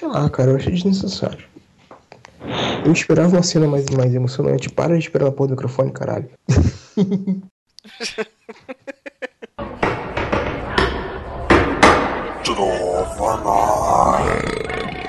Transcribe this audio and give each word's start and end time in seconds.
Sei 0.00 0.08
lá, 0.08 0.30
cara, 0.30 0.52
eu 0.52 0.56
achei 0.56 0.72
desnecessário. 0.72 1.44
Eu 2.86 2.90
esperava 2.90 3.36
uma 3.36 3.42
cena 3.42 3.66
mais, 3.66 3.84
mais 3.90 4.14
emocionante. 4.14 4.70
Para 4.70 4.96
de 4.96 5.04
esperar 5.04 5.28
a 5.28 5.30
porra 5.30 5.48
do 5.48 5.50
microfone, 5.50 5.92
caralho. 5.92 6.30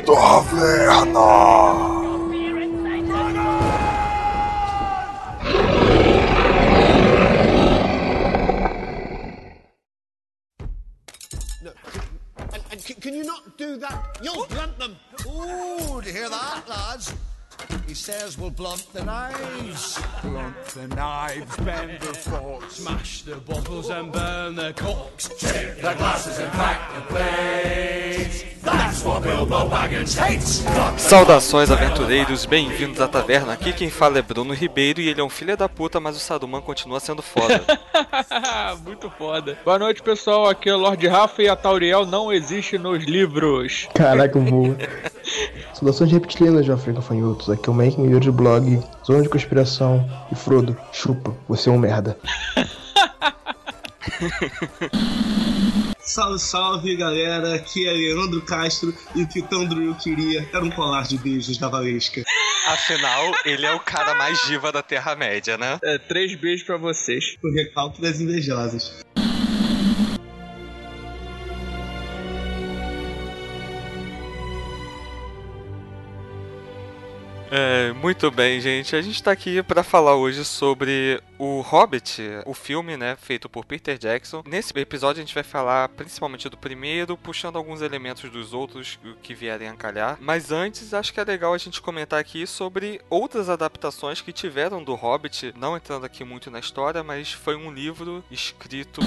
Taverna. 0.05 1.90
The 20.73 20.88
knives, 20.88 21.57
bend 21.57 21.99
the 21.99 22.13
forks. 22.13 22.75
Smash 22.75 23.21
the 23.23 23.35
bottles 23.35 23.89
and 23.89 24.11
burn 24.11 24.55
the 24.55 24.73
corks. 24.73 25.27
Tip 25.38 25.75
the 25.77 25.94
glasses 25.94 26.39
and 26.39 26.52
pack 26.52 26.94
the 26.95 27.02
plates. 27.13 27.60
Saudações 30.98 31.72
aventureiros, 31.72 32.45
bem-vindos 32.45 33.02
à 33.02 33.08
taverna. 33.08 33.54
Aqui 33.54 33.73
quem 33.73 33.90
fala 33.90 34.20
é 34.20 34.22
Bruno 34.22 34.54
Ribeiro 34.54 35.02
e 35.02 35.09
ele 35.09 35.20
é 35.20 35.23
um 35.23 35.30
filho 35.30 35.58
da 35.58 35.67
puta, 35.67 36.00
mas 36.00 36.16
o 36.16 36.20
Saruman 36.20 36.62
continua 36.62 37.00
sendo 37.00 37.23
foda. 37.23 37.64
Muito 38.86 39.09
foda. 39.09 39.58
Boa 39.66 39.80
noite, 39.80 40.04
pessoal. 40.04 40.48
Aqui 40.48 40.70
é 40.70 40.76
o 40.76 40.77
Lorde 40.77 41.08
Rafa 41.08 41.41
e 41.41 41.50
a 41.50 41.55
Tauriel 41.55 42.05
não 42.05 42.31
existe 42.31 42.77
nos 42.77 43.04
livros. 43.04 43.90
Caraca, 43.95 44.40
voa. 44.40 44.77
Saudações 45.73 46.12
reptilianas, 46.12 46.66
Joffrey 46.66 46.95
Gafanhotos. 46.95 47.50
Aqui 47.50 47.67
é 47.67 47.72
o 47.72 47.76
Making 47.76 48.20
de 48.20 48.31
blog, 48.31 48.80
Zona 49.03 49.23
de 49.23 49.30
Conspiração. 49.30 50.08
E 50.31 50.36
Frodo, 50.36 50.78
chupa, 50.92 51.36
você 51.48 51.67
é 51.67 51.72
um 51.72 51.80
merda. 51.80 52.16
Salve, 56.12 56.40
salve 56.40 56.95
galera, 56.98 57.56
aqui 57.56 57.88
é 57.88 57.92
Leandro 57.94 58.42
Castro 58.42 58.94
e 59.16 59.23
o 59.23 59.28
que 59.30 59.40
o 59.40 59.48
Tandril 59.48 59.95
queria 59.95 60.45
era 60.52 60.62
um 60.62 60.70
colar 60.70 61.04
de 61.04 61.17
beijos 61.17 61.58
da 61.58 61.70
Valesca. 61.70 62.22
Afinal, 62.67 63.31
ele 63.45 63.66
é 63.66 63.73
o 63.73 63.80
cara 63.80 64.14
mais 64.16 64.38
diva 64.45 64.73
da 64.73 64.84
Terra-média, 64.84 65.58
né? 65.58 65.80
É, 65.82 65.98
três 65.98 66.36
beijos 66.36 66.66
pra 66.66 66.76
vocês. 66.76 67.38
O 67.42 67.54
recalque 67.54 68.02
das 68.02 68.20
invejosas. 68.20 69.02
É, 77.53 77.91
muito 77.91 78.31
bem, 78.31 78.61
gente. 78.61 78.95
A 78.95 79.02
gente 79.02 79.21
tá 79.21 79.30
aqui 79.30 79.61
pra 79.61 79.83
falar 79.83 80.16
hoje 80.16 80.45
sobre 80.45 81.21
o 81.38 81.59
Hobbit, 81.59 82.21
o 82.45 82.53
filme, 82.53 82.95
né, 82.95 83.17
feito 83.19 83.49
por 83.49 83.66
Peter 83.66 83.97
Jackson. 83.97 84.41
Nesse 84.47 84.71
episódio 84.80 85.21
a 85.21 85.25
gente 85.25 85.35
vai 85.35 85.43
falar 85.43 85.89
principalmente 85.89 86.47
do 86.47 86.55
primeiro, 86.55 87.17
puxando 87.17 87.58
alguns 87.58 87.81
elementos 87.81 88.30
dos 88.30 88.53
outros 88.53 88.97
que 89.21 89.33
vierem 89.33 89.67
a 89.67 89.75
calhar. 89.75 90.17
Mas 90.21 90.49
antes, 90.49 90.93
acho 90.93 91.13
que 91.13 91.19
é 91.19 91.25
legal 91.25 91.53
a 91.53 91.58
gente 91.58 91.81
comentar 91.81 92.21
aqui 92.21 92.47
sobre 92.47 93.02
outras 93.09 93.49
adaptações 93.49 94.21
que 94.21 94.31
tiveram 94.31 94.81
do 94.81 94.95
Hobbit, 94.95 95.53
não 95.58 95.75
entrando 95.75 96.05
aqui 96.05 96.23
muito 96.23 96.49
na 96.49 96.59
história, 96.59 97.03
mas 97.03 97.33
foi 97.33 97.58
um 97.58 97.69
livro 97.69 98.23
escrito 98.31 99.02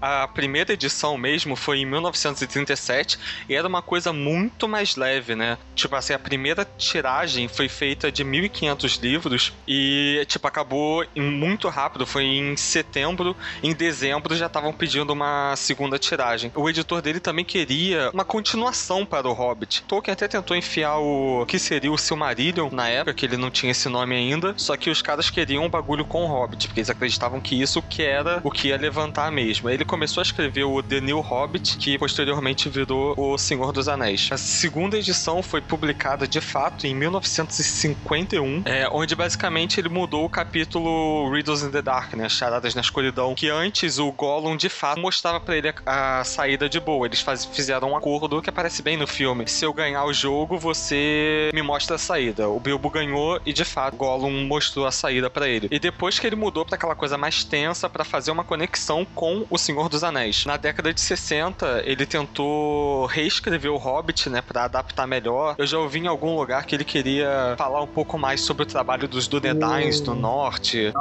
a 0.00 0.28
primeira 0.28 0.72
edição 0.72 1.16
mesmo 1.18 1.56
foi 1.56 1.78
em 1.78 1.86
1937 1.86 3.18
e 3.48 3.54
era 3.54 3.66
uma 3.66 3.82
coisa 3.82 4.12
muito 4.12 4.68
mais 4.68 4.96
leve, 4.96 5.34
né? 5.34 5.58
Tipo 5.74 5.96
assim, 5.96 6.12
a 6.12 6.18
primeira 6.18 6.66
tiragem 6.76 7.48
foi 7.48 7.68
feita 7.68 8.10
de 8.10 8.22
1500 8.22 8.94
livros 8.96 9.52
e, 9.66 10.24
tipo, 10.28 10.46
acabou 10.46 11.04
muito 11.16 11.68
rápido. 11.68 12.06
Foi 12.06 12.24
em 12.24 12.56
setembro, 12.56 13.36
em 13.62 13.72
dezembro 13.74 14.36
já 14.36 14.46
estavam 14.46 14.72
pedindo 14.72 15.12
uma 15.12 15.54
segunda 15.56 15.98
tiragem. 15.98 16.52
O 16.54 16.68
editor 16.68 17.02
dele 17.02 17.20
também 17.20 17.44
queria 17.44 18.10
uma 18.12 18.24
continuação 18.24 19.04
para 19.04 19.28
o 19.28 19.32
Hobbit. 19.32 19.82
Tolkien 19.88 20.12
até 20.12 20.28
tentou 20.28 20.56
enfiar 20.56 20.98
o 20.98 21.44
que 21.46 21.58
seria 21.58 21.90
o 21.90 21.98
Silmarillion 21.98 22.70
na 22.70 22.88
época, 22.88 23.14
que 23.14 23.26
ele 23.26 23.36
não 23.36 23.50
tinha 23.50 23.72
esse 23.72 23.88
nome 23.88 24.14
ainda, 24.14 24.54
só 24.56 24.76
que 24.76 24.90
os 24.90 25.02
caras 25.02 25.30
queriam 25.30 25.64
um 25.64 25.68
bagulho 25.68 26.04
com 26.04 26.24
o 26.24 26.26
Hobbit, 26.26 26.68
porque 26.68 26.80
eles 26.80 26.90
acreditavam 26.90 27.40
que 27.40 27.60
isso 27.60 27.82
que 27.82 28.02
era 28.02 28.40
o 28.44 28.50
que 28.50 28.68
ia 28.68 28.76
levantar 28.76 29.30
mesmo. 29.32 29.68
Ele 29.68 29.84
começou 29.88 30.20
a 30.20 30.22
escrever 30.22 30.64
o 30.64 30.82
The 30.82 31.00
New 31.00 31.20
Hobbit, 31.20 31.78
que 31.78 31.98
posteriormente 31.98 32.68
virou 32.68 33.14
O 33.16 33.38
Senhor 33.38 33.72
dos 33.72 33.88
Anéis. 33.88 34.28
A 34.30 34.36
segunda 34.36 34.98
edição 34.98 35.42
foi 35.42 35.62
publicada 35.62 36.28
de 36.28 36.40
fato 36.42 36.86
em 36.86 36.94
1951, 36.94 38.62
é, 38.66 38.86
onde 38.92 39.16
basicamente 39.16 39.80
ele 39.80 39.88
mudou 39.88 40.26
o 40.26 40.28
capítulo 40.28 41.32
Riddles 41.32 41.62
in 41.62 41.70
the 41.70 41.80
Dark, 41.80 42.12
né, 42.12 42.28
Charadas 42.28 42.74
na 42.74 42.82
Escuridão, 42.82 43.34
que 43.34 43.48
antes 43.48 43.98
o 43.98 44.12
Gollum 44.12 44.56
de 44.56 44.68
fato 44.68 45.00
mostrava 45.00 45.40
para 45.40 45.56
ele 45.56 45.72
a, 45.86 46.20
a, 46.20 46.24
saída 46.24 46.68
de 46.68 46.78
boa. 46.78 47.06
Eles 47.06 47.22
faz, 47.22 47.46
fizeram 47.46 47.92
um 47.92 47.96
acordo 47.96 48.42
que 48.42 48.50
aparece 48.50 48.82
bem 48.82 48.98
no 48.98 49.06
filme. 49.06 49.48
Se 49.48 49.64
eu 49.64 49.72
ganhar 49.72 50.04
o 50.04 50.12
jogo, 50.12 50.58
você 50.58 51.50
me 51.54 51.62
mostra 51.62 51.96
a 51.96 51.98
saída. 51.98 52.46
O 52.48 52.60
Bilbo 52.60 52.90
ganhou 52.90 53.40
e 53.46 53.54
de 53.54 53.64
fato 53.64 53.96
Gollum 53.96 54.46
mostrou 54.46 54.86
a 54.86 54.92
saída 54.92 55.30
para 55.30 55.48
ele. 55.48 55.68
E 55.70 55.78
depois 55.78 56.18
que 56.18 56.26
ele 56.26 56.36
mudou 56.36 56.66
para 56.66 56.74
aquela 56.74 56.94
coisa 56.94 57.16
mais 57.16 57.42
tensa 57.42 57.88
para 57.88 58.04
fazer 58.04 58.30
uma 58.30 58.44
conexão 58.44 59.06
com 59.14 59.46
o 59.48 59.56
Senhor 59.56 59.77
dos 59.86 60.02
Anéis. 60.02 60.46
Na 60.46 60.56
década 60.56 60.94
de 60.94 61.00
60, 61.00 61.82
ele 61.84 62.06
tentou 62.06 63.04
reescrever 63.04 63.70
o 63.70 63.76
Hobbit, 63.76 64.30
né, 64.30 64.40
para 64.40 64.64
adaptar 64.64 65.06
melhor. 65.06 65.56
Eu 65.58 65.66
já 65.66 65.78
ouvi 65.78 65.98
em 65.98 66.06
algum 66.06 66.34
lugar 66.34 66.64
que 66.64 66.74
ele 66.74 66.84
queria 66.84 67.54
falar 67.58 67.82
um 67.82 67.86
pouco 67.86 68.16
mais 68.16 68.40
sobre 68.40 68.62
o 68.62 68.66
trabalho 68.66 69.06
dos 69.06 69.28
Dunedains 69.28 70.00
do 70.00 70.14
norte. 70.14 70.92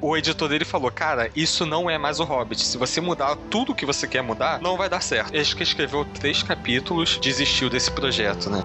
O 0.00 0.16
editor 0.16 0.48
dele 0.48 0.64
falou: 0.64 0.90
"Cara, 0.90 1.30
isso 1.36 1.66
não 1.66 1.90
é 1.90 1.98
mais 1.98 2.20
o 2.20 2.24
Hobbit. 2.24 2.62
Se 2.62 2.78
você 2.78 3.00
mudar 3.00 3.36
tudo 3.50 3.74
que 3.74 3.84
você 3.84 4.06
quer 4.06 4.22
mudar, 4.22 4.60
não 4.62 4.76
vai 4.78 4.88
dar 4.88 5.02
certo." 5.02 5.34
Ele 5.34 5.44
que 5.44 5.62
escreveu 5.62 6.04
três 6.04 6.42
capítulos, 6.42 7.18
desistiu 7.20 7.68
desse 7.68 7.90
projeto, 7.90 8.48
né? 8.48 8.62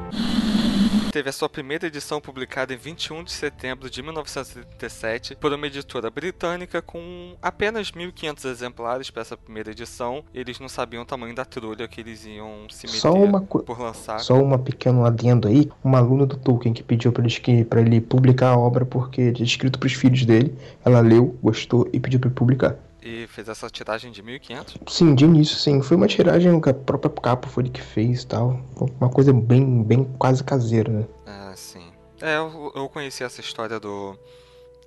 Teve 1.11 1.29
a 1.29 1.33
sua 1.33 1.49
primeira 1.49 1.87
edição 1.87 2.21
publicada 2.21 2.73
em 2.73 2.77
21 2.77 3.23
de 3.23 3.31
setembro 3.31 3.89
de 3.89 4.01
1937 4.01 5.35
por 5.35 5.51
uma 5.51 5.67
editora 5.67 6.09
britânica 6.09 6.81
com 6.81 7.35
apenas 7.41 7.91
1.500 7.91 8.49
exemplares 8.49 9.09
para 9.09 9.21
essa 9.21 9.35
primeira 9.35 9.71
edição. 9.71 10.23
Eles 10.33 10.59
não 10.59 10.69
sabiam 10.69 11.03
o 11.03 11.05
tamanho 11.05 11.35
da 11.35 11.43
trulha 11.43 11.87
que 11.87 11.99
eles 11.99 12.25
iam 12.25 12.67
se 12.69 12.87
meter 12.87 12.99
só 12.99 13.13
uma 13.13 13.41
por 13.41 13.79
lançar. 13.79 14.19
Só 14.19 14.41
uma 14.41 14.57
pequeno 14.57 15.05
adendo 15.05 15.47
aí, 15.47 15.69
uma 15.83 15.97
aluna 15.97 16.25
do 16.25 16.37
Tolkien 16.37 16.73
que 16.73 16.81
pediu 16.81 17.11
para 17.11 17.25
ele, 17.25 17.65
pra 17.65 17.81
ele 17.81 17.99
publicar 17.99 18.51
a 18.51 18.57
obra 18.57 18.85
porque 18.85 19.33
tinha 19.33 19.45
escrito 19.45 19.77
para 19.77 19.87
os 19.87 19.93
filhos 19.93 20.25
dele. 20.25 20.55
Ela 20.85 21.01
leu, 21.01 21.37
gostou 21.43 21.89
e 21.91 21.99
pediu 21.99 22.19
para 22.19 22.29
ele 22.29 22.35
publicar. 22.35 22.77
E 23.01 23.25
fez 23.27 23.49
essa 23.49 23.69
tiragem 23.69 24.11
de 24.11 24.21
1.500? 24.21 24.77
Sim, 24.87 25.15
de 25.15 25.25
início, 25.25 25.57
sim. 25.57 25.81
Foi 25.81 25.97
uma 25.97 26.07
tiragem 26.07 26.61
que 26.61 26.69
a 26.69 26.73
própria 26.73 27.09
capa 27.09 27.47
foi 27.47 27.63
ele 27.63 27.71
que 27.71 27.81
fez 27.81 28.21
e 28.21 28.27
tal. 28.27 28.61
Uma 28.99 29.09
coisa 29.09 29.33
bem, 29.33 29.83
bem 29.83 30.03
quase 30.19 30.43
caseira, 30.43 30.91
né? 30.91 31.07
Ah, 31.25 31.53
sim. 31.55 31.91
É, 32.21 32.37
eu, 32.37 32.71
eu 32.75 32.89
conheci 32.89 33.23
essa 33.23 33.41
história 33.41 33.79
do... 33.79 34.15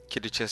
Que 0.09 0.21
ele 0.21 0.31
tinha 0.31 0.49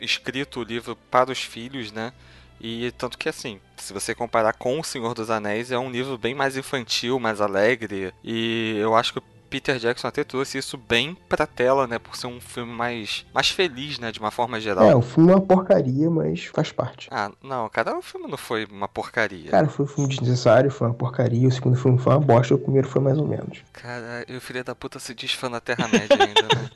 escrito 0.00 0.60
o 0.60 0.64
livro 0.64 0.96
para 1.10 1.30
os 1.30 1.38
filhos, 1.38 1.92
né? 1.92 2.12
E 2.60 2.90
tanto 2.92 3.18
que 3.18 3.28
assim, 3.28 3.60
se 3.76 3.92
você 3.92 4.14
comparar 4.14 4.54
com 4.54 4.80
O 4.80 4.84
Senhor 4.84 5.14
dos 5.14 5.30
Anéis, 5.30 5.70
é 5.70 5.78
um 5.78 5.90
livro 5.90 6.16
bem 6.16 6.34
mais 6.34 6.56
infantil, 6.56 7.20
mais 7.20 7.40
alegre. 7.40 8.12
E 8.24 8.76
eu 8.78 8.96
acho 8.96 9.12
que 9.12 9.22
Peter 9.56 9.78
Jackson 9.78 10.08
até 10.08 10.22
trouxe 10.22 10.58
isso 10.58 10.76
bem 10.76 11.16
pra 11.30 11.46
tela, 11.46 11.86
né? 11.86 11.98
Por 11.98 12.14
ser 12.14 12.26
um 12.26 12.38
filme 12.38 12.70
mais, 12.70 13.24
mais 13.32 13.48
feliz, 13.48 13.98
né? 13.98 14.12
De 14.12 14.20
uma 14.20 14.30
forma 14.30 14.60
geral. 14.60 14.84
É, 14.84 14.94
o 14.94 15.00
filme 15.00 15.32
é 15.32 15.34
uma 15.34 15.40
porcaria, 15.40 16.10
mas 16.10 16.44
faz 16.44 16.72
parte. 16.72 17.08
Ah, 17.10 17.30
não, 17.42 17.66
cara, 17.70 17.96
o 17.96 18.02
filme 18.02 18.28
não 18.28 18.36
foi 18.36 18.66
uma 18.66 18.86
porcaria. 18.86 19.50
Cara, 19.50 19.66
foi 19.66 19.86
um 19.86 19.88
filme 19.88 20.10
desnecessário, 20.10 20.70
foi 20.70 20.88
uma 20.88 20.92
porcaria. 20.92 21.48
O 21.48 21.50
segundo 21.50 21.74
filme 21.74 21.96
foi 21.96 22.12
uma 22.12 22.20
bosta, 22.20 22.54
o 22.54 22.58
primeiro 22.58 22.86
foi 22.86 23.00
mais 23.00 23.16
ou 23.16 23.26
menos. 23.26 23.62
Cara, 23.72 24.26
e 24.28 24.36
o 24.36 24.40
filho 24.42 24.62
da 24.62 24.74
puta 24.74 24.98
se 24.98 25.14
diz 25.14 25.32
fã 25.32 25.50
da 25.50 25.58
Terra-média 25.58 26.18
ainda, 26.20 26.42
né? 26.42 26.70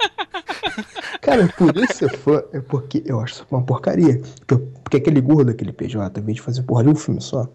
Cara, 1.21 1.53
por 1.59 1.77
isso 1.77 1.99
ser 1.99 2.17
fã 2.17 2.43
é 2.51 2.61
porque 2.61 3.03
eu 3.05 3.21
acho 3.21 3.35
isso 3.35 3.47
uma 3.51 3.63
porcaria. 3.63 4.23
Porque, 4.47 4.97
aquele 4.97 5.21
gordo, 5.21 5.51
aquele 5.51 5.73
PJ, 5.73 6.19
em 6.19 6.25
vez 6.25 6.37
de 6.37 6.43
fazer 6.43 6.63
porra 6.63 6.83
de 6.83 6.89
um 6.89 6.95
filme 6.95 7.21
só, 7.21 7.47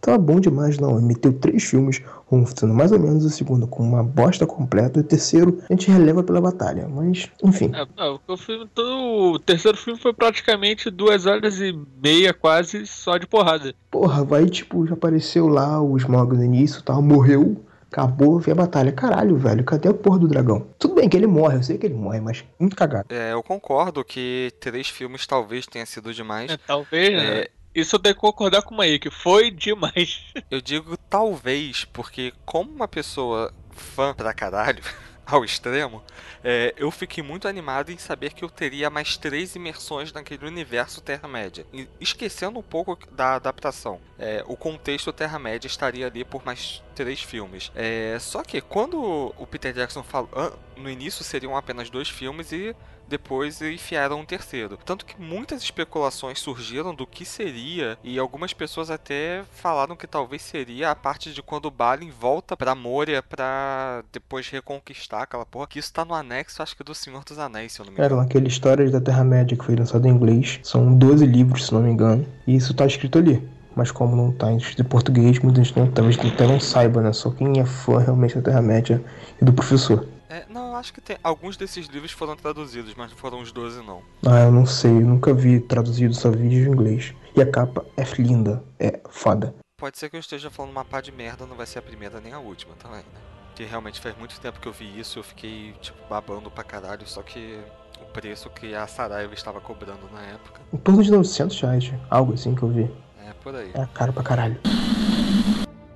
tava 0.00 0.18
bom 0.18 0.40
demais, 0.40 0.78
não. 0.78 0.96
Ele 0.96 1.06
meteu 1.06 1.32
três 1.32 1.64
filmes, 1.64 2.02
um 2.30 2.44
sendo 2.46 2.74
mais 2.74 2.92
ou 2.92 2.98
menos 2.98 3.24
o 3.24 3.30
segundo 3.30 3.66
com 3.66 3.82
uma 3.82 4.02
bosta 4.02 4.46
completa, 4.46 4.98
e 4.98 5.02
o 5.02 5.04
terceiro 5.04 5.58
a 5.68 5.72
gente 5.72 5.90
releva 5.90 6.22
pela 6.22 6.40
batalha. 6.40 6.88
Mas, 6.88 7.28
enfim. 7.42 7.70
É, 7.74 7.86
não, 7.96 8.20
o, 8.26 8.36
filme, 8.36 8.68
todo, 8.74 9.32
o 9.32 9.38
terceiro 9.38 9.76
filme 9.76 9.98
foi 9.98 10.12
praticamente 10.12 10.90
duas 10.90 11.26
horas 11.26 11.60
e 11.60 11.78
meia, 12.02 12.32
quase, 12.32 12.86
só 12.86 13.18
de 13.18 13.26
porrada. 13.26 13.74
Porra, 13.90 14.24
vai, 14.24 14.46
tipo, 14.46 14.86
já 14.86 14.94
apareceu 14.94 15.48
lá 15.48 15.80
o 15.80 15.96
Smog 15.96 16.36
no 16.36 16.44
início 16.44 16.82
tal, 16.82 17.02
morreu. 17.02 17.64
Acabou, 17.90 18.38
veio 18.38 18.52
a 18.52 18.62
batalha. 18.62 18.92
Caralho, 18.92 19.36
velho, 19.36 19.64
cadê 19.64 19.88
a 19.88 19.94
porra 19.94 20.20
do 20.20 20.28
dragão? 20.28 20.64
Tudo 20.78 20.94
bem 20.94 21.08
que 21.08 21.16
ele 21.16 21.26
morre, 21.26 21.56
eu 21.56 21.62
sei 21.64 21.76
que 21.76 21.86
ele 21.86 21.96
morre, 21.96 22.20
mas 22.20 22.44
muito 22.56 22.76
cagado. 22.76 23.12
É, 23.12 23.32
eu 23.32 23.42
concordo 23.42 24.04
que 24.04 24.52
três 24.60 24.88
filmes 24.88 25.26
talvez 25.26 25.66
tenha 25.66 25.84
sido 25.84 26.14
demais. 26.14 26.52
É, 26.52 26.56
talvez, 26.56 27.12
né? 27.12 27.46
Isso 27.74 27.96
eu 27.96 28.00
tenho 28.00 28.14
que 28.14 28.20
concordar 28.20 28.62
com 28.62 28.74
o 28.74 28.98
que 28.98 29.10
foi 29.10 29.50
demais. 29.50 30.24
Eu 30.50 30.60
digo 30.60 30.96
talvez, 30.96 31.84
porque 31.84 32.32
como 32.44 32.70
uma 32.70 32.88
pessoa 32.88 33.54
fã 33.70 34.12
pra 34.12 34.34
caralho, 34.34 34.82
ao 35.24 35.44
extremo, 35.44 36.02
é, 36.42 36.74
eu 36.76 36.90
fiquei 36.90 37.22
muito 37.22 37.46
animado 37.46 37.90
em 37.90 37.98
saber 37.98 38.32
que 38.32 38.44
eu 38.44 38.50
teria 38.50 38.90
mais 38.90 39.16
três 39.16 39.54
imersões 39.54 40.12
naquele 40.12 40.46
universo 40.46 41.00
Terra-média. 41.00 41.64
Esquecendo 42.00 42.58
um 42.58 42.62
pouco 42.62 42.98
da 43.12 43.36
adaptação. 43.36 44.00
É, 44.18 44.42
o 44.46 44.56
contexto 44.56 45.12
Terra-média 45.12 45.68
estaria 45.68 46.06
ali 46.06 46.24
por 46.24 46.44
mais 46.44 46.82
três 46.94 47.22
filmes. 47.22 47.70
É, 47.74 48.16
só 48.18 48.42
que 48.42 48.60
quando 48.60 49.32
o 49.38 49.46
Peter 49.46 49.72
Jackson 49.72 50.02
falou. 50.02 50.30
No 50.76 50.88
início 50.88 51.22
seriam 51.22 51.54
apenas 51.54 51.90
dois 51.90 52.08
filmes 52.08 52.52
e 52.52 52.74
depois 53.10 53.60
enfiaram 53.60 54.20
um 54.20 54.24
terceiro. 54.24 54.78
Tanto 54.84 55.04
que 55.04 55.20
muitas 55.20 55.62
especulações 55.62 56.38
surgiram 56.38 56.94
do 56.94 57.06
que 57.06 57.24
seria, 57.24 57.98
e 58.02 58.18
algumas 58.18 58.52
pessoas 58.54 58.90
até 58.90 59.42
falaram 59.52 59.96
que 59.96 60.06
talvez 60.06 60.40
seria 60.40 60.90
a 60.90 60.94
parte 60.94 61.32
de 61.32 61.42
quando 61.42 61.66
o 61.66 61.70
Balin 61.70 62.10
volta 62.10 62.56
pra 62.56 62.74
Moria 62.74 63.22
pra 63.22 64.02
depois 64.12 64.48
reconquistar 64.48 65.22
aquela 65.22 65.44
porra. 65.44 65.66
Que 65.66 65.78
isso 65.78 65.92
tá 65.92 66.04
no 66.04 66.14
anexo, 66.14 66.62
acho 66.62 66.76
que 66.76 66.84
do 66.84 66.94
Senhor 66.94 67.24
dos 67.24 67.38
Anéis, 67.38 67.72
se 67.72 67.80
eu 67.80 67.84
não 67.84 67.92
me 67.92 67.98
engano. 67.98 68.14
Eram 68.14 68.20
aquele 68.20 68.48
Histórias 68.48 68.90
da 68.90 69.00
Terra-média 69.00 69.56
que 69.56 69.64
foi 69.64 69.74
lançado 69.74 70.06
em 70.06 70.10
inglês. 70.10 70.60
São 70.62 70.94
12 70.94 71.26
livros, 71.26 71.66
se 71.66 71.74
não 71.74 71.82
me 71.82 71.90
engano. 71.90 72.24
E 72.46 72.54
isso 72.54 72.72
tá 72.72 72.86
escrito 72.86 73.18
ali. 73.18 73.46
Mas 73.74 73.90
como 73.90 74.16
não 74.16 74.32
tá 74.32 74.52
escrito 74.52 74.82
em 74.82 74.84
português, 74.84 75.38
muita 75.38 75.62
gente 75.62 75.78
não, 75.78 75.90
talvez 75.90 76.18
até 76.18 76.46
não 76.46 76.60
saiba, 76.60 77.00
né? 77.00 77.12
Só 77.12 77.30
quem 77.30 77.60
é 77.60 77.64
fã 77.64 77.98
realmente 77.98 78.34
da 78.34 78.42
Terra-média 78.42 79.02
e 79.40 79.44
do 79.44 79.52
professor. 79.52 80.06
É, 80.30 80.44
não, 80.48 80.76
acho 80.76 80.94
que 80.94 81.00
tem. 81.00 81.16
Alguns 81.24 81.56
desses 81.56 81.88
livros 81.88 82.12
foram 82.12 82.36
traduzidos, 82.36 82.94
mas 82.96 83.10
não 83.10 83.18
foram 83.18 83.40
os 83.40 83.50
12, 83.50 83.82
não. 83.84 84.00
Ah, 84.24 84.44
eu 84.44 84.52
não 84.52 84.64
sei, 84.64 84.92
eu 84.92 85.00
nunca 85.00 85.34
vi 85.34 85.58
traduzido, 85.58 86.14
só 86.14 86.30
vi 86.30 86.54
em 86.54 86.68
inglês. 86.68 87.12
E 87.36 87.42
a 87.42 87.50
capa 87.50 87.84
é 87.96 88.04
linda, 88.16 88.62
é 88.78 89.00
foda. 89.10 89.52
Pode 89.76 89.98
ser 89.98 90.08
que 90.08 90.14
eu 90.14 90.20
esteja 90.20 90.48
falando 90.48 90.70
uma 90.70 90.84
pá 90.84 91.00
de 91.00 91.10
merda, 91.10 91.46
não 91.46 91.56
vai 91.56 91.66
ser 91.66 91.80
a 91.80 91.82
primeira 91.82 92.20
nem 92.20 92.32
a 92.32 92.38
última 92.38 92.74
também, 92.76 93.00
né? 93.00 93.20
Que 93.56 93.64
realmente 93.64 94.00
faz 94.00 94.16
muito 94.16 94.38
tempo 94.40 94.60
que 94.60 94.68
eu 94.68 94.72
vi 94.72 95.00
isso, 95.00 95.18
eu 95.18 95.24
fiquei, 95.24 95.72
tipo, 95.80 95.98
babando 96.08 96.48
pra 96.48 96.62
caralho, 96.62 97.04
só 97.08 97.22
que 97.22 97.58
o 98.00 98.04
preço 98.12 98.48
que 98.50 98.72
a 98.72 98.86
Saraiva 98.86 99.34
estava 99.34 99.60
cobrando 99.60 100.08
na 100.12 100.22
época. 100.22 100.60
Em 100.72 100.76
torno 100.76 101.02
de 101.02 101.10
900 101.10 101.60
reais, 101.60 101.92
algo 102.08 102.34
assim 102.34 102.54
que 102.54 102.62
eu 102.62 102.68
vi. 102.68 102.90
É, 103.26 103.32
por 103.42 103.56
aí. 103.56 103.72
É 103.74 103.84
caro 103.92 104.12
pra 104.12 104.22
caralho. 104.22 104.60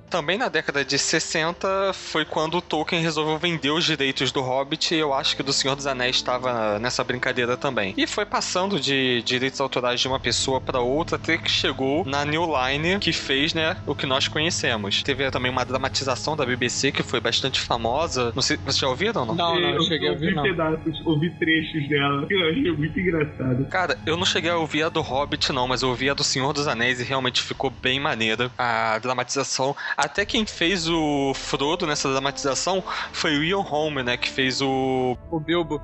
Também 0.09 0.37
na 0.37 0.47
década 0.47 0.83
de 0.83 0.97
60 0.97 1.91
foi 1.93 2.25
quando 2.25 2.57
o 2.57 2.61
Tolkien 2.61 3.01
resolveu 3.01 3.37
vender 3.37 3.71
os 3.71 3.83
direitos 3.83 4.31
do 4.31 4.41
Hobbit 4.41 4.93
e 4.93 4.97
eu 4.97 5.13
acho 5.13 5.35
que 5.35 5.43
do 5.43 5.51
Senhor 5.51 5.75
dos 5.75 5.87
Anéis 5.87 6.17
estava 6.17 6.79
nessa 6.79 7.03
brincadeira 7.03 7.57
também. 7.57 7.93
E 7.97 8.07
foi 8.07 8.25
passando 8.25 8.79
de 8.79 9.21
direitos 9.23 9.59
autorais 9.59 9.99
de 9.99 10.07
uma 10.07 10.19
pessoa 10.19 10.61
para 10.61 10.79
outra 10.79 11.15
até 11.15 11.37
que 11.37 11.49
chegou 11.49 12.05
na 12.05 12.23
New 12.25 12.45
Line 12.45 12.99
que 12.99 13.11
fez, 13.11 13.53
né, 13.53 13.77
o 13.85 13.95
que 13.95 14.05
nós 14.05 14.27
conhecemos. 14.27 15.03
Teve 15.03 15.29
também 15.31 15.51
uma 15.51 15.65
dramatização 15.65 16.35
da 16.35 16.45
BBC 16.45 16.91
que 16.91 17.03
foi 17.03 17.19
bastante 17.19 17.59
famosa. 17.59 18.31
Não 18.35 18.41
sei, 18.41 18.57
vocês 18.57 18.77
já 18.77 18.87
ouviram 18.87 19.21
ou 19.21 19.27
não? 19.27 19.35
Não, 19.35 19.59
não, 19.59 19.69
eu 19.69 19.81
cheguei 19.83 20.07
a 20.07 20.11
ouvi 20.11 20.25
ouvir, 20.25 20.35
não. 20.35 20.43
pedaços, 20.43 21.05
ouvi 21.05 21.29
trechos 21.31 21.87
dela. 21.89 22.27
Eu 22.29 22.49
achei 22.49 22.71
muito 22.71 22.99
engraçado. 22.99 23.65
Cara, 23.65 23.97
eu 24.05 24.17
não 24.17 24.25
cheguei 24.25 24.51
a 24.51 24.57
ouvir 24.57 24.83
a 24.83 24.89
do 24.89 25.01
Hobbit, 25.01 25.51
não, 25.51 25.67
mas 25.67 25.81
eu 25.81 25.89
ouvi 25.89 26.09
a 26.09 26.13
do 26.13 26.23
Senhor 26.23 26.53
dos 26.53 26.67
Anéis 26.67 26.99
e 26.99 27.03
realmente 27.03 27.41
ficou 27.41 27.69
bem 27.69 27.99
maneira. 27.99 28.51
A 28.57 28.97
dramatização. 28.99 29.75
Até 30.05 30.23
quem 30.25 30.45
fez 30.45 30.87
o 30.87 31.33
Frodo 31.33 31.87
nessa 31.87 32.09
dramatização 32.11 32.83
foi 33.11 33.37
o 33.37 33.43
Ian 33.43 33.61
Holm, 33.61 33.95
né? 34.03 34.15
Que 34.17 34.29
fez 34.29 34.61
o. 34.61 35.17
O 35.31 35.39
Bilbo. 35.39 35.81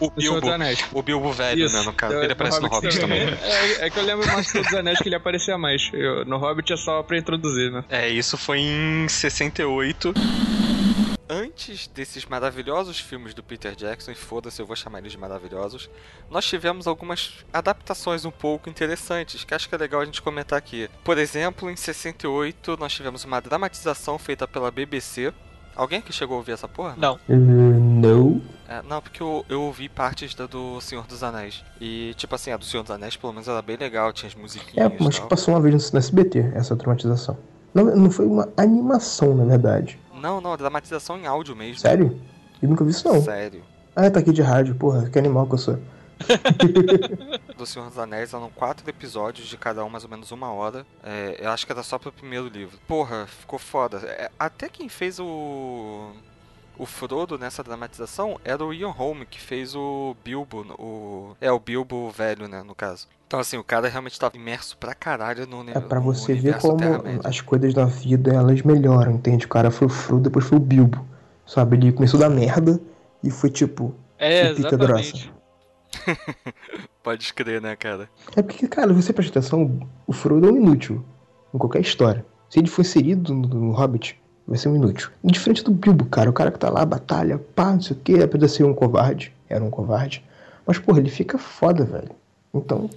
O 0.00 0.10
Bilbo. 0.10 0.40
dos 0.40 0.50
Anéis. 0.50 0.84
O 0.92 1.02
Bilbo 1.02 1.32
velho, 1.32 1.64
Isso. 1.64 1.76
né? 1.76 1.82
No 1.84 1.92
caso. 1.92 2.14
Ele 2.16 2.32
aparece 2.32 2.60
no 2.60 2.68
Hobbit 2.68 2.98
também. 3.00 3.20
É, 3.42 3.86
é 3.86 3.90
que 3.90 3.98
eu 3.98 4.04
lembro 4.04 4.26
mais 4.26 4.46
do 4.46 4.50
Senhor 4.50 4.64
dos 4.64 4.74
Anéis 4.74 4.98
que 4.98 5.08
ele 5.08 5.14
aparecia 5.14 5.56
mais. 5.56 5.88
Eu- 5.92 6.24
no 6.24 6.36
Hobbit 6.36 6.72
é 6.72 6.76
só 6.76 7.02
pra 7.02 7.16
introduzir, 7.16 7.70
né? 7.70 7.84
É, 7.88 8.08
isso 8.08 8.36
foi 8.36 8.58
em 8.58 9.08
68. 9.08 10.12
Antes 11.28 11.86
desses 11.86 12.26
maravilhosos 12.26 13.00
filmes 13.00 13.32
do 13.32 13.42
Peter 13.42 13.74
Jackson, 13.74 14.10
e 14.10 14.14
foda-se, 14.14 14.60
eu 14.60 14.66
vou 14.66 14.76
chamar 14.76 14.98
eles 14.98 15.12
de 15.12 15.18
maravilhosos, 15.18 15.88
nós 16.30 16.44
tivemos 16.44 16.86
algumas 16.86 17.32
adaptações 17.52 18.24
um 18.26 18.30
pouco 18.30 18.68
interessantes, 18.68 19.42
que 19.42 19.54
acho 19.54 19.68
que 19.68 19.74
é 19.74 19.78
legal 19.78 20.02
a 20.02 20.04
gente 20.04 20.20
comentar 20.20 20.58
aqui. 20.58 20.88
Por 21.02 21.16
exemplo, 21.16 21.70
em 21.70 21.76
68, 21.76 22.76
nós 22.78 22.92
tivemos 22.92 23.24
uma 23.24 23.40
dramatização 23.40 24.18
feita 24.18 24.46
pela 24.46 24.70
BBC. 24.70 25.32
Alguém 25.74 25.98
aqui 25.98 26.12
chegou 26.12 26.34
a 26.34 26.38
ouvir 26.38 26.52
essa 26.52 26.68
porra? 26.68 26.94
Não. 26.96 27.14
Uh, 27.28 27.34
não. 27.34 28.42
É, 28.68 28.80
não, 28.82 29.00
porque 29.00 29.20
eu, 29.22 29.44
eu 29.48 29.62
ouvi 29.62 29.88
partes 29.88 30.34
da 30.34 30.46
do 30.46 30.80
Senhor 30.80 31.06
dos 31.06 31.22
Anéis. 31.22 31.64
E, 31.80 32.14
tipo 32.16 32.34
assim, 32.34 32.50
a 32.52 32.56
do 32.56 32.64
Senhor 32.64 32.82
dos 32.82 32.92
Anéis, 32.92 33.16
pelo 33.16 33.32
menos, 33.32 33.48
era 33.48 33.60
bem 33.60 33.76
legal, 33.76 34.12
tinha 34.12 34.28
as 34.28 34.34
musiquinhas 34.34 34.92
É, 34.92 34.94
e 34.94 35.02
mas 35.02 35.18
tal. 35.18 35.26
passou 35.26 35.54
uma 35.54 35.60
vez 35.60 35.90
no 35.90 35.98
SBT, 35.98 36.52
essa 36.54 36.76
dramatização. 36.76 37.36
Não, 37.74 37.84
não 37.96 38.10
foi 38.10 38.26
uma 38.26 38.48
animação, 38.56 39.34
na 39.34 39.44
verdade. 39.44 39.98
Não, 40.14 40.40
não, 40.40 40.56
dramatização 40.56 41.18
em 41.18 41.26
áudio 41.26 41.56
mesmo. 41.56 41.80
Sério? 41.80 42.18
Eu 42.62 42.68
nunca 42.68 42.84
vi 42.84 42.92
isso 42.92 43.06
não. 43.06 43.20
Sério. 43.20 43.62
Ah, 43.96 44.10
tá 44.10 44.20
aqui 44.20 44.32
de 44.32 44.42
rádio, 44.42 44.74
porra, 44.74 45.08
que 45.10 45.18
animal 45.18 45.46
que 45.46 45.54
eu 45.54 45.58
sou. 45.58 45.78
do 47.56 47.66
Senhor 47.66 47.88
dos 47.88 47.98
Anéis 47.98 48.32
eram 48.32 48.50
quatro 48.50 48.88
episódios 48.88 49.48
de 49.48 49.56
cada 49.56 49.84
um, 49.84 49.88
mais 49.88 50.04
ou 50.04 50.10
menos 50.10 50.30
uma 50.30 50.52
hora. 50.52 50.86
É, 51.02 51.36
eu 51.40 51.50
acho 51.50 51.66
que 51.66 51.72
era 51.72 51.82
só 51.82 51.98
pro 51.98 52.12
primeiro 52.12 52.48
livro. 52.48 52.78
Porra, 52.86 53.26
ficou 53.26 53.58
foda. 53.58 53.98
É, 53.98 54.30
até 54.38 54.68
quem 54.68 54.88
fez 54.88 55.18
o. 55.18 56.12
O 56.76 56.86
Frodo 56.86 57.38
nessa 57.38 57.62
dramatização 57.62 58.40
era 58.44 58.64
o 58.64 58.74
Ian 58.74 58.90
Holm, 58.90 59.22
que 59.24 59.40
fez 59.40 59.76
o 59.76 60.16
Bilbo, 60.24 60.62
o. 60.78 61.36
É, 61.40 61.50
o 61.50 61.60
Bilbo 61.60 62.10
velho, 62.10 62.48
né, 62.48 62.62
no 62.62 62.74
caso. 62.74 63.06
Então, 63.34 63.40
assim, 63.40 63.56
o 63.56 63.64
cara 63.64 63.88
realmente 63.88 64.16
tava 64.16 64.36
imerso 64.36 64.78
pra 64.78 64.94
caralho 64.94 65.44
no 65.44 65.68
É 65.68 65.80
pra 65.80 65.98
você 65.98 66.34
ver 66.34 66.54
universo 66.54 66.68
como 66.68 67.20
as 67.24 67.40
coisas 67.40 67.74
da 67.74 67.84
vida 67.84 68.32
elas 68.32 68.62
melhoram, 68.62 69.10
entende? 69.10 69.44
O 69.44 69.48
cara 69.48 69.72
foi 69.72 69.88
o 69.88 69.90
Frodo, 69.90 70.22
depois 70.22 70.44
foi 70.44 70.56
o 70.56 70.60
Bilbo. 70.60 71.04
Sabe? 71.44 71.76
Ele 71.76 71.90
começou 71.90 72.20
da 72.20 72.30
merda 72.30 72.80
e 73.24 73.32
foi 73.32 73.50
tipo. 73.50 73.92
É, 74.20 74.54
pica 74.54 74.76
grossa. 74.76 75.00
exatamente. 75.00 75.32
Pode 77.02 77.24
escrever, 77.24 77.60
né, 77.60 77.74
cara? 77.74 78.08
É 78.36 78.40
porque, 78.40 78.68
cara, 78.68 78.92
você 78.92 79.12
presta 79.12 79.40
atenção, 79.40 79.80
o 80.06 80.12
Frodo 80.12 80.48
é 80.48 80.52
um 80.52 80.56
inútil 80.56 81.04
em 81.52 81.58
qualquer 81.58 81.80
história. 81.80 82.24
Se 82.48 82.60
ele 82.60 82.68
for 82.68 82.82
inserido 82.82 83.34
no, 83.34 83.48
no 83.48 83.72
Hobbit, 83.72 84.16
vai 84.46 84.56
ser 84.56 84.68
um 84.68 84.76
inútil. 84.76 85.10
Diferente 85.24 85.64
do 85.64 85.72
Bilbo, 85.72 86.04
cara, 86.04 86.30
o 86.30 86.32
cara 86.32 86.52
que 86.52 86.58
tá 86.60 86.70
lá, 86.70 86.86
batalha, 86.86 87.36
pá, 87.56 87.72
não 87.72 87.80
sei 87.80 87.96
o 87.96 87.98
que, 87.98 88.22
apesar 88.22 88.46
de 88.46 88.52
ser 88.52 88.62
um 88.62 88.72
covarde, 88.72 89.34
era 89.48 89.64
um 89.64 89.70
covarde. 89.70 90.24
Mas, 90.64 90.78
porra, 90.78 91.00
ele 91.00 91.10
fica 91.10 91.36
foda, 91.36 91.84
velho. 91.84 92.12
Então, 92.54 92.88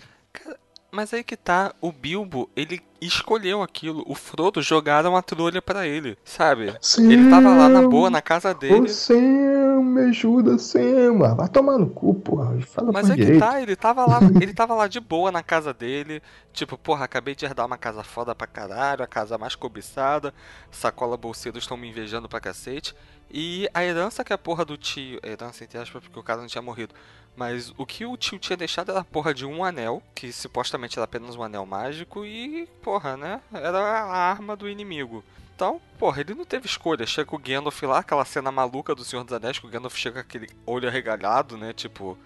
Mas 0.98 1.14
aí 1.14 1.24
que 1.24 1.38
tá, 1.38 1.76
o 1.80 1.92
Bilbo, 1.92 2.50
ele 2.56 2.82
escolheu 3.00 3.62
aquilo. 3.62 4.04
O 4.08 4.16
Frodo 4.16 4.64
jogaram 4.64 5.16
a 5.16 5.22
trolha 5.22 5.62
pra 5.62 5.86
ele, 5.86 6.18
sabe? 6.26 6.76
Ele 6.98 7.30
tava 7.30 7.50
lá 7.56 7.70
na 7.70 7.88
boa, 7.88 8.10
na 8.10 8.20
casa 8.20 8.50
Ô 8.50 8.54
dele. 8.56 8.90
Sam, 8.90 9.84
me 9.84 10.02
ajuda, 10.10 10.58
Sam. 10.58 11.20
Vai 11.36 11.48
tomar 11.50 11.78
no 11.78 11.88
cu, 11.88 12.16
porra. 12.16 12.60
Fala 12.62 12.92
Mas 12.92 13.06
com 13.06 13.14
é 13.14 13.16
que 13.16 13.22
direito. 13.26 13.40
tá, 13.40 13.62
ele 13.62 13.76
tava 13.76 14.08
lá, 14.08 14.20
ele 14.42 14.56
tava 14.56 14.74
lá 14.74 14.88
de 14.88 15.00
boa 15.00 15.32
na 15.32 15.44
casa 15.44 15.72
dele. 15.72 16.20
Tipo, 16.52 16.76
porra, 16.76 17.06
acabei 17.06 17.36
de 17.36 17.46
herdar 17.46 17.68
uma 17.68 17.78
casa 17.78 18.02
foda 18.02 18.34
pra 18.34 18.48
caralho, 18.48 19.04
a 19.04 19.08
casa 19.08 19.38
mais 19.38 19.54
cobiçada. 19.54 20.34
Sacola 20.72 21.16
bolseiros 21.16 21.64
estão 21.64 21.78
me 21.78 21.88
invejando 21.88 22.28
pra 22.28 22.40
cacete. 22.40 22.96
E 23.30 23.70
a 23.72 23.84
herança 23.84 24.24
que 24.24 24.34
a 24.34 24.38
porra 24.40 24.66
do 24.66 24.76
tio. 24.76 25.20
Herança 25.24 25.64
entre 25.64 25.78
aspas, 25.78 26.02
porque 26.02 26.18
o 26.20 26.24
cara 26.24 26.42
não 26.42 26.48
tinha 26.48 26.62
morrido. 26.64 26.96
Mas 27.38 27.72
o 27.78 27.86
que 27.86 28.04
o 28.04 28.18
tio 28.18 28.40
tinha 28.40 28.58
deixado 28.58 28.90
era 28.90 29.02
a 29.02 29.06
porra 29.06 29.32
de 29.32 29.46
um 29.46 29.64
anel, 29.64 30.02
que 30.16 30.34
supostamente 30.34 30.98
era 30.98 31.06
apenas 31.06 31.36
um 31.36 31.44
anel 31.44 31.68
mágico, 31.68 32.26
e, 32.26 32.68
porra, 32.82 33.16
né? 33.16 33.40
Era 33.54 33.78
a 33.80 34.18
arma 34.32 34.56
do 34.56 34.68
inimigo. 34.68 35.24
Então, 35.56 35.80
porra, 36.00 36.22
ele 36.22 36.34
não 36.34 36.46
teve 36.46 36.66
escolha. 36.66 37.06
Chega 37.06 37.36
o 37.36 37.38
Gandalf 37.38 37.82
lá, 37.84 38.00
aquela 38.00 38.26
cena 38.26 38.52
maluca 38.52 38.96
do 38.96 39.04
Senhor 39.04 39.24
dos 39.24 39.34
Anéis, 39.34 39.60
que 39.60 39.68
o 39.68 39.70
Gandalf 39.70 39.96
chega 39.96 40.16
com 40.16 40.20
aquele 40.22 40.50
olho 40.66 40.88
arregalado, 40.90 41.58
né? 41.58 41.74
Tipo, 41.74 42.18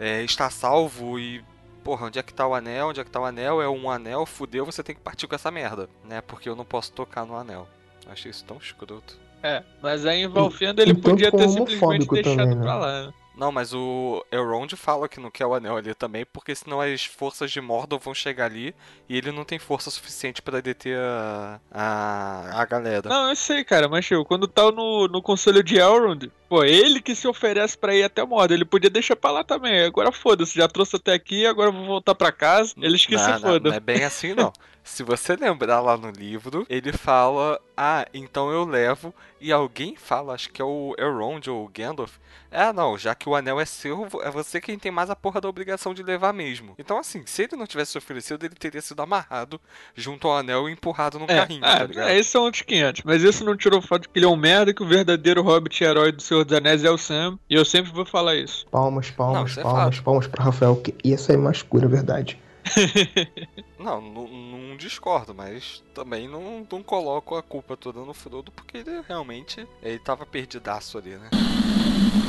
é, 0.00 0.22
está 0.24 0.50
salvo 0.50 1.16
e. 1.16 1.44
Porra, 1.84 2.06
onde 2.06 2.18
é 2.18 2.22
que 2.22 2.34
tá 2.34 2.44
o 2.44 2.52
anel? 2.52 2.88
Onde 2.88 3.00
é 3.00 3.04
que 3.04 3.10
tá 3.10 3.20
o 3.20 3.24
anel? 3.24 3.62
É 3.62 3.68
um 3.68 3.88
anel, 3.88 4.26
fudeu, 4.26 4.66
você 4.66 4.82
tem 4.82 4.96
que 4.96 5.00
partir 5.00 5.28
com 5.28 5.36
essa 5.36 5.52
merda, 5.52 5.88
né? 6.04 6.20
Porque 6.20 6.48
eu 6.48 6.56
não 6.56 6.64
posso 6.64 6.90
tocar 6.90 7.24
no 7.24 7.36
anel. 7.36 7.68
Achei 8.08 8.32
isso 8.32 8.44
tão 8.44 8.56
escroto. 8.56 9.16
É, 9.44 9.62
mas 9.80 10.04
aí 10.04 10.22
em 10.22 10.28
Valfenda 10.28 10.82
ele 10.82 10.94
podia 10.94 11.30
ter 11.30 11.48
simplesmente 11.48 12.08
deixado 12.08 12.36
também, 12.36 12.56
né? 12.56 12.62
pra 12.62 12.74
lá. 12.74 13.06
né? 13.06 13.14
Não, 13.36 13.52
mas 13.52 13.74
o 13.74 14.24
Elrond 14.32 14.72
fala 14.76 15.08
que 15.08 15.20
não 15.20 15.30
quer 15.30 15.44
o 15.44 15.54
anel 15.54 15.76
ali 15.76 15.94
também, 15.94 16.24
porque 16.24 16.54
senão 16.54 16.80
as 16.80 17.04
forças 17.04 17.50
de 17.50 17.60
Mordor 17.60 17.98
vão 17.98 18.14
chegar 18.14 18.46
ali 18.46 18.74
e 19.08 19.16
ele 19.16 19.30
não 19.30 19.44
tem 19.44 19.58
força 19.58 19.90
suficiente 19.90 20.40
pra 20.40 20.60
deter 20.60 20.98
a, 20.98 21.60
a, 21.70 22.62
a 22.62 22.64
galera. 22.64 23.08
Não, 23.08 23.28
eu 23.28 23.36
sei, 23.36 23.62
cara, 23.62 23.88
mas 23.88 24.06
tipo, 24.06 24.24
quando 24.24 24.48
tá 24.48 24.72
no, 24.72 25.06
no 25.06 25.20
conselho 25.20 25.62
de 25.62 25.76
Elrond, 25.76 26.30
Pô, 26.48 26.62
ele 26.64 27.00
que 27.00 27.14
se 27.14 27.26
oferece 27.26 27.76
pra 27.76 27.94
ir 27.94 28.04
até 28.04 28.24
Mordor. 28.24 28.54
Ele 28.56 28.64
podia 28.64 28.90
deixar 28.90 29.16
pra 29.16 29.30
lá 29.30 29.44
também. 29.44 29.84
Agora 29.84 30.12
foda-se, 30.12 30.54
já 30.56 30.68
trouxe 30.68 30.96
até 30.96 31.12
aqui, 31.12 31.44
agora 31.46 31.70
vou 31.70 31.84
voltar 31.86 32.14
pra 32.14 32.30
casa. 32.30 32.72
Eles 32.80 33.04
que 33.04 33.16
não, 33.16 33.24
se 33.24 33.30
não, 33.32 33.40
fodam. 33.40 33.70
não 33.70 33.76
é 33.76 33.80
bem 33.80 34.02
assim, 34.04 34.34
não. 34.34 34.52
Se 34.84 35.02
você 35.02 35.34
lembrar 35.34 35.80
lá 35.80 35.96
no 35.96 36.10
livro, 36.12 36.64
ele 36.70 36.92
fala: 36.92 37.60
Ah, 37.76 38.06
então 38.14 38.50
eu 38.52 38.64
levo. 38.64 39.12
E 39.38 39.52
alguém 39.52 39.96
fala, 39.96 40.32
acho 40.32 40.50
que 40.50 40.62
é 40.62 40.64
o 40.64 40.94
Elrond 40.96 41.46
ou 41.50 41.64
o 41.66 41.68
Gandalf. 41.68 42.14
Ah, 42.50 42.72
não, 42.72 42.96
já 42.96 43.14
que 43.14 43.28
o 43.28 43.34
anel 43.34 43.60
é 43.60 43.66
seu, 43.66 44.08
é 44.22 44.30
você 44.30 44.60
quem 44.62 44.78
tem 44.78 44.90
mais 44.90 45.10
a 45.10 45.16
porra 45.16 45.42
da 45.42 45.48
obrigação 45.48 45.92
de 45.92 46.02
levar 46.02 46.32
mesmo. 46.32 46.74
Então, 46.78 46.96
assim, 46.98 47.22
se 47.26 47.42
ele 47.42 47.54
não 47.56 47.66
tivesse 47.66 47.98
oferecido, 47.98 48.46
ele 48.46 48.54
teria 48.54 48.80
sido 48.80 49.02
amarrado 49.02 49.60
junto 49.94 50.26
ao 50.26 50.38
anel 50.38 50.68
e 50.68 50.72
empurrado 50.72 51.18
num 51.18 51.26
É, 51.26 51.36
carrinho, 51.36 51.60
tá 51.60 51.84
ligado? 51.84 52.08
é, 52.08 52.14
é, 52.14 52.18
esse 52.18 52.30
são 52.30 52.44
outros 52.44 52.62
500. 52.62 53.02
Mas 53.04 53.22
isso 53.22 53.44
não 53.44 53.54
tirou 53.56 53.80
o 53.80 53.82
fato 53.82 54.02
de 54.02 54.08
que 54.08 54.18
ele 54.18 54.24
é 54.24 54.28
um 54.28 54.36
merda, 54.36 54.72
que 54.72 54.82
o 54.82 54.88
verdadeiro 54.88 55.42
Hobbit 55.42 55.84
herói 55.84 56.12
do 56.12 56.22
Senhor 56.36 56.44
dos 56.44 56.56
Anéis 56.58 56.84
é 56.84 56.90
o 56.90 56.98
Sam. 56.98 57.38
E 57.48 57.54
eu 57.54 57.64
sempre 57.64 57.90
vou 57.92 58.04
falar 58.04 58.36
isso. 58.36 58.66
Palmas, 58.70 59.08
Não, 59.08 59.16
palmas, 59.16 59.50
isso 59.50 59.60
é 59.60 59.62
palmas, 59.62 59.96
fato. 59.96 60.04
palmas 60.04 60.26
pra 60.26 60.44
Rafael, 60.44 60.76
que 60.76 60.94
ia 61.02 61.16
sair 61.16 61.36
mais 61.38 61.62
cura, 61.62 61.86
é 61.86 61.88
verdade. 61.88 62.38
Não, 63.78 64.00
não, 64.00 64.26
não 64.26 64.76
discordo, 64.76 65.32
mas 65.32 65.84
também 65.94 66.26
não, 66.26 66.66
não 66.68 66.82
coloco 66.82 67.36
a 67.36 67.42
culpa 67.42 67.76
toda 67.76 68.00
no 68.00 68.12
Frodo, 68.12 68.50
porque 68.50 68.78
ele 68.78 69.00
realmente 69.06 69.64
ele 69.80 69.98
tava 70.00 70.26
perdidaço 70.26 70.98
ali, 70.98 71.10
né? 71.10 71.30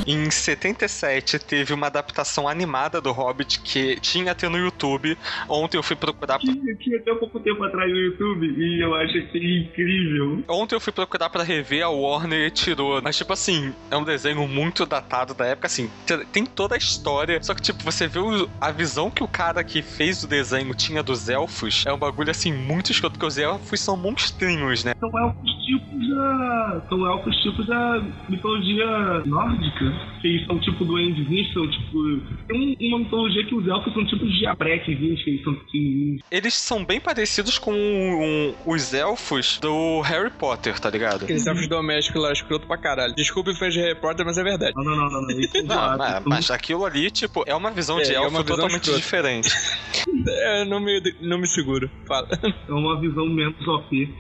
Em 0.06 0.30
77 0.30 1.40
teve 1.40 1.74
uma 1.74 1.88
adaptação 1.88 2.48
animada 2.48 3.02
do 3.02 3.12
Hobbit 3.12 3.60
que 3.62 4.00
tinha 4.00 4.32
até 4.32 4.48
no 4.48 4.58
YouTube. 4.58 5.18
Ontem 5.50 5.78
eu 5.78 5.84
fui 5.84 5.96
procurar. 5.96 6.40
Tinha, 6.40 6.76
tinha 6.76 6.98
até 6.98 7.14
pouco 7.16 7.40
tempo 7.40 7.64
atrás 7.64 7.92
no 7.92 7.98
YouTube 7.98 8.46
e 8.48 8.82
eu 8.84 8.94
achei 8.96 9.22
incrível. 9.60 10.44
Ontem 10.48 10.76
eu 10.76 10.80
fui 10.80 10.94
procurar 10.94 11.30
pra 11.30 11.44
rever, 11.44 11.84
a 11.84 11.90
Warner 11.90 12.52
tirou. 12.52 13.02
Mas, 13.02 13.18
tipo 13.18 13.34
assim, 13.34 13.74
é 13.92 13.98
um 13.98 14.04
desenho 14.04 14.48
muito 14.48 14.86
datado 14.86 15.34
da 15.34 15.46
época, 15.46 15.68
assim. 15.68 15.90
te- 16.06 16.26
Tem 16.28 16.46
toda 16.46 16.76
a 16.76 16.78
história. 16.78 17.42
Só 17.42 17.54
que, 17.54 17.62
tipo, 17.62 17.84
você 17.84 18.08
vê 18.08 18.20
a 18.62 18.72
visão 18.72 19.10
que 19.12 19.24
o 19.24 19.28
cara 19.28 19.64
que 19.64 19.82
fez 19.82 20.24
o 20.24 20.28
desenho 20.28 20.74
tinha 20.74 21.04
dos 21.04 21.30
elfos. 21.30 21.84
É 21.86 21.94
um 21.94 21.98
bagulho, 21.98 22.32
assim, 22.32 22.52
muito 22.54 22.92
escroto, 22.92 23.14
porque 23.14 23.26
os 23.26 23.38
elfos 23.38 23.80
são 23.80 23.98
monstrinhos, 23.98 24.84
né? 24.84 24.94
São 25.00 25.10
elfos 25.20 25.52
tipos 25.66 26.10
da. 26.10 26.82
São 26.90 27.06
elfos 27.08 27.36
tipos 27.42 27.68
da 27.68 28.02
mitologia 28.30 28.86
nórdica. 29.26 29.87
Que 30.22 30.28
eles 30.28 30.46
são 30.46 30.60
tipo 30.60 30.84
duendezinhos, 30.86 31.54
são 31.54 31.70
tipo. 31.70 32.20
Tem 32.48 32.78
um- 32.82 32.88
uma 32.90 33.00
mitologia 33.00 33.46
que 33.46 33.54
os 33.56 33.68
elfos 33.68 33.94
são 33.94 34.06
tipo 34.06 34.26
diabretezinhos, 34.28 35.24
que 35.24 35.30
eles 35.30 35.44
são 35.44 35.54
pequenininhos. 35.56 36.22
Eles 36.32 36.54
são 36.56 36.84
bem 36.86 37.00
parecidos 37.00 37.58
com 37.60 37.72
um- 37.74 38.54
os 38.66 38.94
elfos 38.94 39.60
do 39.62 40.02
Harry 40.02 40.32
Potter, 40.32 40.80
tá 40.80 40.90
ligado? 40.90 41.24
Aqueles 41.24 41.46
elfos 41.46 41.68
domésticos 41.68 42.22
lá, 42.22 42.32
escroto 42.32 42.66
pra 42.68 42.78
caralho. 42.78 43.14
Desculpe, 43.16 43.54
fez 43.56 43.74
de 43.74 43.80
repórter, 43.82 44.26
mas 44.26 44.38
é 44.38 44.44
verdade. 44.44 44.74
Não, 44.76 44.84
não, 44.84 44.96
não, 44.96 45.10
não. 45.10 45.22
não. 45.22 45.28
São 45.44 45.64
Não, 45.68 45.98
mas, 45.98 46.24
mas 46.26 46.52
aquilo 46.52 46.86
ali, 46.86 47.12
tipo, 47.12 47.44
é 47.46 47.54
uma 47.56 47.72
visão 47.72 48.00
É, 48.00 48.04
de 48.04 48.12
é 48.12 48.16
elfo 48.16 48.30
uma 48.30 48.42
visão 48.42 48.56
totalmente 48.58 48.82
escrota. 48.84 49.00
diferente. 49.00 49.50
É, 50.30 50.66
não 50.66 50.80
me, 50.80 51.02
não 51.22 51.38
me 51.38 51.48
seguro. 51.48 51.90
Fala. 52.06 52.28
É 52.68 52.72
uma 52.72 53.00
visão 53.00 53.26
menos 53.28 53.66
OP. 53.68 54.14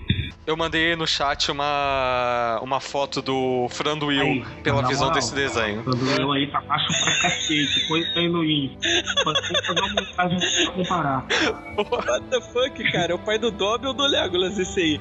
Eu 0.45 0.55
mandei 0.55 0.95
no 0.95 1.05
chat 1.05 1.51
uma, 1.51 2.59
uma 2.61 2.79
foto 2.79 3.21
do 3.21 3.67
Franduil 3.69 4.21
Aí, 4.21 4.43
pela 4.63 4.81
visão 4.87 5.07
moral, 5.07 5.15
desse 5.15 5.35
desenho. 5.35 5.56
Quando 5.83 6.21
eu 6.21 6.31
aí 6.31 6.47
tá 6.47 6.61
baixo 6.61 6.87
pra 6.87 7.21
cacete, 7.21 7.87
põe 7.87 7.99
isso 8.01 8.19
aí 8.19 8.29
no 8.29 8.43
IN. 8.43 8.77
Vamos 9.23 9.39
fazer 9.47 9.79
uma 9.81 9.89
montagem 9.89 10.39
pra 10.39 10.71
comparar. 10.73 11.25
What 11.77 12.25
the 12.29 12.41
fuck, 12.41 12.91
cara? 12.91 13.11
É 13.11 13.15
o 13.15 13.19
pai 13.19 13.37
do 13.37 13.51
Dobby 13.51 13.87
ou 13.87 13.93
do 13.93 14.03
Legolas 14.05 14.57
esse 14.57 14.79
aí? 14.79 14.99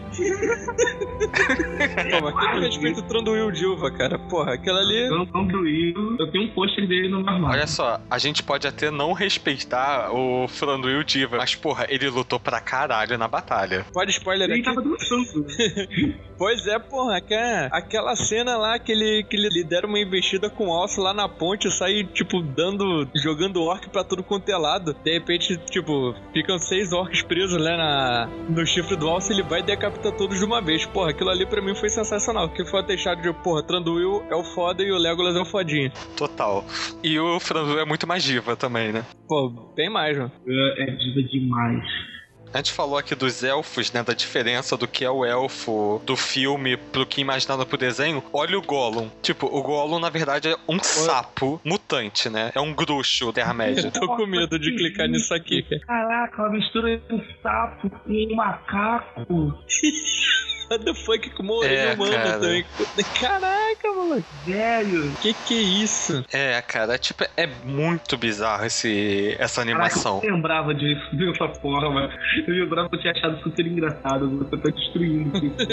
Pô, 2.11 2.21
mas 2.31 2.35
que 2.53 2.61
respeito 2.61 3.01
o 3.01 3.03
Tronduil 3.03 3.51
Dilva, 3.51 3.91
cara. 3.91 4.19
Porra, 4.19 4.55
aquela 4.55 4.81
ali... 4.81 5.09
Doído, 5.47 6.17
eu 6.19 6.31
tenho 6.31 6.45
um 6.45 6.55
pôster 6.55 6.87
dele 6.87 7.09
no 7.09 7.21
meu 7.21 7.29
armário. 7.29 7.57
Olha 7.59 7.67
só, 7.67 8.01
a 8.11 8.19
gente 8.19 8.43
pode 8.43 8.67
até 8.67 8.91
não 8.91 9.13
respeitar 9.13 10.11
o 10.13 10.47
Franduil 10.49 11.03
Diva, 11.05 11.37
mas 11.37 11.55
porra, 11.55 11.87
ele 11.89 12.09
lutou 12.09 12.39
pra 12.41 12.61
caralho 12.61 13.17
na 13.19 13.29
batalha. 13.29 13.85
Pode 13.93 14.11
spoiler 14.11 14.49
Ele 14.51 14.61
aqui? 14.61 14.63
tava 14.63 14.83
dançando. 14.83 15.47
Pois 16.39 16.67
é, 16.67 16.79
porra, 16.79 17.17
aquela, 17.17 17.67
aquela 17.73 18.15
cena 18.15 18.59
lá 18.59 18.79
que 18.79 18.93
ele, 18.93 19.25
que 19.25 19.35
ele 19.37 19.49
lidera 19.49 19.87
uma 19.87 19.99
investida 19.99 20.46
com 20.51 20.69
o 20.69 20.73
Alce 20.73 21.01
lá 21.01 21.13
na 21.13 21.29
ponte, 21.29 21.71
sai, 21.71 22.05
tipo, 22.05 22.43
dando, 22.43 23.09
jogando 23.15 23.63
orc 23.63 23.89
pra 23.89 24.05
tudo 24.05 24.23
quanto 24.23 24.49
é 24.49 24.57
lado. 24.57 24.95
De 25.05 25.13
repente, 25.13 25.57
tipo, 25.71 26.15
ficam 26.33 26.59
seis 26.59 26.93
orcs 26.93 27.23
presos 27.23 27.61
lá 27.61 27.77
na, 27.77 28.31
no 28.49 28.67
chifre 28.67 28.97
do 28.97 29.09
Alce, 29.09 29.33
ele 29.33 29.43
vai 29.43 29.61
e 29.61 29.63
decapita 29.63 30.13
todos 30.13 30.39
de 30.39 30.45
uma 30.45 30.61
vez. 30.61 30.85
Porra, 30.87 31.11
aquilo 31.11 31.31
ali 31.31 31.47
pra 31.47 31.61
mim 31.61 31.75
foi 31.75 31.89
sensacional, 31.89 32.49
que 32.49 32.65
foi 32.65 32.81
atestado 32.81 33.23
de, 33.23 33.33
porra, 33.33 33.63
Tranduil 33.63 34.25
é 34.31 34.35
o 34.35 34.45
foda 34.45 34.83
e 34.83 34.91
o 34.91 34.99
Legolas 34.99 35.37
é 35.37 35.41
o 35.41 35.45
fodinho. 35.45 35.91
Total. 36.17 36.65
E 37.03 37.19
o 37.19 37.39
Franduil 37.41 37.81
é 37.81 37.85
muito 37.85 38.07
mais 38.07 38.23
diva 38.23 38.57
também, 38.57 38.93
né? 38.93 39.05
Pô, 39.29 39.49
bem 39.75 39.91
mais, 39.91 40.17
mano. 40.17 40.33
É, 40.47 40.83
é 40.83 40.87
diva 40.97 41.23
demais. 41.29 41.85
A 42.53 42.59
gente 42.59 42.73
falou 42.73 42.97
aqui 42.97 43.15
dos 43.15 43.43
elfos, 43.45 43.93
né? 43.93 44.03
Da 44.03 44.15
diferença 44.15 44.77
do 44.77 44.89
que 44.89 45.05
é 45.05 45.11
o 45.11 45.25
elfo 45.25 46.01
do 46.07 46.17
filme 46.17 46.77
pro 46.77 47.05
que 47.05 47.21
imaginado 47.21 47.67
pro 47.67 47.77
desenho. 47.77 48.23
Olha 48.33 48.59
o 48.59 48.63
Gollum. 48.63 49.11
Tipo, 49.21 49.47
o 49.47 49.63
Gollum, 49.63 49.99
na 49.99 50.09
verdade, 50.09 50.49
é 50.49 50.57
um 50.69 50.79
sapo 50.83 51.61
mutante, 51.65 52.31
né? 52.31 52.51
É 52.55 52.61
um 52.61 52.73
bruxo 52.73 53.33
Terra-média. 53.33 53.91
Eu 53.95 54.01
tô 54.01 54.07
com 54.17 54.27
medo 54.27 54.59
de 54.59 54.75
clicar 54.75 55.07
nisso 55.09 55.35
aqui, 55.35 55.63
cara. 55.63 55.81
Caraca, 55.87 56.43
uma 56.43 56.51
mistura 56.53 56.97
de 56.97 57.15
um 57.15 57.23
sapo 57.43 57.91
com 57.91 58.11
um 58.13 58.35
macaco. 58.35 59.27
What 60.69 60.85
the 60.85 60.95
fuck 60.95 61.31
com 61.37 61.49
orelha 61.49 61.91
É, 61.91 61.95
humana 61.95 62.17
cara. 62.17 62.41
também. 62.41 62.65
Caraca, 63.21 63.93
mano. 63.93 64.25
Velho. 64.45 65.13
Que 65.23 65.33
que 65.33 65.55
é 65.55 65.63
isso? 65.63 66.25
É, 66.33 66.61
cara, 66.61 66.99
tipo, 66.99 67.23
é 67.37 67.47
muito 67.65 68.17
bizarro 68.19 68.65
esse, 68.67 69.37
essa 69.39 69.61
animação. 69.61 70.15
Caraca, 70.19 70.27
eu 70.27 70.35
lembrava 70.35 70.75
disso 70.75 71.05
dessa 71.15 71.49
forma. 71.61 72.11
Eu 72.47 72.55
lembrava 72.55 72.89
que 72.89 72.97
eu 72.97 73.01
tinha 73.01 73.13
achado 73.13 73.43
super 73.43 73.67
engraçado. 73.67 74.31
Você 74.39 74.57
tá 74.57 74.71
destruindo 74.71 75.37
isso. 75.37 75.57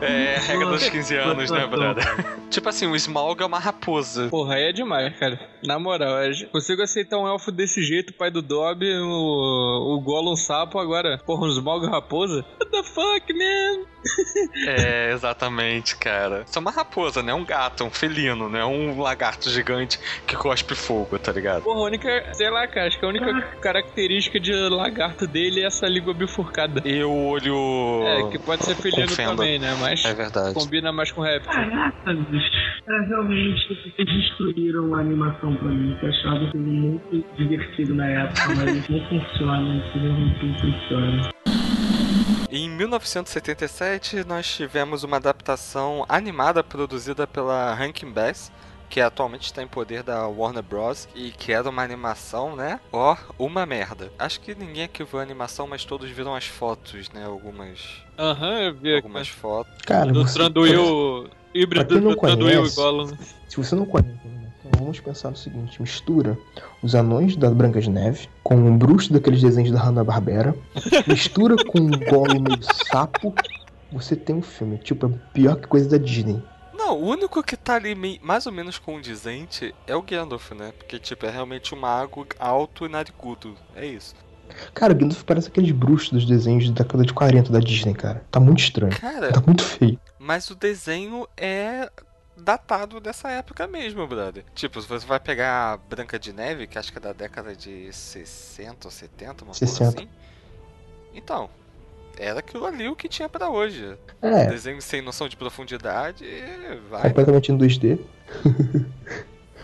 É, 0.00 0.38
regra 0.38 0.66
dos 0.66 0.88
15 0.88 1.16
anos, 1.16 1.50
né, 1.50 1.66
brother? 1.66 2.04
tipo 2.50 2.68
assim, 2.68 2.86
o 2.86 2.94
Smaug 2.94 3.42
é 3.42 3.46
uma 3.46 3.58
raposa. 3.58 4.28
Porra, 4.28 4.54
aí 4.54 4.68
é 4.68 4.72
demais, 4.72 5.16
cara. 5.18 5.38
Na 5.64 5.78
moral, 5.78 6.22
eu 6.22 6.48
consigo 6.50 6.82
aceitar 6.82 7.18
um 7.18 7.26
elfo 7.26 7.50
desse 7.50 7.82
jeito, 7.82 8.14
pai 8.14 8.30
do 8.30 8.40
Dobby, 8.40 8.88
o, 8.94 9.96
o 9.96 10.00
Gollum 10.00 10.36
sapo, 10.36 10.78
agora, 10.78 11.18
porra, 11.26 11.46
um 11.46 11.50
Smaug 11.50 11.86
raposa? 11.86 12.44
What 12.60 12.70
the 12.70 12.82
fuck, 12.84 13.32
man? 13.32 13.86
É, 14.66 15.12
exatamente, 15.12 15.96
cara. 15.96 16.44
Isso 16.46 16.58
é 16.58 16.60
uma 16.60 16.70
raposa, 16.70 17.22
né? 17.22 17.32
Um 17.32 17.44
gato, 17.44 17.84
um 17.84 17.90
felino, 17.90 18.48
né? 18.48 18.64
Um 18.64 19.00
lagarto 19.00 19.50
gigante 19.50 19.98
que 20.26 20.36
cospe 20.36 20.74
fogo, 20.74 21.18
tá 21.18 21.32
ligado? 21.32 21.62
Porra, 21.62 21.80
a 21.80 21.84
única, 21.84 22.34
sei 22.34 22.50
lá, 22.50 22.66
cara, 22.66 22.88
acho 22.88 22.98
que 22.98 23.04
a 23.04 23.08
única 23.08 23.40
característica 23.60 24.38
de 24.40 24.52
lagarto 24.68 25.26
dele 25.26 25.60
é 25.62 25.66
essa 25.66 25.86
língua 25.86 26.14
bifurcada. 26.14 26.82
E 26.84 27.02
o 27.02 27.12
olho. 27.12 28.02
É, 28.06 28.30
que 28.30 28.38
pode 28.38 28.64
ser 28.64 28.74
felino 28.76 29.08
Confendo. 29.08 29.36
também, 29.36 29.58
né? 29.58 29.76
Mas 29.80 30.04
É 30.04 30.14
verdade. 30.14 30.54
combina 30.54 30.92
mais 30.92 31.10
com 31.12 31.20
réptil. 31.22 31.50
Caraca, 31.52 32.14
bicho. 32.14 32.50
É, 32.88 33.06
realmente, 33.08 33.68
vocês 33.68 34.06
destruíram 34.06 34.94
a 34.94 35.00
animação 35.00 35.54
pra 35.56 35.68
mim. 35.68 35.96
Que 35.98 36.06
eu 36.06 36.10
achava 36.10 36.50
muito 36.54 37.24
divertido 37.36 37.94
na 37.94 38.06
época, 38.08 38.54
mas 38.56 38.88
não 38.88 39.08
funciona. 39.08 39.76
Infelizmente 39.76 40.46
não 40.46 40.58
funciona. 40.58 41.30
Em 42.50 42.68
1977, 42.70 44.24
nós 44.24 44.46
tivemos 44.46 45.04
uma 45.04 45.18
adaptação 45.18 46.04
animada 46.08 46.64
produzida 46.64 47.26
pela 47.26 47.74
Rankin 47.74 48.10
Bass, 48.10 48.50
que 48.88 49.02
atualmente 49.02 49.42
está 49.44 49.62
em 49.62 49.66
poder 49.66 50.02
da 50.02 50.26
Warner 50.26 50.62
Bros. 50.62 51.06
E 51.14 51.30
que 51.30 51.52
era 51.52 51.68
uma 51.68 51.82
animação, 51.82 52.56
né? 52.56 52.80
Ó, 52.90 53.14
uma 53.38 53.66
merda. 53.66 54.10
Acho 54.18 54.40
que 54.40 54.54
ninguém 54.54 54.84
aqui 54.84 55.04
viu 55.04 55.20
a 55.20 55.22
animação, 55.22 55.66
mas 55.66 55.84
todos 55.84 56.08
viram 56.10 56.34
as 56.34 56.46
fotos, 56.46 57.10
né? 57.10 57.26
Algumas, 57.26 57.80
Aham, 58.18 58.60
eu 58.60 58.74
vi. 58.74 58.96
algumas 58.96 59.28
fotos. 59.28 59.74
Cara, 59.84 60.10
Do 60.10 60.24
Tranduil, 60.24 61.28
híbrido 61.54 62.00
do 62.00 62.16
Tranduil 62.16 62.50
e 62.50 62.56
conhece, 62.56 62.76
Gollum. 62.76 63.08
Se 63.46 63.56
você 63.58 63.74
não 63.74 63.84
conhece, 63.84 64.18
então 64.24 64.47
vamos 64.76 65.00
pensar 65.00 65.30
no 65.30 65.36
seguinte: 65.36 65.80
mistura 65.80 66.38
os 66.82 66.94
anões 66.94 67.36
da 67.36 67.50
Branca 67.50 67.80
de 67.80 67.90
Neve 67.90 68.28
com 68.42 68.56
o 68.56 68.76
bruxo 68.76 69.12
daqueles 69.12 69.40
desenhos 69.40 69.70
da 69.70 69.80
Hanna-Barbera, 69.80 70.54
mistura 71.06 71.56
com 71.64 71.78
um 71.78 71.90
Gollum 71.90 72.40
meio 72.40 72.62
sapo, 72.90 73.34
você 73.92 74.16
tem 74.16 74.36
um 74.36 74.42
filme. 74.42 74.78
Tipo, 74.78 75.06
é 75.06 75.32
pior 75.32 75.56
que 75.56 75.66
coisa 75.66 75.88
da 75.88 75.98
Disney. 75.98 76.42
Não, 76.74 76.98
o 76.98 77.06
único 77.06 77.42
que 77.42 77.56
tá 77.56 77.74
ali 77.74 77.94
mais 78.22 78.46
ou 78.46 78.52
menos 78.52 78.78
condizente 78.78 79.74
é 79.86 79.94
o 79.96 80.02
Gandalf, 80.02 80.52
né? 80.52 80.72
Porque, 80.78 80.98
tipo, 80.98 81.26
é 81.26 81.30
realmente 81.30 81.74
um 81.74 81.78
mago 81.78 82.26
alto 82.38 82.86
e 82.86 82.88
narigudo. 82.88 83.54
É 83.74 83.84
isso. 83.84 84.14
Cara, 84.72 84.92
o 84.92 84.96
Gandalf 84.96 85.22
parece 85.24 85.48
aqueles 85.48 85.72
bruxos 85.72 86.10
dos 86.10 86.24
desenhos 86.24 86.70
da 86.70 86.82
década 86.82 87.04
de 87.04 87.12
40 87.12 87.52
da 87.52 87.58
Disney, 87.58 87.94
cara. 87.94 88.24
Tá 88.30 88.40
muito 88.40 88.60
estranho. 88.60 88.96
Cara, 88.98 89.32
Tá 89.32 89.42
muito 89.44 89.62
feio. 89.62 89.98
Mas 90.18 90.48
o 90.50 90.54
desenho 90.54 91.26
é 91.36 91.90
datado 92.38 93.00
dessa 93.00 93.30
época 93.30 93.66
mesmo, 93.66 94.06
brother. 94.06 94.44
Tipo, 94.54 94.80
se 94.80 94.88
você 94.88 95.06
vai 95.06 95.20
pegar 95.20 95.72
a 95.72 95.76
Branca 95.76 96.18
de 96.18 96.32
Neve, 96.32 96.66
que 96.66 96.78
acho 96.78 96.92
que 96.92 96.98
é 96.98 97.00
da 97.00 97.12
década 97.12 97.54
de 97.54 97.92
60 97.92 98.86
ou 98.86 98.90
70, 98.90 99.44
uma 99.44 99.54
60. 99.54 99.78
coisa 99.78 99.98
assim. 99.98 100.08
Então, 101.14 101.50
era 102.18 102.40
aquilo 102.40 102.66
ali 102.66 102.88
o 102.88 102.96
que 102.96 103.08
tinha 103.08 103.28
pra 103.28 103.48
hoje. 103.48 103.96
É, 104.20 104.46
Desenho 104.46 104.80
sem 104.82 105.00
noção 105.02 105.28
de 105.28 105.36
profundidade, 105.36 106.24
vai. 106.90 107.02
completamente 107.02 107.52
em 107.52 107.58
2D. 107.58 107.98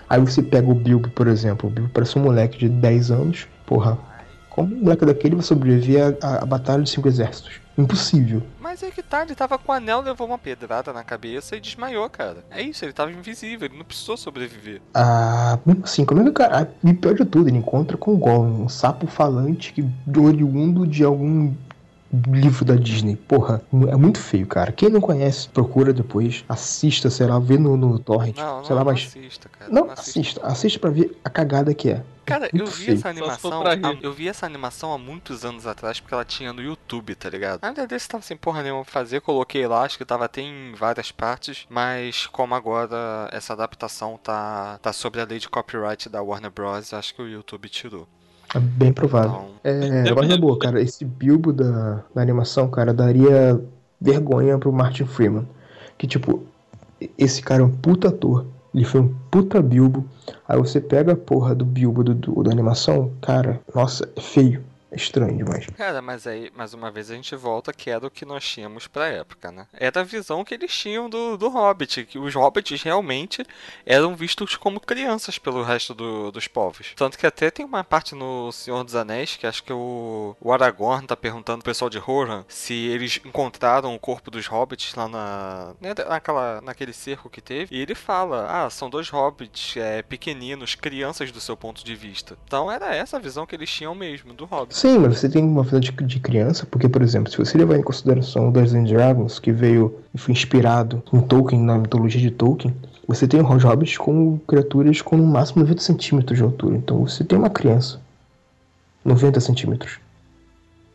Aí 0.08 0.20
você 0.20 0.42
pega 0.42 0.70
o 0.70 0.74
Bilbo, 0.74 1.08
por 1.10 1.26
exemplo. 1.26 1.68
O 1.68 1.72
Bilbo 1.72 1.90
parece 1.92 2.18
um 2.18 2.22
moleque 2.22 2.58
de 2.58 2.68
10 2.68 3.10
anos. 3.10 3.48
Porra, 3.66 3.98
como 4.54 4.73
um 4.73 4.82
moleque 4.82 5.04
daquele 5.04 5.34
vai 5.34 5.44
sobreviver 5.44 6.16
à, 6.23 6.44
à 6.44 6.46
batalha 6.46 6.84
de 6.84 6.88
cinco 6.88 7.08
exércitos? 7.08 7.61
Impossível. 7.76 8.40
Mas 8.61 8.84
é 8.84 8.90
que 8.92 9.02
tá, 9.02 9.23
ele 9.23 9.34
tava 9.34 9.58
com 9.58 9.73
o 9.73 9.75
anel, 9.75 10.00
levou 10.00 10.28
uma 10.28 10.38
pedrada 10.38 10.92
na 10.92 11.02
cabeça 11.02 11.56
e 11.56 11.61
desmaiou, 11.61 12.08
cara. 12.08 12.44
É 12.49 12.62
isso, 12.62 12.84
ele 12.84 12.92
tava 12.92 13.11
invisível, 13.11 13.66
ele 13.66 13.76
não 13.76 13.84
precisou 13.84 14.16
sobreviver. 14.16 14.80
Ah, 14.94 15.58
mesmo 15.66 15.82
assim, 15.82 16.04
como 16.04 16.20
é 16.20 16.25
que 16.25 16.30
o 16.30 16.32
cara. 16.32 16.73
E 16.84 16.94
pior 16.94 17.14
de 17.14 17.25
tudo, 17.25 17.49
ele 17.49 17.58
encontra 17.58 17.96
com 17.96 18.14
o 18.14 18.16
Gollum, 18.16 18.62
um 18.62 18.68
sapo 18.68 19.08
falante 19.08 19.73
que 19.73 19.84
oriundo 20.16 20.87
de 20.87 21.02
algum 21.02 21.52
livro 22.28 22.64
da 22.64 22.75
Disney. 22.75 23.16
Porra, 23.16 23.62
é 23.88 23.97
muito 23.97 24.18
feio, 24.18 24.47
cara. 24.47 24.73
Quem 24.73 24.88
não 24.88 25.00
conhece, 25.00 25.49
procura 25.49 25.92
depois, 25.92 26.44
assista, 26.49 27.11
sei 27.11 27.26
lá, 27.26 27.38
vê 27.38 27.59
no, 27.59 27.76
no 27.76 27.99
Torrent. 27.99 28.37
Não, 28.37 28.59
não, 28.59 28.64
sei 28.64 28.75
lá, 28.75 28.85
não 28.85 28.92
mas. 28.92 29.06
assista, 29.06 29.49
cara. 29.49 29.73
Não, 29.73 29.90
assista, 29.90 30.47
assista 30.47 30.78
pra 30.78 30.90
ver 30.90 31.18
a 31.25 31.30
cagada 31.30 31.75
que 31.75 31.90
é. 31.90 32.04
Cara, 32.25 32.49
eu 32.54 32.66
vi 32.66 32.92
essa 32.92 33.09
animação. 33.09 33.62
eu 34.00 34.12
vi 34.12 34.28
essa 34.28 34.47
animação 34.47 34.92
há 34.92 34.99
muitos 34.99 35.44
anos 35.44 35.66
atrás 35.66 36.00
porque 36.00 36.14
ela 36.14 36.25
tinha 36.25 36.52
no 36.52 36.62
YouTube, 36.62 37.14
tá 37.14 37.28
ligado? 37.28 37.61
Verdade, 37.61 37.88
desse 37.88 38.09
tava 38.09 38.23
sem 38.23 38.37
porra 38.37 38.62
nenhuma 38.62 38.83
pra 38.83 38.92
fazer, 38.92 39.21
coloquei 39.21 39.66
lá, 39.66 39.83
acho 39.83 39.99
que 39.99 40.04
tava 40.04 40.25
até 40.25 40.40
em 40.40 40.75
várias 40.75 41.12
partes, 41.12 41.66
mas 41.68 42.26
como 42.26 42.54
agora 42.54 43.28
essa 43.30 43.52
adaptação 43.52 44.18
tá, 44.23 44.78
tá 44.80 44.92
sobre 44.92 45.21
a 45.21 45.25
lei 45.25 45.38
de 45.38 45.49
copyright 45.49 46.09
da 46.09 46.23
Warner 46.23 46.50
Bros., 46.50 46.94
acho 46.94 47.14
que 47.14 47.23
o 47.23 47.28
YouTube 47.28 47.68
tirou. 47.68 48.09
É 48.54 48.58
bem 48.58 48.92
provável. 48.92 49.30
Então, 49.32 49.44
É, 49.64 50.08
agora 50.10 50.26
na 50.26 50.36
boa, 50.36 50.58
cara, 50.58 50.80
esse 50.80 51.04
Bilbo 51.04 51.52
da, 51.52 52.02
da 52.14 52.20
animação, 52.22 52.68
cara, 52.68 52.92
daria 52.92 53.60
vergonha 54.00 54.58
pro 54.58 54.72
Martin 54.72 55.04
Freeman. 55.06 55.46
Que, 55.96 56.06
tipo, 56.06 56.42
esse 57.16 57.40
cara 57.42 57.62
é 57.62 57.64
um 57.64 57.70
puta 57.70 58.08
ator. 58.08 58.44
Ele 58.74 58.84
foi 58.84 59.00
um 59.00 59.14
puta 59.30 59.62
Bilbo. 59.62 60.04
Aí 60.48 60.58
você 60.58 60.80
pega 60.80 61.12
a 61.12 61.16
porra 61.16 61.54
do 61.54 61.64
Bilbo 61.64 62.02
do, 62.02 62.14
do- 62.14 62.42
da 62.42 62.50
animação, 62.50 63.10
cara, 63.20 63.60
nossa, 63.74 64.08
é 64.16 64.20
feio. 64.20 64.62
É 64.94 64.96
estranho 64.96 65.36
demais. 65.36 65.66
Cara, 65.76 66.00
mas 66.00 66.24
aí, 66.26 66.52
mais 66.54 66.72
uma 66.72 66.90
vez, 66.90 67.10
a 67.10 67.14
gente 67.14 67.34
volta 67.34 67.72
que 67.72 67.90
era 67.90 68.06
o 68.06 68.10
que 68.10 68.24
nós 68.24 68.46
tínhamos 68.46 68.86
pra 68.86 69.08
época, 69.08 69.50
né? 69.50 69.66
Era 69.72 70.00
a 70.00 70.04
visão 70.04 70.44
que 70.44 70.54
eles 70.54 70.72
tinham 70.72 71.10
do, 71.10 71.36
do 71.36 71.48
Hobbit, 71.48 72.04
que 72.04 72.18
os 72.18 72.34
Hobbits 72.34 72.80
realmente 72.82 73.44
eram 73.84 74.14
vistos 74.14 74.54
como 74.56 74.78
crianças 74.78 75.38
pelo 75.38 75.62
resto 75.62 75.94
do- 75.94 76.30
dos 76.30 76.46
povos. 76.46 76.92
Tanto 76.94 77.18
que 77.18 77.26
até 77.26 77.50
tem 77.50 77.66
uma 77.66 77.82
parte 77.82 78.14
no 78.14 78.52
Senhor 78.52 78.84
dos 78.84 78.94
Anéis, 78.94 79.36
que 79.36 79.46
acho 79.46 79.64
que 79.64 79.72
o, 79.72 80.36
o 80.40 80.52
Aragorn 80.52 81.06
tá 81.06 81.16
perguntando 81.16 81.58
pro 81.62 81.70
pessoal 81.72 81.90
de 81.90 81.98
Rohan 81.98 82.44
se 82.48 82.72
eles 82.74 83.20
encontraram 83.24 83.94
o 83.94 83.98
corpo 83.98 84.30
dos 84.30 84.46
Hobbits 84.46 84.94
lá 84.94 85.08
na, 85.08 85.74
né, 85.80 85.92
naquela, 86.08 86.60
naquele 86.60 86.92
cerco 86.92 87.28
que 87.28 87.40
teve. 87.40 87.74
E 87.74 87.80
ele 87.80 87.94
fala, 87.94 88.46
ah, 88.64 88.70
são 88.70 88.88
dois 88.88 89.08
Hobbits 89.08 89.76
é, 89.76 90.02
pequeninos, 90.02 90.74
crianças 90.76 91.32
do 91.32 91.40
seu 91.40 91.56
ponto 91.56 91.84
de 91.84 91.94
vista. 91.96 92.38
Então 92.46 92.70
era 92.70 92.94
essa 92.94 93.16
a 93.16 93.20
visão 93.20 93.44
que 93.46 93.54
eles 93.56 93.70
tinham 93.70 93.94
mesmo 93.94 94.32
do 94.32 94.44
Hobbit. 94.44 94.74
Sim, 94.84 94.98
mas 94.98 95.18
você 95.18 95.30
tem 95.30 95.42
uma 95.42 95.62
visão 95.62 95.80
de, 95.80 95.90
de 95.90 96.20
criança, 96.20 96.66
porque, 96.70 96.86
por 96.90 97.00
exemplo, 97.00 97.30
se 97.32 97.38
você 97.38 97.56
levar 97.56 97.78
em 97.78 97.82
consideração 97.82 98.48
o 98.48 98.52
Dungeons 98.52 98.74
and 98.74 98.84
Dragons, 98.84 99.38
que 99.38 99.50
veio 99.50 99.98
e 100.14 100.18
foi 100.18 100.32
inspirado 100.32 101.02
em 101.10 101.22
Tolkien, 101.22 101.62
na 101.62 101.78
mitologia 101.78 102.20
de 102.20 102.30
Tolkien, 102.30 102.74
você 103.08 103.26
tem 103.26 103.40
os 103.40 103.62
hobbits 103.64 103.96
como 103.96 104.38
criaturas 104.46 105.00
com 105.00 105.16
no 105.16 105.24
máximo 105.24 105.62
90 105.62 105.80
centímetros 105.80 106.36
de 106.36 106.44
altura. 106.44 106.76
Então 106.76 106.98
você 107.06 107.24
tem 107.24 107.38
uma 107.38 107.48
criança. 107.48 107.98
90 109.02 109.40
centímetros. 109.40 109.98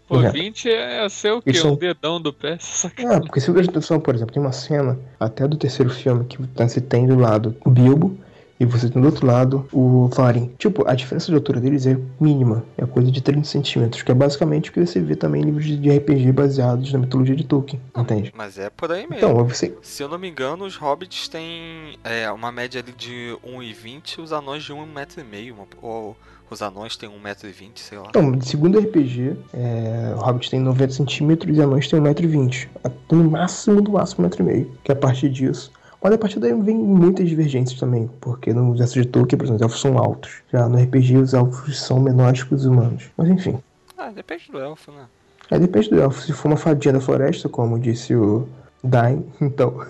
Pô, 0.07 0.21
É. 0.21 0.29
20 0.31 0.69
é 0.69 1.09
ser 1.09 1.31
o 1.33 1.41
quê? 1.41 1.53
São- 1.55 1.73
Um 1.73 1.75
dedão 1.75 2.21
do 2.21 2.31
pé? 2.31 2.53
É, 2.57 2.57
Sacanagem. 2.59 3.21
porque 3.23 3.39
se 3.39 3.51
presta 3.51 3.71
atenção, 3.71 3.99
por 3.99 4.13
exemplo, 4.13 4.33
tem 4.35 4.41
uma 4.41 4.51
cena 4.51 4.99
até 5.19 5.47
do 5.47 5.57
terceiro 5.57 5.89
filme 5.91 6.25
que 6.25 6.37
você 6.55 6.79
tem 6.79 7.07
do 7.07 7.15
lado 7.15 7.55
o 7.65 7.71
Bilbo 7.71 8.15
e 8.59 8.65
você 8.65 8.89
tem 8.89 9.01
do 9.01 9.05
outro 9.07 9.25
lado 9.25 9.65
o 9.71 10.09
Thorin. 10.13 10.51
Tipo, 10.57 10.87
a 10.87 10.93
diferença 10.93 11.27
de 11.27 11.35
altura 11.35 11.59
deles 11.61 11.85
é 11.87 11.97
mínima, 12.19 12.63
é 12.77 12.85
coisa 12.85 13.09
de 13.11 13.21
30 13.21 13.45
centímetros, 13.45 14.01
que 14.03 14.11
é 14.11 14.15
basicamente 14.15 14.69
o 14.69 14.73
que 14.73 14.85
você 14.85 14.99
vê 14.99 15.15
também 15.15 15.41
em 15.41 15.45
livros 15.45 15.65
de- 15.65 15.89
RPG 15.89 16.31
baseados 16.31 16.91
na 16.91 16.99
mitologia 16.99 17.35
de 17.35 17.43
Tolkien, 17.45 17.81
entende? 17.97 18.33
Mas 18.35 18.57
é 18.57 18.69
por 18.69 18.91
aí 18.91 19.01
mesmo. 19.09 19.15
Então, 19.15 19.43
você. 19.45 19.75
Se 19.81 20.03
eu 20.03 20.09
não 20.09 20.17
me 20.19 20.29
engano, 20.29 20.65
os 20.65 20.75
hobbits 20.75 21.27
têm 21.27 21.97
é, 22.03 22.29
uma 22.31 22.51
média 22.51 22.81
ali 22.81 22.91
de 22.91 23.35
1,20 23.45 24.19
os 24.21 24.31
anões 24.33 24.63
de 24.63 24.73
1,5m. 24.73 25.51
uma- 25.51 25.65
Ou 25.81 26.15
os 26.51 26.61
anões 26.61 26.95
têm 26.97 27.07
1,20m, 27.09 27.71
sei 27.75 27.97
lá. 27.99 28.05
Então, 28.09 28.41
segundo 28.41 28.79
RPG, 28.79 29.35
é, 29.53 30.13
o 30.15 30.19
Hobbit 30.19 30.49
tem 30.49 30.59
90 30.59 30.93
centímetros 30.93 31.55
e 31.57 31.61
anões 31.61 31.87
tem 31.87 31.99
1,20m. 31.99 32.67
No 33.11 33.29
máximo, 33.29 33.81
do 33.81 33.91
máximo, 33.91 34.27
1,5m. 34.27 34.67
Que 34.83 34.91
é 34.91 34.95
a 34.95 34.97
partir 34.97 35.29
disso. 35.29 35.71
Mas 36.01 36.13
a 36.13 36.17
partir 36.17 36.39
daí 36.39 36.53
vem 36.53 36.75
muitas 36.75 37.27
divergências 37.27 37.79
também. 37.79 38.09
Porque 38.21 38.53
no 38.53 38.69
universo 38.69 39.01
de 39.01 39.07
Tolkien, 39.07 39.37
por 39.37 39.45
exemplo, 39.45 39.57
os 39.57 39.61
elfos 39.61 39.81
são 39.81 39.97
altos. 39.97 40.31
Já 40.51 40.67
no 40.69 40.81
RPG, 40.81 41.17
os 41.17 41.33
elfos 41.33 41.79
são 41.79 41.99
menores 41.99 42.43
que 42.43 42.53
os 42.53 42.65
humanos. 42.65 43.05
Mas 43.17 43.29
enfim. 43.29 43.59
Ah, 43.97 44.09
depende 44.09 44.49
do 44.51 44.59
elfo, 44.59 44.91
né? 44.91 45.05
Aí 45.51 45.59
depende 45.59 45.89
do 45.89 45.99
elfo. 45.99 46.21
Se 46.21 46.31
for 46.31 46.47
uma 46.47 46.57
fadinha 46.57 46.93
da 46.93 47.01
floresta, 47.01 47.49
como 47.49 47.77
disse 47.77 48.15
o 48.15 48.47
Dain, 48.83 49.25
então 49.41 49.85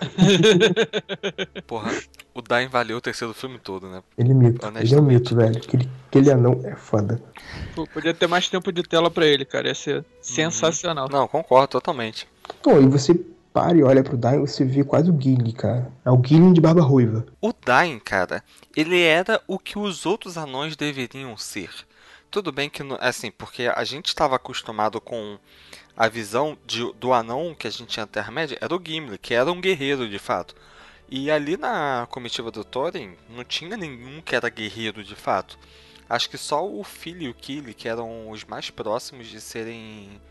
Porra, 1.67 1.91
o 2.34 2.41
Dain 2.41 2.67
valeu 2.67 2.98
o 2.98 3.02
terceiro 3.02 3.34
filme 3.34 3.60
todo, 3.60 3.88
né? 3.88 4.02
ele 4.17 4.32
é 4.32 4.34
mito. 4.34 4.67
Ele 4.80 4.95
é 4.95 4.98
um 4.98 5.04
mito, 5.04 5.36
velho. 5.36 5.58
Aquele, 5.58 5.89
aquele 6.08 6.32
anão 6.32 6.60
é 6.63 6.76
foda. 6.76 7.22
Pô, 7.76 7.86
podia 7.86 8.13
ter 8.13 8.28
mais 8.28 8.50
tempo 8.50 8.72
de 8.72 8.82
tela 8.82 9.12
pra 9.12 9.26
ele, 9.26 9.45
cara. 9.45 9.67
Ia 9.67 9.76
ser 9.76 10.06
sensacional. 10.22 11.08
Não, 11.12 11.28
concordo 11.28 11.67
totalmente. 11.67 12.28
Então, 12.60 12.82
e 12.82 12.88
você 12.88 13.19
para 13.62 13.78
e 13.78 13.84
olha 13.84 14.04
pro 14.04 14.17
Dain, 14.17 14.39
você 14.39 14.63
vê 14.63 14.84
quase 14.84 15.10
o 15.12 15.22
Gimli, 15.22 15.54
cara. 15.54 15.91
É 16.06 16.12
o 16.12 16.22
Gimli 16.24 16.54
de 16.54 16.62
barba 16.62 16.82
ruiva. 16.82 17.26
O 17.41 17.54
Dain, 17.54 18.00
cara, 18.00 18.43
ele 18.76 19.02
era 19.02 19.41
o 19.48 19.60
que 19.60 19.78
os 19.78 20.06
outros 20.06 20.38
anões 20.38 20.76
deveriam 20.76 21.36
ser. 21.38 21.69
Tudo 22.32 22.52
bem 22.52 22.69
que, 22.69 22.84
assim, 23.00 23.32
porque 23.32 23.72
a 23.74 23.84
gente 23.84 24.08
estava 24.08 24.36
acostumado 24.36 25.02
com 25.02 25.38
a 25.98 26.08
visão 26.08 26.58
de- 26.65 26.93
do 26.93 27.12
anão 27.12 27.56
que 27.58 27.67
a 27.67 27.72
gente 27.72 27.88
tinha 27.88 28.04
na 28.06 28.12
Terra-média, 28.12 28.58
era 28.62 28.76
o 28.76 28.82
Gimli, 28.84 29.17
que 29.17 29.34
era 29.34 29.52
um 29.52 29.60
guerreiro 29.60 30.08
de 30.08 30.19
fato. 30.19 30.56
E 31.10 31.32
ali 31.32 31.58
na 31.58 32.08
comitiva 32.12 32.52
do 32.52 32.63
Thorin, 32.63 33.15
não 33.30 33.43
tinha 33.43 33.76
nenhum 33.76 34.22
que 34.22 34.36
era 34.36 34.48
guerreiro 34.48 35.04
de 35.04 35.15
fato. 35.15 35.58
Acho 36.08 36.30
que 36.30 36.38
só 36.38 36.67
o 36.67 36.84
filho 36.84 37.24
e 37.24 37.30
o 37.30 37.34
Kili, 37.34 37.74
que 37.74 37.88
eram 37.89 38.30
os 38.30 38.43
mais 38.43 38.69
próximos 38.69 39.28
de 39.28 39.41
serem 39.41 40.22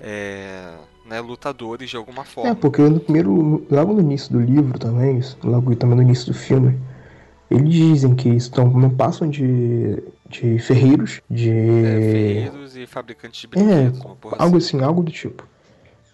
é, 0.00 0.74
né, 1.04 1.20
lutadores 1.20 1.90
de 1.90 1.96
alguma 1.96 2.24
forma. 2.24 2.50
É, 2.50 2.54
porque 2.54 2.82
no 2.82 3.00
primeiro, 3.00 3.66
logo 3.70 3.92
no 3.94 4.00
início 4.00 4.32
do 4.32 4.40
livro 4.40 4.78
também, 4.78 5.20
logo 5.42 5.74
também 5.76 5.96
no 5.96 6.02
início 6.02 6.26
do 6.32 6.34
filme, 6.38 6.78
eles 7.50 7.72
dizem 7.72 8.14
que 8.14 8.28
estão, 8.30 8.68
não 8.70 8.90
passam 8.90 9.28
de, 9.30 10.02
de 10.28 10.58
ferreiros, 10.58 11.20
de. 11.30 11.50
É, 11.50 12.00
ferreiros 12.00 12.76
e 12.76 12.86
fabricantes 12.86 13.40
de 13.40 13.46
É, 13.54 13.90
brinquedos, 13.90 13.98
porra 14.20 14.36
algo 14.38 14.56
assim. 14.56 14.58
assim, 14.58 14.82
algo 14.82 15.02
do 15.02 15.12
tipo. 15.12 15.46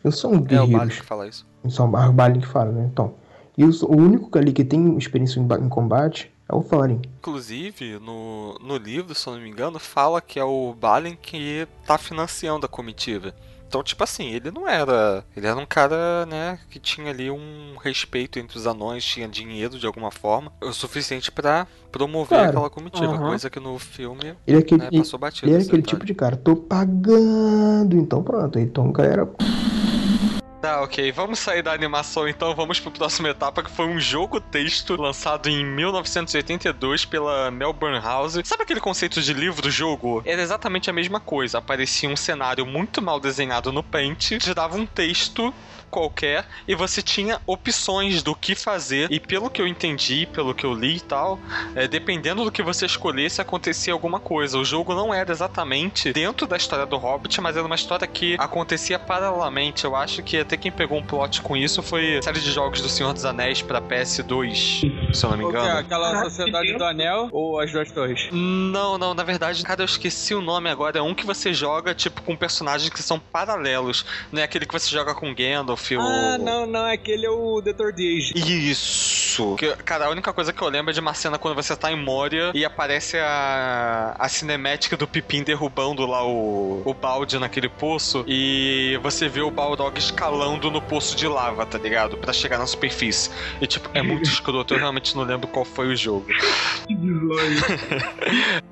Não 0.05 0.13
são 0.13 0.33
É 0.49 0.61
o 0.61 0.67
Balin 0.67 0.95
que 0.97 1.05
fala 1.05 1.29
isso. 1.29 1.47
são 1.69 1.87
o 1.89 2.13
Balin 2.13 2.41
que 2.41 2.47
fala, 2.47 2.73
né? 2.73 2.89
Então. 2.93 3.15
E 3.57 3.65
o 3.65 3.71
único 3.97 4.37
ali 4.39 4.53
que 4.53 4.65
tem 4.65 4.97
experiência 4.97 5.41
em 5.41 5.69
combate 5.69 6.33
é 6.49 6.55
o 6.55 6.63
Thorin. 6.63 7.01
Inclusive, 7.19 7.99
no, 7.99 8.59
no 8.61 8.77
livro, 8.77 9.15
se 9.15 9.27
eu 9.29 9.35
não 9.35 9.41
me 9.43 9.49
engano, 9.51 9.79
fala 9.79 10.21
que 10.21 10.39
é 10.39 10.45
o 10.45 10.75
Balin 10.75 11.17
que 11.17 11.67
tá 11.87 11.99
financiando 11.99 12.65
a 12.67 12.69
comitiva. 12.69 13.35
Então, 13.71 13.85
tipo 13.85 14.03
assim, 14.03 14.33
ele 14.33 14.51
não 14.51 14.69
era. 14.69 15.25
Ele 15.37 15.47
era 15.47 15.57
um 15.57 15.65
cara, 15.65 16.27
né, 16.27 16.59
que 16.69 16.81
tinha 16.81 17.09
ali 17.13 17.31
um 17.31 17.77
respeito 17.81 18.37
entre 18.41 18.59
os 18.59 18.67
anões, 18.67 19.05
tinha 19.05 19.29
dinheiro 19.29 19.79
de 19.79 19.87
alguma 19.87 20.11
forma, 20.11 20.53
o 20.61 20.73
suficiente 20.73 21.31
pra 21.31 21.69
promover 21.93 22.31
Claro. 22.31 22.49
aquela 22.49 22.69
comitiva. 22.69 23.17
Coisa 23.17 23.49
que 23.49 23.61
no 23.61 23.79
filme 23.79 24.35
Ele 24.45 24.57
é 24.57 24.61
aquele, 24.61 24.83
né, 24.83 24.89
passou 24.99 25.21
batido. 25.21 25.47
ele 25.47 25.55
é 25.55 25.59
esse 25.61 25.69
aquele 25.69 25.83
detalhe. 25.83 25.97
tipo 25.99 26.05
de 26.05 26.15
cara, 26.15 26.37
tô 26.37 26.57
pagando, 26.57 27.97
então 27.97 28.25
pronto. 28.25 28.59
Então, 28.59 28.91
galera, 28.91 29.29
Tá, 30.61 30.83
ok. 30.83 31.11
Vamos 31.13 31.39
sair 31.39 31.63
da 31.63 31.73
animação 31.73 32.29
então, 32.29 32.55
vamos 32.55 32.79
pro 32.79 32.91
próxima 32.91 33.31
etapa, 33.31 33.63
que 33.63 33.71
foi 33.71 33.87
um 33.87 33.99
jogo 33.99 34.39
texto 34.39 34.95
lançado 35.01 35.49
em 35.49 35.65
1982 35.65 37.07
pela 37.07 37.51
Melbourne 37.51 37.99
House. 37.99 38.39
Sabe 38.45 38.65
aquele 38.65 38.81
conceito 38.81 39.23
de 39.23 39.33
livro-jogo? 39.33 40.21
Era 40.23 40.43
exatamente 40.43 40.91
a 40.91 40.93
mesma 40.93 41.19
coisa. 41.19 41.59
Aparecia 41.59 42.11
um 42.11 42.17
cenário 42.17 42.67
muito 42.67 43.01
mal 43.01 43.19
desenhado 43.19 43.73
no 43.73 43.83
Paint, 43.83 44.39
te 44.39 44.53
dava 44.53 44.77
um 44.77 44.85
texto 44.85 45.53
qualquer 45.91 46.47
e 46.67 46.75
você 46.75 47.03
tinha 47.03 47.41
opções 47.47 48.23
do 48.23 48.35
que 48.35 48.55
fazer 48.55 49.11
e 49.11 49.19
pelo 49.19 49.51
que 49.51 49.61
eu 49.61 49.67
entendi, 49.67 50.27
pelo 50.33 50.55
que 50.55 50.65
eu 50.65 50.73
li 50.73 50.97
e 50.97 51.01
tal, 51.01 51.39
é, 51.75 51.89
dependendo 51.89 52.45
do 52.45 52.53
que 52.53 52.63
você 52.63 52.87
escolhesse 52.87 53.41
acontecia 53.41 53.93
alguma 53.93 54.21
coisa. 54.21 54.59
O 54.59 54.65
jogo 54.65 54.95
não 54.95 55.13
era 55.13 55.31
exatamente 55.31 56.13
dentro 56.13 56.47
da 56.47 56.57
história 56.57 56.87
do 56.87 56.97
Hobbit, 56.97 57.41
mas 57.41 57.57
era 57.57 57.67
uma 57.67 57.75
história 57.75 58.07
que 58.07 58.37
acontecia 58.39 58.99
paralelamente. 58.99 59.85
Eu 59.85 59.97
acho 59.97 60.23
que 60.23 60.39
até 60.39 60.57
quem 60.57 60.71
pegou 60.71 60.99
um 60.99 61.03
plot 61.03 61.43
com 61.43 61.57
isso 61.57 61.83
foi 61.83 62.19
a 62.19 62.23
série 62.23 62.41
de 62.41 62.51
jogos 62.51 62.81
do 62.81 62.89
Senhor 62.89 63.13
dos 63.13 63.25
Anéis 63.25 63.63
pra 63.63 63.81
PS2, 63.81 65.13
se 65.13 65.25
eu 65.25 65.31
não 65.31 65.37
me 65.37 65.45
é? 65.45 65.49
engano. 65.49 65.79
Aquela 65.79 66.13
Caraca, 66.13 66.31
Sociedade 66.31 66.73
do 66.77 66.85
Anel 66.85 67.29
ou 67.33 67.61
as 67.61 67.73
duas 67.73 67.91
torres? 67.91 68.29
Não, 68.31 68.97
não, 68.97 69.15
na 69.15 69.25
verdade, 69.25 69.63
cara, 69.63 69.83
eu 69.83 69.87
esqueci 69.87 70.35
o 70.35 70.41
nome 70.41 70.69
agora. 70.69 70.99
É 70.99 71.03
um 71.03 71.15
que 71.15 71.27
você 71.27 71.53
joga, 71.53 71.95
tipo, 71.95 72.23
com 72.23 72.37
personagens 72.37 72.91
que 72.91 73.03
são 73.03 73.19
paralelos. 73.19 74.05
Não 74.31 74.41
é 74.41 74.45
aquele 74.45 74.67
que 74.67 74.73
você 74.73 74.91
joga 74.91 75.15
com 75.15 75.35
Gandalf 75.35 75.80
ou. 75.97 76.03
Ah, 76.03 76.39
não, 76.39 76.67
não, 76.67 76.87
aquele 76.87 77.27
é 77.27 77.31
o 77.31 77.61
The 77.63 77.73
Third 77.73 78.17
Age. 78.17 78.33
Isso! 78.37 79.57
Que, 79.57 79.75
cara, 79.77 80.07
a 80.07 80.11
única 80.11 80.33
coisa 80.33 80.53
que 80.53 80.63
eu 80.63 80.69
lembro 80.69 80.91
é 80.91 80.95
de 80.95 81.01
uma 81.01 81.15
cena 81.15 81.39
quando 81.39 81.55
você 81.55 81.77
tá 81.77 81.91
em 81.91 81.97
Moria 81.97 82.51
e 82.55 82.65
aparece 82.65 83.19
a, 83.19 84.15
a 84.19 84.29
cinemática 84.29 84.97
do 84.97 85.07
Pipim 85.07 85.43
derrubando 85.43 86.07
lá 86.07 86.25
o, 86.25 86.83
o 86.85 86.95
balde 86.95 87.39
naquele 87.39 87.69
poço 87.69 88.25
e 88.27 88.99
você 89.03 89.29
vê 89.29 89.41
o 89.41 89.51
Balrog 89.51 89.99
escalando 89.99 90.71
no 90.71 90.81
poço 90.81 91.17
de 91.17 91.27
lava, 91.27 91.65
tá 91.67 91.79
ligado? 91.79 92.17
Pra 92.17 92.33
chegar 92.33 92.59
na 92.59 92.67
superfície. 92.67 93.31
E 93.61 93.67
tipo, 93.67 93.89
é 93.95 94.03
muito 94.03 94.29
escroto, 94.31 94.75
eu 94.75 94.79
realmente 94.79 95.17
não 95.17 95.25
lembro 95.25 95.49
qual 95.49 95.65
foi 95.65 95.89
o 95.89 95.97
jogo. 95.97 96.27
Que. 96.91 98.71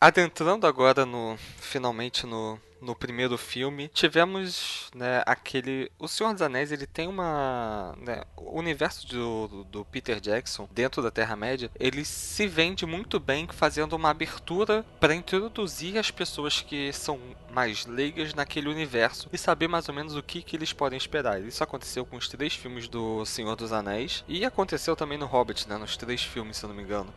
Adentrando 0.00 0.66
agora 0.68 1.06
no 1.06 1.36
finalmente 1.60 2.26
no, 2.26 2.58
no 2.86 2.94
primeiro 2.94 3.36
filme, 3.36 3.88
tivemos 3.88 4.88
né, 4.94 5.22
aquele. 5.26 5.90
O 5.98 6.06
Senhor 6.06 6.32
dos 6.32 6.40
Anéis 6.40 6.70
ele 6.70 6.86
tem 6.86 7.08
uma. 7.08 7.94
Né, 7.98 8.22
o 8.36 8.58
universo 8.58 9.06
do, 9.08 9.64
do, 9.64 9.84
Peter 9.84 10.20
Jackson 10.20 10.68
dentro 10.72 11.02
da 11.02 11.10
Terra-média 11.10 11.70
ele 11.78 12.04
se 12.04 12.46
vende 12.46 12.86
muito 12.86 13.18
bem 13.18 13.48
fazendo 13.50 13.94
uma 13.94 14.10
abertura 14.10 14.84
para 15.00 15.14
introduzir 15.14 15.98
as 15.98 16.10
pessoas 16.10 16.60
que 16.60 16.92
são 16.92 17.18
mais 17.50 17.86
leigas 17.86 18.34
naquele 18.34 18.68
universo 18.68 19.28
e 19.32 19.38
saber 19.38 19.66
mais 19.66 19.88
ou 19.88 19.94
menos 19.94 20.14
o 20.14 20.22
que, 20.22 20.42
que 20.42 20.54
eles 20.54 20.72
podem 20.72 20.96
esperar. 20.96 21.42
Isso 21.42 21.64
aconteceu 21.64 22.06
com 22.06 22.16
os 22.16 22.28
três 22.28 22.54
filmes 22.54 22.86
do 22.86 23.24
Senhor 23.24 23.56
dos 23.56 23.72
Anéis 23.72 24.24
e 24.28 24.44
aconteceu 24.44 24.94
também 24.94 25.18
no 25.18 25.26
Hobbit, 25.26 25.68
né, 25.68 25.76
nos 25.76 25.96
três 25.96 26.22
filmes, 26.22 26.56
se 26.56 26.64
eu 26.64 26.68
não 26.68 26.76
me 26.76 26.82
engano. 26.82 27.12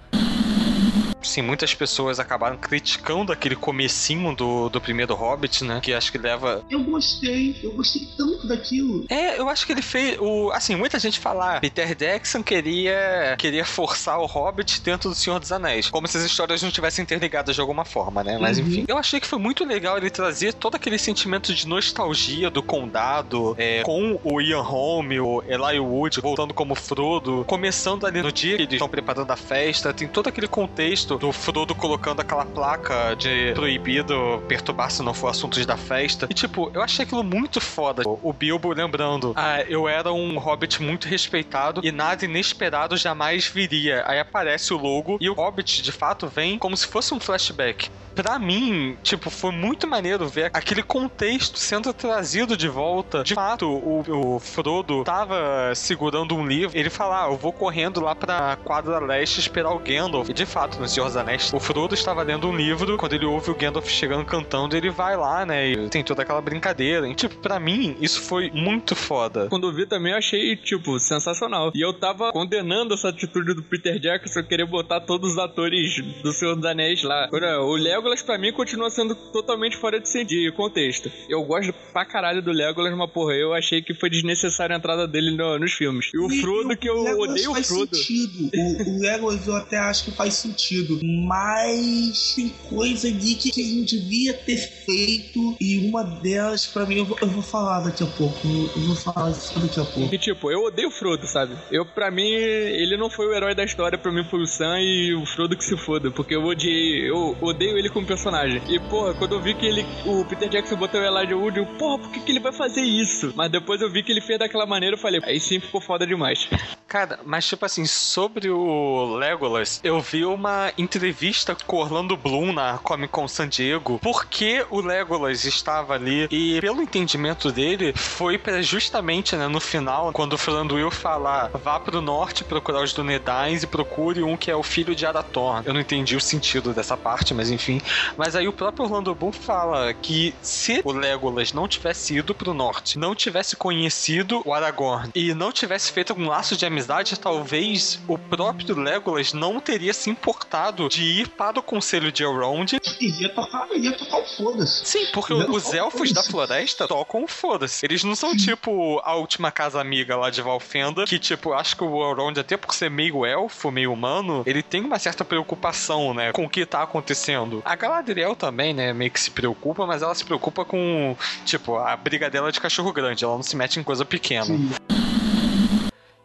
Sim, 1.21 1.41
muitas 1.41 1.73
pessoas 1.73 2.19
acabaram 2.19 2.58
criticando 2.58 3.32
aquele 3.32 3.55
comecinho 3.55 4.36
do, 4.36 4.69
do 4.69 4.79
primeiro 4.79 5.13
Hobbit, 5.15 5.63
né? 5.63 5.79
Que 5.82 5.93
acho 5.93 6.12
que 6.12 6.17
leva. 6.17 6.63
Eu 6.69 6.84
gostei, 6.84 7.60
eu 7.62 7.71
gostei 7.73 8.08
tanto 8.17 8.47
daquilo. 8.47 9.05
É, 9.10 9.38
eu 9.39 9.49
acho 9.49 9.65
que 9.65 9.71
ele 9.73 9.82
fez. 9.82 10.17
O, 10.19 10.49
assim, 10.51 10.75
muita 10.75 10.97
gente 10.99 11.19
fala. 11.19 11.58
"Ah, 11.58 11.60
Peter 11.60 11.95
Jackson 11.95 12.41
queria, 12.41 13.36
queria 13.38 13.65
forçar 13.65 14.19
o 14.19 14.25
Hobbit 14.25 14.82
dentro 14.82 15.10
do 15.10 15.15
Senhor 15.15 15.39
dos 15.39 15.51
Anéis. 15.51 15.89
Como 15.89 16.08
se 16.08 16.17
as 16.17 16.23
histórias 16.23 16.62
não 16.62 16.71
tivessem 16.71 17.03
interligadas 17.03 17.55
de 17.55 17.62
alguma 17.62 17.86
forma, 17.86 18.23
né? 18.23 18.38
Mas 18.39 18.58
Uhum. 18.58 18.67
enfim. 18.67 18.86
Eu 18.88 18.97
achei 18.97 19.19
que 19.19 19.27
foi 19.27 19.39
muito 19.39 19.65
legal 19.65 19.97
ele 19.97 20.10
trazer 20.10 20.53
todo 20.53 20.75
aquele 20.75 20.97
sentimento 20.97 21.53
de 21.53 21.67
nostalgia 21.67 22.49
do 22.49 22.63
condado, 22.63 23.55
é, 23.58 23.82
com 23.84 24.19
o 24.23 24.41
Ian 24.41 24.62
Holm, 24.62 25.12
o 25.21 25.43
Eli 25.47 25.79
Wood 25.79 26.21
voltando 26.21 26.53
como 26.53 26.75
Frodo, 26.75 27.43
começando 27.45 28.05
ali 28.05 28.21
no 28.21 28.32
dia 28.32 28.55
que 28.55 28.63
eles 28.63 28.73
estão 28.73 28.88
preparando 28.89 29.32
a 29.32 29.36
festa, 29.36 29.93
tem 29.93 30.08
todo 30.08 30.27
aquele 30.27 30.47
contexto 30.47 31.09
do 31.17 31.32
Frodo 31.32 31.74
colocando 31.74 32.19
aquela 32.19 32.45
placa 32.45 33.15
de 33.15 33.54
proibido 33.54 34.43
perturbar 34.48 34.91
se 34.91 35.02
não 35.02 35.13
for 35.13 35.28
assuntos 35.28 35.65
da 35.65 35.78
festa. 35.78 36.28
E 36.30 36.34
tipo, 36.34 36.72
eu 36.74 36.82
achei 36.82 37.06
aquilo 37.06 37.24
muito 37.24 37.62
foda. 37.62 38.04
O 38.06 38.34
Bilbo 38.34 38.74
lembrando, 38.74 39.34
ah, 39.36 39.62
eu 39.62 39.88
era 39.88 40.12
um 40.12 40.38
hobbit 40.38 40.82
muito 40.82 41.08
respeitado 41.08 41.82
e 41.84 41.91
nada 41.91 42.26
inesperado 42.26 42.98
jamais 42.98 43.48
viria. 43.48 44.04
Aí 44.06 44.19
aparece 44.19 44.74
o 44.74 44.78
logo 44.78 45.17
e 45.19 45.30
o 45.30 45.34
hobbit 45.34 45.82
de 45.82 45.91
fato 45.91 46.28
vem 46.28 46.58
como 46.58 46.76
se 46.76 46.88
fosse 46.88 47.13
um 47.13 47.19
flashback. 47.19 47.89
Pra 48.15 48.38
mim, 48.38 48.98
tipo, 49.02 49.30
foi 49.30 49.52
muito 49.52 49.88
maneiro 49.88 50.28
ver 50.28 50.52
aquele 50.54 50.84
contexto 50.84 51.58
sendo 51.58 51.93
trazido 51.93 52.58
de 52.58 52.67
volta. 52.67 53.24
De 53.24 53.34
fato, 53.34 53.65
o, 53.65 54.36
o 54.36 54.39
Frodo 54.39 55.04
tava 55.06 55.74
segurando 55.74 56.36
um 56.36 56.45
livro. 56.45 56.78
Ele 56.78 56.89
fala: 56.89 57.26
ah, 57.26 57.30
eu 57.30 57.38
vou 57.38 57.54
correndo 57.54 58.02
lá 58.02 58.13
pra 58.13 58.58
quadra 58.58 59.00
leste 59.00 59.39
esperar 59.39 59.72
o 59.72 59.80
Gandalf. 59.80 60.30
E 60.30 60.34
de 60.34 60.45
fato, 60.45 60.80
no 60.80 60.88
Senhor 60.99 61.07
dos 61.07 61.15
Anéis, 61.17 61.53
o 61.53 61.59
Frodo 61.62 61.93
estava 61.93 62.21
lendo 62.23 62.47
um 62.47 62.55
livro. 62.55 62.97
Quando 62.97 63.13
ele 63.13 63.25
ouve 63.25 63.49
o 63.51 63.55
Gandalf 63.55 63.88
chegando 63.88 64.25
cantando, 64.25 64.75
ele 64.75 64.89
vai 64.89 65.15
lá, 65.15 65.45
né? 65.45 65.69
E 65.71 65.89
tem 65.89 66.03
toda 66.03 66.23
aquela 66.23 66.41
brincadeira. 66.41 67.07
E, 67.07 67.15
tipo, 67.15 67.35
pra 67.38 67.57
mim, 67.59 67.95
isso 68.01 68.21
foi 68.21 68.51
muito 68.51 68.95
foda. 68.95 69.47
Quando 69.49 69.67
eu 69.67 69.73
vi 69.73 69.85
também, 69.85 70.12
eu 70.12 70.17
achei, 70.17 70.57
tipo, 70.57 70.99
sensacional. 70.99 71.71
E 71.73 71.79
eu 71.81 71.93
tava 71.93 72.31
condenando 72.33 72.93
essa 72.93 73.09
atitude 73.09 73.53
do 73.53 73.63
Peter 73.63 73.97
Jackson 73.97 74.43
querer 74.43 74.65
botar 74.65 74.99
todos 75.01 75.31
os 75.33 75.38
atores 75.38 76.01
do 76.21 76.33
Senhor 76.33 76.55
dos 76.55 76.65
Anéis 76.65 77.01
lá. 77.03 77.29
Ora, 77.31 77.62
O 77.62 77.75
Legolas, 77.75 78.21
pra 78.21 78.38
mim, 78.38 78.51
continua 78.51 78.89
sendo 78.89 79.15
totalmente 79.15 79.77
fora 79.77 79.99
de, 80.01 80.25
de 80.25 80.51
contexto. 80.51 81.09
Eu 81.29 81.41
gosto 81.43 81.73
pra 81.93 82.03
caralho 82.03 82.41
do 82.41 82.51
Legolas, 82.51 82.93
mas, 82.97 83.09
porra, 83.12 83.33
eu 83.35 83.53
achei 83.53 83.81
que 83.81 83.93
foi 83.93 84.09
desnecessária 84.09 84.75
a 84.75 84.77
entrada 84.77 85.07
dele 85.07 85.31
no- 85.38 85.57
nos 85.59 85.71
filmes. 85.71 86.09
E 86.13 86.19
o 86.19 86.29
Frodo, 86.41 86.75
que 86.75 86.89
eu 86.89 87.01
Legolas 87.03 87.29
odeio 87.31 87.51
o 87.51 87.53
faz 87.53 87.67
Frodo. 87.67 87.95
sentido. 87.95 88.49
O, 88.53 88.89
o 88.97 88.99
Legolas 88.99 89.47
eu 89.47 89.55
até 89.55 89.77
acho 89.77 90.03
que 90.05 90.12
faz 90.12 90.33
sentido. 90.33 90.88
Mas 91.04 92.34
tem 92.36 92.49
coisa 92.69 93.08
ali 93.08 93.36
que, 93.36 93.52
que 93.52 93.62
a 93.62 93.65
gente 93.65 93.99
devia 93.99 94.34
ter 94.34 94.58
feito. 94.58 95.56
E 95.60 95.88
uma 95.88 96.04
delas, 96.04 96.65
pra 96.65 96.86
mim, 96.86 96.97
eu 96.97 97.06
vou, 97.06 97.17
eu 97.21 97.28
vou 97.28 97.41
falar 97.41 97.82
daqui 97.82 98.04
a 98.04 98.08
pouco. 98.08 98.39
Eu 98.45 98.82
vou 98.82 98.95
falar 98.95 99.32
isso 99.32 99.60
daqui 99.60 99.80
a 99.80 99.86
pouco. 99.86 100.10
Que 100.10 100.17
tipo, 100.17 100.52
eu 100.52 100.63
odeio 100.63 100.89
o 100.89 100.91
Frodo, 100.91 101.28
sabe? 101.28 101.56
Eu, 101.71 101.86
pra 101.86 102.10
mim, 102.12 102.30
ele 102.30 102.97
não 102.97 103.10
foi 103.10 103.28
o 103.28 103.34
herói 103.34 103.54
da 103.54 103.63
história, 103.63 103.97
pra 103.97 104.12
mim 104.12 104.23
foi 104.23 104.41
o 104.41 104.47
Sam 104.47 104.80
e 104.80 105.13
o 105.13 105.25
Frodo 105.25 105.58
que 105.58 105.63
se 105.63 105.78
foda, 105.78 106.12
porque 106.12 106.36
eu 106.36 106.43
odiei, 106.43 107.10
eu 107.10 107.38
odeio 107.41 107.78
ele 107.78 107.89
como 107.89 108.06
personagem. 108.06 108.62
E, 108.67 108.80
porra, 108.80 109.13
quando 109.13 109.34
eu 109.34 109.41
vi 109.41 109.54
que 109.54 109.65
ele, 109.65 109.86
o 110.06 110.25
Peter 110.25 110.49
Jackson 110.49 110.75
botou 110.75 110.99
o 110.99 111.04
Elijah 111.04 111.36
Wood, 111.36 111.60
eu, 111.60 111.65
porra, 111.78 111.99
por 111.99 112.12
que, 112.12 112.19
que 112.21 112.32
ele 112.32 112.39
vai 112.39 112.52
fazer 112.52 112.82
isso? 112.82 113.34
Mas 113.36 113.52
depois 113.52 113.82
eu 113.82 113.89
vi 113.89 114.04
que 114.04 114.12
ele 114.12 114.21
fez 114.21 114.39
daquela 114.39 114.65
maneira, 114.65 114.95
eu 114.95 114.99
falei, 114.99 115.19
aí 115.23 115.39
sim 115.39 115.60
ficou 115.60 115.82
foda 115.82 116.06
demais. 116.06 116.47
Cara, 116.88 117.19
mas 117.25 117.47
tipo 117.47 117.65
assim, 117.65 117.86
sobre 117.86 118.49
o 118.49 119.15
Legolas, 119.15 119.80
eu 119.84 119.99
vi 119.99 120.25
uma 120.25 120.71
entrevista 120.82 121.56
com 121.68 121.78
Orlando 121.78 122.15
Bloom 122.15 122.54
na 122.54 122.78
Comic 122.78 123.12
Con 123.12 123.28
San 123.28 123.50
Diego, 123.50 124.00
porque 124.02 124.65
o 124.70 124.80
Legolas 124.80 125.44
estava 125.44 125.94
ali 125.94 126.28
e 126.32 126.60
pelo 126.62 126.82
entendimento 126.82 127.52
dele, 127.52 127.94
foi 127.96 128.38
para 128.38 128.62
justamente, 128.62 129.36
né, 129.36 129.48
no 129.48 129.60
final, 129.60 130.12
quando 130.13 130.34
o 130.34 130.38
Thranduil 130.38 130.89
falar, 130.89 131.50
vá 131.50 131.80
pro 131.80 132.02
norte 132.02 132.44
procurar 132.44 132.82
os 132.82 132.94
Dúnedains 132.94 133.63
e 133.63 133.68
procure 133.68 134.24
um 134.24 134.38
que 134.38 134.50
é 134.50 134.56
o 134.56 134.63
filho 134.63 134.96
de 134.96 135.06
Arathorn. 135.06 135.63
Eu 135.65 135.74
não 135.74 135.82
entendi 135.82 136.15
o 136.15 136.22
sentido 136.22 136.74
dessa 136.74 136.96
parte, 136.96 137.34
mas 137.34 137.50
enfim. 137.50 137.82
Mas 138.15 138.36
aí 138.36 138.48
o 138.48 138.54
próprio 138.54 138.86
Orlando 138.86 139.13
Bloom 139.13 139.32
fala 139.32 139.94
que 139.94 140.34
se 140.42 140.82
o 140.84 140.92
Legolas 140.92 141.52
não 141.52 141.68
tivesse 141.68 142.15
ido 142.15 142.34
pro 142.34 142.54
norte, 142.54 142.98
não 142.98 143.13
tivesse 143.13 143.56
conhecido 143.56 144.42
o 144.46 144.54
Aragorn 144.54 145.10
e 145.13 145.34
não 145.34 145.52
tivesse 145.52 145.92
feito 145.92 146.13
um 146.13 146.28
laço 146.28 146.56
de 146.56 146.65
amizade, 146.65 147.20
talvez 147.20 148.00
o 148.08 148.18
próprio 148.18 148.80
Legolas 148.80 149.34
não 149.34 149.60
teria 149.60 149.94
se 149.94 150.10
importado 150.10 150.68
de 150.71 151.03
ir 151.03 151.27
para 151.29 151.60
o 151.60 151.63
Conselho 151.63 152.12
de 152.12 152.23
Elrond. 152.23 152.73
Ia 152.99 153.29
tocar, 153.29 153.67
ia 153.75 153.91
tocar 153.97 154.17
o 154.17 154.25
foda-se. 154.25 154.86
Sim, 154.86 155.08
porque 155.13 155.34
Não, 155.34 155.51
os 155.51 155.73
elfos 155.73 156.12
da 156.12 156.23
floresta 156.23 156.88
tocam 156.88 157.23
o 157.23 157.27
foda-se. 157.27 157.86
Eles 157.86 158.03
não 158.03 158.15
são 158.15 158.36
tipo 158.36 158.99
a 159.03 159.15
última 159.15 159.51
casa 159.51 159.79
amiga 159.79 160.15
lá 160.15 160.29
de 160.29 160.41
Valfenda, 160.41 161.05
que 161.05 161.19
tipo, 161.19 161.53
acho 161.53 161.75
que 161.75 161.84
o 161.84 162.10
Elrond, 162.10 162.39
até 162.39 162.58
por 162.58 162.73
ser 162.73 162.89
meio 162.89 163.25
elfo, 163.25 163.71
meio 163.71 163.91
humano, 163.91 164.43
ele 164.45 164.63
tem 164.63 164.82
uma 164.82 164.99
certa 164.99 165.25
preocupação, 165.25 166.13
né, 166.13 166.32
com 166.32 166.45
o 166.45 166.49
que 166.49 166.65
tá 166.65 166.84
acontecendo. 166.84 167.62
A 167.65 167.75
Galadriel 167.75 168.36
também, 168.36 168.73
né, 168.73 168.93
meio 168.93 169.12
que 169.12 169.19
se 169.19 169.32
preocupa, 169.32 169.86
mas 169.86 170.01
ela 170.01 170.15
se 170.15 170.25
preocupa 170.25 170.65
com, 170.65 171.15
tipo, 171.45 171.77
a 171.77 171.95
briga 171.95 172.29
dela 172.29 172.51
de 172.51 172.60
cachorro 172.60 172.91
grande, 172.91 173.23
ela 173.23 173.36
não 173.36 173.43
se 173.43 173.55
mete 173.55 173.79
em 173.79 173.84
coisa 173.84 174.05
pequena. 174.05 174.45
Sim. 174.45 174.69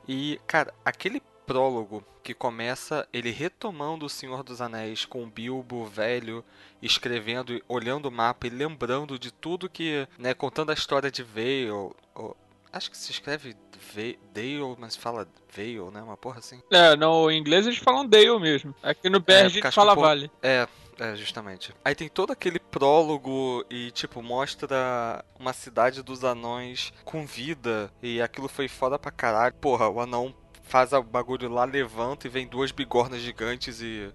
E, 0.07 0.38
cara, 0.46 0.72
aquele 0.85 1.22
prólogo 1.46 2.04
que 2.22 2.33
começa 2.35 3.07
ele 3.12 3.30
retomando 3.30 4.07
o 4.07 4.11
Senhor 4.11 4.42
dos 4.42 4.61
Anéis 4.61 5.04
com 5.04 5.22
o 5.24 5.26
Bilbo 5.26 5.85
velho, 5.85 6.44
escrevendo, 6.80 7.52
e 7.54 7.62
olhando 7.68 8.07
o 8.07 8.12
mapa 8.12 8.46
e 8.46 8.50
lembrando 8.50 9.18
de 9.18 9.30
tudo 9.33 9.68
que, 9.68 10.07
né, 10.18 10.33
contando 10.35 10.70
a 10.70 10.74
história 10.74 11.11
de 11.11 11.22
Vale, 11.22 11.70
ou- 11.70 12.37
acho 12.72 12.90
que 12.90 12.96
se 12.96 13.11
escreve 13.11 13.54
Ve- 13.92 14.18
Dale, 14.33 14.76
mas 14.78 14.96
fala 14.96 15.28
Vale, 15.54 15.90
né, 15.92 16.02
uma 16.02 16.16
porra 16.16 16.38
assim. 16.38 16.61
É, 16.70 16.96
no 16.96 17.30
inglês 17.30 17.66
eles 17.66 17.78
falam 17.78 18.07
Dale 18.07 18.38
mesmo. 18.40 18.74
Aqui 18.83 19.09
no 19.11 19.20
BR 19.20 19.33
É, 19.35 19.42
a 19.44 19.48
gente 19.48 19.70
fala 19.72 19.94
povo- 19.94 20.07
Vale. 20.07 20.30
É, 20.42 20.66
é, 20.98 21.14
justamente. 21.16 21.72
Aí 21.85 21.94
tem 21.94 22.09
todo 22.09 22.33
aquele 22.33 22.59
prólogo 22.59 23.64
e, 23.70 23.90
tipo, 23.90 24.22
mostra 24.22 25.24
uma 25.38 25.52
cidade 25.52 26.02
dos 26.02 26.24
anões 26.24 26.92
com 27.04 27.26
vida. 27.26 27.92
E 28.02 28.20
aquilo 28.22 28.48
foi 28.48 28.68
foda 28.68 28.98
pra 28.98 29.11
caralho. 29.11 29.54
Porra, 29.61 29.88
o 29.88 30.00
anão 30.00 30.35
faz 30.64 30.92
o 30.92 31.03
bagulho 31.03 31.48
lá, 31.48 31.64
levanta 31.64 32.27
e 32.27 32.31
vem 32.31 32.46
duas 32.46 32.72
bigornas 32.72 33.20
gigantes 33.20 33.81
e. 33.81 34.09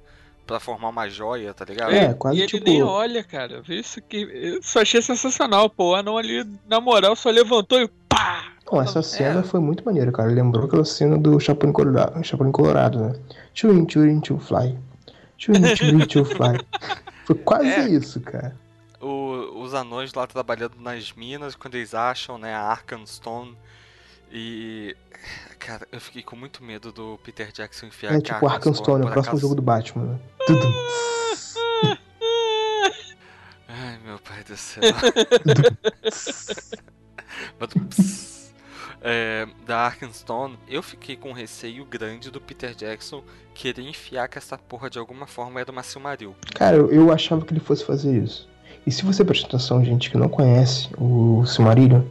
pra 0.45 0.59
formar 0.59 0.89
uma 0.89 1.07
joia, 1.09 1.53
tá 1.53 1.63
ligado? 1.65 1.91
É, 1.93 2.13
quase 2.13 2.37
e 2.37 2.41
ele 2.41 2.47
tipo- 2.47 2.65
nem 2.65 2.81
olha, 2.83 3.23
cara. 3.23 3.61
Isso 3.69 4.01
que. 4.01 4.17
Eu 4.17 4.61
só 4.63 4.81
achei 4.81 5.01
sensacional, 5.01 5.69
pô. 5.69 5.91
O 5.91 5.95
anão 5.95 6.17
ali, 6.17 6.45
na 6.67 6.81
moral, 6.81 7.15
só 7.15 7.29
levantou 7.29 7.79
e 7.79 7.87
pá! 8.09 8.45
Não, 8.71 8.81
essa 8.81 9.01
cena 9.01 9.41
foi 9.43 9.59
muito 9.59 9.83
maneira, 9.85 10.11
cara. 10.11 10.29
Lembrou 10.29 10.65
aquela 10.65 10.85
cena 10.85 11.17
do 11.17 11.39
Chapolin 11.39 11.71
Colorado, 11.71 12.23
Chapolin 12.23 12.51
Colorado 12.51 12.99
né? 12.99 13.13
Chewing, 13.53 13.87
chewing, 13.89 14.19
to 14.21 14.37
fly. 14.37 14.77
Chewing, 15.37 15.75
chewing, 15.75 16.05
to 16.05 16.23
fly. 16.25 16.57
Foi 17.25 17.35
quase 17.35 17.67
É. 17.67 17.87
isso, 17.89 18.19
cara. 18.21 18.55
O- 19.01 19.61
os 19.63 19.73
anões 19.73 20.13
lá 20.13 20.27
trabalhando 20.27 20.73
nas 20.79 21.13
minas, 21.13 21.55
quando 21.55 21.75
eles 21.75 21.93
acham, 21.93 22.37
né, 22.37 22.53
a 22.53 22.61
Arkenstone. 22.61 23.55
E. 24.31 24.95
Cara, 25.57 25.87
eu 25.91 25.99
fiquei 25.99 26.23
com 26.23 26.35
muito 26.35 26.63
medo 26.63 26.91
do 26.91 27.19
Peter 27.23 27.51
Jackson 27.51 27.87
enfiar 27.87 28.13
É 28.13 28.21
tipo 28.21 28.47
Arkenstone, 28.47 29.03
o 29.03 29.07
por 29.07 29.13
próximo 29.13 29.37
jogo 29.37 29.55
do 29.55 29.61
Batman, 29.61 30.05
né? 30.05 30.19
Tudo. 30.47 30.61
Ai, 33.67 33.99
meu 34.03 34.17
pai 34.19 34.43
do 34.43 34.55
céu. 34.57 34.81
É, 39.01 39.47
da 39.65 39.77
Arkenstone, 39.79 40.57
eu 40.67 40.83
fiquei 40.83 41.15
com 41.15 41.29
um 41.29 41.33
receio 41.33 41.85
grande 41.85 42.29
do 42.29 42.41
Peter 42.41 42.75
Jackson 42.75 43.23
querer 43.53 43.83
enfiar 43.83 44.27
que 44.27 44.37
essa 44.37 44.57
porra 44.57 44.89
de 44.89 44.99
alguma 44.99 45.25
forma 45.25 45.59
era 45.59 45.71
uma 45.71 45.83
Silmaril. 45.83 46.35
Cara, 46.53 46.75
eu, 46.75 46.91
eu 46.91 47.11
achava 47.11 47.45
que 47.45 47.53
ele 47.53 47.61
fosse 47.61 47.85
fazer 47.85 48.21
isso. 48.21 48.49
E 48.85 48.91
se 48.91 49.05
você 49.05 49.23
prestar 49.23 49.47
atenção, 49.47 49.83
gente 49.85 50.09
que 50.09 50.17
não 50.17 50.27
conhece 50.27 50.89
o 50.97 51.45
Silmarillion, 51.45 52.01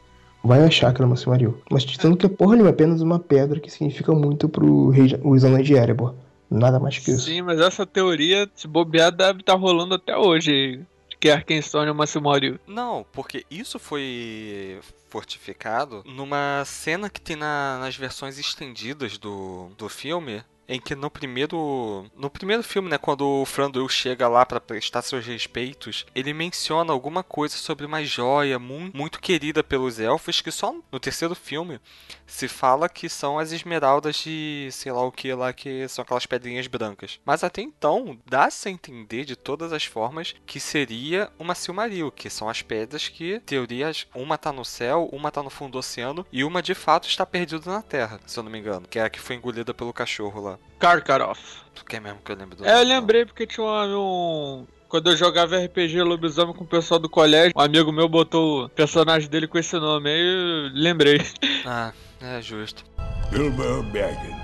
vai 0.42 0.62
achar 0.64 0.92
que 0.92 1.00
era 1.00 1.06
uma 1.06 1.16
Silmaril. 1.16 1.60
Mas 1.70 1.82
dizendo 1.84 2.16
que 2.16 2.26
a 2.26 2.28
porra 2.30 2.54
ali 2.54 2.62
é 2.64 2.68
apenas 2.68 3.00
uma 3.00 3.18
pedra 3.18 3.60
que 3.60 3.70
significa 3.70 4.12
muito 4.12 4.48
pro 4.48 4.88
rei, 4.90 5.18
os 5.22 5.44
anões 5.44 5.66
de 5.66 5.74
Erebor. 5.74 6.14
Nada 6.50 6.80
mais 6.80 6.98
que 6.98 7.10
isso. 7.10 7.26
Sim, 7.26 7.42
mas 7.42 7.60
essa 7.60 7.84
teoria, 7.84 8.48
se 8.54 8.66
bobear, 8.66 9.12
deve 9.12 9.40
estar 9.40 9.54
rolando 9.54 9.94
até 9.94 10.16
hoje. 10.16 10.80
Que 11.20 11.30
Arkenstone 11.30 11.88
é 11.88 11.92
uma 11.92 12.06
Silmaril. 12.06 12.58
Não, 12.66 13.04
porque 13.12 13.44
isso 13.50 13.78
foi 13.78 14.78
fortificado 15.08 16.02
numa 16.06 16.62
cena 16.64 17.10
que 17.10 17.20
tem 17.20 17.34
na- 17.36 17.78
nas 17.80 17.96
versões 17.96 18.38
estendidas 18.38 19.18
do, 19.18 19.68
do 19.76 19.88
filme. 19.88 20.42
Em 20.70 20.78
que 20.78 20.94
no 20.94 21.10
primeiro. 21.10 22.04
No 22.14 22.28
primeiro 22.28 22.62
filme, 22.62 22.90
né, 22.90 22.98
quando 22.98 23.26
o 23.26 23.46
Thranduil 23.46 23.88
chega 23.88 24.28
lá 24.28 24.44
pra 24.44 24.60
prestar 24.60 25.00
seus 25.00 25.24
respeitos, 25.24 26.04
ele 26.14 26.34
menciona 26.34 26.92
alguma 26.92 27.22
coisa 27.22 27.56
sobre 27.56 27.86
uma 27.86 28.04
joia 28.04 28.58
mu- 28.58 28.90
muito 28.92 29.18
querida 29.18 29.64
pelos 29.64 29.98
elfos, 29.98 30.42
que 30.42 30.50
só 30.50 30.74
no 30.92 31.00
terceiro 31.00 31.34
filme 31.34 31.80
se 32.26 32.46
fala 32.48 32.86
que 32.86 33.08
são 33.08 33.38
as 33.38 33.50
esmeraldas 33.50 34.16
de 34.16 34.68
sei 34.70 34.92
lá 34.92 35.02
o 35.02 35.10
que 35.10 35.32
lá, 35.32 35.54
que 35.54 35.88
são 35.88 36.02
aquelas 36.02 36.26
pedrinhas 36.26 36.66
brancas. 36.66 37.18
Mas 37.24 37.42
até 37.42 37.62
então, 37.62 38.18
dá-se 38.26 38.68
a 38.68 38.70
entender 38.70 39.24
de 39.24 39.36
todas 39.36 39.72
as 39.72 39.86
formas 39.86 40.34
que 40.44 40.60
seria 40.60 41.30
uma 41.38 41.54
Silmaril, 41.54 42.12
que 42.12 42.28
são 42.28 42.46
as 42.46 42.60
pedras 42.60 43.08
que, 43.08 43.40
teorias, 43.40 44.06
uma 44.14 44.36
tá 44.36 44.52
no 44.52 44.66
céu, 44.66 45.08
uma 45.12 45.30
tá 45.30 45.42
no 45.42 45.48
fundo 45.48 45.72
do 45.72 45.78
oceano 45.78 46.26
e 46.30 46.44
uma 46.44 46.60
de 46.62 46.74
fato 46.74 47.08
está 47.08 47.24
perdida 47.24 47.70
na 47.72 47.80
terra, 47.80 48.20
se 48.26 48.38
eu 48.38 48.42
não 48.42 48.50
me 48.50 48.58
engano, 48.58 48.86
que 48.86 48.98
é 48.98 49.02
a 49.04 49.08
que 49.08 49.18
foi 49.18 49.34
engolida 49.36 49.72
pelo 49.72 49.94
cachorro 49.94 50.42
lá. 50.42 50.57
Karkaroff. 50.78 51.40
Tu 51.74 51.84
quer 51.84 52.00
mesmo 52.00 52.20
que 52.24 52.32
eu 52.32 52.36
lembre 52.36 52.56
do 52.56 52.64
É, 52.64 52.70
eu 52.70 52.76
nome, 52.78 52.88
lembrei 52.88 53.24
porque 53.24 53.46
tinha 53.46 53.64
um. 53.66 54.66
Quando 54.88 55.10
eu 55.10 55.16
jogava 55.16 55.58
RPG 55.58 56.02
Lobisomem 56.02 56.54
com 56.54 56.64
o 56.64 56.66
pessoal 56.66 56.98
do 56.98 57.10
colégio, 57.10 57.52
um 57.54 57.60
amigo 57.60 57.92
meu 57.92 58.08
botou 58.08 58.64
o 58.64 58.68
personagem 58.70 59.28
dele 59.28 59.46
com 59.46 59.58
esse 59.58 59.76
nome, 59.76 60.08
aí 60.08 60.18
eu 60.18 60.70
lembrei. 60.72 61.20
Ah, 61.66 61.92
é 62.20 62.40
justo. 62.40 62.84
Bilbo 63.30 63.82
Baggins. 63.92 64.38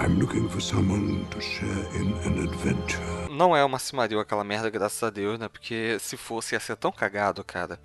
I'm 0.00 0.18
looking 0.18 0.48
for 0.48 0.60
someone 0.60 1.24
to 1.30 1.40
share 1.40 1.86
in 1.96 2.12
an 2.24 2.44
adventure. 2.44 3.02
Não 3.30 3.56
é 3.56 3.64
uma 3.64 3.78
Silmaril 3.78 4.20
aquela 4.20 4.44
merda, 4.44 4.70
graças 4.70 5.02
a 5.02 5.10
Deus, 5.10 5.38
né? 5.38 5.48
Porque 5.48 5.96
se 6.00 6.16
fosse 6.16 6.54
ia 6.54 6.60
ser 6.60 6.76
tão 6.76 6.92
cagado, 6.92 7.42
cara. 7.44 7.78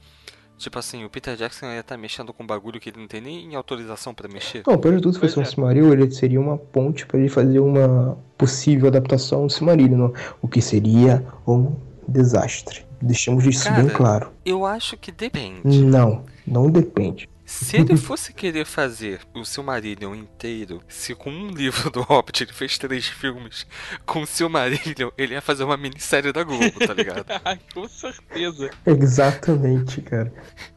Tipo 0.59 0.77
assim, 0.77 1.05
o 1.05 1.09
Peter 1.09 1.37
Jackson 1.37 1.67
ia 1.67 1.79
estar 1.79 1.95
mexendo 1.95 2.33
com 2.33 2.43
um 2.43 2.45
bagulho 2.45 2.81
que 2.81 2.89
ele 2.89 2.99
não 2.99 3.07
tem 3.07 3.21
nem 3.21 3.55
autorização 3.55 4.13
pra 4.13 4.27
mexer. 4.27 4.61
Não, 4.67 4.75
de 4.75 5.01
tudo, 5.01 5.13
se 5.13 5.19
fosse 5.19 5.39
um 5.39 5.45
Silmaril, 5.45 5.93
ele 5.93 6.11
seria 6.11 6.39
uma 6.39 6.57
ponte 6.57 7.05
pra 7.05 7.17
ele 7.17 7.29
fazer 7.29 7.59
uma 7.59 8.17
possível 8.37 8.89
adaptação 8.89 9.47
do 9.47 9.53
Silmarillion, 9.53 10.11
o 10.41 10.49
que 10.49 10.61
seria 10.61 11.25
um 11.47 11.73
desastre. 12.05 12.85
Deixamos 13.01 13.45
isso 13.45 13.63
Cara, 13.63 13.81
bem 13.81 13.89
claro. 13.89 14.31
Eu 14.45 14.65
acho 14.65 14.97
que 14.97 15.13
depende. 15.13 15.81
Não, 15.81 16.25
não 16.45 16.69
depende. 16.69 17.29
Se 17.49 17.77
ele 17.77 17.97
fosse 17.97 18.31
querer 18.31 18.63
fazer 18.63 19.21
o 19.33 19.43
Silmarillion 19.43 20.13
inteiro, 20.13 20.83
se 20.87 21.15
com 21.15 21.31
um 21.31 21.49
livro 21.49 21.89
do 21.89 22.03
Hobbit 22.03 22.43
ele 22.43 22.53
fez 22.53 22.77
três 22.77 23.07
filmes, 23.07 23.65
com 24.05 24.21
o 24.21 24.27
Silmarillion 24.27 25.09
ele 25.17 25.33
ia 25.33 25.41
fazer 25.41 25.63
uma 25.63 25.75
minissérie 25.75 26.31
da 26.31 26.43
Globo, 26.43 26.79
tá 26.85 26.93
ligado? 26.93 27.25
com 27.73 27.87
certeza. 27.87 28.69
Exatamente, 28.85 29.99
cara. 29.99 30.31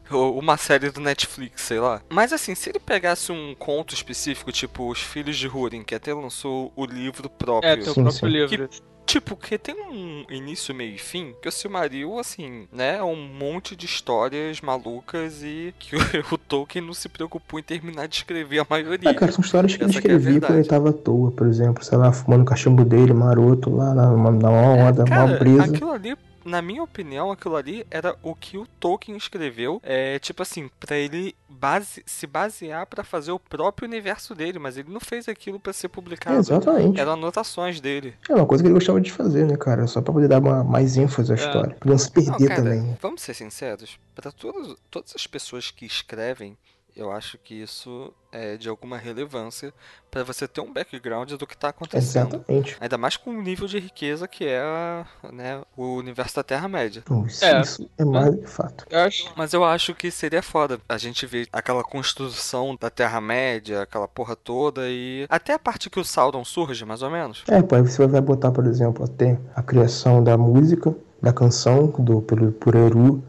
Ou 0.09 0.39
uma 0.39 0.57
série 0.57 0.89
do 0.89 0.99
Netflix, 0.99 1.61
sei 1.61 1.79
lá. 1.79 2.01
Mas 2.09 2.33
assim, 2.33 2.55
se 2.55 2.71
ele 2.71 2.79
pegasse 2.79 3.31
um 3.31 3.53
conto 3.53 3.93
específico, 3.93 4.51
tipo 4.51 4.89
Os 4.89 4.99
Filhos 4.99 5.37
de 5.37 5.47
Húrin, 5.47 5.83
que 5.83 5.93
até 5.93 6.11
lançou 6.11 6.73
o 6.75 6.85
livro 6.87 7.29
próprio. 7.29 7.69
É, 7.69 7.77
tem 7.77 7.91
o 7.91 7.93
próprio 7.93 8.27
livro. 8.27 8.67
Que, 8.67 8.92
tipo, 9.05 9.35
que 9.35 9.57
tem 9.57 9.75
um 9.75 10.25
início, 10.29 10.73
meio 10.73 10.95
e 10.95 10.97
fim, 10.97 11.33
que 11.41 11.47
o 11.47 11.51
Silmaril, 11.51 12.19
assim, 12.19 12.67
né, 12.71 12.97
é 12.97 13.03
um 13.03 13.15
monte 13.15 13.75
de 13.75 13.85
histórias 13.85 14.61
malucas 14.61 15.43
e 15.43 15.73
que 15.77 15.95
o, 15.95 15.99
o 16.33 16.37
Tolkien 16.37 16.85
não 16.85 16.93
se 16.93 17.09
preocupou 17.09 17.59
em 17.59 17.63
terminar 17.63 18.07
de 18.07 18.17
escrever 18.17 18.59
a 18.59 18.67
maioria. 18.69 19.09
Ah, 19.09 19.13
cara, 19.13 19.31
são 19.31 19.43
histórias 19.43 19.75
que 19.75 19.83
ele 19.83 19.91
que 19.91 19.97
é 19.97 19.99
escrevia 19.99 20.41
quando 20.41 20.59
ele 20.59 20.67
tava 20.67 20.89
à 20.89 20.93
toa, 20.93 21.31
por 21.31 21.47
exemplo, 21.47 21.83
sei 21.83 21.97
lá, 21.97 22.11
fumando 22.11 22.41
o 22.41 22.45
cachimbo 22.45 22.83
dele, 22.83 23.13
maroto, 23.13 23.75
lá 23.75 23.93
na, 23.93 24.11
na, 24.11 24.31
na 24.31 24.49
onda, 24.49 25.05
mal 25.05 25.27
Cara, 25.27 25.39
brisa. 25.39 25.63
aquilo 25.63 25.91
ali, 25.91 26.15
na 26.45 26.61
minha 26.61 26.83
opinião, 26.83 27.31
aquilo 27.31 27.55
ali 27.55 27.85
era 27.89 28.15
o 28.21 28.35
que 28.35 28.57
o 28.57 28.65
Tolkien 28.79 29.17
escreveu, 29.17 29.79
é, 29.83 30.19
tipo 30.19 30.41
assim, 30.41 30.69
pra 30.79 30.95
ele 30.97 31.35
base, 31.49 32.03
se 32.05 32.25
basear 32.27 32.85
pra 32.87 33.03
fazer 33.03 33.31
o 33.31 33.39
próprio 33.39 33.87
universo 33.87 34.33
dele, 34.35 34.59
mas 34.59 34.77
ele 34.77 34.91
não 34.91 34.99
fez 34.99 35.27
aquilo 35.29 35.59
pra 35.59 35.71
ser 35.73 35.87
publicado. 35.89 36.35
É, 36.35 36.39
exatamente. 36.39 36.99
Eram 36.99 37.13
anotações 37.13 37.79
dele. 37.79 38.13
É 38.29 38.33
uma 38.35 38.45
coisa 38.45 38.63
que 38.63 38.67
ele 38.67 38.73
gostava 38.73 38.99
de 38.99 39.11
fazer, 39.11 39.45
né, 39.45 39.55
cara? 39.57 39.85
Só 39.87 40.01
pra 40.01 40.13
poder 40.13 40.27
dar 40.27 40.39
uma, 40.39 40.63
mais 40.63 40.97
ênfase 40.97 41.31
à 41.31 41.35
É. 41.35 41.39
história. 41.39 41.75
Pra 41.79 41.89
não 41.91 41.97
se 41.97 42.11
perder 42.11 42.31
Não, 42.31 42.37
cara, 42.47 42.55
também. 42.55 42.97
Vamos 43.01 43.21
ser 43.21 43.33
sinceros, 43.33 43.99
pra 44.15 44.31
todas, 44.31 44.75
todas 44.89 45.13
as 45.15 45.27
pessoas 45.27 45.71
que 45.71 45.85
escrevem, 45.85 46.57
eu 46.95 47.11
acho 47.11 47.37
que 47.37 47.55
isso 47.55 48.13
é 48.31 48.57
de 48.57 48.67
alguma 48.67 48.97
relevância 48.97 49.73
pra 50.09 50.23
você 50.23 50.47
ter 50.47 50.61
um 50.61 50.71
background 50.71 51.31
do 51.33 51.45
que 51.47 51.55
tá 51.57 51.69
acontecendo. 51.69 52.35
Exatamente. 52.35 52.77
Ainda 52.79 52.97
mais 52.97 53.15
com 53.17 53.31
o 53.31 53.41
nível 53.41 53.67
de 53.67 53.79
riqueza 53.79 54.27
que 54.27 54.45
é 54.45 55.05
né, 55.31 55.61
o 55.77 55.95
universo 55.95 56.35
da 56.35 56.43
Terra-média. 56.43 57.03
Isso 57.27 57.45
É. 57.45 57.61
isso 57.61 57.89
é 57.97 58.05
mais 58.05 58.39
de 58.39 58.47
fato. 58.47 58.85
Eu 58.89 58.99
acho. 58.99 59.31
Mas 59.35 59.53
eu 59.53 59.63
acho 59.63 59.93
que 59.93 60.09
seria 60.11 60.41
foda 60.41 60.79
a 60.87 60.97
gente 60.97 61.25
ver 61.25 61.47
aquela 61.51 61.83
construção 61.83 62.75
da 62.79 62.89
Terra-média, 62.89 63.81
aquela 63.81 64.07
porra 64.07 64.35
toda 64.35 64.81
e. 64.89 65.25
Até 65.29 65.53
a 65.53 65.59
parte 65.59 65.89
que 65.89 65.99
o 65.99 66.03
Sauron 66.03 66.43
surge, 66.43 66.85
mais 66.85 67.01
ou 67.01 67.09
menos. 67.09 67.43
É, 67.47 67.61
pô, 67.61 67.75
aí 67.75 67.81
você 67.81 68.05
vai 68.07 68.21
botar, 68.21 68.51
por 68.51 68.65
exemplo, 68.65 69.03
até 69.05 69.39
a 69.55 69.61
criação 69.61 70.23
da 70.23 70.37
música, 70.37 70.95
da 71.21 71.31
canção, 71.33 71.87
do, 71.87 72.21
pelo, 72.21 72.51
por 72.51 72.75
Eru. 72.75 73.23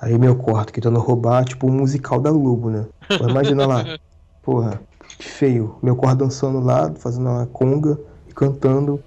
Aí 0.00 0.18
meu 0.18 0.36
corto 0.36 0.72
tentando 0.72 0.98
roubar, 0.98 1.44
tipo, 1.46 1.66
o 1.66 1.72
musical 1.72 2.20
da 2.20 2.30
Globo, 2.30 2.68
né? 2.68 2.84
Pô, 3.08 3.28
imagina 3.28 3.66
lá. 3.66 3.84
Porra, 4.42 4.80
que 5.18 5.24
feio. 5.24 5.78
Meu 5.82 5.96
corpo 5.96 6.16
dançando 6.16 6.60
lá, 6.60 6.92
fazendo 6.94 7.28
uma 7.28 7.46
conga 7.46 7.98
e 8.28 8.32
cantando. 8.32 9.02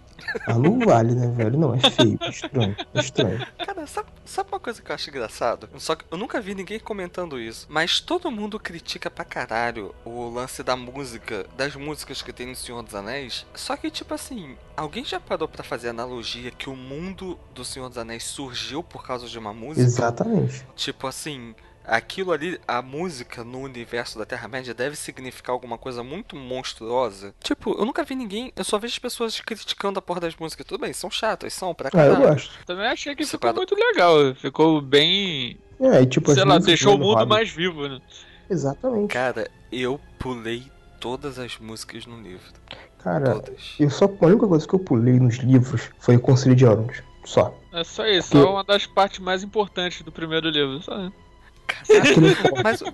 Ah, 0.46 0.56
não 0.56 0.80
vale, 0.80 1.14
né, 1.14 1.28
velho? 1.28 1.58
Não, 1.58 1.74
é 1.74 1.80
feio, 1.80 2.18
é 2.22 2.30
estranho, 2.30 2.76
é 2.94 3.00
estranho. 3.00 3.48
Cara, 3.66 3.88
sabe, 3.88 4.10
sabe 4.26 4.50
uma 4.52 4.60
coisa 4.60 4.82
que 4.82 4.92
eu 4.92 4.96
acho 4.96 5.10
engraçado? 5.10 5.70
Só 5.78 5.96
que 5.96 6.06
eu 6.10 6.18
nunca 6.18 6.42
vi 6.42 6.54
ninguém 6.54 6.80
comentando 6.80 7.40
isso. 7.40 7.66
Mas 7.70 8.00
todo 8.00 8.32
mundo 8.32 8.60
critica 8.60 9.10
pra 9.10 9.24
caralho 9.24 9.94
o 10.04 10.30
lance 10.30 10.64
da 10.64 10.76
música, 10.76 11.46
das 11.56 11.76
músicas 11.76 12.22
que 12.22 12.34
tem 12.34 12.48
no 12.48 12.56
Senhor 12.56 12.84
dos 12.84 12.96
Anéis. 12.96 13.46
Só 13.54 13.78
que, 13.78 13.90
tipo 13.90 14.14
assim, 14.14 14.56
alguém 14.76 15.06
já 15.06 15.20
parou 15.20 15.48
pra 15.48 15.64
fazer 15.64 15.90
analogia 15.90 16.52
que 16.52 16.70
o 16.70 16.76
mundo 16.76 17.40
do 17.54 17.64
Senhor 17.64 17.88
dos 17.88 17.98
Anéis 17.98 18.24
surgiu 18.24 18.84
por 18.84 19.06
causa 19.06 19.28
de 19.28 19.40
uma 19.40 19.54
música? 19.54 19.86
Exatamente. 19.86 20.66
Tipo 20.76 21.08
assim, 21.08 21.56
aquilo 21.88 22.32
ali, 22.32 22.60
a 22.68 22.82
música 22.82 23.44
no 23.44 23.60
universo 23.60 24.20
da 24.20 24.26
Terra-média 24.26 24.74
deve 24.74 24.96
significar 24.96 25.54
alguma 25.54 25.78
coisa 25.78 26.04
muito 26.04 26.36
monstruosa. 26.36 27.34
Tipo, 27.42 27.72
eu 27.80 27.86
nunca 27.86 28.04
vi 28.04 28.14
ninguém, 28.16 28.52
eu 28.56 28.64
só 28.64 28.78
vejo 28.78 28.94
as 28.94 29.00
pessoas 29.00 29.40
criticando 29.40 29.98
a 30.00 30.02
porra 30.02 30.20
das 30.20 30.36
músicas. 30.36 30.66
Tudo 30.66 30.82
bem, 30.82 30.92
são 30.94 31.10
chatas, 31.10 31.54
são 31.54 31.74
pra 31.74 31.90
Ah, 31.94 32.06
eu 32.06 32.14
caralho. 32.14 32.34
gosto. 32.34 32.52
Também 32.66 32.88
achei 32.88 33.16
que 33.16 33.26
Você 33.26 33.32
ficou 33.38 33.54
muito 33.54 33.74
legal. 33.76 34.36
Ficou 34.36 34.82
bem. 34.82 35.58
É, 35.80 36.02
e 36.02 36.06
tipo, 36.06 36.34
sei 36.34 36.44
lá, 36.44 36.58
deixou 36.60 36.96
o 36.96 36.98
do 36.98 37.04
mundo 37.06 37.26
mais 37.28 37.50
vivo, 37.50 37.88
né? 37.88 38.00
Exatamente. 38.50 39.10
Cara, 39.14 39.50
eu 39.72 40.00
pulei 40.20 40.64
todas 41.00 41.38
as 41.40 41.58
músicas 41.60 42.06
no 42.06 42.20
livro. 42.22 42.46
Cara, 43.00 43.34
Todas. 43.36 43.76
eu 43.80 43.90
só, 43.90 44.06
a 44.06 44.26
única 44.26 44.48
coisa 44.48 44.68
que 44.68 44.74
eu 44.74 44.80
pulei 44.80 45.20
nos 45.20 45.36
livros 45.38 45.90
foi 46.00 46.16
o 46.16 46.20
Conselho 46.20 46.56
de 46.56 46.66
Elrond. 46.66 46.92
Só. 47.24 47.54
É 47.74 47.84
só 47.84 48.06
isso, 48.08 48.32
Porque- 48.32 48.44
só 48.46 48.52
uma 48.54 48.64
das 48.64 48.86
partes 48.86 49.20
mais 49.20 49.44
importantes 49.44 50.02
do 50.02 50.12
primeiro 50.12 50.50
livro. 50.50 50.82
Só. 50.82 51.12
Mas 52.64 52.82
o, 52.82 52.88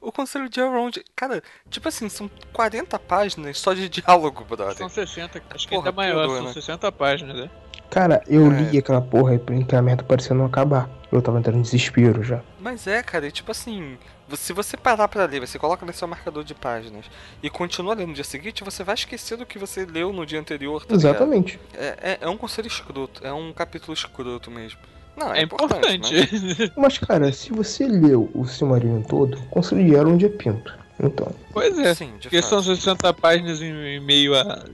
o 0.00 0.12
Conselho 0.12 0.48
de 0.48 0.60
Elrond, 0.60 0.98
cara, 1.14 1.42
tipo 1.70 1.88
assim, 1.88 2.08
são 2.08 2.30
40 2.52 2.98
páginas 2.98 3.58
só 3.58 3.72
de 3.74 3.88
diálogo, 3.88 4.44
brother. 4.44 4.74
São 4.76 4.88
60, 4.88 5.42
acho 5.50 5.68
que 5.68 5.74
Porra, 5.74 5.88
ainda 5.88 5.96
maior, 5.96 6.14
piorou, 6.26 6.36
são 6.36 6.44
né? 6.46 6.52
60 6.52 6.92
páginas, 6.92 7.36
né? 7.36 7.50
Cara, 7.90 8.22
eu 8.26 8.52
É. 8.52 8.60
li 8.60 8.78
aquela 8.78 9.00
porra 9.00 9.34
e 9.34 9.82
merda 9.82 10.02
parecia 10.02 10.34
não 10.34 10.44
acabar. 10.44 10.90
Eu 11.10 11.22
tava 11.22 11.38
entrando 11.38 11.58
em 11.58 11.62
desespero 11.62 12.22
já. 12.22 12.42
Mas 12.60 12.86
é, 12.86 13.02
cara, 13.02 13.26
e 13.26 13.32
tipo 13.32 13.50
assim, 13.50 13.96
se 14.36 14.52
você 14.52 14.76
parar 14.76 15.08
pra 15.08 15.24
ler, 15.24 15.40
você 15.40 15.58
coloca 15.58 15.86
no 15.86 15.92
seu 15.92 16.06
marcador 16.06 16.44
de 16.44 16.54
páginas 16.54 17.06
e 17.42 17.48
continua 17.48 17.94
lendo 17.94 18.08
no 18.08 18.14
dia 18.14 18.24
seguinte, 18.24 18.62
você 18.62 18.84
vai 18.84 18.94
esquecer 18.94 19.38
do 19.38 19.46
que 19.46 19.58
você 19.58 19.86
leu 19.86 20.12
no 20.12 20.26
dia 20.26 20.38
anterior, 20.38 20.84
tá? 20.84 20.94
Exatamente. 20.94 21.58
É, 21.72 21.86
é, 22.02 22.18
é 22.20 22.28
um 22.28 22.36
conselho 22.36 22.66
escroto, 22.66 23.26
é 23.26 23.32
um 23.32 23.54
capítulo 23.54 23.94
escroto 23.94 24.50
mesmo. 24.50 24.78
Não, 25.18 25.34
É 25.34 25.42
importante. 25.42 26.14
né? 26.14 26.26
Mas, 26.76 26.98
cara, 26.98 27.32
se 27.32 27.50
você 27.52 27.86
leu 27.86 28.30
o 28.34 28.44
Silmarillion 28.46 29.02
todo, 29.02 29.38
consideraram 29.50 30.12
onde 30.12 30.26
é 30.26 30.28
pinto. 30.28 30.72
Então, 31.00 31.32
Pois 31.52 31.78
é. 31.78 31.94
Sim, 31.94 32.12
Porque 32.20 32.40
fato. 32.42 32.48
são 32.50 32.62
60 32.62 33.12
páginas 33.14 33.60
em 33.62 34.00
meio 34.00 34.34
a, 34.34 34.64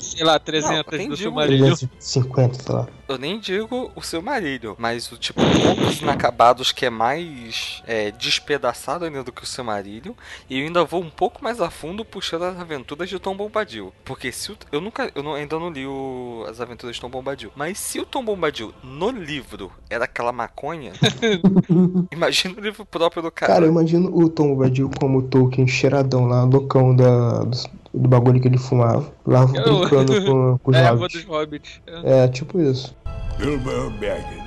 sei 0.00 0.24
lá, 0.24 0.38
300 0.38 0.98
nem 0.98 1.08
do 1.08 1.16
digo 1.16 1.28
Silmarillion. 1.30 1.66
350, 1.76 2.62
sei 2.62 2.74
lá. 2.74 2.88
Eu 3.08 3.18
nem 3.18 3.38
digo 3.40 3.90
o 3.96 4.02
seu 4.02 4.22
marido, 4.22 4.76
mas 4.78 5.10
o 5.10 5.16
tipo 5.16 5.40
Contos 5.40 6.00
Inacabados 6.00 6.70
que 6.72 6.86
é 6.86 6.90
mais 6.90 7.82
é, 7.86 8.10
despedaçado 8.12 9.04
ainda 9.04 9.24
do 9.24 9.32
que 9.32 9.42
o 9.42 9.46
seu 9.46 9.64
marido. 9.64 10.16
E 10.48 10.60
eu 10.60 10.66
ainda 10.66 10.84
vou 10.84 11.02
um 11.02 11.10
pouco 11.10 11.42
mais 11.42 11.60
a 11.60 11.70
fundo 11.70 12.04
puxando 12.04 12.44
as 12.44 12.58
aventuras 12.58 13.08
de 13.08 13.18
Tom 13.18 13.36
Bombadil. 13.36 13.92
Porque 14.04 14.30
se 14.30 14.52
o, 14.52 14.56
eu 14.70 14.80
nunca, 14.80 15.10
eu 15.14 15.22
não- 15.22 15.34
ainda 15.34 15.58
não 15.58 15.70
li 15.70 15.86
o- 15.86 16.44
as 16.48 16.60
aventuras 16.60 16.94
de 16.96 17.02
Tom 17.02 17.10
Bombadil. 17.10 17.50
Mas 17.56 17.78
se 17.78 17.98
o 17.98 18.06
Tom 18.06 18.24
Bombadil 18.24 18.72
no 18.84 19.10
livro 19.10 19.72
era 19.88 20.04
aquela 20.04 20.30
maconha, 20.32 20.92
imagina 22.12 22.54
o 22.56 22.60
livro 22.60 22.84
próprio 22.84 23.22
do 23.22 23.30
cara. 23.30 23.52
Cara, 23.54 23.64
eu 23.66 23.70
imagino 23.70 24.08
o 24.14 24.28
Tom 24.28 24.48
Bombadil 24.54 24.90
como 24.98 25.18
o 25.18 25.22
Tolkien 25.22 25.66
cheiradão 25.66 26.26
lá, 26.26 26.44
loucão 26.44 26.94
da, 26.94 27.40
do, 27.40 27.56
do 27.92 28.08
bagulho 28.08 28.40
que 28.40 28.48
ele 28.48 28.58
fumava. 28.58 29.12
Lá 29.26 29.42
Eu- 29.54 29.80
brincando 29.80 30.12
com, 30.24 30.58
com 30.58 30.70
os 30.70 30.76
É, 30.76 30.88
hobbits. 30.90 31.12
dos 31.14 31.24
hobbits. 31.24 31.80
É. 31.86 32.24
É, 32.24 32.28
tipo 32.28 32.60
isso. 32.60 32.96
Bilbo 33.38 33.90
Baggins. 33.92 34.40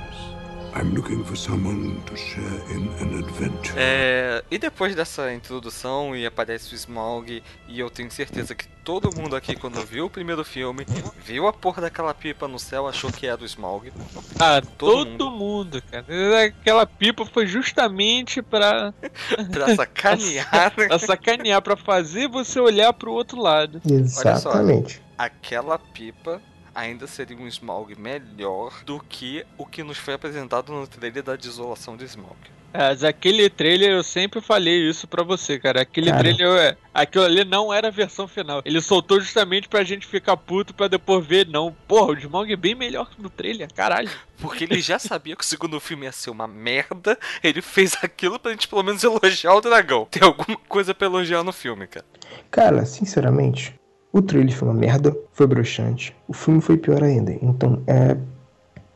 I'm 0.76 0.92
looking 0.92 1.22
for 1.22 1.36
someone 1.36 2.00
to 2.06 2.16
share 2.16 2.44
in 2.72 2.88
an 3.00 3.18
adventure. 3.20 3.74
É, 3.76 4.42
e 4.50 4.58
depois 4.58 4.94
dessa 4.96 5.32
introdução 5.32 6.16
e 6.16 6.26
aparece 6.26 6.72
o 6.72 6.76
Smaug 6.76 7.40
e 7.68 7.78
eu 7.78 7.88
tenho 7.90 8.10
certeza 8.10 8.56
que 8.56 8.64
todo 8.84 9.14
mundo 9.16 9.34
aqui 9.34 9.56
quando 9.56 9.84
viu 9.84 10.06
o 10.06 10.10
primeiro 10.10 10.44
filme, 10.44 10.86
viu 11.24 11.46
a 11.48 11.52
porra 11.52 11.82
daquela 11.82 12.12
pipa 12.12 12.46
no 12.46 12.58
céu, 12.58 12.86
achou 12.86 13.10
que 13.10 13.26
era 13.26 13.36
do 13.36 13.44
Smaug. 13.46 13.90
Ah, 14.38 14.60
Todo 14.76 15.16
todo, 15.16 15.30
mundo. 15.30 15.82
cara. 15.90 16.04
Aquela 16.44 16.86
pipa 16.86 17.24
foi 17.24 17.46
justamente 17.46 18.42
pra, 18.42 18.92
Pra 19.50 19.74
sacanear 19.74 20.70
pra 20.76 20.98
sacanear, 20.98 21.62
pra 21.62 21.76
fazer 21.76 22.28
você 22.28 22.60
olhar 22.60 22.92
pro 22.92 23.12
outro 23.12 23.40
lado. 23.40 23.80
Exatamente. 23.88 25.00
aquela 25.16 25.78
pipa 25.78 26.40
ainda 26.74 27.06
seria 27.06 27.36
um 27.36 27.46
Smaug 27.46 27.94
melhor 27.98 28.82
do 28.84 28.98
que 29.00 29.46
o 29.56 29.64
que 29.64 29.82
nos 29.82 29.96
foi 29.96 30.14
apresentado 30.14 30.72
no 30.72 30.86
trailer 30.86 31.22
da 31.22 31.36
desolação 31.36 31.96
de 31.96 32.04
Smaug. 32.04 32.36
Mas 32.76 33.04
aquele 33.04 33.48
trailer 33.48 33.92
eu 33.92 34.02
sempre 34.02 34.40
falei 34.40 34.88
isso 34.88 35.06
pra 35.06 35.22
você, 35.22 35.60
cara. 35.60 35.82
Aquele 35.82 36.10
Cara. 36.10 36.22
trailer, 36.22 36.48
é, 36.58 36.76
aquilo 36.92 37.24
ali 37.24 37.44
não 37.44 37.72
era 37.72 37.86
a 37.86 37.90
versão 37.90 38.26
final. 38.26 38.62
Ele 38.64 38.80
soltou 38.80 39.20
justamente 39.20 39.68
pra 39.68 39.84
gente 39.84 40.08
ficar 40.08 40.36
puto 40.36 40.74
pra 40.74 40.88
depois 40.88 41.24
ver, 41.24 41.46
não. 41.46 41.74
Porra, 41.86 42.12
o 42.12 42.18
Smaug 42.18 42.52
é 42.52 42.56
bem 42.56 42.74
melhor 42.74 43.08
que 43.08 43.22
no 43.22 43.30
trailer, 43.30 43.72
caralho. 43.72 44.10
Porque 44.38 44.64
ele 44.64 44.80
já 44.80 44.98
sabia 44.98 45.36
que 45.36 45.44
o 45.44 45.46
segundo 45.46 45.78
filme 45.78 46.04
ia 46.06 46.12
ser 46.12 46.30
uma 46.30 46.48
merda, 46.48 47.16
ele 47.42 47.62
fez 47.62 47.96
aquilo 48.02 48.40
pra 48.40 48.50
gente 48.50 48.66
pelo 48.66 48.82
menos 48.82 49.04
elogiar 49.04 49.54
o 49.54 49.60
dragão. 49.60 50.06
Tem 50.10 50.22
alguma 50.24 50.58
coisa 50.68 50.92
pra 50.92 51.06
elogiar 51.06 51.44
no 51.44 51.52
filme, 51.52 51.86
cara. 51.86 52.04
Cara, 52.50 52.84
sinceramente, 52.84 53.72
o 54.12 54.20
trailer 54.20 54.52
foi 54.52 54.68
uma 54.68 54.74
merda, 54.74 55.16
foi 55.32 55.46
broxante. 55.46 56.14
O 56.26 56.32
filme 56.32 56.60
foi 56.60 56.76
pior 56.76 57.04
ainda. 57.04 57.32
Então 57.40 57.82
é. 57.86 58.16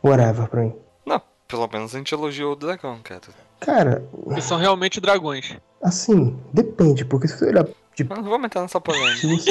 Whatever 0.03 0.49
pra 0.49 0.63
mim. 0.63 0.75
Não, 1.07 1.23
pelo 1.47 1.69
menos 1.73 1.95
a 1.95 1.99
gente 1.99 2.13
elogiou 2.13 2.53
o 2.53 2.57
dragão, 2.57 2.99
cara. 3.03 3.23
Cara, 3.61 4.03
Eles 4.31 4.45
são 4.45 4.59
realmente 4.59 5.01
dragões. 5.01 5.57
assim, 5.83 6.37
depende, 6.53 7.05
porque 7.05 7.29
se 7.29 7.37
você 7.39 7.47
olhar. 7.47 7.67
Tipo, 7.95 8.15
não 8.15 8.23
vamos 8.23 8.47
entrar 8.47 8.63
nessa 8.63 8.81
polêmica. 8.81 9.27
você. 9.27 9.51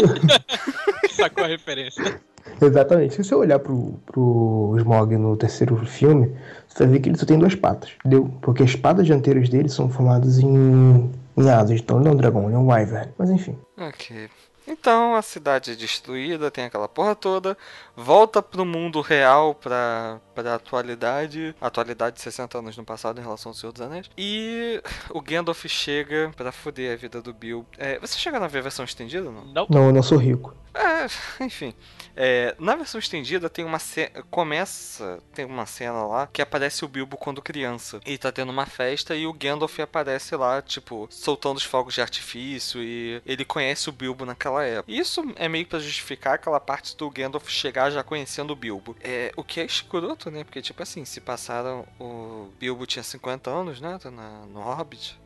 Sacou 1.11 1.43
a 1.43 1.47
referência? 1.47 2.21
Exatamente. 2.61 3.15
Se 3.15 3.23
você 3.23 3.35
olhar 3.35 3.59
pro, 3.59 3.99
pro 4.05 4.75
Smog 4.77 5.17
no 5.17 5.35
terceiro 5.35 5.75
filme, 5.85 6.33
você 6.67 6.83
vai 6.85 6.93
ver 6.93 6.99
que 7.01 7.09
ele 7.09 7.17
só 7.17 7.25
tem 7.25 7.37
duas 7.37 7.55
patas, 7.55 7.91
entendeu? 7.99 8.31
Porque 8.41 8.63
as 8.63 8.75
patas 8.75 9.05
dianteiras 9.05 9.49
dele 9.49 9.67
são 9.67 9.89
formadas 9.89 10.39
em, 10.39 11.11
em 11.35 11.49
asas. 11.49 11.79
Então 11.81 11.97
ele 11.97 12.05
não 12.05 12.11
é 12.11 12.15
um 12.15 12.17
dragão, 12.17 12.45
ele 12.45 12.55
é 12.55 12.57
um 12.57 12.67
wyvern. 12.71 13.09
Mas 13.17 13.29
enfim. 13.29 13.57
Ok. 13.77 14.29
Então 14.67 15.15
a 15.15 15.21
cidade 15.21 15.71
é 15.71 15.75
destruída, 15.75 16.51
tem 16.51 16.65
aquela 16.65 16.89
porra 16.89 17.15
toda, 17.15 17.57
volta 17.95 18.41
pro 18.41 18.65
mundo 18.65 18.99
real, 18.99 19.55
pra, 19.55 20.19
pra 20.35 20.55
atualidade, 20.55 21.55
atualidade 21.61 22.17
de 22.17 22.21
60 22.21 22.57
anos 22.57 22.77
no 22.77 22.83
passado 22.83 23.19
em 23.19 23.23
relação 23.23 23.51
ao 23.51 23.53
Senhor 23.53 23.71
dos 23.71 23.81
Anéis, 23.81 24.09
e 24.17 24.81
o 25.09 25.21
Gandalf 25.21 25.65
chega 25.67 26.31
pra 26.35 26.51
foder 26.51 26.93
a 26.93 26.95
vida 26.97 27.21
do 27.21 27.33
Bill. 27.33 27.65
É, 27.77 27.97
você 27.99 28.19
chega 28.19 28.39
na 28.39 28.47
versão 28.47 28.83
estendida 28.83 29.31
não? 29.31 29.45
Não. 29.45 29.67
Não, 29.69 29.85
eu 29.87 29.93
não 29.93 30.03
sou 30.03 30.17
rico. 30.17 30.53
É, 30.73 31.07
enfim. 31.43 31.73
É, 32.19 32.55
na 32.57 32.75
versão 32.75 32.97
estendida 32.97 33.47
tem 33.47 33.63
uma 33.63 33.77
cena. 33.77 34.09
Começa. 34.31 35.19
Tem 35.35 35.45
uma 35.45 35.67
cena 35.67 36.03
lá 36.03 36.27
que 36.27 36.41
aparece 36.41 36.83
o 36.83 36.87
Bilbo 36.87 37.15
quando 37.15 37.43
criança. 37.43 38.01
E 38.05 38.17
tá 38.17 38.31
tendo 38.31 38.51
uma 38.51 38.65
festa 38.65 39.15
e 39.15 39.27
o 39.27 39.33
Gandalf 39.33 39.79
aparece 39.79 40.35
lá, 40.35 40.59
tipo, 40.59 41.07
soltando 41.11 41.57
os 41.57 41.63
fogos 41.63 41.93
de 41.93 42.01
artifício. 42.01 42.81
E 42.81 43.21
ele 43.23 43.45
conhece 43.45 43.87
o 43.87 43.91
Bilbo 43.91 44.25
naquela 44.25 44.63
época. 44.63 44.91
Isso 44.91 45.23
é 45.35 45.47
meio 45.47 45.67
pra 45.67 45.77
justificar 45.77 46.33
aquela 46.33 46.59
parte 46.59 46.97
do 46.97 47.09
Gandalf 47.11 47.47
chegar 47.49 47.91
já 47.91 48.03
conhecendo 48.03 48.51
o 48.51 48.55
Bilbo. 48.55 48.95
É, 49.03 49.31
o 49.37 49.43
que 49.43 49.59
é 49.59 49.65
escroto, 49.65 50.31
né? 50.31 50.43
Porque, 50.43 50.61
tipo 50.61 50.81
assim, 50.81 51.05
se 51.05 51.21
passaram. 51.21 51.85
O 51.99 52.47
Bilbo 52.59 52.87
tinha 52.87 53.03
50 53.03 53.49
anos, 53.49 53.79
né? 53.79 53.99
Na, 54.05 54.45
no 54.51 54.61
Hobbit. 54.61 55.19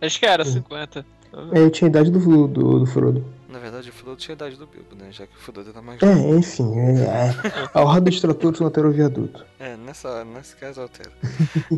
Acho 0.00 0.18
que 0.18 0.24
era 0.24 0.44
50. 0.44 1.04
É, 1.52 1.68
tinha 1.68 1.88
a 1.88 1.90
idade 1.90 2.10
do, 2.10 2.48
do, 2.48 2.78
do 2.80 2.86
Frodo. 2.86 3.37
Na 3.48 3.58
verdade, 3.58 3.88
o 3.88 3.92
Frodo 3.92 4.16
tinha 4.16 4.34
a 4.34 4.36
idade 4.36 4.56
do 4.56 4.66
Bilbo, 4.66 4.94
né? 4.94 5.08
Já 5.10 5.26
que 5.26 5.34
o 5.34 5.38
Frodo 5.38 5.70
era 5.70 5.80
mais 5.80 6.02
É, 6.02 6.36
enfim. 6.36 6.78
É, 6.78 6.92
é. 7.00 7.70
A 7.72 7.80
roda 7.80 8.10
de 8.10 8.20
tratores 8.20 8.60
não 8.60 8.66
altera 8.66 8.86
o 8.86 8.92
viaduto. 8.92 9.44
É, 9.58 9.74
nessa, 9.74 10.22
nesse 10.22 10.54
caso 10.54 10.82
altera. 10.82 11.10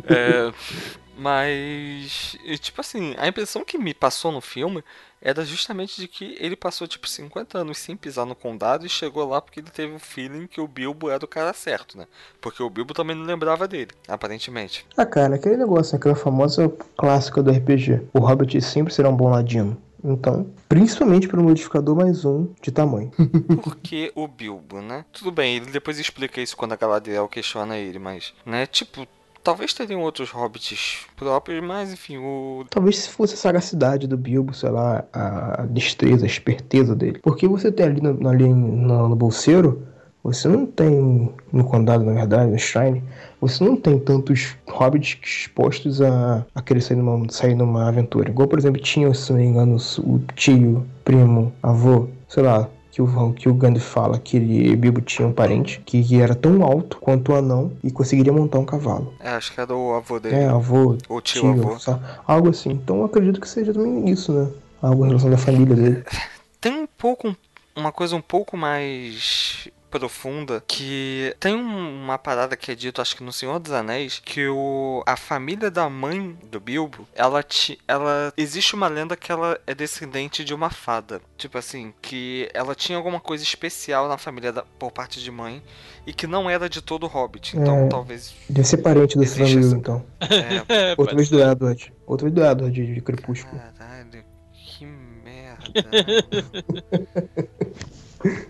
é, 0.05 0.53
mas, 1.17 2.37
tipo 2.61 2.81
assim, 2.81 3.15
a 3.19 3.29
impressão 3.29 3.65
que 3.65 3.79
me 3.79 3.95
passou 3.95 4.33
no 4.33 4.41
filme 4.41 4.83
era 5.23 5.45
justamente 5.45 6.01
de 6.01 6.09
que 6.09 6.37
ele 6.41 6.57
passou, 6.57 6.89
tipo, 6.89 7.09
50 7.09 7.59
anos 7.59 7.79
sem 7.79 7.97
pisar 7.97 8.27
no 8.27 8.35
condado 8.35 8.85
e 8.85 8.89
chegou 8.89 9.29
lá 9.29 9.41
porque 9.41 9.61
ele 9.61 9.71
teve 9.71 9.95
o 9.95 9.99
feeling 10.01 10.49
que 10.49 10.61
o 10.61 10.67
Bilbo 10.67 11.09
era 11.09 11.25
o 11.25 11.29
cara 11.29 11.53
certo, 11.53 11.97
né? 11.97 12.07
Porque 12.41 12.63
o 12.63 12.71
Bilbo 12.71 12.95
também 12.95 13.15
não 13.15 13.25
lembrava 13.25 13.69
dele, 13.69 13.91
aparentemente. 14.09 14.85
Ah, 14.97 15.07
cara, 15.07 15.37
aquele 15.37 15.59
negócio, 15.59 15.95
aquela 15.95 16.17
famosa 16.17 16.69
clássica 16.97 17.43
do 17.43 17.53
RPG. 17.53 18.09
O 18.13 18.19
Hobbit 18.19 18.61
sempre 18.61 18.93
será 18.93 19.09
um 19.09 19.17
bom 19.17 19.29
ladino. 19.29 19.81
Então, 20.03 20.47
principalmente 20.69 21.29
pelo 21.29 21.43
modificador 21.43 21.97
mais 21.97 22.25
um 22.25 22.49
de 22.63 22.71
tamanho. 22.71 23.11
Porque 23.63 24.11
o 24.15 24.27
Bilbo, 24.27 24.81
né? 24.81 25.05
Tudo 25.13 25.31
bem, 25.31 25.57
ele 25.57 25.67
depois 25.67 25.99
explica 25.99 26.41
isso 26.41 26.57
quando 26.57 26.73
a 26.73 26.77
Galadriel 26.77 27.29
questiona 27.29 27.77
ele, 27.77 27.99
mas, 27.99 28.33
né? 28.45 28.67
Tipo, 28.67 29.07
talvez 29.43 29.73
teriam 29.75 30.03
outros 30.03 30.31
hobbits 30.31 31.07
próprios, 31.17 31.63
mas 31.63 31.93
enfim, 31.93 32.19
o. 32.19 32.65
Talvez 32.71 32.99
se 32.99 33.09
fosse 33.11 33.35
a 33.35 33.39
sagacidade 33.39 34.07
do 34.07 34.17
Bilbo, 34.17 34.55
sei 34.55 34.71
lá, 34.71 35.05
a 35.13 35.67
destreza, 35.67 36.25
a 36.25 36.29
esperteza 36.29 36.95
dele. 36.95 37.19
Porque 37.23 37.47
você 37.47 37.71
tem 37.71 37.87
ali 37.87 38.01
no, 38.01 38.29
ali 38.29 38.49
no, 38.49 39.09
no 39.09 39.17
bolseiro, 39.17 39.87
você 40.23 40.49
não 40.49 40.67
tem, 40.67 41.35
no 41.53 41.65
condado 41.65 42.05
na 42.05 42.13
verdade, 42.13 42.51
no 42.51 42.59
Shrine, 42.59 43.03
você 43.41 43.65
não 43.65 43.77
tem 43.77 43.99
tantos 43.99 44.57
hobbits 44.69 45.19
expostos 45.23 46.03
a, 46.03 46.45
a 46.55 46.61
querer 46.61 46.81
sair 46.81 46.97
numa, 46.97 47.31
sair 47.31 47.55
numa 47.55 47.89
aventura. 47.89 48.31
Igual, 48.31 48.49
por 48.49 48.59
exemplo, 48.59 48.81
tinha, 48.81 49.13
se 49.15 49.33
não 49.33 49.41
me 49.41 49.47
engano, 49.47 49.77
o 50.01 50.21
tio, 50.35 50.87
primo, 51.05 51.53
avô, 51.63 52.09
sei 52.29 52.43
lá, 52.43 52.69
que 52.91 53.01
o, 53.01 53.33
que 53.33 53.49
o 53.49 53.55
Gandalf 53.55 53.85
fala 53.85 54.19
que 54.19 54.37
ele, 54.37 54.77
Bilbo 54.77 55.01
tinha 55.01 55.27
um 55.27 55.33
parente 55.33 55.81
que, 55.87 56.03
que 56.03 56.21
era 56.21 56.35
tão 56.35 56.63
alto 56.63 56.99
quanto 56.99 57.33
o 57.33 57.37
anão 57.37 57.73
e 57.83 57.91
conseguiria 57.91 58.33
montar 58.33 58.59
um 58.59 58.65
cavalo. 58.65 59.15
É, 59.21 59.31
acho 59.31 59.55
que 59.55 59.61
era 59.61 59.75
o 59.75 59.95
avô 59.95 60.19
dele. 60.19 60.37
É, 60.37 60.47
avô, 60.47 60.99
Ou 61.09 61.21
tio, 61.21 61.41
tio, 61.41 61.51
avô. 61.51 61.79
sabe? 61.79 62.05
algo 62.27 62.51
assim. 62.51 62.71
Então 62.71 62.99
eu 62.99 63.05
acredito 63.05 63.41
que 63.41 63.49
seja 63.49 63.73
também 63.73 64.11
isso, 64.11 64.33
né? 64.33 64.51
Algo 64.83 65.05
em 65.05 65.09
relação 65.09 65.31
da 65.31 65.39
família 65.39 65.77
dele. 65.77 66.05
Tem 66.61 66.83
um 66.83 66.87
pouco. 66.87 67.35
Uma 67.77 67.93
coisa 67.93 68.17
um 68.17 68.21
pouco 68.21 68.57
mais 68.57 69.69
profunda 69.91 70.63
que 70.67 71.35
tem 71.41 71.55
um- 71.55 72.05
uma 72.05 72.17
parada 72.17 72.57
que 72.57 72.71
é 72.71 72.75
dito 72.75 73.01
acho 73.03 73.17
que 73.17 73.23
no 73.25 73.33
Senhor 73.33 73.59
dos 73.59 73.73
Anéis 73.73 74.21
que 74.25 74.47
o 74.49 75.03
a 75.07 75.17
família 75.17 75.71
da 75.71 75.89
mãe 75.91 76.39
do 76.51 76.61
Bilbo 76.61 77.07
ela 77.15 77.43
ti, 77.43 77.79
ela 77.89 78.33
existe 78.37 78.75
uma 78.75 78.87
lenda 78.89 79.17
que 79.17 79.33
ela 79.33 79.59
é 79.67 79.75
descendente 79.75 80.45
de 80.45 80.55
uma 80.55 80.71
fada 80.71 81.21
tipo 81.37 81.59
assim 81.59 81.93
que 82.01 82.49
ela 82.55 82.75
tinha 82.75 82.97
alguma 82.97 83.19
coisa 83.21 83.43
especial 83.43 84.09
na 84.09 84.17
família 84.17 84.53
da, 84.53 84.63
por 84.79 84.93
parte 84.93 85.21
de 85.21 85.31
mãe 85.31 85.63
e 86.07 86.13
que 86.13 86.27
não 86.27 86.49
era 86.49 86.69
de 86.69 86.81
todo 86.81 87.07
hobbit 87.07 87.57
então 87.57 87.87
É. 87.87 87.89
talvez 87.89 88.33
Deve 88.49 88.67
ser 88.67 88.79
parente 88.79 89.17
do 89.19 89.27
Silmarillion, 89.27 89.67
essa- 89.67 89.77
então. 89.77 90.07
é, 90.69 90.95
Outra 90.97 91.17
vez 91.17 91.29
do 91.29 91.41
Edward. 91.43 91.93
Outra 92.07 92.25
vez 92.31 92.35
do 92.35 92.45
Edward 92.45 92.71
de, 92.71 92.95
de 92.95 93.01
Crepúsculo. 93.01 93.61
Caralho, 93.79 94.25
que 94.53 94.85
merda. 94.87 95.61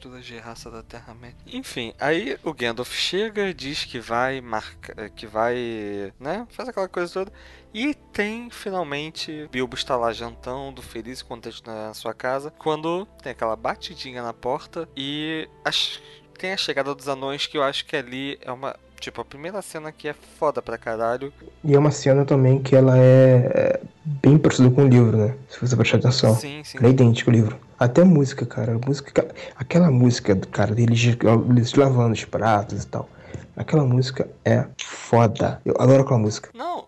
Misturas 0.00 0.24
de 0.24 0.38
raça 0.38 0.70
da 0.70 0.82
Terra-média. 0.82 1.36
Enfim, 1.52 1.92
aí 2.00 2.38
o 2.42 2.54
Gandalf 2.54 2.90
chega, 2.90 3.52
diz 3.52 3.84
que 3.84 4.00
vai 4.00 4.40
marcar, 4.40 5.10
que 5.10 5.26
vai, 5.26 6.10
né, 6.18 6.46
faz 6.52 6.70
aquela 6.70 6.88
coisa 6.88 7.12
toda. 7.12 7.30
E 7.74 7.92
tem 8.10 8.48
finalmente 8.48 9.46
Bilbo 9.52 9.74
está 9.74 9.96
lá 9.96 10.10
jantando, 10.10 10.80
feliz 10.80 11.20
e 11.20 11.24
contente 11.24 11.62
na 11.66 11.92
sua 11.92 12.14
casa, 12.14 12.50
quando 12.58 13.04
tem 13.22 13.32
aquela 13.32 13.54
batidinha 13.54 14.22
na 14.22 14.32
porta 14.32 14.88
e 14.96 15.46
as- 15.66 16.00
tem 16.38 16.52
a 16.52 16.56
chegada 16.56 16.94
dos 16.94 17.06
anões 17.06 17.46
que 17.46 17.58
eu 17.58 17.62
acho 17.62 17.84
que 17.84 17.94
ali 17.94 18.38
é 18.40 18.50
uma 18.50 18.74
Tipo, 18.98 19.22
a 19.22 19.24
primeira 19.24 19.62
cena 19.62 19.88
aqui 19.88 20.08
é 20.08 20.12
foda 20.38 20.60
pra 20.60 20.76
caralho. 20.76 21.32
E 21.64 21.74
é 21.74 21.78
uma 21.78 21.90
cena 21.90 22.22
também 22.26 22.62
que 22.62 22.76
ela 22.76 22.98
é, 22.98 23.50
é 23.54 23.80
bem 24.04 24.36
parecida 24.36 24.70
com 24.70 24.84
o 24.84 24.88
livro, 24.88 25.16
né? 25.16 25.34
Se 25.48 25.58
você 25.58 25.74
prestar 25.74 25.96
atenção. 25.96 26.34
Sim, 26.34 26.62
sim. 26.62 26.76
Ela 26.76 26.88
é 26.88 26.90
idêntica 26.90 27.30
ao 27.30 27.34
livro. 27.34 27.58
Até 27.80 28.04
música, 28.04 28.44
cara. 28.44 28.78
Música, 28.86 29.34
aquela 29.56 29.90
música, 29.90 30.36
cara, 30.36 30.74
deles 30.74 31.16
eles 31.48 31.72
lavando 31.72 32.12
os 32.12 32.24
pratos 32.26 32.84
e 32.84 32.86
tal. 32.86 33.08
Aquela 33.56 33.84
música 33.84 34.28
é 34.44 34.66
foda. 34.76 35.62
Eu 35.64 35.74
adoro 35.78 36.02
aquela 36.02 36.18
música. 36.18 36.50
Não, 36.52 36.84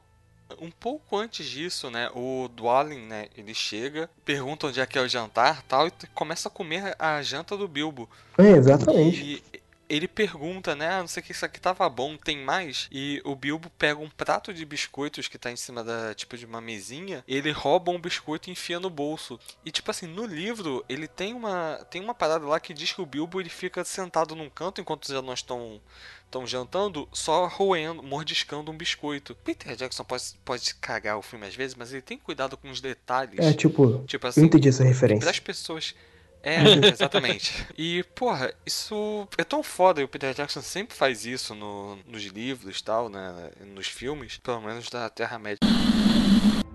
um 0.60 0.70
pouco 0.70 1.16
antes 1.16 1.46
disso, 1.46 1.90
né, 1.90 2.10
o 2.14 2.46
Dwalin, 2.54 3.06
né, 3.06 3.26
ele 3.36 3.54
chega, 3.54 4.08
pergunta 4.22 4.66
onde 4.66 4.80
é 4.80 4.86
que 4.86 4.98
é 4.98 5.00
o 5.00 5.08
jantar 5.08 5.62
tal, 5.62 5.88
e 5.88 5.92
começa 6.14 6.48
a 6.48 6.50
comer 6.50 6.94
a 6.98 7.22
janta 7.22 7.56
do 7.56 7.66
Bilbo. 7.66 8.06
É, 8.36 8.50
exatamente. 8.50 9.42
E 9.52 9.61
ele 9.92 10.08
pergunta, 10.08 10.74
né, 10.74 10.88
ah, 10.88 11.00
não 11.00 11.06
sei 11.06 11.22
o 11.22 11.26
que, 11.26 11.32
isso 11.32 11.44
aqui 11.44 11.60
tava 11.60 11.86
bom, 11.88 12.16
tem 12.16 12.38
mais? 12.38 12.88
E 12.90 13.20
o 13.24 13.36
Bilbo 13.36 13.70
pega 13.78 14.00
um 14.00 14.08
prato 14.08 14.52
de 14.54 14.64
biscoitos 14.64 15.28
que 15.28 15.36
tá 15.36 15.50
em 15.50 15.56
cima 15.56 15.84
da, 15.84 16.14
tipo, 16.14 16.34
de 16.36 16.46
uma 16.46 16.62
mesinha, 16.62 17.22
ele 17.28 17.50
rouba 17.50 17.92
um 17.92 18.00
biscoito 18.00 18.48
e 18.48 18.52
enfia 18.52 18.80
no 18.80 18.88
bolso. 18.88 19.38
E, 19.64 19.70
tipo 19.70 19.90
assim, 19.90 20.06
no 20.06 20.24
livro, 20.24 20.82
ele 20.88 21.06
tem 21.06 21.34
uma, 21.34 21.86
tem 21.90 22.00
uma 22.00 22.14
parada 22.14 22.46
lá 22.46 22.58
que 22.58 22.72
diz 22.72 22.92
que 22.92 23.02
o 23.02 23.06
Bilbo, 23.06 23.38
ele 23.38 23.50
fica 23.50 23.84
sentado 23.84 24.34
num 24.34 24.48
canto 24.48 24.80
enquanto 24.80 25.04
os 25.04 25.10
anões 25.10 25.40
estão 25.40 25.78
estão 26.32 26.46
jantando, 26.46 27.06
só 27.12 27.46
roendo, 27.46 28.02
mordiscando 28.02 28.70
um 28.70 28.76
biscoito. 28.76 29.34
Peter 29.44 29.76
Jackson 29.76 30.02
pode, 30.02 30.24
pode 30.42 30.74
cagar 30.76 31.18
o 31.18 31.22
filme 31.22 31.46
às 31.46 31.54
vezes, 31.54 31.76
mas 31.76 31.92
ele 31.92 32.00
tem 32.00 32.16
cuidado 32.16 32.56
com 32.56 32.70
os 32.70 32.80
detalhes. 32.80 33.38
É, 33.38 33.52
tipo, 33.52 34.02
tipo 34.06 34.24
eu 34.24 34.30
assim, 34.30 34.46
entendi 34.46 34.70
essa 34.70 34.82
referência. 34.82 35.20
Para 35.20 35.30
as 35.30 35.38
pessoas. 35.38 35.94
É, 36.42 36.56
exatamente. 36.92 37.66
E, 37.76 38.02
porra, 38.14 38.52
isso 38.66 39.28
é 39.38 39.44
tão 39.44 39.62
foda. 39.62 40.00
E 40.00 40.04
o 40.04 40.08
Peter 40.08 40.34
Jackson 40.34 40.60
sempre 40.60 40.96
faz 40.96 41.24
isso 41.24 41.54
no, 41.54 41.96
nos 42.06 42.22
livros 42.24 42.78
e 42.78 42.84
tal, 42.84 43.08
né? 43.08 43.50
Nos 43.74 43.86
filmes, 43.86 44.38
pelo 44.38 44.60
menos 44.60 44.88
da 44.90 45.08
Terra-média. 45.08 45.58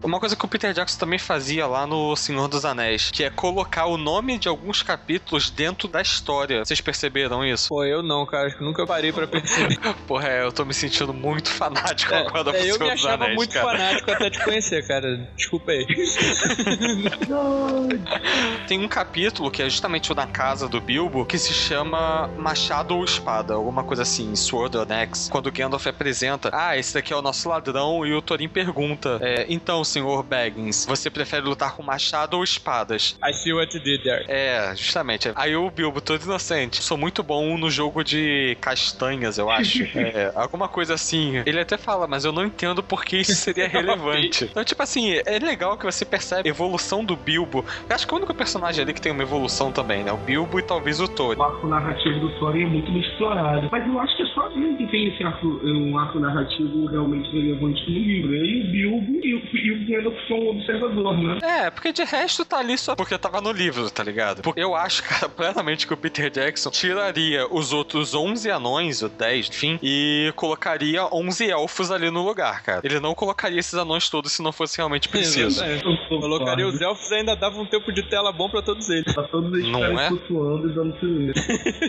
Uma 0.04 0.20
coisa 0.20 0.36
que 0.36 0.46
o 0.46 0.48
Peter 0.48 0.74
Jackson 0.74 1.00
também 1.00 1.20
fazia 1.20 1.66
lá 1.66 1.88
no 1.88 2.16
Senhor 2.16 2.48
dos 2.48 2.66
Anéis, 2.66 3.10
que 3.12 3.24
é 3.24 3.30
colocar 3.30 3.86
o 3.88 3.98
nome 3.98 4.38
de 4.38 4.48
alguns 4.48 4.84
capítulos 4.84 5.50
dentro 5.50 5.88
da 5.88 6.02
história. 6.02 6.64
Vocês 6.64 6.80
perceberam 6.80 7.44
isso? 7.44 7.70
Pô, 7.70 7.84
eu 7.84 8.04
não, 8.04 8.26
cara. 8.26 8.48
Acho 8.48 8.58
que 8.58 8.64
nunca 8.64 8.86
parei 8.86 9.12
pra 9.12 9.28
perceber. 9.28 9.80
Porra, 10.08 10.28
é, 10.28 10.44
eu 10.44 10.52
tô 10.52 10.64
me 10.64 10.74
sentindo 10.74 11.14
muito 11.14 11.50
fanático 11.50 12.14
É, 12.14 12.20
agora 12.20 12.52
é, 12.52 12.62
eu 12.62 12.64
Senhor 12.64 12.80
me 12.80 12.92
dos 12.92 13.06
achava 13.06 13.24
Anéis, 13.24 13.36
muito 13.36 13.54
cara. 13.54 13.66
fanático 13.66 14.12
até 14.12 14.30
te 14.30 14.44
conhecer, 14.44 14.88
cara. 14.88 15.30
Desculpa 15.36 15.72
aí. 15.72 15.86
Tem 18.68 18.80
um 18.80 18.88
capítulo 18.88 19.50
que 19.50 19.62
é 19.62 19.70
justamente 19.70 20.12
o 20.12 20.16
da 20.16 20.28
casa 20.28 20.68
do 20.68 20.80
Bilbo 20.80 21.26
que 21.26 21.38
se 21.38 21.54
chama 21.54 22.30
Machado 22.38 22.96
ou 22.96 23.04
Espada, 23.04 23.56
alguma 23.56 23.84
coisa 23.84 24.04
assim, 24.04 24.36
Sword 24.36 24.78
or 24.78 24.88
Axe. 24.92 25.30
Quando 25.30 25.48
o 25.48 25.52
Gandalf 25.52 25.88
apresenta, 25.88 26.50
ah, 26.54 26.78
esse 26.78 26.94
daqui 26.94 27.14
é 27.14 27.16
o 27.16 27.22
nosso 27.22 27.50
ladrão, 27.50 28.06
e 28.06 28.14
o 28.14 28.22
Thorin 28.22 28.48
pergunta, 28.48 29.20
é, 29.22 29.46
então, 29.50 29.84
senhor 29.88 30.24
Baggins, 30.24 30.86
você 30.86 31.10
prefere 31.10 31.46
lutar 31.46 31.76
com 31.76 31.84
machado 31.84 32.38
ou 32.38 32.44
espadas? 32.44 33.18
I 33.24 33.34
see 33.34 33.54
what 33.54 33.76
you 33.76 33.84
did 33.84 34.04
there. 34.04 34.26
É, 34.28 34.74
justamente. 34.76 35.32
Aí 35.36 35.56
o 35.56 35.70
Bilbo, 35.72 36.02
todo 36.02 36.24
inocente, 36.24 36.84
sou 36.84 36.98
muito 36.98 37.24
bom 37.24 37.58
no 37.58 37.70
jogo 37.70 38.04
de 38.04 38.58
castanhas, 38.62 39.38
eu 39.38 39.50
acho. 39.50 39.88
É, 39.98 40.32
alguma 40.36 40.68
coisa 40.68 40.94
assim. 40.94 41.42
Ele 41.46 41.60
até 41.60 41.78
fala, 41.78 42.08
mas 42.08 42.24
eu 42.24 42.32
não 42.32 42.46
entendo 42.46 42.84
por 42.84 43.04
que 43.04 43.18
isso 43.18 43.34
seria 43.34 43.68
relevante. 43.68 44.46
Então, 44.46 44.64
tipo 44.64 44.82
assim, 44.82 45.14
é 45.26 45.40
legal 45.40 45.78
que 45.78 45.86
você 45.86 46.06
percebe 46.06 46.48
a 46.48 46.52
evolução 46.52 47.04
do 47.04 47.16
Bilbo. 47.16 47.66
Eu 47.90 47.96
acho 47.96 48.08
que 48.08 48.14
o 48.14 48.18
único 48.18 48.34
personagem 48.34 48.84
ali 48.84 48.94
que 48.94 49.02
tem 49.02 49.12
uma 49.12 49.24
evolução 49.24 49.72
também, 49.72 50.04
né? 50.04 50.12
O 50.12 50.18
Bilbo 50.18 50.60
e 50.60 50.64
talvez 50.64 51.00
o 51.00 51.08
Thorin. 51.08 51.40
O 51.40 51.44
arco 51.44 51.68
narrativo 51.68 52.20
do 52.20 52.30
Thorin 52.40 52.64
é 52.64 52.68
muito 52.68 52.92
bem 52.92 53.02
explorado. 53.02 53.70
Mas 53.72 53.88
eu 53.88 54.00
acho 54.00 54.16
que 54.16 54.24
é 54.24 54.26
só 54.28 54.50
ele 54.52 54.76
que 54.78 54.88
tem 54.88 55.08
esse 55.08 55.24
arco, 55.24 55.48
um 55.48 55.98
arco 55.98 56.20
narrativo 56.20 56.86
realmente 56.86 57.30
relevante 57.32 57.90
no 57.90 57.98
livro. 57.98 58.34
Ele, 58.36 58.62
o 58.62 58.72
Bilbo 58.72 59.26
e 59.26 59.36
o, 59.36 59.42
e 59.56 59.72
o 59.72 59.77
Gandalf 59.86 60.16
são 60.28 60.38
um 60.38 60.50
observador, 60.50 61.18
né? 61.18 61.38
É, 61.44 61.70
porque 61.70 61.92
de 61.92 62.04
resto 62.04 62.46
tá 62.46 62.60
ali 62.60 62.78
só 62.78 62.96
porque 62.96 63.18
tava 63.18 63.42
no 63.42 63.52
livro, 63.52 63.90
tá 63.90 64.04
ligado? 64.04 64.42
Porque 64.42 64.60
eu 64.60 64.76
acho, 64.76 65.04
cara, 65.08 65.30
plenamente 65.30 65.88
que 65.88 65.94
o 65.94 65.98
Peter 65.98 66.30
Jackson 66.30 66.70
tiraria 66.70 67.48
os 67.52 67.74
outros 67.74 68.14
11 68.14 68.50
anões, 68.50 69.02
ou 69.04 69.10
10, 69.10 69.50
enfim, 69.50 69.80
e 69.82 70.32
colocaria 70.36 71.06
11 71.14 71.50
elfos 71.50 71.92
ali 71.92 72.10
no 72.10 72.24
lugar, 72.24 72.64
cara. 72.64 72.82
Ele 72.84 73.00
não 73.00 73.14
colocaria 73.14 73.60
esses 73.60 73.74
anões 73.76 74.10
todos 74.10 74.32
se 74.32 74.42
não 74.42 74.52
fosse 74.52 74.78
realmente 74.78 75.10
preciso. 75.10 75.64
É, 75.64 75.80
Colocaria 76.10 76.68
os 76.68 76.80
elfos 76.82 77.10
e 77.12 77.16
ainda 77.16 77.36
dava 77.36 77.60
um 77.60 77.66
tempo 77.66 77.92
de 77.92 78.04
tela 78.10 78.32
bom 78.32 78.50
pra 78.50 78.62
todos 78.62 78.90
eles. 78.90 79.14
Pra 79.14 79.24
todos 79.24 79.54
eles 79.54 79.68
Não 79.72 80.00
é? 80.00 80.08
flutuando 80.08 80.70
e 80.70 80.74
dando 80.74 81.00
silêncio. 81.00 81.44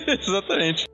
Exatamente. 0.20 0.86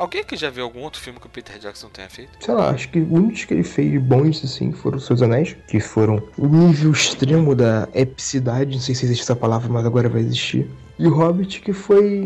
Alguém 0.00 0.24
que 0.24 0.34
já 0.34 0.48
viu 0.48 0.64
algum 0.64 0.80
outro 0.80 0.98
filme 0.98 1.20
que 1.20 1.26
o 1.26 1.28
Peter 1.28 1.58
Jackson 1.58 1.88
tenha 1.90 2.08
feito? 2.08 2.30
Sei 2.42 2.54
lá, 2.54 2.70
acho 2.70 2.88
que 2.88 3.00
os 3.00 3.10
únicos 3.10 3.44
que 3.44 3.52
ele 3.52 3.62
fez 3.62 4.00
bons, 4.00 4.42
assim, 4.42 4.72
foram 4.72 4.96
os 4.96 5.04
Seus 5.04 5.20
Anéis, 5.20 5.54
que 5.68 5.78
foram 5.78 6.22
o 6.38 6.46
nível 6.46 6.90
extremo 6.90 7.54
da 7.54 7.86
epicidade, 7.94 8.72
não 8.72 8.80
sei 8.80 8.94
se 8.94 9.04
existe 9.04 9.22
essa 9.22 9.36
palavra, 9.36 9.68
mas 9.70 9.84
agora 9.84 10.08
vai 10.08 10.22
existir. 10.22 10.70
E 10.98 11.06
o 11.06 11.14
Hobbit, 11.14 11.60
que 11.60 11.74
foi. 11.74 12.24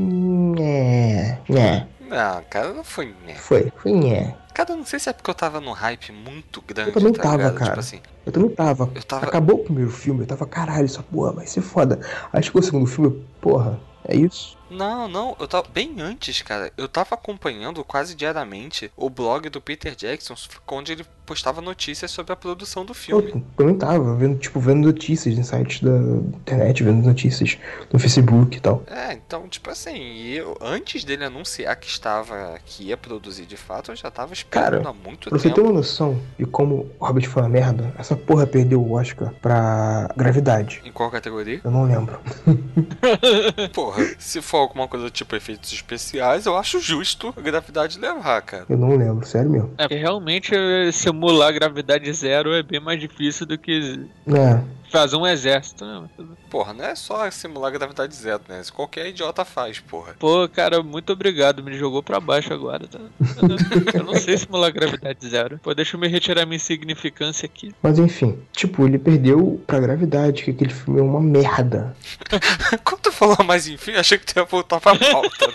É. 0.60 1.38
É. 1.50 1.86
Não, 2.08 2.42
cara, 2.48 2.72
não 2.72 2.84
foi. 2.84 3.14
né? 3.26 3.34
Foi. 3.34 3.72
Foi. 3.76 3.92
É. 4.08 4.34
Cara, 4.54 4.76
não 4.76 4.84
sei 4.86 5.00
se 5.00 5.08
é 5.08 5.12
porque 5.12 5.28
eu 5.30 5.34
tava 5.34 5.60
num 5.60 5.72
hype 5.72 6.12
muito 6.12 6.62
grande. 6.62 6.90
Eu 6.90 6.94
também 6.94 7.12
tá 7.12 7.22
tava, 7.24 7.36
ligado? 7.38 7.54
cara. 7.54 7.70
Tipo 7.70 7.80
assim, 7.80 8.00
Eu 8.24 8.30
também 8.32 8.50
tava. 8.50 8.88
Eu 8.94 9.02
tava- 9.02 9.26
Acabou 9.26 9.56
o 9.56 9.64
primeiro 9.64 9.90
filme, 9.90 10.20
eu 10.20 10.26
tava, 10.26 10.46
caralho, 10.46 10.84
essa 10.84 11.02
porra 11.02 11.32
vai 11.32 11.46
ser 11.48 11.60
foda. 11.60 11.98
Aí 12.32 12.40
chegou 12.40 12.62
o 12.62 12.64
segundo 12.64 12.86
filme, 12.86 13.20
porra, 13.40 13.80
é 14.06 14.14
isso? 14.16 14.56
Não, 14.74 15.08
não, 15.08 15.36
eu 15.38 15.46
tava 15.48 15.66
bem 15.72 15.94
antes, 16.00 16.42
cara. 16.42 16.72
Eu 16.76 16.88
tava 16.88 17.14
acompanhando 17.14 17.82
quase 17.84 18.14
diariamente 18.14 18.90
o 18.96 19.08
blog 19.08 19.48
do 19.48 19.60
Peter 19.60 19.94
Jackson, 19.94 20.34
onde 20.68 20.92
ele 20.92 21.06
postava 21.24 21.62
notícias 21.62 22.10
sobre 22.10 22.32
a 22.34 22.36
produção 22.36 22.84
do 22.84 22.90
Eu 22.90 22.94
filme. 22.94 23.44
também 23.56 23.74
tava, 23.78 24.14
vendo, 24.14 24.38
tipo, 24.38 24.60
vendo 24.60 24.84
notícias 24.86 25.38
em 25.38 25.42
sites 25.42 25.80
da 25.80 25.90
internet, 26.36 26.82
vendo 26.82 27.06
notícias 27.06 27.56
no 27.90 27.98
Facebook 27.98 28.56
e 28.56 28.60
tal. 28.60 28.82
É, 28.88 29.14
então, 29.14 29.48
tipo 29.48 29.70
assim, 29.70 30.22
eu, 30.24 30.58
antes 30.60 31.02
dele 31.02 31.24
anunciar 31.24 31.74
que 31.76 31.86
estava, 31.88 32.58
que 32.66 32.84
ia 32.88 32.96
produzir 32.96 33.46
de 33.46 33.56
fato, 33.56 33.90
eu 33.92 33.96
já 33.96 34.10
tava 34.10 34.34
esperando 34.34 34.82
Cara, 34.82 34.88
há 34.90 34.92
muito 34.92 35.30
Pra 35.30 35.38
você 35.38 35.44
tempo. 35.48 35.54
ter 35.54 35.60
uma 35.62 35.72
noção 35.72 36.20
de 36.38 36.44
como 36.44 36.90
o 36.98 37.04
Hobbit 37.06 37.26
foi 37.28 37.42
uma 37.42 37.48
merda, 37.48 37.94
essa 37.98 38.14
porra 38.16 38.46
perdeu 38.46 38.82
o 38.82 38.92
Oscar 38.92 39.32
pra 39.40 40.08
gravidade. 40.14 40.82
Em 40.84 40.92
qual 40.92 41.10
categoria? 41.10 41.60
Eu 41.64 41.70
não 41.70 41.84
lembro. 41.84 42.18
Porra, 43.72 44.04
se 44.18 44.42
for 44.42 44.63
alguma 44.64 44.88
coisa 44.88 45.10
tipo 45.10 45.34
efeitos 45.36 45.72
especiais, 45.72 46.46
eu 46.46 46.56
acho 46.56 46.80
justo 46.80 47.32
a 47.36 47.40
gravidade 47.40 47.98
levar, 47.98 48.40
cara. 48.42 48.66
Eu 48.68 48.76
não 48.76 48.96
lembro, 48.96 49.26
sério 49.26 49.50
mesmo. 49.50 49.70
É, 49.78 49.88
porque 49.88 49.96
realmente 49.96 50.54
eh, 50.54 50.90
simular 50.92 51.52
gravidade 51.52 52.12
zero 52.12 52.52
é 52.52 52.62
bem 52.62 52.80
mais 52.80 53.00
difícil 53.00 53.46
do 53.46 53.56
que 53.58 54.06
É. 54.26 54.60
fazer 54.94 55.16
um 55.16 55.26
exército, 55.26 55.84
né? 55.84 56.08
Porra, 56.48 56.72
não 56.72 56.84
é 56.84 56.94
só 56.94 57.28
simular 57.28 57.72
gravidade 57.72 58.14
zero, 58.14 58.42
né? 58.48 58.60
Isso 58.60 58.72
qualquer 58.72 59.08
idiota 59.08 59.44
faz, 59.44 59.80
porra. 59.80 60.14
Pô, 60.18 60.48
cara, 60.48 60.84
muito 60.84 61.12
obrigado. 61.12 61.64
Me 61.64 61.76
jogou 61.76 62.00
pra 62.00 62.20
baixo 62.20 62.54
agora, 62.54 62.86
tá? 62.86 63.00
Eu 63.92 64.04
não 64.04 64.14
sei 64.14 64.38
simular 64.38 64.72
gravidade 64.72 65.28
zero. 65.28 65.58
Pô, 65.58 65.74
deixa 65.74 65.96
eu 65.96 66.00
me 66.00 66.06
retirar 66.06 66.46
minha 66.46 66.56
insignificância 66.56 67.44
aqui. 67.44 67.74
Mas 67.82 67.98
enfim, 67.98 68.38
tipo, 68.52 68.86
ele 68.86 68.98
perdeu 68.98 69.60
pra 69.66 69.80
gravidade, 69.80 70.44
que 70.44 70.52
aquele 70.52 70.72
filme 70.72 71.00
é 71.00 71.02
uma 71.02 71.20
merda. 71.20 71.96
Quando 72.84 73.00
tu 73.00 73.12
falou 73.12 73.36
mais 73.44 73.66
enfim, 73.66 73.92
achei 73.92 74.16
que 74.16 74.26
tu 74.26 74.38
ia 74.38 74.44
voltar 74.44 74.80
pra 74.80 74.94
pauta. 74.96 75.52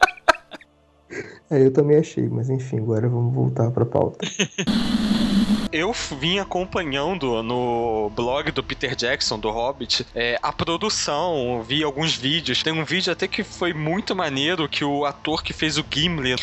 É, 1.50 1.66
eu 1.66 1.72
também 1.72 1.96
achei, 1.96 2.28
mas 2.28 2.48
enfim, 2.48 2.78
agora 2.78 3.08
vamos 3.08 3.34
voltar 3.34 3.70
pra 3.72 3.84
pauta. 3.84 4.18
Eu 5.72 5.92
vim 5.92 6.40
acompanhando 6.40 7.44
no 7.44 8.10
blog 8.10 8.50
do 8.50 8.62
Peter 8.62 8.96
Jackson, 8.96 9.38
do 9.38 9.50
Hobbit, 9.50 10.04
é, 10.16 10.36
a 10.42 10.52
produção, 10.52 11.62
vi 11.62 11.84
alguns 11.84 12.16
vídeos. 12.16 12.60
Tem 12.60 12.72
um 12.72 12.84
vídeo 12.84 13.12
até 13.12 13.28
que 13.28 13.44
foi 13.44 13.72
muito 13.72 14.16
maneiro 14.16 14.68
que 14.68 14.84
o 14.84 15.04
ator 15.04 15.44
que 15.44 15.52
fez 15.52 15.78
o 15.78 15.84
Gimli 15.88 16.34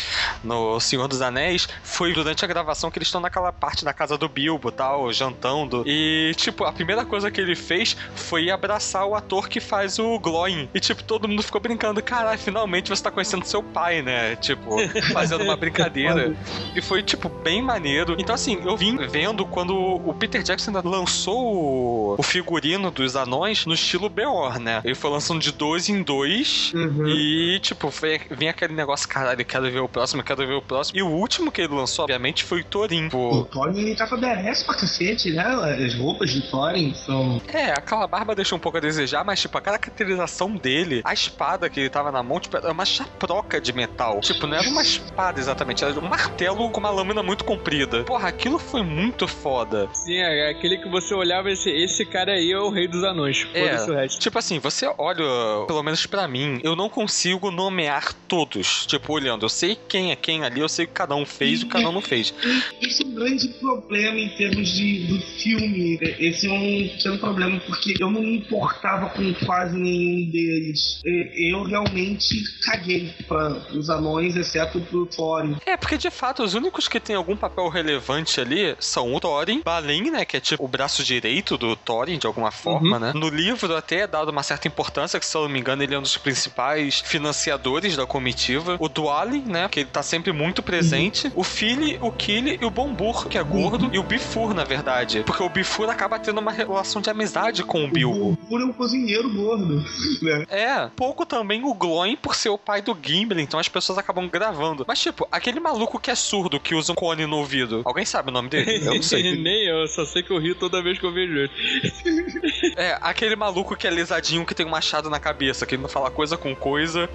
no 0.41 0.79
Senhor 0.79 1.09
dos 1.09 1.21
Anéis 1.21 1.67
foi 1.83 2.13
durante 2.13 2.45
a 2.45 2.47
gravação 2.47 2.89
que 2.89 2.97
eles 2.97 3.09
estão 3.09 3.19
naquela 3.19 3.51
parte 3.51 3.83
da 3.83 3.91
casa 3.91 4.17
do 4.17 4.29
Bilbo, 4.29 4.71
tal, 4.71 5.11
jantando. 5.11 5.83
E, 5.85 6.31
tipo, 6.37 6.63
a 6.63 6.71
primeira 6.71 7.03
coisa 7.03 7.29
que 7.29 7.41
ele 7.41 7.55
fez 7.55 7.97
foi 8.15 8.49
abraçar 8.49 9.05
o 9.05 9.13
ator 9.13 9.49
que 9.49 9.59
faz 9.59 9.99
o 9.99 10.17
Glóin. 10.19 10.69
E, 10.73 10.79
tipo, 10.79 11.03
todo 11.03 11.27
mundo 11.27 11.43
ficou 11.43 11.59
brincando, 11.59 12.01
caralho, 12.01 12.39
finalmente 12.39 12.89
você 12.89 13.03
tá 13.03 13.11
conhecendo 13.11 13.45
seu 13.45 13.61
pai, 13.61 14.01
né? 14.01 14.37
Tipo, 14.37 14.77
fazendo 15.13 15.43
uma 15.43 15.55
brincadeira. 15.55 16.35
E 16.75 16.81
foi, 16.81 17.01
tipo, 17.03 17.29
bem 17.29 17.61
maneiro. 17.61 18.15
Então, 18.17 18.35
assim, 18.35 18.59
eu 18.63 18.75
vim 18.77 18.97
vendo 19.07 19.45
quando 19.45 19.75
o 19.75 20.13
Peter 20.13 20.41
Jackson 20.43 20.71
lançou 20.83 22.15
o- 22.19 22.23
figurino 22.23 22.91
dos 22.91 23.15
anões 23.15 23.65
no 23.65 23.73
estilo 23.73 24.09
Beor, 24.09 24.59
né? 24.59 24.81
Ele 24.83 24.95
foi 24.95 25.09
lançando 25.09 25.39
de 25.39 25.51
dois 25.51 25.87
em 25.89 26.01
dois 26.03 26.71
e, 27.07 27.59
tipo, 27.61 27.89
foi, 27.89 28.19
vem 28.29 28.49
aquele 28.49 28.73
negócio, 28.73 29.07
caralho, 29.07 29.43
quero 29.45 29.71
ver 29.71 29.79
o 29.79 29.87
próximo, 29.87 30.21
quero 30.23 30.45
ver 30.45 30.53
o 30.53 30.61
próximo. 30.61 30.97
E 30.99 31.01
o 31.01 31.07
último 31.07 31.51
que 31.51 31.61
ele 31.61 31.73
lançou, 31.73 32.03
obviamente, 32.03 32.43
foi 32.43 32.61
o 32.61 32.63
Thorin. 32.65 33.07
O 33.13 33.43
Thorin 33.45 33.79
ele 33.79 33.95
tava 33.95 34.17
badass 34.17 34.63
pra 34.63 34.75
cacete, 34.75 35.31
né? 35.31 35.43
As 35.85 35.93
roupas 35.95 36.29
de 36.31 36.41
Thorin 36.51 36.93
são. 36.93 37.41
É, 37.47 37.71
aquela 37.71 38.05
barba 38.07 38.35
deixa 38.35 38.53
um 38.55 38.59
pouco 38.59 38.77
a 38.77 38.81
desejar, 38.81 39.23
mas, 39.23 39.39
tipo, 39.39 39.57
a 39.57 39.61
caracterização 39.61 40.51
dele, 40.55 41.01
a 41.03 41.13
espada 41.13 41.69
que 41.69 41.79
ele 41.79 41.89
tava 41.89 42.11
na 42.11 42.21
mão, 42.21 42.39
tipo, 42.39 42.57
era 42.57 42.71
uma 42.71 42.85
chaproca 42.85 43.59
de 43.61 43.71
metal. 43.73 44.19
Tipo, 44.21 44.45
não 44.47 44.57
era 44.57 44.67
uma 44.69 44.83
espada 44.87 45.39
exatamente, 45.39 45.83
era 45.83 45.99
um 45.99 46.07
martelo 46.07 46.69
com 46.69 46.79
uma 46.79 46.89
lâmina 46.89 47.21
muito 47.23 47.43
comprida. 47.43 48.03
Porra, 48.03 48.27
aquilo 48.29 48.57
foi 48.59 48.83
muito 48.83 49.27
foda. 49.27 49.89
Sim, 49.93 50.17
é 50.17 50.49
aquele 50.49 50.77
que 50.77 50.89
você 50.89 51.13
olhava 51.13 51.51
esse, 51.51 51.69
esse 51.69 52.05
cara 52.05 52.33
aí 52.33 52.51
é 52.51 52.57
o 52.59 52.69
rei 52.69 52.87
dos 52.87 53.03
anões. 53.03 53.41
Foda-se 53.41 53.89
o 53.89 53.93
É, 53.93 54.01
resto. 54.01 54.19
tipo 54.19 54.37
assim, 54.39 54.59
você 54.59 54.89
olha, 54.97 55.23
pelo 55.67 55.83
menos 55.83 56.05
pra 56.05 56.27
mim, 56.27 56.59
eu 56.63 56.75
não 56.75 56.89
consigo 56.89 57.51
nomear 57.51 58.13
todos. 58.27 58.85
Tipo, 58.85 59.13
olhando, 59.13 59.45
eu 59.45 59.49
sei 59.49 59.77
quem 59.87 60.11
é 60.11 60.15
quem 60.15 60.43
ali, 60.43 60.59
eu 60.61 60.69
sei 60.69 60.85
o 60.85 60.87
que 60.87 60.93
cada 60.93 61.15
um 61.15 61.25
fez 61.25 61.61
e 61.61 61.63
o 61.63 61.67
que 61.67 61.73
cada 61.73 61.89
um 61.89 61.93
não 61.93 62.01
fez. 62.01 62.33
Esse 62.81 63.03
é 63.03 63.05
um 63.05 63.13
grande 63.15 63.47
problema 63.59 64.17
em 64.19 64.29
termos 64.29 64.69
de, 64.69 65.07
do 65.07 65.19
filme. 65.19 65.99
Esse 66.19 66.47
é 66.47 66.51
um 66.51 66.87
pequeno 66.89 67.17
problema, 67.19 67.59
porque 67.65 67.95
eu 67.99 68.09
não 68.11 68.21
me 68.21 68.37
importava 68.37 69.09
com 69.09 69.33
quase 69.45 69.77
nenhum 69.77 70.29
deles. 70.31 71.01
Eu 71.05 71.63
realmente 71.63 72.35
caguei 72.65 73.13
para 73.27 73.49
os 73.73 73.89
anões, 73.89 74.35
exceto 74.35 74.76
pro 74.81 75.05
Thorin. 75.05 75.57
É, 75.65 75.75
porque 75.77 75.97
de 75.97 76.09
fato, 76.09 76.43
os 76.43 76.53
únicos 76.53 76.87
que 76.87 76.99
têm 76.99 77.15
algum 77.15 77.35
papel 77.35 77.67
relevante 77.69 78.39
ali 78.39 78.75
são 78.79 79.13
o 79.13 79.19
Thorin, 79.19 79.61
Balin, 79.63 80.11
né, 80.11 80.25
que 80.25 80.37
é 80.37 80.39
tipo 80.39 80.63
o 80.63 80.67
braço 80.67 81.03
direito 81.03 81.57
do 81.57 81.75
Thorin, 81.75 82.17
de 82.17 82.27
alguma 82.27 82.51
forma, 82.51 82.99
né? 82.99 83.11
No 83.13 83.29
livro 83.29 83.75
até 83.75 83.99
é 84.01 84.07
dado 84.07 84.29
uma 84.29 84.43
certa 84.43 84.67
importância, 84.67 85.19
que 85.19 85.25
se 85.25 85.35
eu 85.35 85.41
não 85.41 85.49
me 85.49 85.59
engano, 85.59 85.83
ele 85.83 85.95
é 85.95 85.99
um 85.99 86.01
dos 86.01 86.17
principais 86.17 86.99
financiadores 87.01 87.95
da 87.95 88.05
comitiva. 88.05 88.77
O 88.79 88.87
Dwalin, 88.89 89.43
né, 89.45 89.67
que 89.69 89.81
ele 89.81 89.89
tá 89.89 90.03
sempre 90.03 90.31
muito 90.31 90.61
presente. 90.61 91.31
O 91.35 91.43
Philly, 91.43 91.97
o 92.01 92.11
Killy 92.11 92.59
e 92.61 92.65
o 92.65 92.69
Bombur, 92.69 93.27
que 93.27 93.37
é 93.37 93.43
gordo. 93.43 93.89
E 93.93 93.99
o 93.99 94.03
Bifur, 94.03 94.53
na 94.53 94.63
verdade. 94.63 95.23
Porque 95.25 95.43
o 95.43 95.49
Bifur 95.49 95.89
acaba 95.89 96.19
tendo 96.19 96.39
uma 96.39 96.51
relação 96.51 97.01
de 97.01 97.09
amizade 97.09 97.63
com 97.63 97.85
o 97.85 97.87
Bilbo. 97.87 98.31
O 98.31 98.47
Furo 98.47 98.63
é 98.63 98.65
um 98.65 98.73
cozinheiro 98.73 99.33
gordo, 99.33 99.83
né? 100.21 100.45
É, 100.49 100.89
pouco 100.95 101.25
também 101.25 101.63
o 101.63 101.73
Gloin 101.73 102.15
por 102.15 102.35
ser 102.35 102.49
o 102.49 102.57
pai 102.57 102.81
do 102.81 102.97
Gimli, 103.01 103.41
então 103.41 103.59
as 103.59 103.67
pessoas 103.67 103.97
acabam 103.97 104.27
gravando. 104.27 104.66
Mas, 104.87 104.99
tipo, 104.99 105.27
aquele 105.31 105.59
maluco 105.59 105.99
que 105.99 106.09
é 106.11 106.15
surdo, 106.15 106.59
que 106.59 106.75
usa 106.75 106.91
um 106.91 106.95
cone 106.95 107.25
no 107.25 107.37
ouvido. 107.37 107.81
Alguém 107.85 108.05
sabe 108.05 108.29
o 108.29 108.33
nome 108.33 108.49
dele? 108.49 108.77
Eu 108.85 108.95
não 108.95 109.01
sei. 109.01 109.35
Nem 109.37 109.65
eu, 109.67 109.87
só 109.87 110.05
sei 110.05 110.23
que 110.23 110.31
eu 110.31 110.39
rio 110.39 110.55
toda 110.55 110.81
vez 110.81 110.97
que 110.99 111.05
eu 111.05 111.13
vejo 111.13 111.33
ele. 111.33 111.51
É, 112.75 112.97
aquele 113.01 113.35
maluco 113.35 113.75
que 113.75 113.87
é 113.87 113.89
lisadinho, 113.89 114.45
que 114.45 114.53
tem 114.53 114.65
um 114.65 114.69
machado 114.69 115.09
na 115.09 115.19
cabeça, 115.19 115.65
que 115.65 115.77
não 115.77 115.87
fala 115.89 116.09
coisa 116.11 116.37
com 116.37 116.55
coisa. 116.55 117.09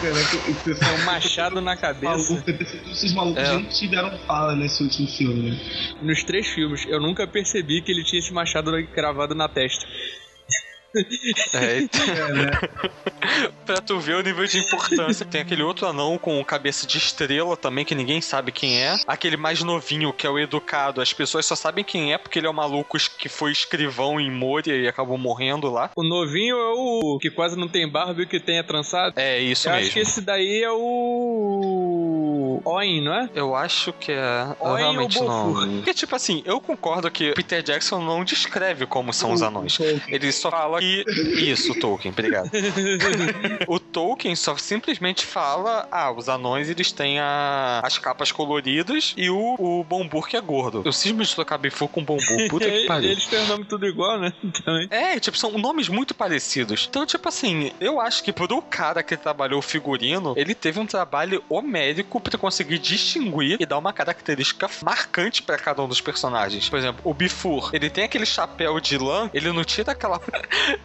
Caraca, 0.00 0.92
Um 1.00 1.04
machado 1.04 1.60
na 1.60 1.76
cabeça. 1.76 2.42
Esses 2.90 3.12
malucos 3.12 3.42
É. 3.42 3.56
nem 3.56 3.64
tiveram 3.66 4.16
fala 4.26 4.54
nesse 4.54 4.82
último 4.82 5.08
filme, 5.08 5.50
né? 5.50 5.60
Nos 6.02 6.24
três 6.24 6.46
filmes, 6.48 6.84
eu 6.86 7.00
nunca 7.00 7.26
percebi 7.26 7.82
que 7.82 7.92
ele 7.92 8.04
tinha 8.04 8.18
esse 8.20 8.32
machado 8.32 8.70
cravado 8.88 9.34
na 9.34 9.48
testa. 9.48 9.86
É, 10.94 11.78
É, 11.78 12.32
né? 12.32 12.50
pra 13.66 13.80
tu 13.80 13.98
ver 13.98 14.16
o 14.16 14.22
nível 14.22 14.44
de 14.46 14.58
importância. 14.58 15.26
Tem 15.26 15.40
aquele 15.40 15.62
outro 15.62 15.86
anão 15.86 16.16
com 16.18 16.42
cabeça 16.44 16.86
de 16.86 16.98
estrela 16.98 17.56
também, 17.56 17.84
que 17.84 17.94
ninguém 17.94 18.20
sabe 18.20 18.52
quem 18.52 18.82
é. 18.82 18.96
Aquele 19.06 19.36
mais 19.36 19.62
novinho, 19.62 20.12
que 20.12 20.26
é 20.26 20.30
o 20.30 20.38
educado. 20.38 21.00
As 21.00 21.12
pessoas 21.12 21.44
só 21.46 21.54
sabem 21.56 21.84
quem 21.84 22.12
é 22.12 22.18
porque 22.18 22.38
ele 22.38 22.46
é 22.46 22.50
o 22.50 22.54
maluco 22.54 22.96
que 23.18 23.28
foi 23.28 23.52
escrivão 23.52 24.20
em 24.20 24.30
Moria 24.30 24.76
e 24.76 24.88
acabou 24.88 25.18
morrendo 25.18 25.70
lá. 25.70 25.90
O 25.96 26.02
novinho 26.02 26.56
é 26.56 26.72
o 26.74 27.18
que 27.20 27.30
quase 27.30 27.58
não 27.58 27.68
tem 27.68 27.88
barba 27.88 28.20
e 28.20 28.24
o 28.24 28.28
que 28.28 28.40
tem 28.40 28.58
é 28.58 28.62
trançado. 28.62 29.14
É 29.16 29.38
isso 29.38 29.68
eu 29.68 29.72
mesmo. 29.72 29.86
acho 29.86 29.94
que 29.94 30.00
esse 30.00 30.20
daí 30.20 30.62
é 30.62 30.70
o. 30.70 32.60
Oin, 32.64 33.02
não 33.02 33.14
é? 33.14 33.28
Eu 33.34 33.54
acho 33.54 33.92
que 33.92 34.12
é. 34.12 34.46
Eu 34.48 34.56
Olha 34.60 34.78
realmente 34.78 35.18
o 35.18 35.24
não. 35.24 35.54
Porque, 35.76 35.94
tipo 35.94 36.14
assim, 36.16 36.42
eu 36.44 36.60
concordo 36.60 37.10
que 37.10 37.32
Peter 37.32 37.62
Jackson 37.62 38.00
não 38.00 38.24
descreve 38.24 38.86
como 38.86 39.12
são 39.12 39.32
os 39.32 39.42
anões. 39.42 39.78
Ele 40.08 40.32
só 40.32 40.50
fala 40.50 40.75
que. 40.78 41.04
Isso, 41.38 41.74
Tolkien, 41.78 42.12
obrigado. 42.12 42.50
o 43.66 43.78
Tolkien 43.78 44.34
só 44.36 44.56
simplesmente 44.56 45.24
fala: 45.24 45.88
ah, 45.90 46.10
os 46.12 46.28
anões 46.28 46.68
eles 46.68 46.92
têm 46.92 47.18
a- 47.20 47.80
as 47.82 47.98
capas 47.98 48.32
coloridas 48.32 49.14
e 49.16 49.30
o, 49.30 49.56
o 49.58 49.84
Bombur 49.84 50.26
que 50.28 50.36
é 50.36 50.40
gordo. 50.40 50.82
Eu 50.84 50.92
cismo 50.92 51.22
de 51.22 51.34
trocar 51.34 51.58
Bifur 51.58 51.88
com 51.88 52.02
Bombur. 52.04 52.48
Puta 52.48 52.70
que 52.70 52.84
pariu. 52.88 53.10
Eles 53.10 53.26
têm 53.26 53.40
o 53.40 53.46
nome 53.46 53.64
tudo 53.64 53.86
igual, 53.86 54.18
né? 54.18 54.32
Também. 54.64 54.88
É, 54.90 55.18
tipo, 55.20 55.36
são 55.36 55.56
nomes 55.58 55.88
muito 55.88 56.14
parecidos. 56.14 56.86
Então, 56.88 57.04
tipo 57.06 57.28
assim, 57.28 57.72
eu 57.80 58.00
acho 58.00 58.22
que 58.22 58.32
pro 58.32 58.60
cara 58.62 59.02
que 59.02 59.16
trabalhou 59.16 59.58
o 59.58 59.62
figurino, 59.62 60.32
ele 60.36 60.54
teve 60.54 60.78
um 60.80 60.86
trabalho 60.86 61.42
homérico 61.48 62.20
pra 62.20 62.38
conseguir 62.38 62.78
distinguir 62.78 63.56
e 63.60 63.66
dar 63.66 63.78
uma 63.78 63.92
característica 63.92 64.68
marcante 64.82 65.42
pra 65.42 65.58
cada 65.58 65.82
um 65.82 65.88
dos 65.88 66.00
personagens. 66.00 66.68
Por 66.68 66.78
exemplo, 66.78 67.00
o 67.04 67.12
Bifur, 67.12 67.70
ele 67.72 67.90
tem 67.90 68.04
aquele 68.04 68.24
chapéu 68.26 68.80
de 68.80 68.96
lã, 68.98 69.30
ele 69.34 69.50
não 69.52 69.64
tira 69.64 69.92
aquela. 69.92 70.20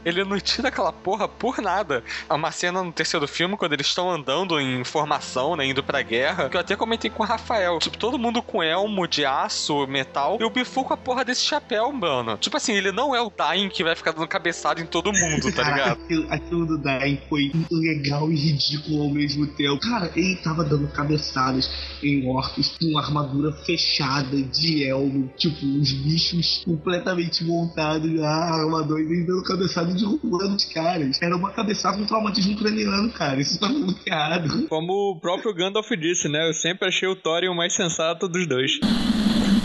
Ele 0.06 0.24
não 0.24 0.40
tira 0.40 0.68
aquela 0.68 0.92
porra 0.92 1.28
por 1.28 1.62
nada. 1.62 2.04
Há 2.30 2.36
uma 2.36 2.52
cena 2.52 2.84
no 2.84 2.92
terceiro 2.92 3.28
filme, 3.28 3.58
quando 3.58 3.74
eles 3.74 3.88
estão 3.88 4.10
andando 4.10 4.60
em 4.60 4.84
formação, 4.84 5.56
né, 5.56 5.66
indo 5.66 5.84
pra 5.84 6.02
guerra, 6.02 6.50
que 6.50 6.58
eu 6.58 6.62
até 6.62 6.76
comentei 6.76 7.10
com 7.10 7.24
o 7.24 7.26
Rafael. 7.26 7.80
Tipo, 7.80 7.98
todo 7.98 8.20
mundo 8.20 8.42
com 8.42 8.62
elmo 8.62 9.08
de 9.08 9.26
aço, 9.26 9.88
metal, 9.88 10.38
e 10.40 10.44
o 10.44 10.50
Bifur 10.50 10.84
com 10.84 10.94
a 10.94 10.98
porra 10.98 11.26
desse 11.26 11.44
chapéu, 11.44 11.92
mano. 11.92 12.38
Tipo 12.38 12.58
assim, 12.58 12.74
ele 12.74 12.92
não 12.92 13.16
é 13.16 13.22
o 13.22 13.32
Dain 13.36 13.70
que 13.70 13.84
vai 13.84 13.96
ficar 13.96 14.12
dando 14.12 14.28
cabeçada 14.28 14.82
em 14.82 14.86
todo 14.86 15.12
mundo, 15.12 15.52
tá 15.52 15.64
ligado? 15.70 15.92
Aquilo, 16.04 16.28
aquilo 16.32 16.66
do 16.66 16.78
Dain 16.78 17.20
foi 17.30 17.52
legal 17.72 18.32
e 18.32 18.36
ridículo 18.36 19.04
ao 19.04 19.10
mesmo 19.10 19.48
tempo. 19.48 19.80
Cara, 19.80 20.12
ele 20.16 20.36
tava 20.38 20.64
dando 20.64 20.88
cabeçadas 20.90 21.70
em 22.04 22.28
orcs 22.30 22.78
com 22.80 22.98
armadura 22.98 23.52
fechada 23.66 24.42
de 24.42 24.84
elmo. 24.84 25.32
Tipo, 25.38 25.66
os 25.66 25.92
bichos 25.92 26.64
completamente 26.66 27.44
montados 27.44 28.12
na 28.12 28.30
armadura 28.30 29.02
e 29.02 29.26
dando 29.26 29.44
cabeçada 29.44 29.70
e 29.80 29.93
derrubando 29.93 30.55
os 30.55 30.65
caras. 30.65 31.22
Era 31.22 31.36
uma 31.36 31.51
cabeçada 31.51 31.97
com 31.97 32.05
traumatismo 32.05 32.57
craniano, 32.57 33.11
cara. 33.11 33.39
Isso 33.39 33.59
tá 33.59 33.69
muito 33.69 33.99
errado. 34.05 34.67
Como 34.67 35.11
o 35.11 35.19
próprio 35.19 35.53
Gandalf 35.53 35.89
disse, 35.91 36.28
né? 36.28 36.47
Eu 36.47 36.53
sempre 36.53 36.88
achei 36.88 37.07
o 37.07 37.15
Thorin 37.15 37.47
o 37.47 37.55
mais 37.55 37.74
sensato 37.74 38.28
dos 38.28 38.47
dois. 38.47 38.80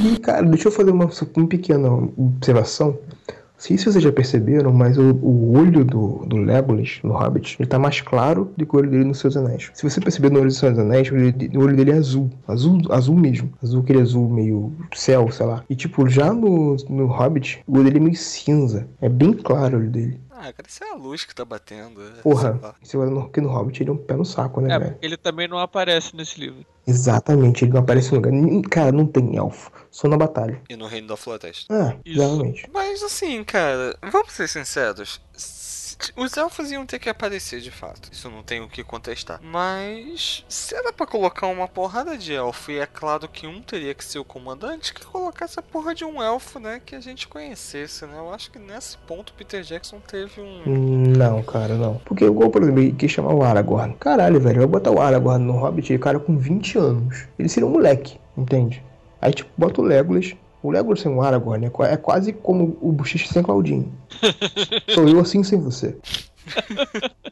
E, 0.04 0.18
cara, 0.18 0.42
deixa 0.46 0.68
eu 0.68 0.72
fazer 0.72 0.90
uma, 0.90 1.08
uma 1.36 1.48
pequena 1.48 1.88
observação. 1.88 2.98
Sei 3.58 3.78
se 3.78 3.86
vocês 3.86 4.04
já 4.04 4.12
perceberam, 4.12 4.72
mas 4.72 4.98
o, 4.98 5.14
o 5.22 5.56
olho 5.58 5.84
do, 5.84 6.24
do 6.26 6.36
Legolas, 6.36 6.98
no 7.02 7.12
Hobbit, 7.14 7.56
ele 7.58 7.66
tá 7.68 7.78
mais 7.78 8.00
claro 8.02 8.50
do 8.56 8.66
que 8.66 8.74
o 8.76 8.78
olho 8.78 8.90
dele 8.90 9.04
nos 9.04 9.18
Seus 9.18 9.36
Anéis. 9.36 9.70
Se 9.72 9.82
você 9.88 10.00
perceber 10.00 10.30
no 10.30 10.38
olho 10.40 10.48
dos 10.48 10.58
Seus 10.58 10.78
Anéis, 10.78 11.10
o 11.10 11.14
olho, 11.14 11.32
de- 11.32 11.56
o 11.56 11.62
olho 11.62 11.76
dele 11.76 11.90
é 11.92 11.94
azul. 11.94 12.30
Azul, 12.46 12.80
azul 12.90 13.16
mesmo. 13.16 13.50
Azul, 13.62 13.80
aquele 13.80 14.00
azul 14.02 14.28
meio 14.28 14.72
céu, 14.94 15.30
sei 15.30 15.46
lá. 15.46 15.64
E, 15.70 15.74
tipo, 15.74 16.06
já 16.08 16.32
no, 16.34 16.76
no 16.88 17.06
Hobbit, 17.06 17.60
o 17.66 17.74
olho 17.76 17.84
dele 17.84 17.96
é 17.96 18.00
meio 18.00 18.16
cinza. 18.16 18.86
É 19.00 19.08
bem 19.08 19.32
claro 19.32 19.76
o 19.78 19.80
olho 19.80 19.90
dele. 19.90 20.20
Ah, 20.38 20.52
cara, 20.52 20.68
isso 20.68 20.84
é 20.84 20.90
a 20.90 20.94
luz 20.94 21.24
que 21.24 21.34
tá 21.34 21.44
batendo. 21.44 22.02
é, 22.02 22.22
Porra, 22.22 22.60
agora 22.92 23.10
no, 23.10 23.22
porque 23.22 23.40
no 23.40 23.48
Hobbit 23.48 23.82
ele 23.82 23.90
é 23.90 23.92
um 23.92 23.96
pé 23.96 24.14
no 24.16 24.24
saco, 24.24 24.60
né, 24.60 24.74
É, 24.74 24.78
velho? 24.78 24.98
ele 25.00 25.16
também 25.16 25.48
não 25.48 25.58
aparece 25.58 26.14
nesse 26.14 26.38
livro. 26.38 26.64
Exatamente, 26.86 27.64
ele 27.64 27.72
não 27.72 27.80
aparece 27.80 28.12
em 28.12 28.16
lugar. 28.16 28.32
Cara, 28.70 28.92
não 28.92 29.06
tem 29.06 29.36
elfo. 29.36 29.72
Só 29.90 30.06
na 30.08 30.16
batalha. 30.16 30.60
E 30.68 30.76
no 30.76 30.86
Reino 30.86 31.08
da 31.08 31.16
Floresta. 31.16 31.66
Ah, 31.74 31.96
Isso. 32.04 32.20
exatamente. 32.22 32.70
Mas 32.72 33.02
assim, 33.02 33.42
cara, 33.44 33.96
vamos 34.12 34.32
ser 34.32 34.46
sinceros. 34.48 35.20
Os 36.16 36.36
elfos 36.36 36.70
iam 36.70 36.86
ter 36.86 36.98
que 36.98 37.08
aparecer 37.08 37.60
de 37.60 37.70
fato. 37.70 38.08
Isso 38.12 38.30
não 38.30 38.42
tem 38.42 38.60
o 38.60 38.68
que 38.68 38.84
contestar. 38.84 39.40
Mas 39.42 40.44
se 40.48 40.74
era 40.74 40.92
pra 40.92 41.06
colocar 41.06 41.46
uma 41.46 41.68
porrada 41.68 42.16
de 42.16 42.34
elfo, 42.34 42.70
e 42.70 42.78
é 42.78 42.86
claro 42.86 43.28
que 43.28 43.46
um 43.46 43.60
teria 43.60 43.94
que 43.94 44.04
ser 44.04 44.18
o 44.18 44.24
comandante, 44.24 44.92
que 44.92 45.04
colocasse 45.04 45.58
a 45.58 45.62
porra 45.62 45.94
de 45.94 46.04
um 46.04 46.22
elfo, 46.22 46.58
né? 46.58 46.80
Que 46.84 46.94
a 46.94 47.00
gente 47.00 47.26
conhecesse, 47.28 48.04
né? 48.06 48.14
Eu 48.18 48.32
acho 48.32 48.50
que 48.50 48.58
nesse 48.58 48.98
ponto 48.98 49.32
Peter 49.34 49.62
Jackson 49.62 50.00
teve 50.00 50.40
um. 50.40 50.62
Não, 51.16 51.42
cara, 51.42 51.74
não. 51.74 51.96
Porque, 52.04 52.24
igual, 52.24 52.50
por 52.50 52.62
exemplo, 52.62 52.82
ele 52.82 52.92
quis 52.92 53.10
chamar 53.10 53.34
o 53.34 53.42
Aragorn. 53.42 53.94
Caralho, 53.94 54.40
velho, 54.40 54.58
vai 54.58 54.66
botar 54.66 54.90
o 54.90 55.00
Aragorn 55.00 55.44
no 55.44 55.58
Hobbit, 55.58 55.92
ele 55.92 55.98
cara 55.98 56.18
com 56.18 56.36
20 56.36 56.78
anos. 56.78 57.26
Ele 57.38 57.48
seria 57.48 57.66
um 57.66 57.72
moleque, 57.72 58.18
entende? 58.36 58.82
Aí, 59.20 59.32
tipo, 59.32 59.50
bota 59.56 59.80
o 59.80 59.84
Legolas. 59.84 60.34
O 60.66 60.70
Legolas 60.70 61.00
sem 61.00 61.12
o 61.14 61.22
Aragorn 61.22 61.66
é, 61.66 61.70
qua- 61.70 61.88
é 61.88 61.96
quase 61.96 62.32
como 62.32 62.76
o 62.80 62.90
Bochiche 62.92 63.28
sem 63.28 63.42
Claudinho. 63.42 63.92
Sou 64.94 65.08
eu 65.08 65.20
assim 65.20 65.42
sem 65.42 65.60
você. 65.60 65.96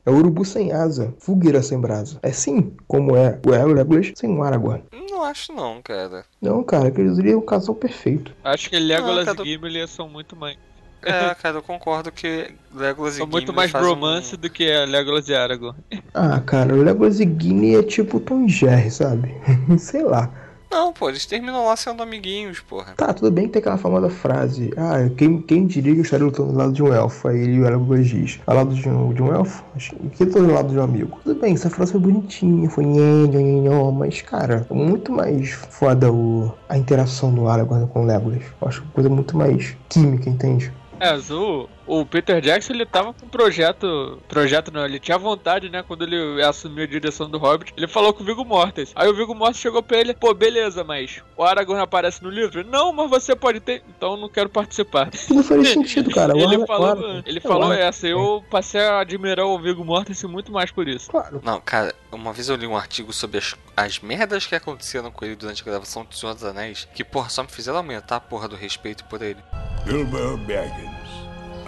É 0.04 0.10
o 0.10 0.14
urubu 0.16 0.44
sem 0.44 0.72
asa, 0.72 1.14
fogueira 1.18 1.62
sem 1.62 1.80
brasa. 1.80 2.18
É 2.22 2.30
sim 2.32 2.72
como 2.86 3.16
é 3.16 3.38
o 3.44 3.66
Legolas 3.72 4.12
sem 4.16 4.36
o 4.36 4.42
Aragorn. 4.42 4.82
Não 5.10 5.22
acho 5.22 5.52
não, 5.52 5.80
cara. 5.82 6.24
Não, 6.42 6.62
cara, 6.62 6.90
que 6.90 7.00
eles 7.00 7.16
seriam 7.16 7.38
o 7.38 7.42
casal 7.42 7.74
perfeito. 7.74 8.32
Acho 8.42 8.68
que 8.70 8.78
Legolas 8.78 9.24
cara, 9.24 9.42
e 9.42 9.44
Gimli 9.52 9.86
são 9.88 10.08
muito 10.08 10.34
mais. 10.36 10.56
É, 11.02 11.34
cara, 11.34 11.58
eu 11.58 11.62
concordo 11.62 12.10
que 12.10 12.50
Legolas 12.74 13.14
São 13.14 13.26
e 13.26 13.28
muito 13.30 13.46
Gimli 13.46 13.56
mais 13.56 13.70
fazem 13.70 13.88
um- 13.88 13.92
bromance 13.92 14.36
do 14.36 14.48
que 14.50 14.70
a 14.72 14.84
Legolas 14.84 15.28
e 15.28 15.34
Aragorn. 15.34 15.78
Ah, 16.12 16.40
cara, 16.40 16.74
o 16.74 16.82
Legolas 16.82 17.20
e 17.20 17.24
Gimli 17.24 17.76
é 17.76 17.82
tipo 17.82 18.18
Tom 18.20 18.44
e 18.44 18.48
Jerry, 18.48 18.90
sabe? 18.90 19.34
Sei 19.78 20.02
lá. 20.02 20.30
Não, 20.74 20.92
pô, 20.92 21.08
eles 21.08 21.24
terminam 21.24 21.66
lá 21.66 21.76
sendo 21.76 22.02
amiguinhos, 22.02 22.58
porra. 22.58 22.94
Tá, 22.96 23.14
tudo 23.14 23.30
bem 23.30 23.46
que 23.46 23.52
tem 23.52 23.60
aquela 23.60 23.76
famosa 23.76 24.10
frase. 24.10 24.72
Ah, 24.76 25.08
quem, 25.16 25.40
quem 25.40 25.68
diria 25.68 25.92
que 25.92 26.00
eu 26.00 26.02
estaria 26.02 26.26
lutando 26.26 26.50
do 26.50 26.58
lado 26.58 26.72
de 26.72 26.82
um 26.82 26.92
elfo? 26.92 27.28
Aí 27.28 27.38
ele 27.38 27.52
e 27.52 27.60
o 27.60 27.62
Legolas 27.62 28.08
diz. 28.08 28.40
Ao 28.44 28.56
lado 28.56 28.74
de 28.74 28.88
um, 28.88 29.14
de 29.14 29.22
um 29.22 29.32
elfo? 29.32 29.64
Acho 29.76 29.94
que 29.94 30.24
do 30.24 30.52
lado 30.52 30.70
de 30.70 30.76
um 30.76 30.82
amigo. 30.82 31.20
Tudo 31.22 31.40
bem, 31.40 31.54
essa 31.54 31.70
frase 31.70 31.92
foi 31.92 32.00
bonitinha, 32.00 32.68
foi 32.68 32.84
nhen, 32.84 33.28
nhen, 33.28 33.60
nhen, 33.60 33.92
mas, 33.92 34.20
cara, 34.22 34.66
muito 34.68 35.12
mais 35.12 35.52
foda 35.52 36.12
o, 36.12 36.52
a 36.68 36.76
interação 36.76 37.32
do 37.32 37.46
Aragorn 37.46 37.86
com 37.86 38.02
o 38.02 38.06
Legolas. 38.06 38.42
Eu 38.60 38.66
acho 38.66 38.82
coisa 38.92 39.08
muito 39.08 39.36
mais 39.36 39.76
química, 39.88 40.28
entende? 40.28 40.72
É, 40.98 41.14
o, 41.32 41.68
o 41.86 42.04
Peter 42.06 42.40
Jackson 42.40 42.72
ele 42.72 42.86
tava 42.86 43.12
com 43.12 43.26
um 43.26 43.28
projeto. 43.28 44.20
Projeto 44.28 44.72
não, 44.72 44.84
ele 44.84 44.98
tinha 44.98 45.18
vontade, 45.18 45.68
né? 45.68 45.82
Quando 45.86 46.02
ele 46.04 46.42
assumiu 46.42 46.84
a 46.84 46.86
direção 46.86 47.28
do 47.28 47.38
Hobbit, 47.38 47.72
ele 47.76 47.86
falou 47.86 48.12
com 48.12 48.22
o 48.22 48.26
Viggo 48.26 48.44
Mortensen. 48.44 48.92
Aí 48.96 49.08
o 49.08 49.14
Viggo 49.14 49.34
Mortensen 49.34 49.62
chegou 49.62 49.82
pra 49.82 49.98
ele: 49.98 50.14
pô, 50.14 50.32
beleza, 50.34 50.82
mas 50.84 51.22
o 51.36 51.42
Aragorn 51.42 51.80
aparece 51.82 52.22
no 52.22 52.30
livro? 52.30 52.64
Não, 52.64 52.92
mas 52.92 53.10
você 53.10 53.34
pode 53.36 53.60
ter. 53.60 53.82
Então 53.96 54.12
eu 54.12 54.16
não 54.16 54.28
quero 54.28 54.48
participar. 54.48 55.10
Não 55.30 55.42
faria 55.42 55.64
sentido, 55.64 56.10
cara. 56.10 56.34
O 56.34 56.38
ele 56.38 56.66
falou, 56.66 56.86
o 56.88 56.90
Aragorn- 56.92 57.22
ele 57.26 57.38
é, 57.38 57.40
falou 57.40 57.62
Aragorn- 57.64 57.82
essa. 57.88 58.06
Eu 58.06 58.44
passei 58.50 58.80
a 58.80 59.00
admirar 59.00 59.46
o 59.46 59.58
Viggo 59.58 59.84
Mortensen 59.84 60.28
muito 60.30 60.52
mais 60.52 60.70
por 60.70 60.86
isso. 60.88 61.10
Claro. 61.10 61.40
Não, 61.44 61.60
cara, 61.60 61.94
uma 62.12 62.32
vez 62.32 62.48
eu 62.48 62.56
li 62.56 62.66
um 62.66 62.76
artigo 62.76 63.12
sobre 63.12 63.38
as, 63.38 63.54
as 63.76 63.98
merdas 64.00 64.46
que 64.46 64.54
aconteceram 64.54 65.10
com 65.10 65.24
ele 65.24 65.34
durante 65.36 65.62
a 65.62 65.64
gravação 65.64 66.04
do 66.04 66.14
Senhor 66.14 66.34
dos 66.34 66.44
Anéis, 66.44 66.86
que, 66.94 67.02
porra, 67.04 67.28
só 67.28 67.42
me 67.42 67.48
fizeram 67.48 67.78
aumentar 67.78 68.16
a 68.16 68.20
porra 68.20 68.48
do 68.48 68.56
respeito 68.56 69.04
por 69.04 69.22
ele. 69.22 69.38
Bilbo 69.84 70.36
Baggins. 70.38 71.03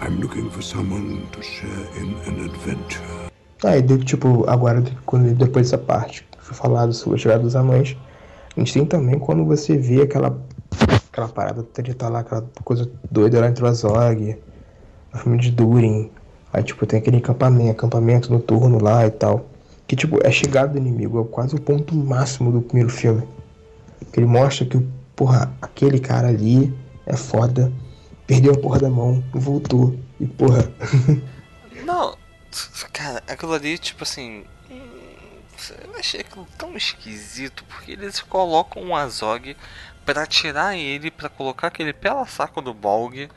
I'm 0.01 0.19
looking 0.21 0.49
for 0.49 0.61
someone 0.61 1.21
to 1.31 1.41
share 1.41 1.87
in 1.99 2.13
an 2.27 2.45
adventure. 2.45 3.03
Ah, 3.63 3.77
e 3.77 3.81
de- 3.81 3.97
tipo, 4.05 4.45
agora, 4.47 4.83
quando, 5.05 5.33
depois 5.33 5.65
dessa 5.71 5.77
parte 5.77 6.23
que 6.31 6.37
foi 6.43 6.55
falado 6.55 6.93
sobre 6.93 7.17
a 7.17 7.21
chegada 7.21 7.43
dos 7.43 7.55
anões, 7.55 7.97
a 8.55 8.59
gente 8.59 8.73
tem 8.73 8.85
também 8.85 9.17
quando 9.19 9.43
você 9.45 9.75
vê 9.77 10.03
aquela, 10.03 10.37
aquela 11.11 11.27
parada 11.27 11.65
de 11.83 11.91
estar 11.91 12.09
lá, 12.09 12.19
aquela 12.19 12.45
coisa 12.63 12.89
doida 13.09 13.39
lá 13.41 13.47
entre 13.49 13.63
o 13.63 13.67
Azog, 13.67 14.37
o 15.13 15.17
filme 15.17 15.39
de 15.39 15.51
Durin. 15.51 16.11
Aí, 16.53 16.63
tipo, 16.63 16.85
tem 16.85 16.99
aquele 16.99 17.17
acampamento, 17.17 17.71
acampamento 17.71 18.31
noturno 18.31 18.81
lá 18.81 19.05
e 19.05 19.11
tal. 19.11 19.47
Que, 19.87 19.95
tipo, 19.95 20.19
é 20.23 20.27
a 20.27 20.31
chegada 20.31 20.73
do 20.73 20.77
inimigo, 20.77 21.21
é 21.21 21.23
quase 21.33 21.55
o 21.55 21.61
ponto 21.61 21.95
máximo 21.95 22.51
do 22.51 22.61
primeiro 22.61 22.89
filme. 22.89 23.23
Que 24.11 24.19
ele 24.19 24.27
mostra 24.27 24.65
que, 24.65 24.79
porra, 25.15 25.51
aquele 25.61 25.99
cara 25.99 26.27
ali 26.27 26.73
é 27.05 27.15
foda, 27.15 27.71
perdeu 28.27 28.53
a 28.53 28.57
porra 28.57 28.79
da 28.79 28.89
mão, 28.89 29.23
voltou, 29.33 29.97
e 30.19 30.27
porra. 30.27 30.71
Não, 31.85 32.17
cara, 32.91 33.23
aquilo 33.27 33.53
ali, 33.53 33.77
tipo 33.77 34.03
assim. 34.03 34.43
hum, 34.69 35.39
Eu 35.83 35.95
achei 35.97 36.19
aquilo 36.21 36.45
tão 36.57 36.75
esquisito, 36.75 37.63
porque 37.65 37.93
eles 37.93 38.19
colocam 38.19 38.83
um 38.83 38.95
Azog 38.95 39.55
pra 40.05 40.25
tirar 40.25 40.75
ele, 40.75 41.09
pra 41.09 41.29
colocar 41.29 41.67
aquele 41.67 41.93
pela 41.93 42.25
saco 42.25 42.61
do 42.61 42.73
Balg. 42.73 43.29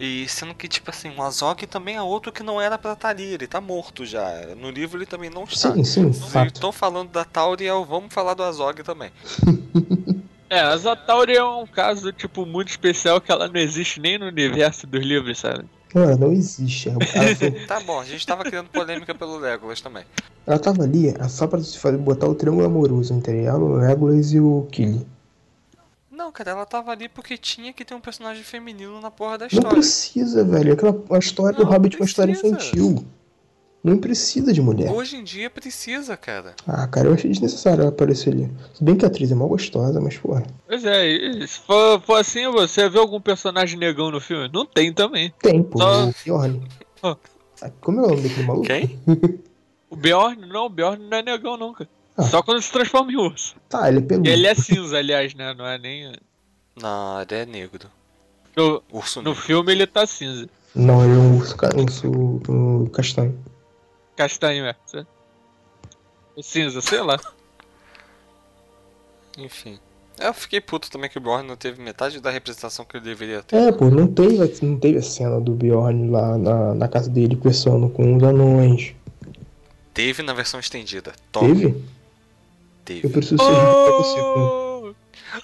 E 0.00 0.26
sendo 0.28 0.54
que, 0.54 0.66
tipo 0.66 0.90
assim, 0.90 1.14
o 1.16 1.22
Azog 1.22 1.66
também 1.66 1.96
é 1.96 2.02
outro 2.02 2.32
que 2.32 2.42
não 2.42 2.60
era 2.60 2.76
pra 2.78 2.94
estar 2.94 3.10
ali, 3.10 3.34
ele 3.34 3.46
tá 3.46 3.60
morto 3.60 4.04
já. 4.04 4.24
No 4.56 4.70
livro 4.70 4.98
ele 4.98 5.06
também 5.06 5.30
não 5.30 5.44
está. 5.44 5.72
Sim, 5.74 5.84
sim, 5.84 6.12
fato. 6.12 6.54
estão 6.54 6.72
falando 6.72 7.10
da 7.10 7.24
Tauriel, 7.24 7.84
vamos 7.84 8.12
falar 8.12 8.34
do 8.34 8.42
Azog 8.42 8.82
também. 8.82 9.10
É, 10.52 10.60
a 10.60 10.76
Zatauri 10.76 11.34
é 11.34 11.42
um 11.42 11.66
caso, 11.66 12.12
tipo, 12.12 12.44
muito 12.44 12.68
especial 12.68 13.22
que 13.22 13.32
ela 13.32 13.48
não 13.48 13.58
existe 13.58 13.98
nem 13.98 14.18
no 14.18 14.26
universo 14.26 14.86
dos 14.86 15.00
livros, 15.02 15.38
sabe? 15.38 15.64
Não, 15.94 16.02
ela 16.02 16.16
não 16.16 16.30
existe. 16.30 16.90
Ela, 16.90 16.98
ela 17.14 17.34
foi- 17.36 17.50
Tá 17.66 17.80
bom, 17.80 17.98
a 17.98 18.04
gente 18.04 18.26
tava 18.26 18.44
criando 18.44 18.68
polêmica 18.68 19.14
pelo 19.14 19.38
Legolas 19.38 19.80
também. 19.80 20.04
ela 20.46 20.58
tava 20.58 20.82
ali 20.82 21.08
é 21.08 21.26
só 21.28 21.46
pra 21.46 21.58
se 21.60 21.78
fazer, 21.78 21.96
botar 21.96 22.26
o 22.28 22.34
triângulo 22.34 22.66
amoroso 22.66 23.14
entre 23.14 23.44
ela, 23.44 23.58
o 23.60 23.76
Legolas 23.76 24.30
e 24.34 24.40
o 24.40 24.68
Killy. 24.70 25.06
Não, 26.10 26.30
cara, 26.30 26.50
ela 26.50 26.66
tava 26.66 26.90
ali 26.92 27.08
porque 27.08 27.38
tinha 27.38 27.72
que 27.72 27.82
ter 27.84 27.94
um 27.94 28.00
personagem 28.00 28.44
feminino 28.44 29.00
na 29.00 29.10
porra 29.10 29.38
da 29.38 29.44
Não 29.46 29.48
história. 29.48 29.70
precisa, 29.70 30.44
velho. 30.44 30.74
Aquela, 30.74 31.02
a 31.12 31.18
história 31.18 31.56
do 31.56 31.64
Não, 31.64 31.70
Hobbit 31.72 31.96
é 31.96 31.98
uma 32.00 32.04
história 32.06 32.32
infantil. 32.32 33.06
Não 33.82 33.98
precisa 33.98 34.52
de 34.52 34.62
mulher. 34.62 34.90
Hoje 34.92 35.16
em 35.16 35.24
dia 35.24 35.50
precisa, 35.50 36.16
cara. 36.16 36.54
Ah, 36.68 36.86
cara, 36.86 37.08
eu 37.08 37.14
achei 37.14 37.30
desnecessário 37.30 37.80
ela 37.82 37.88
aparecer 37.90 38.32
ali. 38.32 38.48
Se 38.74 38.84
bem 38.84 38.96
que 38.96 39.04
a 39.04 39.08
atriz 39.08 39.32
é 39.32 39.34
mal 39.34 39.48
gostosa, 39.48 40.00
mas 40.00 40.16
porra. 40.16 40.44
Pois 40.68 40.84
é, 40.84 41.08
e 41.08 41.48
se 41.48 41.58
for, 41.58 42.00
for 42.02 42.14
assim, 42.20 42.48
você 42.50 42.88
vê 42.88 42.98
algum 43.00 43.20
personagem 43.20 43.76
negão 43.78 44.10
no 44.10 44.20
filme? 44.20 44.48
Não 44.52 44.64
tem 44.64 44.92
também. 44.92 45.32
Tem, 45.42 45.62
pô. 45.62 45.78
Só- 45.78 46.04
O 46.08 46.14
Bjorn. 46.24 46.62
Ah, 47.02 47.16
Como 47.80 48.00
é 48.00 48.04
o 48.04 48.08
nome 48.10 48.22
daquele 48.22 48.46
maluco? 48.46 48.66
Quem? 48.66 48.98
O 49.90 49.96
Bjorn, 49.96 50.46
não, 50.46 50.66
o 50.66 50.68
Bjorn 50.70 51.04
não 51.06 51.18
é 51.18 51.22
negão 51.22 51.56
nunca. 51.58 51.86
Ah. 52.16 52.22
Só 52.22 52.42
quando 52.42 52.62
se 52.62 52.72
transforma 52.72 53.12
em 53.12 53.16
urso. 53.16 53.54
Tá, 53.68 53.88
ele 53.90 53.98
é 53.98 54.00
peludo. 54.00 54.26
Ele 54.26 54.46
é 54.46 54.54
cinza, 54.54 54.96
aliás, 54.96 55.34
né? 55.34 55.52
Não 55.52 55.66
é 55.66 55.76
nem. 55.76 56.12
Não, 56.80 57.20
ele 57.20 57.34
é 57.34 57.44
negro. 57.44 57.88
No, 58.56 58.82
Urso 58.90 59.20
no 59.20 59.30
negro. 59.30 59.42
filme 59.44 59.70
ele 59.72 59.86
tá 59.86 60.06
cinza. 60.06 60.48
Não, 60.74 61.04
ele 61.04 61.12
é 61.12 61.16
um 61.18 61.36
urso, 61.36 61.54
um 61.76 61.82
urso 61.82 62.10
um 62.50 62.86
castanho. 62.86 63.38
Castanho, 64.16 64.66
é. 64.66 64.74
Cê- 64.86 65.06
Cinza, 66.42 66.80
sei 66.80 67.00
lá. 67.02 67.18
Enfim. 69.38 69.78
Eu 70.18 70.34
fiquei 70.34 70.60
puto 70.60 70.90
também 70.90 71.08
que 71.10 71.18
o 71.18 71.20
Bjorn 71.20 71.46
não 71.48 71.56
teve 71.56 71.80
metade 71.82 72.20
da 72.20 72.30
representação 72.30 72.84
que 72.84 72.96
ele 72.96 73.04
deveria 73.04 73.42
ter. 73.42 73.56
É, 73.56 73.72
pô, 73.72 73.86
não 73.90 74.06
teve, 74.06 74.36
não 74.64 74.78
teve 74.78 74.98
a 74.98 75.02
cena 75.02 75.40
do 75.40 75.52
Bjorn 75.52 76.10
lá 76.10 76.36
na, 76.38 76.74
na 76.74 76.88
casa 76.88 77.08
dele 77.10 77.34
conversando 77.36 77.88
com 77.88 78.16
os 78.16 78.22
anões. 78.22 78.94
Teve 79.94 80.22
na 80.22 80.32
versão 80.34 80.60
estendida. 80.60 81.12
Tome. 81.32 81.54
Teve? 81.54 81.84
Teve. 82.84 83.06
Eu 83.06 83.10
preciso 83.10 83.38
ser 83.42 83.50
com- 83.54 84.61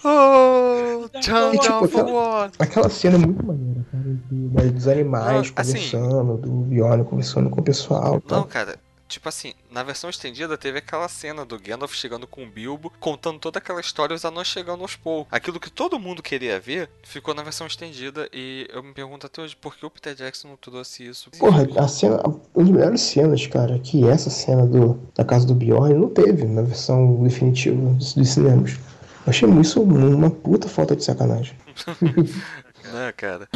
Oh, 0.04 1.08
jump 1.22 1.56
E, 1.56 1.58
tipo, 1.60 1.84
aquela-? 1.84 2.50
Aquela 2.58 2.88
cena 2.90 3.16
é 3.16 3.18
muito 3.18 3.44
maneira, 3.46 3.84
cara. 3.90 4.04
do- 4.30 4.72
dos 4.72 4.88
animais 4.88 5.50
Não, 5.50 5.52
assim- 5.56 5.72
conversando, 5.72 6.36
do 6.36 6.50
Bjorn 6.62 7.04
conversando 7.04 7.50
com 7.50 7.60
o 7.60 7.64
pessoal. 7.64 8.12
Não, 8.14 8.20
Tal. 8.20 8.44
cara. 8.44 8.78
Tipo 9.06 9.26
assim, 9.26 9.54
na 9.70 9.82
versão 9.82 10.10
estendida 10.10 10.58
teve 10.58 10.80
aquela 10.80 11.08
cena 11.08 11.42
do 11.42 11.58
Gandalf 11.58 11.94
chegando 11.94 12.26
com 12.26 12.42
o 12.44 12.46
Bilbo, 12.46 12.92
contando 13.00 13.38
toda 13.38 13.58
aquela 13.58 13.80
história 13.80 14.12
e 14.12 14.16
os 14.16 14.22
anões 14.22 14.48
chegando 14.48 14.82
aos 14.82 14.96
poucos. 14.96 15.32
Aquilo 15.32 15.58
que 15.58 15.70
todo 15.70 15.98
mundo 15.98 16.22
queria 16.22 16.60
ver 16.60 16.90
ficou 17.02 17.32
na 17.34 17.42
versão 17.42 17.66
estendida 17.66 18.28
e 18.34 18.68
eu 18.70 18.82
me 18.82 18.92
pergunto 18.92 19.24
até 19.24 19.40
hoje 19.40 19.56
por 19.56 19.74
que 19.76 19.86
o 19.86 19.90
Peter 19.90 20.14
Jackson 20.14 20.48
não 20.48 20.56
trouxe 20.58 21.06
isso. 21.08 21.30
Porra, 21.38 21.66
a 21.78 21.88
cena, 21.88 22.20
uma 22.22 22.38
das 22.54 22.68
melhores 22.68 23.00
cenas, 23.00 23.46
cara, 23.46 23.78
que 23.78 24.06
essa 24.06 24.28
cena 24.28 24.66
do, 24.66 24.98
da 25.14 25.24
casa 25.24 25.46
do 25.46 25.54
Bjorn 25.54 25.94
não 25.94 26.10
teve 26.10 26.44
na 26.44 26.60
versão 26.60 27.22
definitiva 27.22 27.80
dos 27.94 28.12
cinemas. 28.28 28.76
Achei 29.28 29.48
isso 29.60 29.82
uma 29.82 30.30
puta 30.30 30.68
falta 30.68 30.96
de 30.96 31.04
sacanagem. 31.04 31.54
Né, 32.90 33.12
cara? 33.14 33.46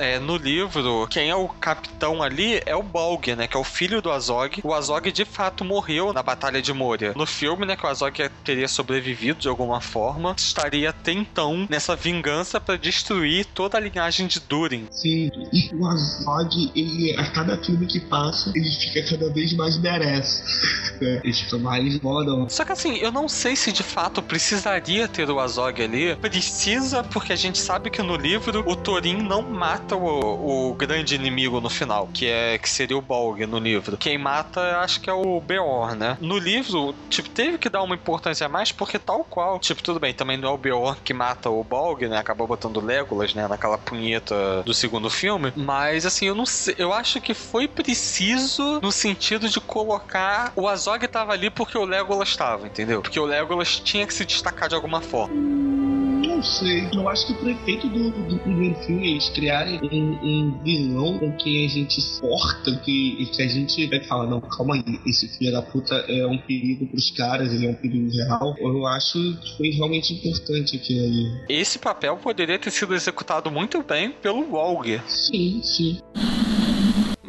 É, 0.00 0.18
no 0.18 0.38
livro, 0.38 1.06
quem 1.10 1.28
é 1.28 1.36
o 1.36 1.46
capitão 1.46 2.22
ali 2.22 2.58
é 2.64 2.74
o 2.74 2.82
Balg, 2.82 3.36
né? 3.36 3.46
Que 3.46 3.54
é 3.54 3.60
o 3.60 3.64
filho 3.64 4.00
do 4.00 4.10
Azog. 4.10 4.62
O 4.64 4.72
Azog 4.72 5.12
de 5.12 5.26
fato 5.26 5.62
morreu 5.62 6.10
na 6.10 6.22
Batalha 6.22 6.62
de 6.62 6.72
Moria. 6.72 7.12
No 7.14 7.26
filme, 7.26 7.66
né? 7.66 7.76
Que 7.76 7.84
o 7.84 7.88
Azog 7.88 8.30
teria 8.42 8.66
sobrevivido 8.66 9.40
de 9.40 9.48
alguma 9.48 9.78
forma, 9.78 10.34
estaria 10.38 10.88
até 10.88 11.12
então 11.12 11.66
nessa 11.68 11.94
vingança 11.94 12.58
pra 12.58 12.76
destruir 12.76 13.44
toda 13.44 13.76
a 13.76 13.80
linhagem 13.80 14.26
de 14.26 14.40
Durin. 14.40 14.86
Sim, 14.90 15.30
e 15.52 15.74
o 15.74 15.86
Azog, 15.86 16.72
ele, 16.74 17.14
a 17.18 17.30
cada 17.32 17.62
filme 17.62 17.86
que 17.86 18.00
passa, 18.00 18.50
ele 18.54 18.70
fica 18.70 19.02
cada 19.10 19.30
vez 19.30 19.52
mais 19.52 19.78
merece. 19.78 20.42
né? 20.98 21.20
Ele 21.22 21.32
fica 21.34 21.58
mais 21.58 21.98
foda. 21.98 22.48
Só 22.48 22.64
que 22.64 22.72
assim, 22.72 22.96
eu 22.96 23.12
não 23.12 23.28
sei 23.28 23.54
se 23.54 23.70
de 23.70 23.82
fato 23.82 24.22
precisaria 24.22 25.06
ter 25.06 25.28
o 25.28 25.38
Azog 25.38 25.82
ali. 25.82 26.16
Precisa, 26.16 27.04
porque 27.04 27.34
a 27.34 27.36
gente 27.36 27.58
sabe 27.58 27.90
que 27.90 28.02
no 28.02 28.16
livro 28.16 28.64
o 28.66 28.74
Thorin 28.74 29.22
não 29.22 29.42
mata 29.42 29.89
o, 29.96 30.70
o 30.70 30.74
grande 30.74 31.14
inimigo 31.14 31.60
no 31.60 31.68
final, 31.68 32.08
que 32.12 32.26
é 32.26 32.58
que 32.58 32.68
seria 32.68 32.96
o 32.96 33.02
Bolg 33.02 33.46
no 33.46 33.58
livro. 33.58 33.96
Quem 33.96 34.18
mata, 34.18 34.78
acho 34.78 35.00
que 35.00 35.10
é 35.10 35.12
o 35.12 35.40
Beorn, 35.40 35.96
né? 35.96 36.16
No 36.20 36.38
livro, 36.38 36.94
tipo, 37.08 37.28
teve 37.28 37.58
que 37.58 37.68
dar 37.68 37.82
uma 37.82 37.94
importância 37.94 38.46
a 38.46 38.48
mais, 38.48 38.72
porque 38.72 38.98
tal 38.98 39.24
qual. 39.24 39.58
Tipo, 39.58 39.82
tudo 39.82 40.00
bem, 40.00 40.14
também 40.14 40.36
não 40.36 40.50
é 40.50 40.52
o 40.52 40.58
Beorn 40.58 40.98
que 41.02 41.14
mata 41.14 41.50
o 41.50 41.62
Bolg, 41.64 42.08
né? 42.08 42.18
Acabou 42.18 42.46
botando 42.46 42.80
Legolas, 42.80 43.34
né? 43.34 43.46
Naquela 43.48 43.78
punheta 43.78 44.62
do 44.64 44.74
segundo 44.74 45.10
filme. 45.10 45.52
Mas 45.56 46.06
assim, 46.06 46.26
eu 46.26 46.34
não 46.34 46.46
sei. 46.46 46.74
Eu 46.78 46.92
acho 46.92 47.20
que 47.20 47.34
foi 47.34 47.68
preciso 47.68 48.80
no 48.82 48.92
sentido 48.92 49.48
de 49.48 49.60
colocar. 49.60 50.52
O 50.56 50.68
Azog 50.68 51.06
tava 51.08 51.32
ali 51.32 51.50
porque 51.50 51.76
o 51.76 51.84
Legolas 51.84 52.36
tava, 52.36 52.66
entendeu? 52.66 53.02
Porque 53.02 53.18
o 53.18 53.24
Legolas 53.24 53.80
tinha 53.80 54.06
que 54.06 54.14
se 54.14 54.24
destacar 54.24 54.68
de 54.68 54.74
alguma 54.74 55.00
forma. 55.00 55.34
Não 56.30 56.42
sei. 56.42 56.88
Eu 56.94 57.08
acho 57.08 57.26
que 57.26 57.32
o 57.32 57.36
prefeito 57.36 57.88
do, 57.88 58.10
do 58.10 58.38
primeiro 58.38 58.76
filme 58.76 59.06
é 59.06 59.10
eles 59.10 59.28
criarem 59.30 59.80
um, 59.82 60.12
um 60.22 60.62
vilão 60.62 61.18
com 61.18 61.32
quem 61.36 61.66
a 61.66 61.68
gente 61.68 62.00
suporta, 62.00 62.76
que, 62.84 63.26
que 63.26 63.42
a 63.42 63.48
gente 63.48 63.86
vai 63.88 64.00
falar, 64.04 64.26
não, 64.26 64.40
calma 64.40 64.76
aí, 64.76 65.00
esse 65.06 65.28
filho 65.36 65.52
da 65.52 65.60
puta 65.60 65.94
é 66.08 66.26
um 66.26 66.38
perigo 66.38 66.86
pros 66.86 67.10
caras, 67.10 67.52
ele 67.52 67.66
é 67.66 67.70
um 67.70 67.74
perigo 67.74 68.10
real. 68.10 68.54
Eu 68.58 68.86
acho 68.86 69.18
que 69.38 69.56
foi 69.56 69.70
realmente 69.70 70.14
importante 70.14 70.76
aquilo 70.76 71.04
ali. 71.04 71.44
Esse 71.48 71.78
papel 71.78 72.16
poderia 72.16 72.58
ter 72.58 72.70
sido 72.70 72.94
executado 72.94 73.50
muito 73.50 73.82
bem 73.82 74.12
pelo 74.12 74.52
Walger. 74.52 75.02
Sim, 75.08 75.60
sim. 75.64 75.98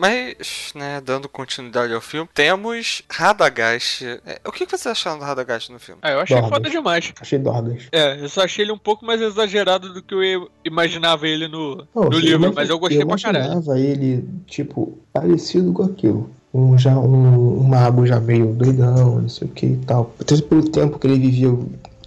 Mas, 0.06 0.72
né, 0.74 1.00
dando 1.06 1.30
continuidade 1.30 1.94
ao 1.94 2.02
filme, 2.02 2.28
temos 2.34 3.04
Radagast. 3.08 4.04
É, 4.26 4.42
o 4.44 4.52
que 4.52 4.66
vocês 4.66 4.88
acharam 4.88 5.20
do 5.20 5.26
Radagast 5.26 5.72
no 5.72 5.78
filme? 5.78 6.00
Ah, 6.02 6.10
eu 6.10 6.20
achei 6.22 6.36
Dorgas. 6.38 6.50
foda 6.58 6.70
demais. 6.72 7.14
Achei 7.22 7.38
dorgas. 7.38 7.84
É, 7.92 8.20
eu 8.20 8.28
só 8.28 8.42
achei 8.44 8.66
ele 8.66 8.72
um 8.72 8.80
pouco 8.80 9.06
mais 9.06 9.22
exagerado 9.22 9.94
do 9.94 10.02
que 10.02 10.16
eu 10.16 10.50
imaginava 10.66 11.28
ele 11.28 11.48
no, 11.48 11.86
Não, 11.94 12.06
no 12.06 12.14
eu 12.14 12.20
livro, 12.20 12.36
imagi- 12.38 12.56
mas 12.56 12.70
eu 12.70 12.80
gostei 12.80 13.06
pra 13.06 13.16
caralho. 13.16 13.46
imaginava 13.46 13.80
ele, 13.80 14.28
tipo, 14.48 14.98
parecido 15.14 15.72
com 15.72 15.84
aquilo. 15.84 16.32
Um, 16.52 16.76
já, 16.80 16.98
um, 16.98 17.60
um 17.60 17.64
mago 17.64 18.04
já 18.08 18.20
meio 18.20 18.48
doidão, 18.56 19.22
não 19.22 19.30
sei 19.30 19.48
o 19.48 19.52
que 19.52 19.68
e 19.68 19.78
tal. 19.86 20.16
Até 20.20 20.36
pelo 20.42 20.68
tempo 20.68 20.98
que 20.98 21.06
ele 21.06 21.20
vivia 21.20 21.50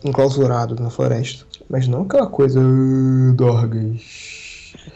enclausurado 0.05 0.75
na 0.83 0.91
floresta. 0.91 1.47
Mas 1.71 1.87
não 1.87 2.03
aquela 2.03 2.27
coisa. 2.27 2.61
"Ah, 2.61 3.33
Dorgas. 3.35 4.44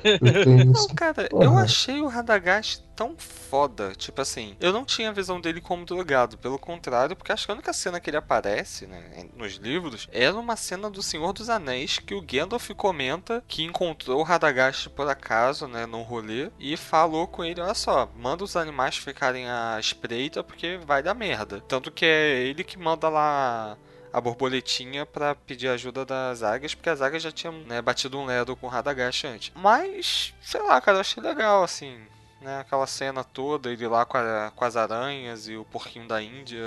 Eu 0.05 0.64
Não, 0.72 0.86
cara, 0.88 1.28
eu 1.40 1.53
Porra. 1.53 1.62
achei 1.62 2.01
o 2.01 2.07
Radagast 2.09 2.82
tão 2.94 3.14
foda. 3.16 3.92
Tipo 3.94 4.20
assim, 4.20 4.57
eu 4.61 4.72
não 4.72 4.84
tinha 4.84 5.11
a 5.11 5.12
visão 5.12 5.40
dele 5.40 5.61
como 5.61 5.84
drogado. 5.84 6.36
Pelo 6.38 6.59
contrário, 6.59 7.16
porque 7.16 7.32
acho 7.32 7.46
que 7.46 7.51
a 7.53 7.55
única 7.55 7.72
cena 7.72 8.01
que 8.01 8.11
ele 8.11 8.16
aparece, 8.16 8.86
né, 8.86 9.28
nos 9.36 9.55
livros, 9.55 10.09
era 10.12 10.36
uma 10.36 10.57
cena 10.57 10.90
do 10.90 11.03
Senhor 11.03 11.32
dos 11.32 11.49
Anéis 11.49 11.99
que 11.99 12.14
o 12.14 12.22
Gandalf 12.22 12.70
comenta 12.76 13.42
que 13.46 13.62
encontrou 13.62 14.20
o 14.20 14.24
Radagast 14.24 14.90
por 14.90 15.09
acaso, 15.09 15.66
né, 15.68 15.86
num 15.86 16.03
rolê 16.03 16.51
e 16.59 16.76
falou 16.76 17.26
com 17.26 17.44
ele: 17.44 17.61
olha 17.61 17.74
só, 17.74 18.11
manda 18.16 18.44
os 18.44 18.57
animais 18.57 18.96
ficarem 18.96 19.49
à 19.49 19.78
espreita 19.80 20.42
porque 20.44 20.78
vai 20.78 21.03
dar 21.03 21.14
merda. 21.14 21.61
Tanto 21.68 21.90
que 21.90 22.05
é 22.05 22.40
ele 22.42 22.64
que 22.64 22.78
manda 22.78 23.09
lá 23.09 23.76
a 24.13 24.21
borboletinha 24.21 25.05
pra 25.07 25.35
pedir 25.35 25.69
ajuda 25.69 26.05
das 26.05 26.43
águias, 26.43 26.75
porque 26.75 26.91
as 26.91 27.01
águias 27.01 27.23
já 27.23 27.33
tinham 27.33 27.55
né, 27.67 27.81
batido 27.83 28.19
um 28.19 28.25
ledo 28.25 28.57
com 28.57 28.67
o 28.67 28.71
Radagast 28.71 29.27
antes. 29.27 29.53
Mas, 29.55 30.35
sei 30.41 30.63
lá, 30.63 30.81
cara, 30.81 30.99
eu 30.99 31.01
achei 31.01 31.23
legal, 31.23 31.63
assim. 31.63 31.99
Né, 32.41 32.61
aquela 32.61 32.86
cena 32.86 33.24
toda, 33.24 33.68
ele 33.68 33.86
lá 33.89 34.05
com, 34.05 34.16
a- 34.16 34.53
com 34.55 34.64
as 34.64 34.76
aranhas 34.76 35.49
e 35.49 35.57
o 35.57 35.64
porquinho 35.64 36.07
da 36.07 36.22
Índia. 36.22 36.62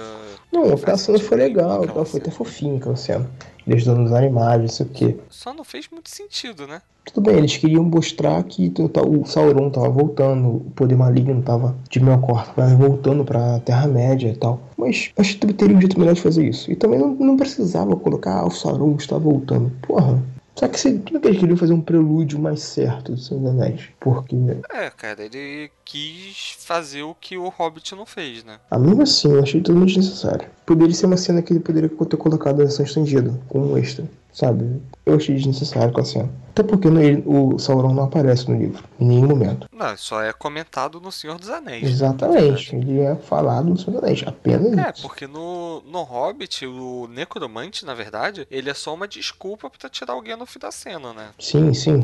Não, 0.52 0.74
aquela 0.74 0.98
cena 0.98 1.18
foi 1.18 1.38
sentido, 1.40 1.58
legal, 1.58 1.84
aquela 1.84 2.06
foi 2.06 2.20
até 2.20 2.30
cena. 2.30 2.38
fofinha 2.38 2.78
aquela 2.78 2.96
cena. 2.98 3.30
Eles 3.66 3.86
dando 3.86 4.04
os 4.04 4.12
animais, 4.12 4.60
não 4.62 4.68
sei 4.68 4.86
o 4.86 4.90
que. 4.90 5.18
Só 5.30 5.54
não 5.54 5.64
fez 5.64 5.88
muito 5.90 6.10
sentido, 6.10 6.68
né? 6.68 6.82
Tudo 7.06 7.22
bem, 7.30 7.38
eles 7.38 7.56
queriam 7.56 7.84
mostrar 7.84 8.44
que 8.44 8.72
o 9.08 9.26
Sauron 9.26 9.70
tava 9.70 9.90
voltando, 9.90 10.58
o 10.58 10.72
poder 10.76 10.96
maligno 10.96 11.42
tava 11.42 11.76
de 11.90 12.00
Melkor, 12.00 12.46
tava 12.54 12.76
voltando 12.76 13.24
pra 13.24 13.60
Terra-média 13.62 14.30
e 14.30 14.36
tal. 14.36 14.60
Mas 14.78 15.12
acho 15.18 15.38
que 15.38 15.54
teria 15.54 15.76
um 15.78 15.80
jeito 15.80 15.98
melhor 16.00 16.14
de 16.16 16.22
fazer 16.22 16.48
isso. 16.48 16.70
E 16.70 16.76
também 16.76 17.00
não, 17.00 17.10
não 17.16 17.38
precisava 17.38 17.96
colocar, 17.96 18.40
ah, 18.42 18.46
o 18.46 18.52
Sauron 18.52 18.96
está 18.98 19.18
voltando. 19.18 19.72
Porra. 19.82 20.22
Só 20.62 20.68
que 20.68 20.80
se, 20.80 21.00
tudo 21.00 21.20
que 21.20 21.28
eles 21.28 21.40
queriam 21.40 21.58
fazer 21.58 21.74
um 21.74 21.82
prelúdio 21.82 22.38
mais 22.38 22.62
certo 22.62 23.14
do 23.14 23.18
Senhor 23.18 23.42
dos 23.42 23.50
Anéis. 23.50 23.90
Porque, 24.00 24.36
É, 24.72 24.92
cara, 24.92 25.24
ele 25.24 25.72
quis 25.84 26.56
fazer 26.60 27.02
o 27.02 27.16
que 27.16 27.36
o 27.36 27.50
Hobbit 27.50 27.96
não 27.96 28.06
fez, 28.06 28.44
né? 28.44 28.60
a 28.70 28.78
mesmo 28.78 29.02
assim, 29.02 29.32
eu 29.32 29.42
achei 29.42 29.60
totalmente 29.60 29.96
desnecessário. 29.96 30.48
Poderia 30.64 30.94
ser 30.94 31.08
uma 31.08 31.18
cena 31.18 31.42
que 31.42 31.52
ele 31.52 31.62
poderia 31.62 31.90
ter 31.90 32.16
colocado 32.16 32.62
a 32.62 32.66
versão 32.66 32.86
estendida, 32.86 33.34
com 33.50 33.60
um 33.60 33.76
extra, 33.76 34.06
sabe? 34.34 34.82
Eu 35.06 35.16
achei 35.16 35.36
desnecessário 35.36 35.94
com 35.94 36.02
a 36.02 36.06
cena. 36.06 36.30
Até 36.52 36.64
porque 36.64 36.90
no- 36.90 37.02
ele- 37.02 37.24
o 37.26 37.58
Sauron 37.58 37.94
não 37.94 38.04
aparece 38.04 38.50
no 38.52 38.58
livro, 38.58 38.84
em 39.00 39.06
nenhum 39.06 39.28
momento. 39.28 39.68
Não, 39.72 39.96
só 39.98 40.22
é 40.22 40.34
comentado 40.34 41.00
no 41.00 41.12
Senhor 41.12 41.38
dos 41.40 41.50
Anéis. 41.50 41.82
né, 41.84 41.90
Exatamente, 41.90 42.76
ele 42.76 43.00
é 43.00 43.16
falado 43.16 43.70
no 43.70 43.78
Senhor 43.78 43.94
dos 43.94 44.04
Anéis, 44.04 44.24
apenas 44.28 44.78
É, 44.78 44.92
isso. 44.94 45.02
porque 45.02 45.28
no, 45.28 45.82
no 45.90 46.04
Hobbit, 46.04 46.66
o 46.66 47.08
Necromante, 47.08 47.86
na 47.86 47.94
verdade, 47.94 48.46
ele 48.52 48.70
é 48.70 48.74
só 48.74 48.94
uma 48.94 49.08
desculpa 49.08 49.70
pra 49.70 49.90
tirar 49.90 50.16
o 50.16 50.22
Gandalf 50.22 50.56
da 50.58 50.72
cena, 50.72 51.14
né? 51.14 51.30
Sim, 51.40 51.74
sim. 51.74 52.04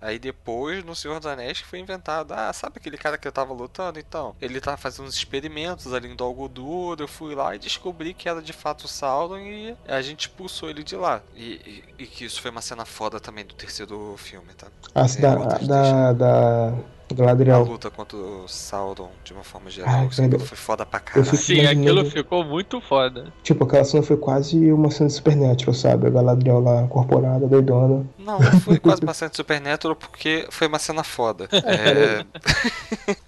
Aí 0.00 0.18
depois, 0.18 0.84
no 0.84 0.94
Senhor 0.94 1.18
dos 1.18 1.26
Anéis, 1.26 1.60
que 1.60 1.66
foi 1.66 1.78
inventado, 1.78 2.32
ah, 2.32 2.52
sabe 2.52 2.74
aquele 2.78 2.98
cara 2.98 3.16
que 3.18 3.26
eu 3.26 3.32
tava 3.32 3.52
lutando? 3.52 3.98
Então, 3.98 4.34
ele 4.40 4.60
tava 4.60 4.76
fazendo 4.76 5.06
uns 5.06 5.14
experimentos 5.14 5.92
ali 5.92 6.08
em 6.08 6.16
Dol 6.16 6.34
Guldur, 6.34 6.96
eu 7.00 7.08
fui 7.08 7.34
lá 7.34 7.54
e 7.54 7.58
descobri 7.58 8.12
que 8.14 8.28
era 8.28 8.42
de 8.42 8.52
fato 8.52 8.84
o 8.84 8.88
Sauron 8.88 9.38
e 9.38 9.76
a 9.88 10.02
gente 10.02 10.20
expulsou 10.28 10.68
ele 10.70 10.82
de 10.84 10.96
lá. 10.96 11.22
E, 11.34 11.84
e- 11.98 12.04
e 12.04 12.06
que 12.06 12.24
isso 12.24 12.40
foi 12.42 12.50
uma 12.50 12.62
cena 12.62 12.84
foda 12.84 13.18
também 13.20 13.44
do 13.44 13.54
terceiro 13.54 14.14
filme, 14.18 14.52
tá? 14.54 14.66
A 14.94 15.00
É, 15.02 15.20
da, 15.20 15.36
outras 15.38 15.66
da, 15.66 16.12
da 17.16 17.22
A 17.24 17.26
Galadriel. 17.26 17.64
luta 17.64 17.90
contra 17.90 18.16
o 18.16 18.46
Sauron, 18.46 19.08
de 19.24 19.32
uma 19.32 19.42
forma 19.42 19.70
geral, 19.70 19.90
Ah, 19.92 20.04
isso 20.04 20.20
aquilo 20.20 20.38
velho. 20.38 20.48
foi 20.48 20.56
foda 20.56 20.84
pra 20.86 21.00
caralho. 21.00 21.36
Sim, 21.36 21.54
imaginando- 21.54 22.00
aquilo 22.00 22.10
ficou 22.10 22.44
muito 22.44 22.80
foda. 22.80 23.32
Tipo, 23.42 23.64
aquela 23.64 23.84
cena 23.84 24.02
foi 24.02 24.16
quase 24.16 24.72
uma 24.72 24.90
cena 24.90 25.08
de 25.08 25.14
Supernatural, 25.14 25.74
sabe? 25.74 26.06
A 26.06 26.10
Galadriel 26.10 26.60
lá 26.60 26.82
incorporada, 26.82 27.46
doidona. 27.46 28.06
Não, 28.18 28.38
não 28.38 28.60
foi 28.60 28.78
quase 28.78 29.00
bastante 29.00 29.36
Supernatural 29.36 29.96
porque 29.96 30.46
foi 30.50 30.66
uma 30.68 30.78
cena 30.78 31.02
foda. 31.02 31.48
É, 31.66 32.24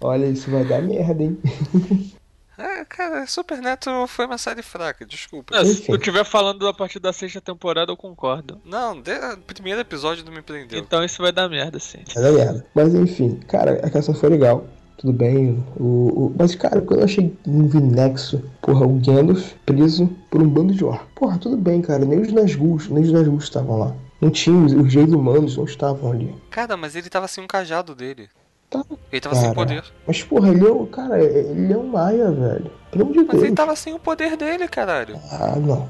Olha, 0.00 0.26
isso 0.26 0.50
vai 0.50 0.64
dar 0.64 0.80
merda, 0.82 1.22
hein? 1.22 1.38
é, 2.58 2.84
cara, 2.84 3.26
Supernatural 3.26 4.06
foi 4.06 4.26
uma 4.26 4.38
série 4.38 4.62
fraca, 4.62 5.06
desculpa. 5.06 5.54
Não, 5.56 5.64
se 5.64 5.82
tu 5.82 5.94
estiver 5.94 6.24
falando 6.24 6.66
a 6.66 6.74
partir 6.74 6.98
da 6.98 7.12
sexta 7.12 7.40
temporada, 7.40 7.92
eu 7.92 7.96
concordo. 7.96 8.60
Não, 8.64 9.00
de, 9.00 9.12
primeiro 9.46 9.80
episódio 9.80 10.24
não 10.24 10.32
me 10.32 10.42
prendeu. 10.42 10.78
Então 10.78 11.04
isso 11.04 11.22
vai 11.22 11.32
dar 11.32 11.48
merda, 11.48 11.78
sim. 11.78 11.98
Vai 12.14 12.22
dar 12.24 12.32
merda. 12.32 12.66
Mas 12.74 12.94
enfim, 12.94 13.36
cara, 13.48 13.72
aquela 13.84 14.02
cena 14.02 14.16
foi 14.18 14.28
legal. 14.30 14.66
Tudo 14.96 15.12
bem. 15.12 15.64
O, 15.76 15.84
o- 15.84 16.34
Mas, 16.36 16.56
cara, 16.56 16.80
quando 16.82 17.00
eu 17.00 17.04
achei 17.04 17.32
um 17.46 17.68
nexo, 17.88 18.42
porra, 18.60 18.84
o 18.84 18.98
Gandalf 18.98 19.52
preso 19.64 20.08
por 20.28 20.42
um 20.42 20.48
bando 20.48 20.74
de 20.74 20.84
orcs. 20.84 21.06
Porra, 21.14 21.38
tudo 21.38 21.56
bem, 21.56 21.80
cara. 21.80 22.04
Nem 22.04 22.20
os 22.20 22.32
Nazgûl, 22.32 22.78
nem 22.90 23.04
os 23.04 23.12
Nazgûl 23.12 23.38
estavam 23.38 23.78
lá. 23.78 23.94
Não 24.20 24.28
tinha, 24.28 24.58
os, 24.60 24.72
os 24.72 24.92
reis 24.92 25.12
humanos 25.12 25.56
não 25.56 25.64
estavam 25.64 26.10
ali. 26.10 26.34
Cara, 26.50 26.76
mas 26.76 26.96
ele 26.96 27.08
tava 27.08 27.28
sem 27.28 27.44
um 27.44 27.46
cajado 27.46 27.94
dele. 27.94 28.28
Tá, 28.70 28.84
Ele 29.10 29.20
tava 29.20 29.34
sem 29.34 29.44
cara. 29.44 29.54
poder. 29.54 29.84
Mas, 30.06 30.22
porra, 30.22 30.48
ele 30.50 30.66
é 30.66 30.70
um. 30.70 30.84
Cara, 30.86 31.22
ele 31.22 31.72
é 31.72 31.76
um 31.76 31.86
Maia, 31.88 32.30
velho. 32.30 32.70
Pelo 32.90 33.04
amor 33.04 33.12
de 33.14 33.20
Mas 33.24 33.34
ele 33.36 33.42
Deus. 33.46 33.54
tava 33.54 33.74
sem 33.76 33.94
o 33.94 33.98
poder 33.98 34.36
dele, 34.36 34.68
caralho. 34.68 35.18
Ah, 35.32 35.56
não. 35.56 35.88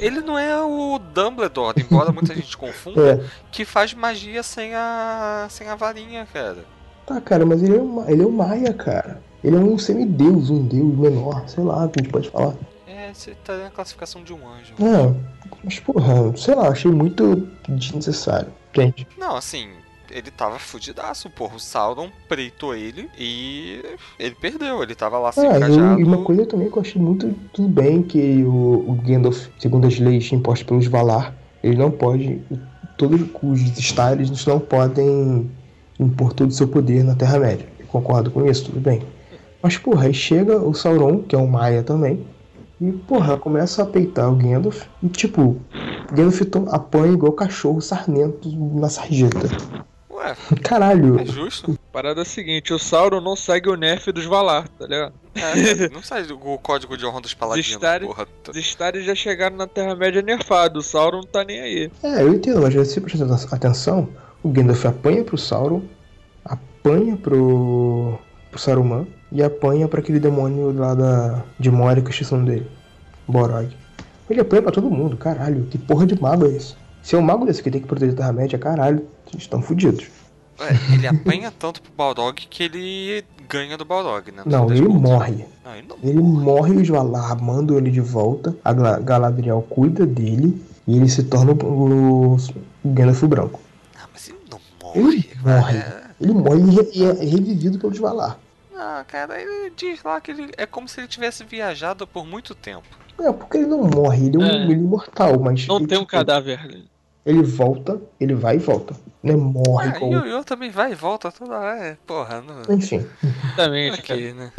Ele 0.00 0.20
não 0.20 0.36
é 0.36 0.60
o 0.60 0.98
Dumbledore, 0.98 1.80
embora 1.80 2.10
muita 2.10 2.34
gente 2.34 2.54
confunda, 2.58 3.12
É. 3.22 3.24
que 3.52 3.64
faz 3.64 3.94
magia 3.94 4.42
sem 4.42 4.74
a. 4.74 5.46
sem 5.50 5.68
a 5.68 5.76
varinha, 5.76 6.26
cara. 6.32 6.64
Tá, 7.06 7.20
cara, 7.20 7.46
mas 7.46 7.62
ele 7.62 7.76
é 7.76 7.80
um, 7.80 8.08
ele 8.08 8.22
é 8.22 8.26
um 8.26 8.30
Maia, 8.32 8.72
cara. 8.74 9.22
Ele 9.44 9.54
é 9.54 9.58
um 9.60 9.78
semideus, 9.78 10.50
um 10.50 10.66
deus 10.66 10.98
menor, 10.98 11.44
sei 11.48 11.62
lá, 11.62 11.84
o 11.84 11.88
que 11.88 12.00
a 12.00 12.02
gente 12.02 12.12
pode 12.12 12.28
falar. 12.28 12.54
É, 12.88 13.14
você 13.14 13.36
tá 13.44 13.56
na 13.56 13.70
classificação 13.70 14.24
de 14.24 14.32
um 14.34 14.40
anjo. 14.48 14.74
É, 14.84 15.14
mas, 15.62 15.78
porra, 15.78 16.36
sei 16.36 16.56
lá, 16.56 16.68
achei 16.70 16.90
muito 16.90 17.48
desnecessário. 17.68 18.52
Gente, 18.74 19.06
Não, 19.16 19.36
assim, 19.36 19.68
ele 20.10 20.30
tava 20.30 20.58
fudidaço, 20.58 21.28
porra. 21.30 21.56
O 21.56 21.60
Sauron 21.60 22.08
preitou 22.28 22.74
ele 22.74 23.08
e 23.18 23.82
ele 24.18 24.34
perdeu. 24.34 24.82
Ele 24.82 24.94
tava 24.94 25.18
lá 25.18 25.32
sem 25.32 25.46
Ah, 25.46 25.58
cajado. 25.60 26.00
e 26.00 26.04
uma 26.04 26.22
coisa 26.22 26.46
também 26.46 26.70
que 26.70 26.76
eu 26.76 26.82
achei 26.82 27.00
muito 27.00 27.32
tudo 27.52 27.68
bem 27.68 28.02
que 28.02 28.42
o, 28.44 28.84
o 28.90 28.98
Gandalf, 29.04 29.46
segundo 29.58 29.86
as 29.86 29.98
leis 29.98 30.30
impostas 30.32 30.66
pelos 30.66 30.86
Valar, 30.86 31.34
ele 31.62 31.76
não 31.76 31.90
pode. 31.90 32.40
Todos 32.96 33.20
os 33.42 33.60
Styles 33.78 34.44
não 34.46 34.58
podem 34.58 35.50
impor 36.00 36.32
todo 36.32 36.48
o 36.50 36.52
seu 36.52 36.66
poder 36.68 37.04
na 37.04 37.14
Terra-média. 37.14 37.66
Concordo 37.88 38.30
com 38.30 38.44
isso, 38.48 38.66
tudo 38.66 38.80
bem. 38.80 39.02
Mas, 39.62 39.76
porra, 39.76 40.06
aí 40.06 40.14
chega 40.14 40.56
o 40.58 40.72
Sauron, 40.74 41.22
que 41.22 41.34
é 41.34 41.38
um 41.38 41.46
Maia 41.46 41.82
também, 41.82 42.24
e, 42.80 42.92
porra, 42.92 43.36
começa 43.36 43.82
a 43.82 43.86
peitar 43.86 44.32
o 44.32 44.36
Gandalf. 44.36 44.84
E, 45.02 45.08
tipo, 45.08 45.56
Gandalf 46.12 46.40
apanha 46.70 47.12
igual 47.12 47.32
cachorro 47.32 47.80
sarnento 47.80 48.48
na 48.78 48.88
sarjeta. 48.88 49.48
Ué, 50.18 50.36
Caralho. 50.62 51.20
é 51.20 51.24
justo. 51.24 51.78
Parada 51.92 52.20
é 52.20 52.22
a 52.22 52.24
seguinte, 52.24 52.72
o 52.74 52.78
Sauron 52.78 53.20
não 53.20 53.36
segue 53.36 53.68
o 53.68 53.76
nerf 53.76 54.10
dos 54.10 54.24
Valar, 54.24 54.66
tá 54.68 54.86
ligado? 54.86 55.12
É, 55.34 55.88
não 55.94 56.02
sai 56.02 56.24
o 56.24 56.58
código 56.58 56.96
de 56.96 57.06
honra 57.06 57.20
dos 57.20 57.34
paladinos, 57.34 57.78
porra. 58.00 58.26
Os 58.48 58.56
Stars 58.56 59.04
já 59.04 59.14
chegaram 59.14 59.56
na 59.56 59.66
Terra-média 59.66 60.20
nerfado, 60.20 60.80
o 60.80 60.82
Sauron 60.82 61.18
não 61.18 61.26
tá 61.26 61.44
nem 61.44 61.60
aí. 61.60 61.90
É, 62.02 62.22
eu 62.22 62.34
entendo, 62.34 62.60
mas 62.60 62.88
se 62.88 63.00
prestar 63.00 63.54
atenção, 63.54 64.08
o 64.42 64.48
Gandalf 64.48 64.84
apanha 64.86 65.22
pro 65.22 65.38
Sauron, 65.38 65.82
apanha 66.44 67.16
pro, 67.16 68.18
pro 68.50 68.58
Saruman 68.58 69.06
e 69.30 69.42
apanha 69.42 69.86
pra 69.86 70.00
aquele 70.00 70.18
demônio 70.18 70.72
lá 70.72 70.94
da, 70.94 71.44
de 71.58 71.70
Moria, 71.70 72.02
que 72.02 72.08
eu 72.08 72.12
esqueci 72.12 72.32
o 72.32 72.38
nome 72.38 72.50
dele, 72.50 72.70
Borog. 73.26 73.68
Ele 74.28 74.40
apanha 74.40 74.62
pra 74.62 74.72
todo 74.72 74.90
mundo, 74.90 75.16
caralho, 75.16 75.66
que 75.70 75.78
porra 75.78 76.06
de 76.06 76.20
mago 76.20 76.44
é 76.46 76.50
esse? 76.50 76.74
Se 77.02 77.14
é 77.14 77.18
um 77.18 77.22
mago 77.22 77.46
desse 77.46 77.62
que 77.62 77.70
tem 77.70 77.80
que 77.80 77.86
proteger 77.86 78.14
a 78.14 78.16
Terra-média, 78.18 78.58
caralho, 78.58 79.06
eles 79.34 79.42
estão 79.44 79.60
fodidos. 79.62 80.06
É, 80.60 80.94
ele 80.94 81.06
apanha 81.08 81.52
tanto 81.56 81.80
pro 81.82 81.92
Balrog 81.92 82.34
que 82.48 82.62
ele 82.62 83.24
ganha 83.48 83.76
do 83.78 83.84
Balrog, 83.84 84.30
né? 84.32 84.42
Não, 84.44 84.70
ele 84.70 84.86
morre. 84.88 85.46
Não, 85.64 85.74
ele 85.76 85.86
não 85.88 85.96
Ele 86.02 86.20
morre 86.22 86.74
e 86.74 86.82
os 86.82 86.88
Valar 86.88 87.40
mandam 87.40 87.78
ele 87.78 87.90
de 87.90 88.00
volta, 88.00 88.56
a 88.64 88.72
Galadriel 88.72 89.62
cuida 89.70 90.04
dele 90.06 90.60
e 90.86 90.96
ele 90.96 91.08
se 91.08 91.22
torna 91.24 91.52
o, 91.52 92.34
o 92.36 92.38
Gandalf 92.84 93.22
branco. 93.24 93.60
Ah, 93.96 94.06
mas 94.12 94.28
ele 94.28 94.38
não 94.50 94.58
Ele 94.94 95.04
morre. 95.04 95.26
morre. 95.44 95.76
É... 95.78 96.08
Ele 96.20 96.32
morre 96.32 96.60
e 96.94 97.04
é 97.04 97.12
revivido 97.24 97.78
pelos 97.78 97.98
Valar. 97.98 98.38
Não, 98.72 99.04
cara, 99.06 99.40
ele 99.40 99.72
diz 99.76 100.02
lá 100.02 100.20
que 100.20 100.30
ele 100.32 100.50
é 100.56 100.66
como 100.66 100.88
se 100.88 101.00
ele 101.00 101.08
tivesse 101.08 101.44
viajado 101.44 102.06
por 102.06 102.26
muito 102.26 102.54
tempo. 102.54 102.86
É, 103.20 103.32
porque 103.32 103.58
ele 103.58 103.66
não 103.66 103.82
morre, 103.82 104.26
ele 104.26 104.36
é, 104.36 104.38
um, 104.38 104.44
É. 104.44 104.54
ele 104.62 104.72
é 104.72 104.76
imortal, 104.76 105.38
mas. 105.40 105.66
Não 105.66 105.78
ele, 105.78 105.86
tem 105.86 105.98
um 105.98 106.02
tipo, 106.02 106.10
cadáver 106.12 106.60
ali. 106.60 106.88
Ele 107.28 107.42
volta, 107.42 108.00
ele 108.18 108.34
vai 108.34 108.56
e 108.56 108.58
volta. 108.58 108.94
Né? 109.22 109.36
Morre 109.36 109.88
Ah, 109.88 109.98
com. 109.98 110.10
e 110.10 110.16
o 110.16 110.24
Yo 110.24 110.42
também 110.44 110.70
vai 110.70 110.92
e 110.92 110.94
volta 110.94 111.30
toda 111.30 111.58
hora. 111.58 111.76
É, 111.78 111.96
Porra, 112.06 112.40
não. 112.40 112.74
Enfim. 112.74 113.06
Cara. 113.54 113.70
Ok, 113.98 114.32
né? 114.32 114.50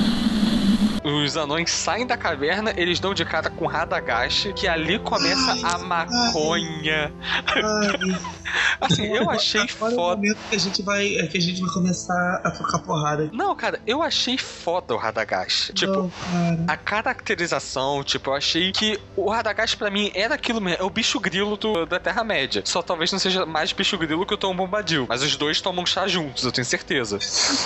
Os 1.03 1.35
anões 1.35 1.71
saem 1.71 2.05
da 2.05 2.15
caverna, 2.15 2.71
eles 2.77 2.99
dão 2.99 3.13
de 3.13 3.25
cara 3.25 3.49
com 3.49 3.65
Radagast, 3.65 4.53
que 4.53 4.67
ali 4.67 4.99
começa 4.99 5.53
a 5.67 5.79
maconha. 5.79 7.11
assim, 8.81 9.05
eu 9.15 9.29
achei 9.29 9.61
Agora 9.61 9.91
é 9.91 9.93
o 9.93 9.97
foda. 9.97 10.15
momento 10.15 10.37
que 10.49 10.55
a 10.55 10.59
gente 10.59 10.81
vai, 10.83 11.15
é 11.17 11.27
que 11.27 11.37
a 11.37 11.41
gente 11.41 11.61
vai 11.61 11.69
começar 11.71 12.41
a 12.43 12.51
trocar 12.51 12.79
porrada. 12.79 13.29
Não, 13.33 13.55
cara, 13.55 13.79
eu 13.85 14.01
achei 14.01 14.37
foda 14.37 14.93
o 14.93 14.97
Radagast. 14.97 15.73
Tipo, 15.73 16.11
Não, 16.31 16.65
a 16.67 16.77
caracterização, 16.77 18.03
tipo, 18.03 18.29
eu 18.29 18.35
achei 18.35 18.71
que 18.71 18.99
o 19.15 19.29
Radagast 19.29 19.77
pra 19.77 19.89
mim 19.89 20.11
era 20.13 20.35
aquilo 20.35 20.59
mesmo, 20.61 20.81
é 20.81 20.85
o 20.85 20.89
bicho 20.89 21.19
grilo 21.19 21.57
do- 21.57 21.85
da 21.85 21.99
Terra-média. 21.99 22.61
Só 22.65 22.81
talvez 22.81 23.11
não 23.11 23.19
seja 23.19 23.45
mais 23.45 23.71
bicho 23.73 23.97
grilo 23.97 24.25
que 24.25 24.33
o 24.33 24.37
Tom 24.37 24.55
Bombadil. 24.55 25.05
Mas 25.07 25.21
os 25.21 25.35
dois 25.35 25.61
tomam 25.61 25.85
chá 25.85 26.07
juntos, 26.07 26.43
eu 26.43 26.51
tenho 26.51 26.65
certeza. 26.65 27.19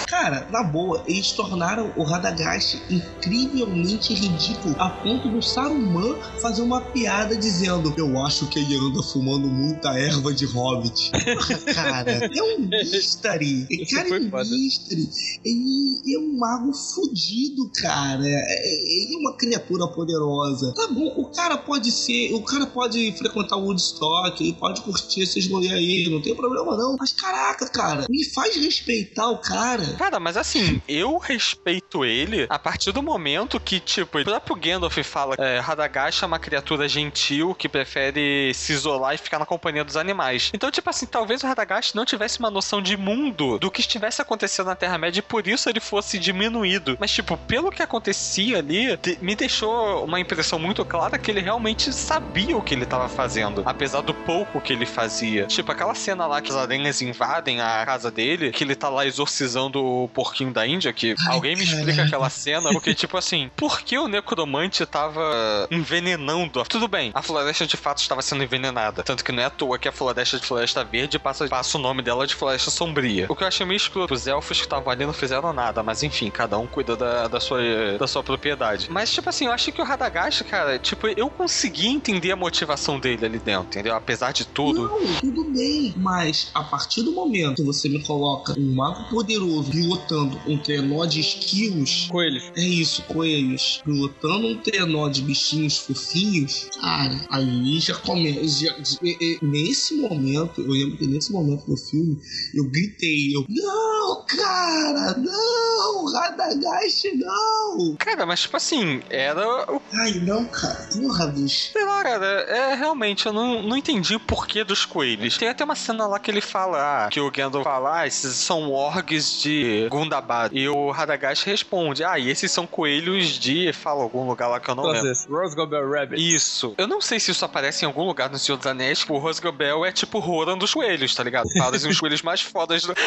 Cara, 0.07 0.47
na 0.49 0.63
boa, 0.63 1.03
eles 1.07 1.31
tornaram 1.31 1.91
o 1.95 2.03
Radagast 2.03 2.81
incrivelmente 2.89 4.13
ridículo 4.13 4.75
a 4.79 4.89
ponto 4.89 5.29
do 5.29 5.41
Saruman 5.41 6.15
fazer 6.41 6.61
uma 6.61 6.81
piada 6.81 7.35
dizendo: 7.35 7.93
Eu 7.97 8.19
acho 8.25 8.47
que 8.47 8.59
ele 8.59 8.75
anda 8.77 9.01
fumando 9.03 9.47
muita 9.47 9.97
erva 9.97 10.33
de 10.33 10.45
hobbit. 10.75 11.11
Porra, 11.11 11.57
cara, 11.73 12.11
é 12.11 12.43
um 12.43 12.59
mystery. 12.59 13.67
Cara, 13.91 14.09
é 14.09 14.19
um 14.19 14.29
mystery. 14.29 15.09
Ele 15.43 16.15
é 16.15 16.19
um 16.19 16.37
mago 16.37 16.73
fudido, 16.73 17.69
cara. 17.81 18.23
É- 18.25 19.03
Ele 19.03 19.15
é 19.15 19.17
uma 19.17 19.35
criatura 19.37 19.87
poderosa. 19.87 20.73
Tá 20.75 20.87
bom, 20.87 21.13
o 21.17 21.25
cara 21.31 21.57
pode 21.57 21.91
ser. 21.91 22.33
O 22.33 22.41
cara 22.43 22.65
pode 22.67 23.11
frequentar 23.17 23.57
o 23.57 23.65
Woodstock, 23.65 24.43
ele 24.43 24.53
pode 24.53 24.81
curtir 24.81 25.21
esses 25.21 25.47
rolês 25.49 25.71
aí, 25.71 26.09
não 26.09 26.21
tem 26.21 26.35
problema 26.35 26.75
não. 26.75 26.95
Mas 26.99 27.11
caraca, 27.13 27.67
cara, 27.67 28.05
me 28.09 28.23
faz 28.25 28.55
respeitar 28.55 29.29
o 29.29 29.37
cara. 29.37 29.83
Cara, 29.97 30.19
mas 30.19 30.37
assim, 30.37 30.81
eu 30.87 31.17
respeito 31.17 32.03
ele 32.05 32.45
a 32.49 32.59
partir 32.59 32.91
do 32.91 33.01
momento 33.01 33.59
que, 33.59 33.79
tipo, 33.79 34.19
o 34.19 34.23
próprio 34.23 34.55
Gandalf 34.55 34.97
fala 35.03 35.35
é, 35.37 35.59
Radagast 35.59 36.23
é 36.23 36.27
uma 36.27 36.39
criatura 36.39 36.87
gentil 36.87 37.53
que 37.55 37.67
prefere 37.69 38.53
se 38.53 38.73
isolar 38.73 39.15
e 39.15 39.17
ficar 39.17 39.39
na 39.39 39.45
companhia 39.45 39.83
dos 39.83 39.95
animais. 39.97 40.51
Então, 40.53 40.62
tipo 40.71 40.89
assim, 40.89 41.05
talvez 41.05 41.43
o 41.43 41.47
Radagast 41.47 41.95
não 41.95 42.05
tivesse 42.05 42.39
uma 42.39 42.49
noção 42.49 42.81
de 42.81 42.95
mundo 42.97 43.57
do 43.59 43.71
que 43.71 43.81
estivesse 43.81 44.21
acontecendo 44.21 44.67
na 44.67 44.75
Terra-média 44.75 45.19
e 45.19 45.21
por 45.21 45.47
isso 45.47 45.69
ele 45.69 45.79
fosse 45.79 46.17
diminuído. 46.19 46.97
Mas, 46.99 47.11
tipo, 47.11 47.37
pelo 47.37 47.71
que 47.71 47.81
acontecia 47.81 48.59
ali, 48.59 48.99
me 49.21 49.35
deixou 49.35 50.03
uma 50.03 50.19
impressão 50.19 50.59
muito 50.59 50.83
clara 50.85 51.17
que 51.17 51.31
ele 51.31 51.41
realmente 51.41 51.91
sabia 51.91 52.55
o 52.57 52.61
que 52.61 52.73
ele 52.73 52.85
tava 52.85 53.09
fazendo, 53.09 53.63
apesar 53.65 54.01
do 54.01 54.13
pouco 54.13 54.61
que 54.61 54.73
ele 54.73 54.85
fazia. 54.85 55.45
Tipo, 55.47 55.71
aquela 55.71 55.95
cena 55.95 56.25
lá 56.25 56.41
que 56.41 56.51
as 56.51 56.57
aranhas 56.57 57.01
invadem 57.01 57.61
a 57.61 57.85
casa 57.85 58.11
dele, 58.11 58.51
que 58.51 58.63
ele 58.63 58.75
tá 58.75 58.89
lá 58.89 59.05
exorcizando 59.05 59.83
o 59.83 60.07
porquinho 60.09 60.51
da 60.51 60.65
Índia, 60.65 60.93
que 60.93 61.15
alguém 61.27 61.55
me 61.55 61.63
explica 61.63 62.03
aquela 62.03 62.29
cena, 62.29 62.71
porque, 62.71 62.93
tipo 62.93 63.17
assim, 63.17 63.49
por 63.55 63.81
que 63.81 63.97
o 63.97 64.07
necromante 64.07 64.85
tava 64.85 65.67
envenenando? 65.71 66.63
Tudo 66.65 66.87
bem, 66.87 67.11
a 67.13 67.21
floresta 67.21 67.65
de 67.65 67.77
fato 67.77 67.99
estava 67.99 68.21
sendo 68.21 68.43
envenenada. 68.43 69.03
Tanto 69.03 69.23
que 69.23 69.31
não 69.31 69.43
é 69.43 69.45
à 69.45 69.49
toa 69.49 69.77
que 69.77 69.87
a 69.87 69.91
floresta 69.91 70.39
de 70.39 70.45
Floresta 70.53 70.83
Verde 70.83 71.17
passa, 71.17 71.47
passa 71.47 71.77
o 71.77 71.81
nome 71.81 72.01
dela 72.03 72.27
de 72.27 72.35
Floresta 72.35 72.69
Sombria. 72.69 73.25
O 73.27 73.35
que 73.35 73.43
eu 73.43 73.47
achei 73.47 73.65
meio 73.65 73.77
escroto, 73.77 74.13
os 74.13 74.27
elfos 74.27 74.57
que 74.59 74.65
estavam 74.65 74.91
ali 74.91 75.03
não 75.05 75.13
fizeram 75.13 75.51
nada, 75.51 75.81
mas 75.81 76.03
enfim, 76.03 76.29
cada 76.29 76.57
um 76.59 76.67
cuida 76.67 76.95
da, 76.95 77.27
da, 77.27 77.39
sua, 77.39 77.59
da 77.99 78.05
sua 78.07 78.23
propriedade. 78.23 78.87
Mas, 78.91 79.11
tipo 79.11 79.27
assim, 79.29 79.45
eu 79.45 79.51
achei 79.51 79.73
que 79.73 79.81
o 79.81 79.83
Radagast, 79.85 80.43
cara, 80.43 80.77
tipo, 80.77 81.07
eu 81.07 81.27
consegui 81.29 81.87
entender 81.87 82.31
a 82.31 82.35
motivação 82.35 82.99
dele 82.99 83.25
ali 83.25 83.39
dentro, 83.39 83.65
entendeu? 83.67 83.95
Apesar 83.95 84.31
de 84.31 84.45
tudo. 84.45 84.83
Não, 84.83 85.15
tudo 85.21 85.51
bem. 85.51 85.93
Mas 85.97 86.51
a 86.53 86.63
partir 86.63 87.01
do 87.01 87.11
momento 87.13 87.55
que 87.55 87.63
você 87.63 87.89
me 87.89 88.03
coloca 88.03 88.53
um 88.57 88.75
mago 88.75 89.09
poderoso 89.09 89.71
pilotando 89.71 90.39
um 90.45 90.57
trenó 90.57 91.05
de 91.05 91.19
esquilos. 91.19 92.07
Coelhos. 92.11 92.51
É 92.55 92.61
isso, 92.61 93.01
coelhos. 93.03 93.81
Pilotando 93.83 94.47
um 94.47 94.57
trenó 94.57 95.09
de 95.09 95.21
bichinhos 95.23 95.79
fofinhos. 95.79 96.67
Cara, 96.79 97.19
aí 97.31 97.79
já 97.79 97.95
começa. 97.95 98.65
já- 98.65 98.75
e- 99.01 99.17
e- 99.19 99.39
nesse 99.41 99.95
momento, 99.95 100.42
eu 100.57 100.67
lembro 100.67 100.97
que 100.97 101.07
nesse 101.07 101.31
momento 101.31 101.65
do 101.65 101.77
filme, 101.77 102.19
eu 102.53 102.65
gritei. 102.65 103.35
Eu, 103.35 103.45
não, 103.49 104.25
cara, 104.25 105.15
não, 105.17 106.11
Radagast, 106.11 107.11
não. 107.15 107.95
Cara, 107.97 108.25
mas 108.25 108.41
tipo 108.41 108.57
assim, 108.57 109.01
era 109.09 109.71
o. 109.71 109.81
Ai, 109.93 110.13
não, 110.19 110.45
cara. 110.45 110.89
Porra, 110.93 111.27
bicho. 111.27 111.71
Sei 111.71 111.85
lá, 111.85 112.03
cara, 112.03 112.25
é 112.25 112.75
realmente, 112.75 113.25
eu 113.25 113.33
não, 113.33 113.61
não 113.63 113.77
entendi 113.77 114.15
o 114.15 114.19
porquê 114.19 114.63
dos 114.63 114.85
coelhos. 114.85 115.37
Tem 115.37 115.47
até 115.47 115.63
uma 115.63 115.75
cena 115.75 116.07
lá 116.07 116.19
que 116.19 116.29
ele 116.29 116.41
fala, 116.41 117.05
ah, 117.05 117.09
que 117.09 117.19
o 117.19 117.31
Gandalf 117.31 117.63
fala, 117.63 118.01
ah, 118.01 118.07
esses 118.07 118.35
são 118.35 118.71
orgs 118.71 119.41
de 119.41 119.87
Gundabad. 119.89 120.51
E 120.55 120.67
o 120.67 120.91
Radagast 120.91 121.45
responde, 121.45 122.03
ah, 122.03 122.17
e 122.19 122.29
esses 122.29 122.51
são 122.51 122.67
coelhos 122.67 123.39
de. 123.39 123.71
Fala 123.73 124.03
algum 124.03 124.27
lugar 124.27 124.47
lá 124.47 124.59
que 124.59 124.69
eu 124.69 124.75
não 124.75 124.83
lembro. 124.83 125.01
Process. 125.01 125.27
Rose 125.29 125.55
Gobel 125.55 125.89
Rabbit. 125.89 126.35
Isso. 126.35 126.73
Eu 126.77 126.87
não 126.87 127.01
sei 127.01 127.19
se 127.19 127.31
isso 127.31 127.45
aparece 127.45 127.85
em 127.85 127.87
algum 127.87 128.03
lugar 128.03 128.29
no 128.29 128.37
Senhor 128.37 128.57
dos 128.57 128.67
Anéis, 128.67 128.99
tipo, 128.99 129.15
o 129.15 129.17
Rosgobel 129.17 129.85
é 129.85 129.91
tipo 129.91 130.19
Roran 130.23 130.57
dos 130.57 130.73
coelhos, 130.73 131.13
tá 131.13 131.23
ligado? 131.23 131.47
Parecem 131.57 131.89
os 131.91 131.99
coelhos 131.99 132.21
mais 132.21 132.41
fodas 132.41 132.83
do- 132.83 132.93
da 132.93 133.01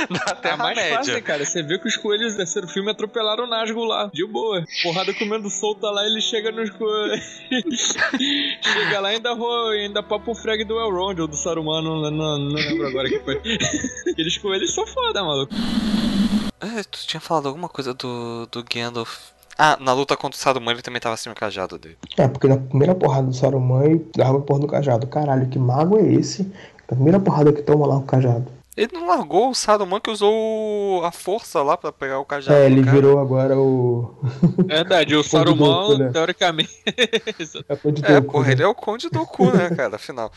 É 0.51 0.57
mais 0.57 0.79
fácil, 0.79 1.05
Terra-média. 1.05 1.23
cara. 1.23 1.45
Você 1.45 1.63
vê 1.63 1.79
que 1.79 1.89
os 1.89 1.97
coelhos 1.97 2.33
do 2.35 2.37
terceiro 2.39 2.69
filme 2.69 2.91
atropelaram 2.91 3.45
o 3.45 3.47
Nazgûl 3.49 3.85
lá, 3.85 4.11
de 4.13 4.27
boa. 4.27 4.65
Porrada 4.83 5.13
comendo 5.15 5.49
solta 5.51 5.91
lá, 5.91 6.05
ele 6.07 6.21
chega 6.21 6.53
nos 6.53 6.71
coelhos. 6.71 7.21
chega 8.63 9.01
lá 9.01 9.13
e 9.13 9.17
ainda, 9.17 9.31
ainda 9.73 10.03
papa 10.03 10.31
o 10.31 10.35
frag 10.35 10.65
do 10.65 10.79
Elrond 10.79 11.21
ou 11.21 11.29
do 11.29 11.37
Saruman, 11.37 11.83
não, 11.83 12.11
não, 12.11 12.39
não 12.39 12.55
lembro 12.55 12.87
agora 12.87 13.09
quem 13.09 13.21
foi. 13.21 13.37
Aqueles 14.13 14.39
coelhos 14.39 14.75
são 14.75 14.87
foda, 14.87 15.23
maluco. 15.23 15.55
É, 16.61 16.83
tu 16.85 17.07
tinha 17.07 17.21
falado 17.21 17.49
alguma 17.49 17.69
coisa 17.69 17.93
do, 17.95 18.47
do 18.51 18.65
Gandalf. 18.65 19.19
Ah, 19.59 19.79
na 19.81 19.93
luta 19.95 20.17
contra 20.17 20.37
o 20.37 20.41
Saruman 20.41 20.73
ele 20.73 20.83
também 20.83 21.01
tava 21.01 21.15
assim 21.15 21.31
o 21.31 21.35
cajado 21.35 21.79
dele. 21.79 21.97
É, 22.19 22.29
porque 22.29 22.47
na 22.47 22.59
primeira 22.59 22.95
porrada 22.95 23.27
do 23.29 23.35
Saruman 23.35 23.85
ele 23.85 24.07
dava 24.15 24.39
a 24.39 24.41
porra 24.41 24.61
do 24.61 24.67
cajado. 24.67 25.07
Caralho, 25.07 25.49
que 25.49 25.59
mago 25.59 25.99
é 25.99 26.13
esse? 26.13 26.51
Na 26.91 26.95
primeira 26.97 27.21
porrada 27.21 27.53
que 27.53 27.63
toma 27.63 27.87
lá 27.87 27.97
o 27.97 28.03
cajado. 28.03 28.57
Ele 28.77 28.91
não 28.93 29.09
largou 29.09 29.49
o 29.49 29.55
Saruman 29.55 29.99
que 29.99 30.11
usou 30.11 31.03
a 31.03 31.11
força 31.11 31.63
lá 31.63 31.79
pra 31.79 31.91
pegar 31.91 32.19
o 32.19 32.27
cajado. 32.27 32.59
É, 32.59 32.69
do 32.69 32.75
ele 32.75 32.85
cara. 32.85 32.95
virou 32.95 33.19
agora 33.19 33.59
o. 33.59 34.15
Verdade, 34.67 35.15
o 35.17 35.21
Conde 35.21 35.29
Saruman, 35.31 35.67
Dooku, 35.89 35.99
né? 35.99 36.11
teoricamente. 36.13 36.71
É 37.71 37.73
o 37.73 37.77
Conde 37.79 38.03
É, 38.05 38.21
porra, 38.21 38.47
né? 38.49 38.53
ele 38.53 38.63
é 38.63 38.67
o 38.67 38.75
Conde 38.75 39.09
do 39.09 39.25
cu, 39.25 39.47
né, 39.51 39.71
cara, 39.75 39.97
afinal. 39.97 40.31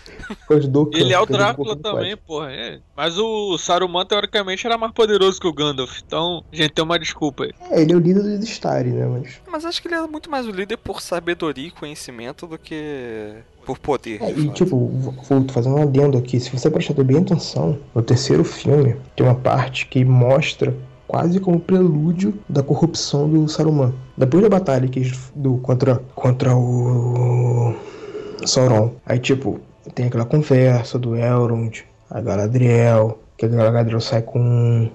Conde 0.47 0.70
Dooku, 0.70 0.95
Ele 0.95 1.14
é 1.14 1.20
o 1.20 1.26
Drácula 1.26 1.76
também, 1.76 2.16
pode. 2.16 2.26
porra. 2.26 2.52
é. 2.54 2.80
Mas 2.95 3.18
o 3.18 3.58
Saruman, 3.58 4.06
teoricamente, 4.06 4.66
era 4.66 4.78
mais 4.78 4.93
poderoso 4.93 5.38
que 5.38 5.47
o 5.47 5.52
Gandalf. 5.54 6.00
Então, 6.08 6.41
gente, 6.50 6.72
tem 6.72 6.86
uma 6.86 6.97
desculpa 6.97 7.43
aí. 7.43 7.52
É, 7.70 7.82
ele 7.82 7.91
é 7.91 7.95
o 7.97 8.00
líder 8.00 8.24
do 8.38 8.45
Stari, 8.45 8.91
né? 8.91 9.06
Mas. 9.06 9.41
Mas 9.52 9.66
acho 9.66 9.82
que 9.82 9.89
ele 9.89 9.95
era 9.95 10.08
muito 10.08 10.32
mais 10.32 10.47
o 10.47 10.52
líder 10.52 10.78
por 10.78 11.02
sabedoria 11.02 11.68
e 11.68 11.72
conhecimento 11.72 12.47
do 12.47 12.58
que 12.58 13.34
por 13.70 13.78
poder. 13.78 14.20
É, 14.22 14.32
e 14.32 14.49
tipo, 14.49 14.88
vou 14.88 15.45
fazer 15.49 15.70
um 15.70 15.82
adendo 15.84 16.17
aqui. 16.17 16.39
Se 16.39 16.49
você 16.49 16.72
prestar 16.72 17.03
bem 17.03 17.17
atenção, 17.17 17.78
no 17.93 18.01
terceiro 18.01 18.43
filme, 18.43 18.95
tem 19.15 19.24
uma 19.26 19.36
parte 19.36 19.86
que 19.86 20.03
mostra 20.03 20.76
quase 21.07 21.39
como 21.39 21.59
prelúdio 21.59 22.34
da 22.47 22.63
corrupção 22.63 23.30
do 23.30 23.47
Saruman. 23.47 23.93
Depois 24.17 24.41
da 24.41 24.49
batalha 24.49 24.88
que 24.88 25.11
do, 25.36 25.57
contra, 25.57 25.97
contra 26.15 26.55
o 26.55 27.76
Sauron. 28.43 28.91
Aí, 29.05 29.20
tipo, 29.20 29.59
tem 29.93 30.07
aquela 30.07 30.26
conversa 30.26 30.97
do 30.97 31.15
Elrond, 31.15 31.84
a 32.09 32.22
Galadriel, 32.22 33.20
que 33.38 33.45
a 33.45 33.49
Galadriel 33.49 34.01
sai 34.01 34.24
com 34.24 34.89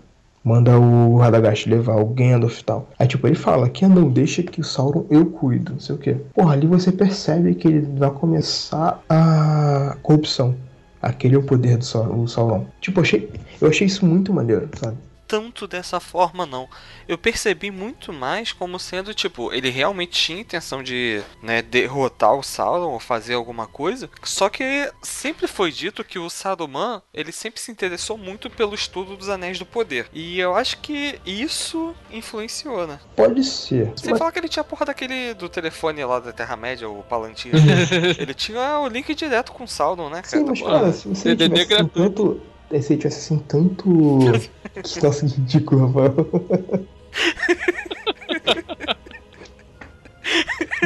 manda 0.44 0.78
o 0.78 1.16
Radagast 1.16 1.68
levar 1.68 1.96
o 1.96 2.06
Gandalf 2.06 2.60
e 2.60 2.64
tal. 2.64 2.90
Aí, 2.98 3.08
tipo, 3.08 3.26
ele 3.26 3.34
fala 3.34 3.68
que 3.68 3.86
não 3.86 4.10
deixa 4.10 4.42
que 4.42 4.60
o 4.60 4.64
Sauron 4.64 5.06
eu 5.08 5.24
cuido, 5.26 5.72
não 5.72 5.80
sei 5.80 5.94
o 5.94 5.98
quê. 5.98 6.16
Porra, 6.34 6.52
ali 6.52 6.66
você 6.66 6.92
percebe 6.92 7.54
que 7.54 7.66
ele 7.66 7.80
vai 7.96 8.10
começar 8.10 9.02
a 9.08 9.96
corrupção. 10.02 10.54
Aquele 11.00 11.34
é 11.34 11.38
o 11.38 11.42
poder 11.42 11.78
do 11.78 11.84
Sauron. 11.84 12.66
Tipo, 12.80 13.00
achei, 13.00 13.30
eu 13.60 13.68
achei 13.68 13.86
isso 13.86 14.06
muito 14.06 14.32
maneiro, 14.32 14.68
sabe? 14.78 14.96
Tanto 15.26 15.66
dessa 15.66 16.00
forma, 16.00 16.46
não. 16.46 16.68
Eu 17.08 17.16
percebi 17.18 17.70
muito 17.70 18.12
mais 18.12 18.52
como 18.52 18.78
sendo, 18.78 19.14
tipo, 19.14 19.52
ele 19.52 19.70
realmente 19.70 20.12
tinha 20.12 20.40
intenção 20.40 20.82
de 20.82 21.22
né, 21.42 21.62
derrotar 21.62 22.34
o 22.34 22.42
Sauron 22.42 22.92
ou 22.92 23.00
fazer 23.00 23.34
alguma 23.34 23.66
coisa. 23.66 24.08
Só 24.22 24.48
que 24.48 24.90
sempre 25.02 25.46
foi 25.46 25.70
dito 25.70 26.04
que 26.04 26.18
o 26.18 26.30
Saruman, 26.30 27.02
ele 27.12 27.32
sempre 27.32 27.60
se 27.60 27.70
interessou 27.70 28.16
muito 28.16 28.48
pelo 28.50 28.74
estudo 28.74 29.16
dos 29.16 29.28
Anéis 29.28 29.58
do 29.58 29.66
Poder. 29.66 30.08
E 30.12 30.38
eu 30.38 30.54
acho 30.54 30.78
que 30.78 31.18
isso 31.24 31.94
influenciou, 32.10 32.86
né? 32.86 32.98
Pode 33.16 33.42
ser. 33.44 33.92
Sem 33.96 34.10
Mas- 34.10 34.18
falar 34.18 34.32
que 34.32 34.38
ele 34.38 34.48
tinha 34.48 34.60
a 34.62 34.64
porra 34.64 34.86
daquele 34.86 35.34
do 35.34 35.48
telefone 35.48 36.04
lá 36.04 36.20
da 36.20 36.32
Terra-média, 36.32 36.88
o 36.88 37.02
Palantir. 37.02 37.52
ele 38.18 38.34
tinha 38.34 38.78
o 38.80 38.88
link 38.88 39.14
direto 39.14 39.52
com 39.52 39.64
o 39.64 39.68
Sauron, 39.68 40.08
né, 40.10 40.22
cara? 40.22 40.28
Sim, 40.28 40.44
mas 40.44 40.62
cara, 40.62 40.92
se 40.92 41.08
você 41.08 41.34
DDD 41.34 41.48
tivesse 41.60 41.74
assim, 41.74 41.84
gratuito. 41.84 42.42
Tanto. 42.68 42.82
Se 42.82 42.92
ele 42.92 43.00
tivesse 43.02 43.18
assim 43.18 43.38
tanto. 43.46 43.88
Nossa, 45.02 45.26
que 45.26 45.34
ridículo, 45.34 45.86
Rafael. 45.86 46.14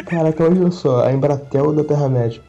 Caraca, 0.07 0.47
imagina 0.47 0.71
só, 0.71 1.05
a 1.05 1.13
Embratel 1.13 1.73
da 1.73 1.85
Terra-média. 1.85 2.41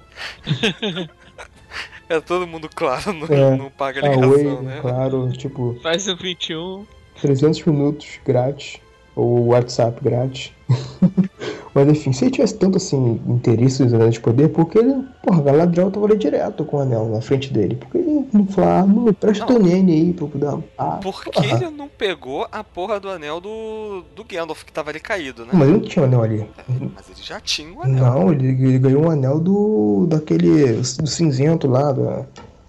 É 2.07 2.19
todo 2.19 2.47
mundo 2.47 2.69
claro, 2.73 3.13
não, 3.13 3.27
É. 3.27 3.55
não 3.55 3.69
paga 3.69 4.01
Ah, 4.05 4.09
ligação, 4.09 4.32
oi, 4.32 4.61
né? 4.63 4.80
claro, 4.82 5.32
tipo, 5.32 5.77
Faz 5.82 6.07
o 6.07 6.15
21. 6.15 6.86
300 7.21 7.63
minutos 7.65 8.19
grátis, 8.25 8.77
ou 9.20 9.47
WhatsApp 9.47 9.99
grátis. 10.03 10.51
Mas 11.74 11.88
enfim, 11.88 12.11
se 12.11 12.26
ele 12.26 12.32
tivesse 12.32 12.57
tanto 12.57 12.78
assim 12.78 13.22
interesse 13.28 13.84
nos 13.84 13.93
anéis 13.93 14.15
de 14.15 14.20
poder, 14.20 14.49
porque 14.49 14.80
ele, 14.80 15.03
porra, 15.24 15.41
Galadriel 15.41 15.91
tava 15.91 16.07
ali 16.07 16.17
direto 16.17 16.65
com 16.65 16.78
o 16.78 16.80
anel 16.80 17.07
na 17.07 17.22
frente 17.22 17.53
dele. 17.53 17.76
Porque 17.76 17.99
ele 17.99 18.28
não 18.34 18.47
falou, 18.47 18.70
ah, 18.70 18.86
não, 18.86 19.13
presta 19.13 19.45
teu 19.45 19.59
nene 19.59 19.93
aí 19.93 20.13
pra 20.13 20.28
poder. 20.28 20.63
Ah, 20.78 20.99
Por 21.01 21.24
que 21.24 21.32
porra. 21.32 21.57
ele 21.57 21.70
não 21.70 21.88
pegou 21.88 22.47
a 22.51 22.63
porra 22.63 22.99
do 22.99 23.09
anel 23.09 23.39
do, 23.39 24.03
do 24.15 24.24
Gandalf 24.24 24.63
que 24.63 24.72
tava 24.72 24.89
ali 24.89 24.99
caído, 24.99 25.43
né? 25.43 25.51
Mas 25.53 25.67
ele 25.67 25.78
não 25.78 25.86
tinha 25.86 26.03
o 26.03 26.05
anel 26.07 26.24
ali. 26.24 26.49
Mas 26.67 27.09
ele 27.09 27.22
já 27.22 27.39
tinha 27.39 27.72
o 27.72 27.84
anel. 27.84 28.03
Não, 28.03 28.32
ele, 28.32 28.47
ele 28.47 28.80
ganhou 28.80 29.05
um 29.05 29.11
anel 29.11 29.39
do. 29.39 30.07
daquele. 30.07 30.74
do 30.74 31.07
cinzento 31.07 31.67
lá, 31.67 31.91
da, 31.91 32.26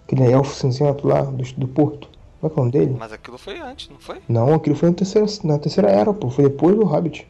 aquele 0.06 0.30
elfo 0.30 0.54
cinzento 0.54 1.06
lá, 1.06 1.22
do, 1.22 1.42
do 1.54 1.68
porto. 1.68 2.09
É 2.42 2.46
é 2.46 2.48
o 2.48 2.56
nome 2.56 2.70
dele? 2.70 2.96
Mas 2.98 3.12
aquilo 3.12 3.36
foi 3.38 3.58
antes, 3.58 3.88
não 3.90 3.98
foi? 3.98 4.18
Não, 4.28 4.54
aquilo 4.54 4.74
foi 4.76 4.88
na 4.90 4.94
terceira, 4.94 5.26
na 5.44 5.58
terceira 5.58 5.90
era, 5.90 6.12
pô. 6.12 6.30
Foi 6.30 6.44
depois 6.44 6.74
do 6.74 6.84
Hobbit. 6.84 7.26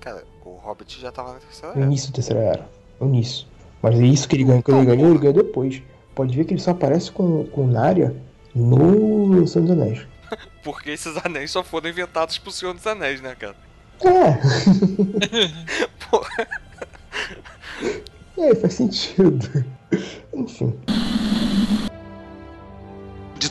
Cara, 0.00 0.24
o 0.44 0.50
Hobbit 0.56 1.00
já 1.00 1.12
tava 1.12 1.34
na 1.34 1.38
terceira 1.38 1.74
No 1.74 1.80
era. 1.80 1.86
início 1.86 2.08
da 2.10 2.14
terceira 2.14 2.40
era. 2.42 2.68
No 3.00 3.06
início. 3.08 3.46
Mas 3.82 4.00
é 4.00 4.04
isso 4.04 4.26
que 4.28 4.36
ele 4.36 4.44
ganhou, 4.44 4.62
que 4.62 4.70
ele 4.70 4.86
ganhou, 4.86 5.10
ele 5.10 5.18
ganhou 5.18 5.34
depois. 5.34 5.82
Pode 6.14 6.34
ver 6.34 6.44
que 6.44 6.54
ele 6.54 6.60
só 6.60 6.70
aparece 6.70 7.10
com, 7.12 7.44
com 7.46 7.66
Narya 7.66 8.14
no 8.54 9.46
Senhor 9.46 9.66
dos 9.66 9.70
Anéis. 9.70 10.06
Porque 10.64 10.90
esses 10.90 11.14
anéis 11.24 11.50
só 11.50 11.62
foram 11.62 11.90
inventados 11.90 12.38
pro 12.38 12.50
Senhor 12.50 12.72
dos 12.72 12.86
Anéis, 12.86 13.20
né, 13.20 13.34
cara? 13.34 13.54
É, 14.02 14.40
Porra. 16.10 16.48
é, 18.38 18.54
faz 18.54 18.74
sentido. 18.74 19.64
Enfim. 20.32 20.74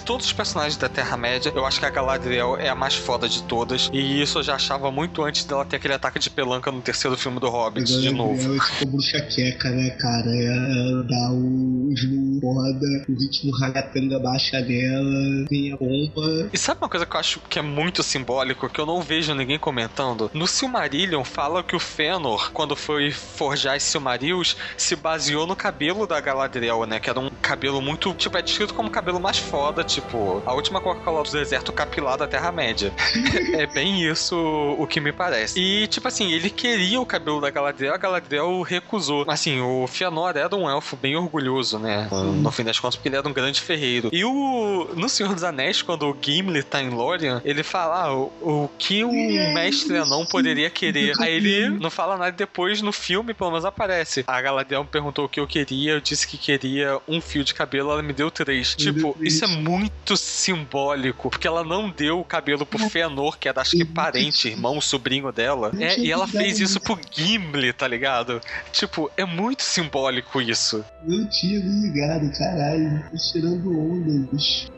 Todos 0.06 0.26
os 0.26 0.34
personagens 0.34 0.78
da 0.78 0.90
Terra-média, 0.90 1.52
eu 1.56 1.66
acho 1.66 1.80
que 1.80 1.86
a 1.86 1.90
Galadriel 1.90 2.58
é 2.58 2.70
a 2.70 2.76
mais 2.76 2.96
foda 2.96 3.28
de 3.28 3.42
todas. 3.44 3.90
E 3.94 4.22
isso 4.22 4.40
eu 4.40 4.44
já 4.44 4.56
achava 4.56 4.92
muito 4.92 5.24
antes 5.24 5.46
dela 5.46 5.66
ter 5.66 5.78
aquele 5.78 5.94
ataque 5.94 6.20
de 6.20 6.30
pelanca 6.30 6.72
no 6.72 6.82
terceiro 6.82 7.18
filme 7.18 7.40
do 7.40 7.50
Hobbit, 7.50 8.02
de 8.02 8.12
novo. 8.12 8.56
É 8.56 8.60
tipo 8.60 8.92
bruxa 8.92 9.22
queca, 9.22 9.70
né, 9.70 9.92
cara? 9.92 10.30
Ela 10.36 11.04
dá 11.04 11.32
o 11.32 11.90
slow 11.92 12.34
foda, 12.42 13.06
o 13.08 13.14
ritmo 13.14 13.52
ragatanga 13.58 14.20
baixa 14.20 14.62
dela, 14.62 15.46
tem 15.48 15.72
a 15.72 15.78
bomba. 15.78 16.50
E 16.52 16.58
sabe 16.58 16.82
uma 16.82 16.90
coisa 16.90 17.06
que 17.06 17.16
eu 17.16 17.20
acho 17.20 17.40
que 17.50 17.60
é 17.60 17.62
muito 17.62 18.04
simbólico, 18.04 18.70
que 18.70 18.80
eu 18.80 18.86
não 18.86 19.02
vejo 19.02 19.34
ninguém 19.34 19.58
comentando? 19.58 20.30
No 20.34 20.48
Silmarillion 20.48 21.24
fala 21.24 21.64
que 21.64 21.76
o 21.76 21.80
Fëanor, 21.80 22.52
quando 22.52 22.76
foi 22.76 23.12
forjar 23.12 23.78
os 23.78 23.84
Silmarils, 23.84 24.58
se 24.78 24.96
baseou 24.96 25.48
no 25.48 25.56
cabelo 25.56 26.06
da 26.06 26.20
Galadriel, 26.20 26.86
né? 26.86 27.00
Que 27.00 27.10
era 27.10 27.20
um 27.20 27.30
cabelo 27.42 27.82
muito, 27.82 28.14
tipo, 28.14 28.38
é 28.38 28.42
descrito 28.42 28.74
como 28.74 28.90
o 28.90 28.92
cabelo 28.92 29.20
mais 29.20 29.38
foda, 29.38 29.84
tipo, 29.96 30.42
a 30.46 30.54
última 30.54 30.82
Coca-Cola 30.82 31.24
do 31.24 31.32
deserto 31.32 31.72
capilar 31.72 32.18
da 32.18 32.28
Terra-média. 32.28 32.92
é 33.54 33.66
bem 33.68 34.04
isso 34.04 34.36
o 34.78 34.88
que 34.88 35.00
me 35.00 35.12
parece. 35.12 35.60
E, 35.60 35.88
tipo 35.88 36.08
assim, 36.08 36.32
ele 36.32 36.50
queria 36.50 37.00
o 37.00 37.06
cabelo 37.06 37.42
da 37.42 37.50
Galadriel, 37.50 37.94
a 37.94 37.98
Galadriel 37.98 38.62
recusou. 38.62 39.26
Assim, 39.28 39.60
o 39.62 39.88
Fëanor 39.88 40.36
era 40.36 40.56
um 40.56 40.70
elfo 40.70 40.96
bem 40.96 41.16
orgulhoso, 41.16 41.80
né? 41.80 42.08
No 42.12 42.52
fim 42.52 42.64
das 42.64 42.80
contas, 42.80 42.96
porque 42.96 43.10
ele 43.10 43.18
era 43.18 43.28
um 43.28 43.34
grande 43.34 43.62
ferreiro. 43.62 44.10
E 44.12 44.24
o 44.24 44.90
no 44.96 45.10
Senhor 45.10 45.34
dos 45.34 45.44
Anéis, 45.44 45.82
quando 45.82 46.10
o 46.10 46.18
Gimli 46.20 46.64
tá 46.64 46.82
em 46.82 46.90
Lórien, 46.90 47.42
ele 47.44 47.64
fala 47.64 48.04
ah, 48.04 48.16
o, 48.16 48.32
o 48.42 48.70
que 48.78 49.04
o 49.04 49.12
mestre 49.54 49.98
anão 49.98 50.26
poderia 50.26 50.70
querer. 50.70 51.14
Aí 51.22 51.34
ele 51.34 51.70
não 51.70 51.90
fala 51.90 52.18
nada 52.18 52.32
depois 52.32 52.82
no 52.82 52.92
filme, 52.92 53.34
pelo 53.34 53.52
menos 53.52 53.66
aparece. 53.66 54.24
A 54.28 54.42
Galadriel 54.42 54.84
me 54.84 54.90
perguntou 54.90 55.26
o 55.26 55.30
que 55.30 55.40
eu 55.40 55.48
queria, 55.48 55.94
eu 55.94 56.02
disse 56.02 56.28
que 56.28 56.38
queria 56.38 57.00
um 57.08 57.22
fio 57.22 57.44
de 57.44 57.54
cabelo, 57.54 57.92
ela 57.92 58.02
me 58.02 58.14
deu 58.14 58.32
três. 58.32 58.76
Tipo, 58.76 59.16
isso 59.22 59.44
é 59.44 59.48
muito 59.48 59.83
simbólico, 60.16 61.30
porque 61.30 61.48
ela 61.48 61.64
não 61.64 61.90
deu 61.90 62.20
o 62.20 62.26
cabelo 62.26 62.66
pro 62.66 62.90
Fëanor, 62.90 63.38
que 63.38 63.48
era 63.48 63.62
acho 63.62 63.78
que 63.78 63.86
parente, 63.86 64.50
irmão, 64.50 64.80
sobrinho 64.82 65.32
dela. 65.32 65.72
É, 65.80 65.98
e 65.98 66.12
ela 66.12 66.28
fez 66.28 66.60
isso 66.60 66.80
pro 66.80 67.00
Gimli, 67.12 67.74
tá 67.74 67.88
ligado? 67.88 68.42
Tipo, 68.72 69.10
é 69.18 69.26
muito 69.26 69.64
simbólico 69.64 70.42
isso. 70.42 70.84
Não 71.04 71.28
tinha 71.30 71.60
me 71.60 71.88
ligado, 71.88 72.32
caralho. 72.38 73.04
Tô 73.10 73.18
tirando 73.18 73.80
onda, 73.80 74.30
bicho. 74.32 74.72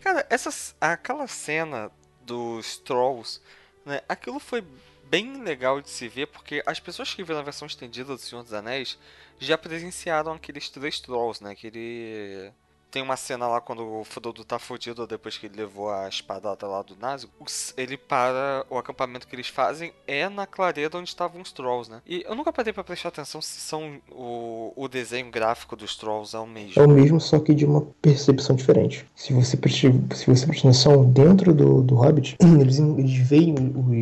Cara, 0.00 0.26
essas, 0.28 0.74
aquela 0.80 1.26
cena 1.26 1.90
dos 2.24 2.78
Trolls, 2.78 3.40
né? 3.84 4.00
Aquilo 4.08 4.38
foi 4.38 4.62
bem 5.08 5.42
legal 5.42 5.80
de 5.80 5.90
se 5.90 6.08
ver, 6.08 6.26
porque 6.26 6.62
as 6.66 6.80
pessoas 6.80 7.14
que 7.14 7.22
viram 7.22 7.40
a 7.40 7.42
versão 7.42 7.66
estendida 7.66 8.14
do 8.14 8.18
Senhor 8.20 8.42
dos 8.42 8.52
Anéis 8.52 8.98
já 9.38 9.56
presenciaram 9.56 10.32
aqueles 10.32 10.68
três 10.68 11.00
Trolls, 11.00 11.42
né? 11.42 11.52
Aquele. 11.52 12.52
Tem 12.94 13.02
uma 13.02 13.16
cena 13.16 13.48
lá 13.48 13.60
quando 13.60 13.82
o 13.82 14.04
Frodo 14.04 14.44
tá 14.44 14.56
fudido 14.56 15.04
depois 15.04 15.36
que 15.36 15.46
ele 15.46 15.56
levou 15.56 15.90
a 15.90 16.08
espadada 16.08 16.64
lá 16.64 16.80
do. 16.80 16.94
Os- 17.40 17.74
Ele 17.76 17.96
para. 17.96 18.64
O 18.70 18.78
acampamento 18.78 19.26
que 19.26 19.34
eles 19.34 19.48
fazem 19.48 19.92
é 20.06 20.28
na 20.28 20.46
clareira 20.46 20.96
onde 20.96 21.08
estavam 21.08 21.42
os 21.42 21.50
Trolls, 21.50 21.90
né? 21.90 22.00
E 22.06 22.22
eu 22.24 22.36
nunca 22.36 22.52
parei 22.52 22.72
pra 22.72 22.84
prestar 22.84 23.08
atenção 23.08 23.42
se 23.42 23.58
são. 23.58 23.96
O, 24.12 24.72
o 24.76 24.86
desenho 24.86 25.28
gráfico 25.28 25.74
dos 25.74 25.96
Trolls 25.96 26.36
é 26.36 26.38
o 26.38 26.46
mesmo. 26.46 26.80
É 26.80 26.86
o 26.86 26.88
mesmo, 26.88 27.20
só 27.20 27.40
que 27.40 27.52
de 27.52 27.64
uma 27.64 27.80
percepção 28.00 28.54
diferente. 28.54 29.04
Se 29.16 29.32
você 29.32 29.56
prestar, 29.56 29.90
se 30.14 30.26
você 30.30 30.46
prestar 30.46 30.68
atenção 30.68 31.04
dentro 31.04 31.52
do, 31.52 31.82
do 31.82 31.96
Hobbit, 31.96 32.36
eles, 32.60 32.78
eles 32.78 33.16
veem 33.28 33.56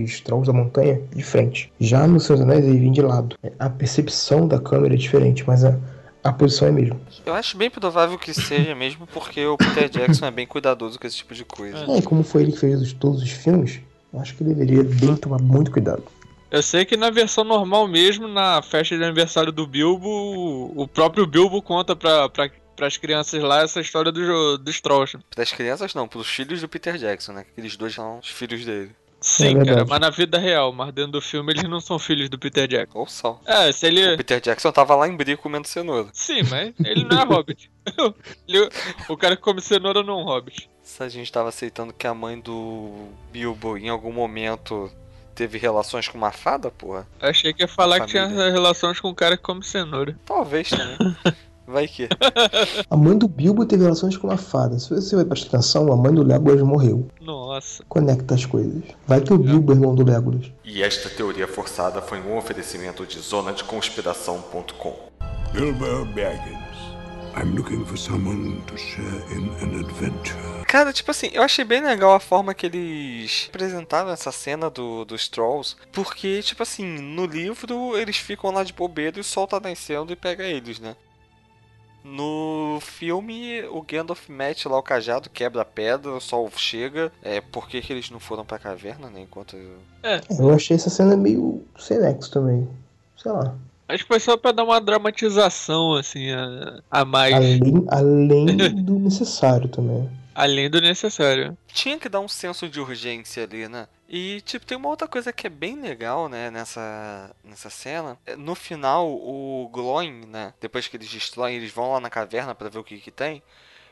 os 0.04 0.20
trolls 0.20 0.46
da 0.46 0.52
montanha 0.52 1.00
de 1.16 1.22
frente. 1.22 1.72
Já 1.80 2.06
nos 2.06 2.24
seus 2.26 2.42
anéis, 2.42 2.66
eles 2.66 2.78
vêm 2.78 2.92
de 2.92 3.00
lado. 3.00 3.38
A 3.58 3.70
percepção 3.70 4.46
da 4.46 4.60
câmera 4.60 4.92
é 4.92 4.98
diferente, 4.98 5.44
mas 5.46 5.64
a, 5.64 5.78
a 6.24 6.32
posição 6.32 6.68
é 6.68 6.70
a 6.70 6.74
mesma. 6.74 7.00
Eu 7.26 7.34
acho 7.34 7.56
bem 7.56 7.70
provável 7.70 8.18
que 8.18 8.32
seja 8.32 8.74
mesmo, 8.74 9.06
porque 9.06 9.44
o 9.46 9.56
Peter 9.56 9.88
Jackson 9.88 10.26
é 10.26 10.30
bem 10.30 10.46
cuidadoso 10.46 10.98
com 10.98 11.06
esse 11.06 11.16
tipo 11.16 11.34
de 11.34 11.44
coisa. 11.44 11.84
É, 11.90 12.02
como 12.02 12.22
foi 12.22 12.42
ele 12.42 12.52
que 12.52 12.58
fez 12.58 12.80
os- 12.80 12.92
todos 12.92 13.22
os 13.22 13.30
filmes, 13.30 13.80
eu 14.12 14.20
acho 14.20 14.34
que 14.34 14.44
deveria 14.44 14.82
bem 14.84 15.16
tomar 15.16 15.40
muito 15.40 15.70
cuidado. 15.70 16.02
Eu 16.50 16.62
sei 16.62 16.84
que 16.84 16.96
na 16.98 17.08
versão 17.10 17.44
normal 17.44 17.88
mesmo, 17.88 18.28
na 18.28 18.60
festa 18.62 18.96
de 18.96 19.02
aniversário 19.02 19.50
do 19.50 19.66
Bilbo, 19.66 20.06
o 20.76 20.86
próprio 20.86 21.26
Bilbo 21.26 21.62
conta 21.62 21.96
pra, 21.96 22.28
pra, 22.28 22.50
pras 22.76 22.96
crianças 22.98 23.42
lá 23.42 23.62
essa 23.62 23.80
história 23.80 24.12
do, 24.12 24.58
dos 24.58 24.80
Trolls. 24.80 25.16
Para 25.30 25.42
as 25.42 25.50
crianças 25.52 25.94
não, 25.94 26.06
para 26.06 26.18
os 26.18 26.26
filhos 26.28 26.60
do 26.60 26.68
Peter 26.68 26.98
Jackson, 26.98 27.32
né? 27.32 27.46
Aqueles 27.50 27.74
dois 27.76 27.94
são 27.94 28.18
os 28.18 28.28
filhos 28.28 28.64
dele. 28.66 28.90
Sim, 29.22 29.54
verdade. 29.54 29.68
cara, 29.70 29.84
mas 29.88 30.00
na 30.00 30.10
vida 30.10 30.38
real, 30.38 30.72
mas 30.72 30.92
dentro 30.92 31.12
do 31.12 31.20
filme 31.22 31.52
eles 31.52 31.62
não 31.64 31.80
são 31.80 31.98
filhos 31.98 32.28
do 32.28 32.38
Peter 32.38 32.66
Jackson. 32.68 32.98
Ou 32.98 33.06
são. 33.06 33.40
É, 33.46 33.70
se 33.72 33.86
ele. 33.86 34.14
O 34.14 34.16
Peter 34.16 34.40
Jackson 34.40 34.72
tava 34.72 34.94
lá 34.96 35.08
em 35.08 35.16
Brie 35.16 35.36
comendo 35.36 35.66
cenoura. 35.68 36.08
Sim, 36.12 36.42
mas 36.50 36.74
ele 36.84 37.04
não 37.04 37.20
é 37.20 37.24
hobbit. 37.24 37.70
Ele- 38.48 38.68
o 39.08 39.16
cara 39.16 39.34
que 39.36 39.42
come 39.42 39.60
cenoura 39.60 40.02
não 40.02 40.20
é 40.20 40.22
um 40.22 40.24
hobbit. 40.24 40.68
Se 40.82 41.02
a 41.02 41.08
gente 41.08 41.30
tava 41.32 41.48
aceitando 41.48 41.92
que 41.92 42.06
a 42.06 42.14
mãe 42.14 42.38
do 42.38 43.08
Bilbo 43.32 43.76
em 43.76 43.88
algum 43.88 44.12
momento 44.12 44.90
teve 45.34 45.58
relações 45.58 46.06
com 46.08 46.18
uma 46.18 46.30
fada, 46.30 46.70
porra. 46.70 47.06
Eu 47.20 47.30
achei 47.30 47.52
que 47.52 47.62
ia 47.62 47.68
falar 47.68 48.00
que 48.00 48.06
tinha 48.06 48.26
relações 48.28 49.00
com 49.00 49.08
o 49.08 49.14
cara 49.14 49.36
que 49.36 49.42
come 49.42 49.64
cenoura. 49.64 50.16
Talvez 50.26 50.68
também. 50.70 51.16
Vai 51.72 51.88
que. 51.88 52.06
A 52.90 52.96
mãe 52.96 53.16
do 53.16 53.26
Bilbo 53.26 53.64
teve 53.64 53.82
relações 53.82 54.16
com 54.16 54.26
uma 54.26 54.36
fada. 54.36 54.78
Se 54.78 54.90
você 54.90 55.16
vai 55.16 55.24
prestar 55.24 55.48
atenção, 55.48 55.90
a 55.90 55.96
mãe 55.96 56.14
do 56.14 56.22
Legolas 56.22 56.60
morreu. 56.62 57.08
Nossa. 57.20 57.82
Conecta 57.88 58.34
as 58.34 58.44
coisas. 58.44 58.82
Vai 59.06 59.22
que 59.22 59.32
o 59.32 59.38
Bilbo 59.38 59.72
é 59.72 59.74
irmão 59.74 59.94
do 59.94 60.04
Legolas. 60.04 60.52
E 60.64 60.82
esta 60.82 61.08
teoria 61.08 61.48
forçada 61.48 62.02
foi 62.02 62.20
um 62.20 62.36
oferecimento 62.36 63.06
de 63.06 63.18
zonadeconspiração.com. 63.18 64.94
Bilbo 65.52 66.04
Baggins. 66.14 66.62
I'm 67.34 67.54
looking 67.56 67.86
for 67.86 67.96
someone 67.96 68.60
to 68.66 68.76
share 68.76 69.22
in 69.34 69.48
an 69.62 69.80
adventure. 69.80 70.36
Cara, 70.66 70.92
tipo 70.92 71.10
assim, 71.10 71.30
eu 71.32 71.42
achei 71.42 71.64
bem 71.64 71.80
legal 71.80 72.14
a 72.14 72.20
forma 72.20 72.52
que 72.52 72.66
eles 72.66 73.46
apresentaram 73.48 74.10
essa 74.10 74.30
cena 74.30 74.68
do, 74.68 75.06
dos 75.06 75.28
Trolls, 75.28 75.76
porque, 75.90 76.42
tipo 76.42 76.62
assim, 76.62 76.84
no 76.84 77.24
livro 77.24 77.96
eles 77.96 78.18
ficam 78.18 78.50
lá 78.50 78.62
de 78.62 78.72
bobeira 78.74 79.16
e 79.16 79.20
o 79.20 79.24
sol 79.24 79.46
tá 79.46 79.58
nascendo 79.58 80.12
e 80.12 80.16
pega 80.16 80.44
eles, 80.44 80.78
né? 80.78 80.94
No 82.04 82.78
filme, 82.80 83.62
o 83.70 83.80
Gandalf 83.82 84.28
mete 84.28 84.66
lá 84.66 84.76
o 84.78 84.82
cajado, 84.82 85.30
quebra 85.30 85.62
a 85.62 85.64
pedra, 85.64 86.12
o 86.12 86.20
sol 86.20 86.50
chega. 86.56 87.12
É, 87.22 87.40
por 87.40 87.68
que, 87.68 87.80
que 87.80 87.92
eles 87.92 88.10
não 88.10 88.18
foram 88.18 88.44
pra 88.44 88.58
caverna, 88.58 89.08
né? 89.08 89.20
Enquanto. 89.20 89.56
Eu 90.38 90.50
achei 90.50 90.76
essa 90.76 90.90
cena 90.90 91.16
meio 91.16 91.62
sem 91.78 92.00
nexo 92.00 92.30
também. 92.30 92.68
Sei 93.16 93.30
lá. 93.30 93.54
Acho 93.88 94.04
que 94.04 94.08
foi 94.08 94.20
só 94.20 94.36
pra 94.36 94.52
dar 94.52 94.64
uma 94.64 94.80
dramatização, 94.80 95.94
assim, 95.94 96.30
a, 96.30 96.80
a 96.90 97.04
mais. 97.04 97.34
Além, 97.34 97.84
além 97.88 98.46
do 98.82 98.98
necessário 98.98 99.68
também. 99.68 100.08
Além 100.34 100.70
do 100.70 100.80
necessário. 100.80 101.56
Tinha 101.68 101.98
que 101.98 102.08
dar 102.08 102.20
um 102.20 102.28
senso 102.28 102.68
de 102.68 102.80
urgência 102.80 103.44
ali, 103.44 103.68
né? 103.68 103.86
E, 104.08 104.42
tipo, 104.42 104.66
tem 104.66 104.76
uma 104.76 104.90
outra 104.90 105.08
coisa 105.08 105.32
que 105.32 105.46
é 105.46 105.50
bem 105.50 105.80
legal, 105.80 106.28
né, 106.28 106.50
nessa, 106.50 107.34
nessa 107.42 107.70
cena. 107.70 108.18
É, 108.26 108.36
No 108.36 108.54
final, 108.54 109.08
o 109.08 109.68
Glowing, 109.72 110.26
né, 110.26 110.52
depois 110.60 110.86
que 110.86 110.96
eles 110.98 111.08
destroem, 111.08 111.56
eles 111.56 111.72
vão 111.72 111.92
lá 111.92 112.00
na 112.00 112.10
caverna 112.10 112.54
pra 112.54 112.68
ver 112.68 112.78
o 112.78 112.84
que 112.84 112.98
que 112.98 113.10
tem. 113.10 113.42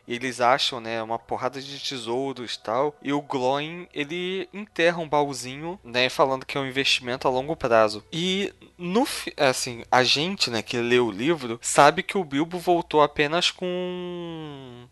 E 0.07 0.15
eles 0.15 0.41
acham, 0.41 0.81
né, 0.81 1.03
uma 1.03 1.19
porrada 1.19 1.61
de 1.61 1.79
tesouros 1.79 2.57
tal. 2.57 2.95
E 3.03 3.13
o 3.13 3.23
Gloin, 3.23 3.87
ele 3.95 4.49
enterra 4.53 4.99
um 4.99 5.09
baúzinho, 5.09 5.79
né, 5.85 6.09
falando 6.09 6.45
que 6.45 6.59
é 6.59 6.61
um 6.61 6.67
investimento 6.67 7.29
a 7.29 7.31
longo 7.31 7.57
prazo. 7.57 8.05
E 8.13 8.53
no 8.77 9.07
assim, 9.37 9.85
a 9.91 10.03
gente, 10.03 10.51
né, 10.51 10.63
que 10.63 10.77
leu 10.79 11.07
o 11.07 11.13
livro, 11.13 11.59
sabe 11.63 12.03
que 12.03 12.19
o 12.19 12.25
Bilbo 12.25 12.59
voltou 12.59 13.03
apenas 13.03 13.51
com 13.51 14.87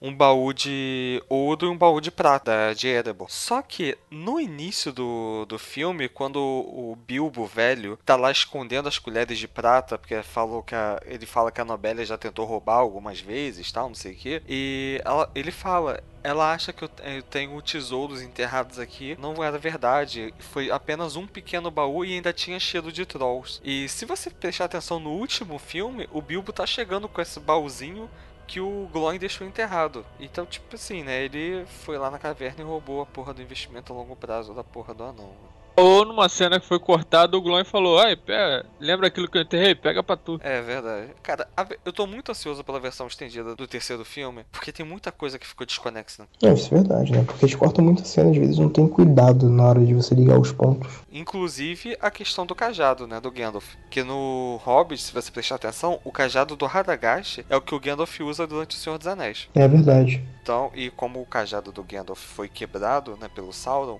um 0.00 0.14
baú 0.14 0.52
de 0.52 1.22
ouro 1.28 1.66
e 1.66 1.68
um 1.68 1.76
baú 1.76 2.00
de 2.00 2.10
prata 2.10 2.74
de 2.76 2.88
Erebor. 2.88 3.30
Só 3.30 3.62
que 3.62 3.96
no 4.10 4.38
início 4.40 4.92
do, 4.92 5.44
do 5.46 5.58
filme, 5.58 6.08
quando 6.08 6.36
o 6.38 6.96
Bilbo 7.06 7.46
velho 7.46 7.98
tá 8.04 8.16
lá 8.16 8.30
escondendo 8.30 8.88
as 8.88 8.98
colheres 8.98 9.38
de 9.38 9.48
prata, 9.48 9.96
porque 9.96 10.22
falou 10.22 10.62
que 10.62 10.74
a- 10.74 11.00
ele 11.06 11.24
fala 11.26 11.50
que 11.50 11.60
a 11.60 11.64
Nobélia 11.64 12.04
já 12.04 12.18
tentou 12.18 12.44
roubar 12.44 12.76
algumas 12.76 13.20
vezes, 13.20 13.70
tal, 13.72 13.88
não 13.88 13.94
sei 13.94 14.12
o 14.12 14.16
que, 14.16 14.42
e 14.48 15.00
ela- 15.04 15.30
ele 15.34 15.50
fala. 15.50 16.02
Ela 16.22 16.52
acha 16.54 16.72
que 16.72 16.82
eu 16.82 16.90
eu 17.04 17.22
tenho 17.22 17.60
tesouros 17.60 18.22
enterrados 18.22 18.78
aqui. 18.78 19.14
Não 19.20 19.44
era 19.44 19.58
verdade. 19.58 20.32
Foi 20.38 20.70
apenas 20.70 21.16
um 21.16 21.26
pequeno 21.26 21.70
baú 21.70 22.02
e 22.02 22.14
ainda 22.14 22.32
tinha 22.32 22.58
cheiro 22.58 22.90
de 22.90 23.04
trolls. 23.04 23.60
E 23.62 23.86
se 23.90 24.06
você 24.06 24.30
prestar 24.30 24.64
atenção 24.64 24.98
no 24.98 25.10
último 25.10 25.58
filme, 25.58 26.08
o 26.10 26.22
Bilbo 26.22 26.50
tá 26.50 26.64
chegando 26.64 27.08
com 27.08 27.20
esse 27.20 27.38
baúzinho 27.38 28.08
que 28.46 28.60
o 28.60 28.88
Gloin 28.92 29.18
deixou 29.18 29.46
enterrado. 29.46 30.04
Então, 30.18 30.46
tipo 30.46 30.74
assim, 30.74 31.02
né? 31.02 31.24
Ele 31.24 31.64
foi 31.66 31.98
lá 31.98 32.10
na 32.10 32.18
caverna 32.18 32.62
e 32.62 32.66
roubou 32.66 33.00
a 33.00 33.06
porra 33.06 33.34
do 33.34 33.42
investimento 33.42 33.92
a 33.92 33.96
longo 33.96 34.16
prazo 34.16 34.54
da 34.54 34.64
porra 34.64 34.94
do 34.94 35.04
anão. 35.04 35.53
Ou 35.76 36.04
numa 36.04 36.28
cena 36.28 36.60
que 36.60 36.66
foi 36.66 36.78
cortada, 36.78 37.36
o 37.36 37.40
Gloin 37.40 37.64
falou: 37.64 37.98
Ai, 37.98 38.16
pega, 38.16 38.64
lembra 38.78 39.08
aquilo 39.08 39.28
que 39.28 39.36
eu 39.36 39.42
enterrei? 39.42 39.74
Pega 39.74 40.02
pra 40.02 40.16
tu. 40.16 40.40
É 40.42 40.60
verdade. 40.62 41.08
Cara, 41.22 41.48
eu 41.84 41.92
tô 41.92 42.06
muito 42.06 42.30
ansioso 42.30 42.62
pela 42.62 42.78
versão 42.78 43.06
estendida 43.06 43.56
do 43.56 43.66
terceiro 43.66 44.04
filme, 44.04 44.44
porque 44.52 44.72
tem 44.72 44.86
muita 44.86 45.10
coisa 45.10 45.38
que 45.38 45.46
ficou 45.46 45.66
desconexa. 45.66 46.26
É, 46.42 46.52
isso 46.52 46.72
é 46.72 46.78
verdade, 46.78 47.12
né? 47.12 47.24
Porque 47.24 47.44
eles 47.44 47.54
cortam 47.54 47.84
muita 47.84 48.04
cena, 48.04 48.30
às 48.30 48.36
vezes 48.36 48.58
não 48.58 48.68
tem 48.68 48.86
cuidado 48.86 49.48
na 49.48 49.64
hora 49.64 49.84
de 49.84 49.94
você 49.94 50.14
ligar 50.14 50.38
os 50.38 50.52
pontos. 50.52 50.92
Inclusive 51.12 51.96
a 52.00 52.10
questão 52.10 52.46
do 52.46 52.54
cajado, 52.54 53.06
né, 53.06 53.20
do 53.20 53.30
Gandalf. 53.30 53.74
Que 53.90 54.02
no 54.02 54.60
Hobbit, 54.64 55.02
se 55.02 55.12
você 55.12 55.30
prestar 55.30 55.56
atenção, 55.56 55.98
o 56.04 56.12
cajado 56.12 56.56
do 56.56 56.66
Radagast 56.66 57.44
é 57.48 57.56
o 57.56 57.60
que 57.60 57.74
o 57.74 57.80
Gandalf 57.80 58.20
usa 58.20 58.46
durante 58.46 58.76
o 58.76 58.78
Senhor 58.78 58.98
dos 58.98 59.06
Anéis. 59.06 59.48
É 59.54 59.66
verdade. 59.66 60.22
Então, 60.42 60.70
e 60.74 60.90
como 60.90 61.20
o 61.20 61.26
cajado 61.26 61.72
do 61.72 61.82
Gandalf 61.82 62.20
foi 62.20 62.48
quebrado, 62.48 63.16
né, 63.20 63.28
pelo 63.34 63.52
Sauron, 63.52 63.98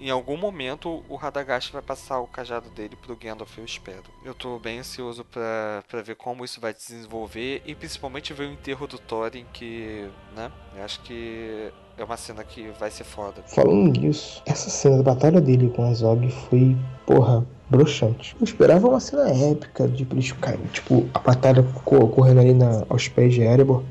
em 0.00 0.10
algum 0.10 0.36
momento 0.36 1.02
o 1.08 1.16
Radagast 1.16 1.72
vai 1.72 1.82
passar 1.82 2.20
o 2.20 2.26
cajado 2.26 2.70
dele 2.70 2.96
pro 2.96 3.16
Gandalf, 3.16 3.58
eu 3.58 3.64
espero. 3.64 4.04
Eu 4.24 4.34
tô 4.34 4.58
bem 4.58 4.78
ansioso 4.78 5.24
pra, 5.24 5.82
ver 6.02 6.16
como 6.16 6.44
isso 6.44 6.60
vai 6.60 6.74
se 6.76 6.94
desenvolver 6.94 7.62
e 7.66 7.74
principalmente 7.74 8.32
ver 8.32 8.48
o 8.48 8.52
enterro 8.52 8.86
do 8.86 8.98
Thorin, 8.98 9.44
que, 9.52 10.08
né, 10.34 10.50
eu 10.76 10.84
acho 10.84 11.00
que 11.02 11.70
é 11.98 12.04
uma 12.04 12.16
cena 12.16 12.42
que 12.42 12.68
vai 12.78 12.90
ser 12.90 13.04
foda. 13.04 13.42
Falando 13.46 14.00
nisso, 14.00 14.42
essa 14.46 14.70
cena 14.70 14.96
da 14.96 15.02
batalha 15.02 15.40
dele 15.40 15.70
com 15.70 15.84
a 15.86 15.92
Zog 15.92 16.30
foi, 16.48 16.74
porra, 17.06 17.46
broxante. 17.68 18.34
Eu 18.40 18.44
esperava 18.44 18.88
uma 18.88 19.00
cena 19.00 19.28
épica, 19.28 19.86
de 19.86 20.06
eles 20.10 20.34
tipo, 20.72 21.06
a 21.12 21.18
batalha 21.18 21.62
co- 21.84 22.08
correndo 22.08 22.40
ali 22.40 22.54
na, 22.54 22.84
aos 22.88 23.06
pés 23.08 23.34
de 23.34 23.42
Erebor, 23.42 23.82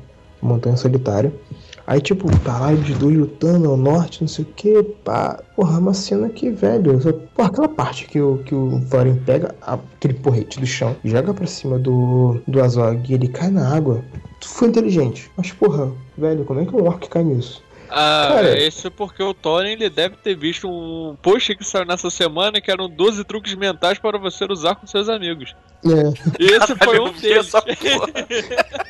montanha 0.42 0.76
solitária. 0.76 1.32
Aí, 1.86 2.00
tipo, 2.00 2.30
tá 2.40 2.58
lá 2.58 2.72
os 2.72 2.88
dois 2.98 3.16
lutando 3.16 3.68
ao 3.68 3.76
norte, 3.76 4.20
não 4.20 4.28
sei 4.28 4.44
o 4.44 4.48
que, 4.54 4.82
pá. 5.04 5.40
Porra, 5.56 5.76
é 5.76 5.78
uma 5.80 5.94
cena 5.94 6.28
que, 6.28 6.50
velho. 6.50 7.00
Só, 7.02 7.12
porra, 7.12 7.48
aquela 7.48 7.68
parte 7.68 8.06
que 8.06 8.20
o, 8.20 8.38
que 8.44 8.54
o 8.54 8.80
Thorin 8.90 9.16
pega 9.16 9.54
a- 9.60 9.74
aquele 9.96 10.14
porrete 10.14 10.60
do 10.60 10.66
chão, 10.66 10.94
joga 11.04 11.34
pra 11.34 11.46
cima 11.46 11.78
do, 11.78 12.40
do 12.46 12.62
Azog 12.62 13.02
e 13.10 13.14
ele 13.14 13.26
cai 13.28 13.50
na 13.50 13.74
água. 13.74 14.04
Foi 14.42 14.68
inteligente. 14.68 15.30
Mas, 15.36 15.50
porra, 15.52 15.90
velho, 16.16 16.44
como 16.44 16.60
é 16.60 16.64
que 16.66 16.74
um 16.76 16.84
orc 16.86 17.08
cai 17.08 17.24
nisso? 17.24 17.62
Ah, 17.92 18.28
Cara- 18.34 18.48
é 18.56 18.68
isso 18.68 18.88
porque 18.92 19.20
o 19.20 19.34
Thorin 19.34 19.70
ele 19.72 19.90
deve 19.90 20.14
ter 20.14 20.36
visto 20.36 20.68
um 20.70 21.16
post 21.20 21.56
que 21.56 21.64
saiu 21.64 21.84
nessa 21.84 22.08
semana 22.08 22.60
que 22.60 22.70
eram 22.70 22.88
12 22.88 23.24
truques 23.24 23.52
mentais 23.56 23.98
para 23.98 24.16
você 24.16 24.44
usar 24.48 24.76
com 24.76 24.86
seus 24.86 25.08
amigos. 25.08 25.56
É, 25.84 25.88
E 26.40 26.46
esse 26.52 26.68
foi 26.68 26.76
Caralho, 26.76 27.02
um 27.02 27.06
eu 27.08 27.12
vi 27.12 27.20
deles. 27.22 27.52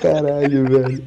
caralho, 0.01 0.65
velho. 0.69 1.05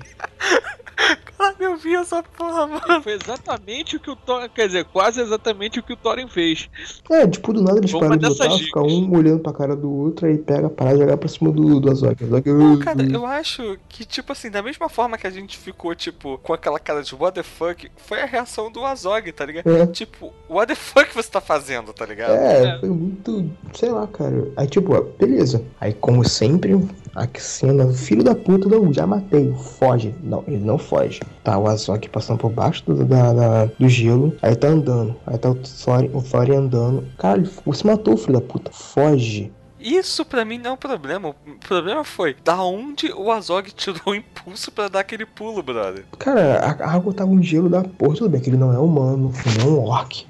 Caralho, 0.96 1.56
eu 1.60 1.78
vi 1.78 1.96
essa 1.96 2.24
porra, 2.24 2.68
mano. 2.68 3.02
Foi 3.02 3.14
exatamente 3.14 3.96
o 3.96 4.00
que 4.00 4.10
o 4.10 4.16
Thorin, 4.16 4.50
quer 4.50 4.68
dizer, 4.68 4.86
quase 4.86 5.22
exatamente 5.22 5.80
o 5.80 5.84
que 5.84 5.94
o 5.94 5.98
Thorin 5.98 6.28
fez. 6.28 6.70
É, 7.10 7.28
tipo, 7.28 7.54
do 7.54 7.62
nada 7.62 7.80
eles 7.80 7.92
param 7.92 8.18
de 8.18 8.28
lutar, 8.28 8.48
dessas 8.48 8.62
fica 8.62 8.82
um 8.82 9.16
olhando 9.16 9.40
pra 9.40 9.54
cara 9.54 9.76
do 9.76 9.92
outro, 9.92 10.28
aí 10.28 10.38
pega 10.38 10.68
a 10.68 10.70
parada 10.70 10.98
e 10.98 11.00
joga 11.00 11.18
pra 11.18 11.30
cima 11.30 11.52
do, 11.52 11.80
do 11.80 11.92
Azog. 11.92 12.24
Azog 12.24 12.52
Não, 12.52 12.80
cara, 12.80 13.04
eu 13.04 13.26
acho 13.26 13.78
que, 13.90 14.06
tipo 14.06 14.32
assim, 14.32 14.50
da 14.50 14.62
mesma 14.62 14.88
forma 14.90 15.18
que 15.18 15.28
a 15.28 15.32
gente 15.32 15.58
ficou, 15.58 15.94
tipo, 15.96 16.38
com 16.40 16.54
aquela 16.54 16.80
cara 16.80 17.02
de 17.02 17.14
what 17.16 17.34
the 17.36 17.44
fuck, 17.44 17.90
foi 17.98 18.22
a 18.22 18.26
reação 18.26 18.72
do 18.72 18.86
Azog, 18.86 19.32
tá 19.32 19.46
ligado? 19.46 19.70
É. 19.70 19.88
Tipo, 19.88 20.34
what 20.50 20.68
the 20.68 20.76
fuck 20.76 21.14
você 21.14 21.30
tá 21.30 21.42
fazendo, 21.42 21.94
tá 21.94 22.06
ligado? 22.06 22.34
É, 22.34 22.80
foi 22.80 22.90
muito. 22.90 23.50
Sei 23.74 23.90
lá, 23.90 24.08
cara. 24.08 24.48
Aí, 24.56 24.68
tipo, 24.68 24.94
ó, 24.96 25.02
beleza. 25.02 25.64
Aí, 25.80 25.94
como 25.94 26.24
sempre, 26.24 26.74
a 27.16 27.28
cena, 27.40 27.88
filho 27.94 28.24
da 28.24 28.34
puta, 28.36 28.68
não, 28.68 28.92
já 28.92 29.06
matei. 29.06 29.54
Foge. 29.78 30.14
Não, 30.24 30.44
ele 30.48 30.64
não 30.64 30.78
foge. 30.78 31.20
Tá 31.44 31.58
o 31.58 31.68
Azog 31.68 32.08
passando 32.10 32.40
por 32.40 32.52
baixo 32.52 32.84
do, 32.86 33.06
da, 33.06 33.34
da- 33.34 33.66
do 33.66 33.88
gelo. 33.88 34.36
Aí 34.42 34.56
tá 34.56 34.68
andando. 34.70 35.16
Aí 35.28 35.38
tá 35.38 35.50
o 35.52 35.56
Thorin, 35.56 36.10
o 36.14 36.22
Thorin 36.22 36.56
andando. 36.56 37.06
Caralho, 37.18 37.50
você 37.66 37.86
matou 37.88 38.16
o 38.16 38.18
filho 38.18 38.34
da 38.34 38.42
puta. 38.42 38.72
Foge. 38.72 39.52
Isso 39.80 40.24
pra 40.24 40.46
mim 40.46 40.58
não 40.58 40.72
é 40.72 40.74
um 40.74 40.78
problema. 40.78 41.30
O 41.30 41.36
problema 41.68 42.04
foi 42.06 42.36
da 42.44 42.64
onde 42.64 43.12
o 43.12 43.30
Azog 43.32 43.70
tirou 43.76 44.02
o 44.08 44.16
impulso 44.16 44.72
pra 44.72 44.88
dar 44.88 45.02
aquele 45.02 45.26
pulo, 45.26 45.62
brother. 45.62 46.06
Cara, 46.18 46.60
a, 46.60 46.90
água 46.96 47.14
tava 47.14 47.30
um 47.30 47.44
gelo 47.44 47.70
da 47.70 47.84
porra. 47.84 48.16
Tudo 48.16 48.30
bem 48.30 48.40
que 48.42 48.50
ele 48.50 48.58
não 48.58 48.74
é 48.74 48.80
humano, 48.80 49.32
ele 49.46 49.58
não 49.60 49.68
é 49.68 49.80
um 49.82 49.84
orc. 49.84 50.26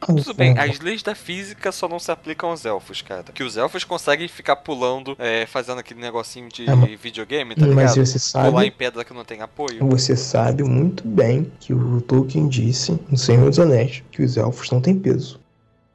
Tudo 0.00 0.34
bem, 0.34 0.56
as 0.58 0.78
leis 0.80 1.02
da 1.02 1.14
física 1.14 1.72
só 1.72 1.88
não 1.88 1.98
se 1.98 2.10
aplicam 2.10 2.50
aos 2.50 2.64
elfos, 2.64 3.02
cara. 3.02 3.24
Que 3.34 3.42
os 3.42 3.56
elfos 3.56 3.82
conseguem 3.84 4.28
ficar 4.28 4.56
pulando, 4.56 5.16
é, 5.18 5.46
fazendo 5.46 5.78
aquele 5.78 6.00
negocinho 6.00 6.48
de 6.48 6.68
É, 6.68 6.96
videogame, 6.96 7.54
tá 7.54 7.66
mas 7.66 7.92
ligado? 7.94 8.06
você 8.06 8.18
sabe- 8.18 8.50
Pular 8.50 8.66
em 8.66 8.70
pedra 8.70 9.04
que 9.04 9.14
não 9.14 9.24
tem 9.24 9.40
apoio. 9.40 9.78
Você 9.88 10.14
sabe 10.16 10.62
muito 10.62 11.06
bem 11.06 11.50
que 11.58 11.72
o 11.72 12.00
Tolkien 12.02 12.48
disse 12.48 12.98
no 13.08 13.16
Senhor 13.16 13.48
dos 13.48 13.58
Anéis 13.58 14.02
que 14.12 14.22
os 14.22 14.36
elfos 14.36 14.70
não 14.70 14.80
têm 14.80 14.98
peso. 14.98 15.40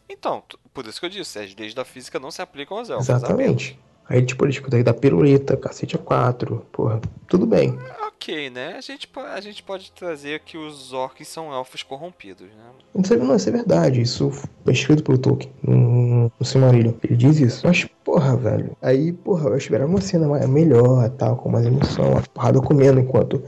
Então, 0.10 0.44
por 0.74 0.86
isso 0.86 1.00
que 1.00 1.06
eu 1.06 1.10
disse, 1.10 1.40
as 1.40 1.56
leis 1.56 1.74
da 1.74 1.86
física 1.86 2.20
não 2.20 2.32
se 2.32 2.42
aplicam 2.42 2.78
aos 2.78 2.90
elfos. 2.90 3.08
Exatamente. 3.10 3.80
Aí, 4.10 4.22
tipo, 4.26 4.46
eles 4.46 4.62
aí 4.74 4.84
da 4.84 4.94
piruleta, 4.94 5.56
cacete 5.56 5.96
a 5.96 6.00
quatro. 6.00 6.66
Porra, 6.74 7.00
tudo 7.28 7.46
bem. 7.46 7.80
Ok, 8.22 8.52
né? 8.52 8.76
A 8.78 8.82
gente, 8.82 9.10
a 9.34 9.42
gente 9.42 9.64
pode 9.64 9.92
trazer 9.94 10.42
que 10.42 10.56
os 10.56 10.94
orcs 10.94 11.28
são 11.28 11.52
elfos 11.52 11.82
corrompidos, 11.82 12.50
né? 12.50 12.64
Não 12.94 13.26
não, 13.26 13.36
isso 13.36 13.50
é 13.50 13.52
verdade. 13.52 14.00
Isso 14.00 14.30
foi 14.30 14.74
escrito 14.74 15.02
pelo 15.02 15.18
Tolkien 15.18 15.52
no, 15.64 16.32
Silmarillion. 16.44 16.94
Ele 17.04 17.16
diz 17.16 17.40
isso. 17.40 17.66
Mas, 17.66 17.88
porra, 18.04 18.38
velho. 18.38 18.78
Aí, 18.80 19.12
porra, 19.12 19.50
eu 19.50 19.58
esperava 19.58 19.90
uma 19.90 20.00
cena 20.00 20.28
melhor, 20.48 21.10
tal, 21.10 21.36
com 21.36 21.50
mais 21.50 21.66
emoção. 21.66 22.16
A 22.16 22.22
porrada 22.22 22.62
comendo 22.62 23.00
enquanto 23.00 23.42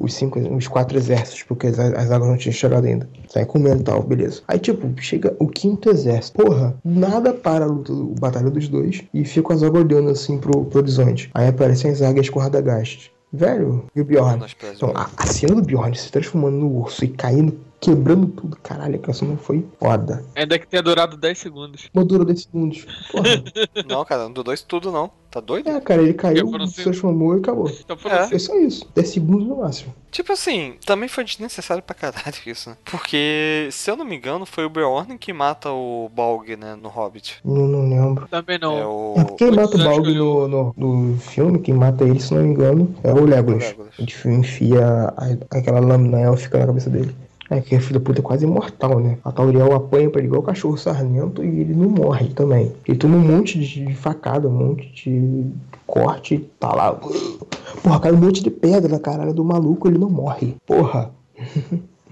os 0.00 0.14
cinco, 0.14 0.38
os 0.38 0.66
quatro 0.66 0.96
exércitos, 0.96 1.42
porque 1.42 1.66
as, 1.66 1.78
as 1.78 2.10
águas 2.10 2.30
não 2.30 2.38
tinham 2.38 2.54
chegado 2.54 2.86
ainda. 2.86 3.06
Sai 3.28 3.44
comendo 3.44 3.82
e 3.82 3.84
tal, 3.84 4.02
beleza. 4.02 4.40
Aí, 4.48 4.58
tipo, 4.58 4.90
chega 4.98 5.36
o 5.38 5.46
quinto 5.46 5.90
exército. 5.90 6.42
Porra, 6.42 6.74
nada 6.82 7.34
para 7.34 7.66
a 7.66 7.68
luta, 7.68 7.92
o 7.92 8.14
batalha 8.18 8.48
dos 8.48 8.66
dois. 8.66 9.04
E 9.12 9.26
fica 9.26 9.52
as 9.52 9.62
águas 9.62 9.84
olhando 9.84 10.08
assim 10.08 10.38
pro, 10.38 10.64
pro 10.64 10.78
horizonte. 10.78 11.30
Aí 11.34 11.48
aparecem 11.48 11.90
as 11.90 12.00
águias 12.00 12.30
com 12.30 12.40
Radagast. 12.40 13.14
Velho, 13.32 13.86
e 13.94 14.00
o 14.00 14.04
Bjorn? 14.04 14.44
Então, 14.74 14.92
a, 14.94 15.10
a 15.16 15.26
cena 15.26 15.54
do 15.54 15.62
Bjorn 15.62 15.94
se 15.96 16.10
transformando 16.10 16.58
no 16.58 16.70
urso 16.70 17.04
e 17.04 17.08
caindo, 17.08 17.58
quebrando 17.86 18.26
tudo, 18.26 18.56
caralho, 18.62 18.96
aquela 18.96 19.14
cena 19.14 19.36
foi 19.36 19.64
foda. 19.78 20.24
Ainda 20.34 20.58
que 20.58 20.66
tenha 20.66 20.82
durado 20.82 21.16
10 21.16 21.38
segundos. 21.38 21.88
Uma 21.94 22.04
dura 22.04 22.24
10 22.24 22.42
segundos. 22.42 22.84
Porra. 23.12 23.26
Não, 23.88 24.04
cara, 24.04 24.24
não 24.24 24.32
dudou 24.32 24.52
isso 24.52 24.64
tudo, 24.66 24.90
não. 24.90 25.10
Tá 25.30 25.40
doido? 25.40 25.68
é, 25.68 25.78
cara, 25.80 26.00
ele 26.02 26.14
caiu, 26.14 26.50
se 26.66 26.82
transformou 26.82 27.36
e 27.36 27.40
acabou. 27.40 27.70
Então 27.70 27.96
É. 28.10 28.26
Foi 28.26 28.38
só 28.38 28.56
isso. 28.58 28.88
10 28.94 29.08
segundos 29.08 29.46
no 29.46 29.56
máximo. 29.58 29.94
Tipo 30.10 30.32
assim, 30.32 30.74
também 30.86 31.08
foi 31.08 31.24
desnecessário 31.24 31.82
pra 31.82 31.94
caralho 31.94 32.34
isso, 32.46 32.70
né? 32.70 32.76
Porque, 32.84 33.68
se 33.70 33.90
eu 33.90 33.96
não 33.96 34.04
me 34.04 34.16
engano, 34.16 34.46
foi 34.46 34.64
o 34.64 34.70
Beorn 34.70 35.16
que 35.18 35.32
mata 35.32 35.70
o 35.70 36.10
Balg, 36.14 36.56
né, 36.56 36.74
no 36.80 36.88
Hobbit. 36.88 37.38
Não, 37.44 37.66
não 37.68 37.88
lembro. 37.88 38.26
Também 38.28 38.58
não. 38.58 38.78
É 38.78 38.86
o... 38.86 39.14
É, 39.18 39.24
quem 39.36 39.50
mata 39.50 39.76
o 39.76 39.84
Balg 39.84 40.02
que 40.06 40.14
no, 40.14 40.48
no, 40.48 40.74
no 40.76 41.18
filme, 41.18 41.58
quem 41.60 41.74
mata 41.74 42.02
ele, 42.04 42.18
se 42.20 42.34
não 42.34 42.42
me 42.42 42.48
engano, 42.48 42.94
é 43.04 43.12
o 43.12 43.24
Legolas. 43.24 43.64
O 43.64 43.68
Legolas. 43.68 43.92
A 43.98 44.00
gente 44.00 44.28
enfia 44.28 44.84
a- 45.16 45.36
aquela 45.58 45.80
lâmina 45.80 46.18
élfica 46.20 46.58
na 46.58 46.66
cabeça 46.66 46.88
dele. 46.90 47.14
É 47.48 47.60
que 47.60 47.76
a 47.76 47.80
filha 47.80 47.98
da 47.98 48.04
puta 48.04 48.20
é 48.20 48.22
quase 48.22 48.44
imortal, 48.44 48.98
né? 48.98 49.18
A 49.24 49.30
Tauriel 49.30 49.72
apanha 49.72 50.10
pra 50.10 50.20
ele 50.20 50.28
igual 50.28 50.42
o 50.42 50.44
cachorro 50.44 50.76
sarnento 50.76 51.44
e 51.44 51.60
ele 51.60 51.74
não 51.74 51.88
morre 51.88 52.28
também. 52.28 52.72
Ele 52.86 52.98
toma 52.98 53.16
um 53.16 53.20
monte 53.20 53.58
de 53.58 53.94
facada, 53.94 54.48
um 54.48 54.52
monte 54.52 54.90
de 54.92 55.46
corte 55.86 56.34
e 56.34 56.38
tá 56.38 56.74
lá. 56.74 56.92
Porra, 56.92 58.00
cai 58.00 58.12
um 58.12 58.16
monte 58.16 58.42
de 58.42 58.50
pedra 58.50 58.90
na 58.90 58.98
caralho 58.98 59.32
do 59.32 59.44
maluco, 59.44 59.86
ele 59.86 59.98
não 59.98 60.10
morre. 60.10 60.56
Porra. 60.66 61.12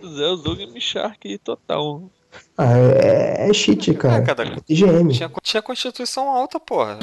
Zé, 0.07 0.28
o 0.28 0.37
Zug 0.37 0.66
me 0.66 0.80
Shark 0.80 1.39
total. 1.39 2.03
Ah, 2.57 2.78
é, 2.78 3.49
é 3.49 3.53
cheat, 3.53 3.93
cara. 3.95 4.16
É, 4.16 4.22
cara, 4.22 4.62
IGM. 4.68 5.12
Tinha, 5.12 5.30
tinha 5.43 5.62
constituição 5.62 6.28
alta, 6.28 6.61
porra. 6.61 6.99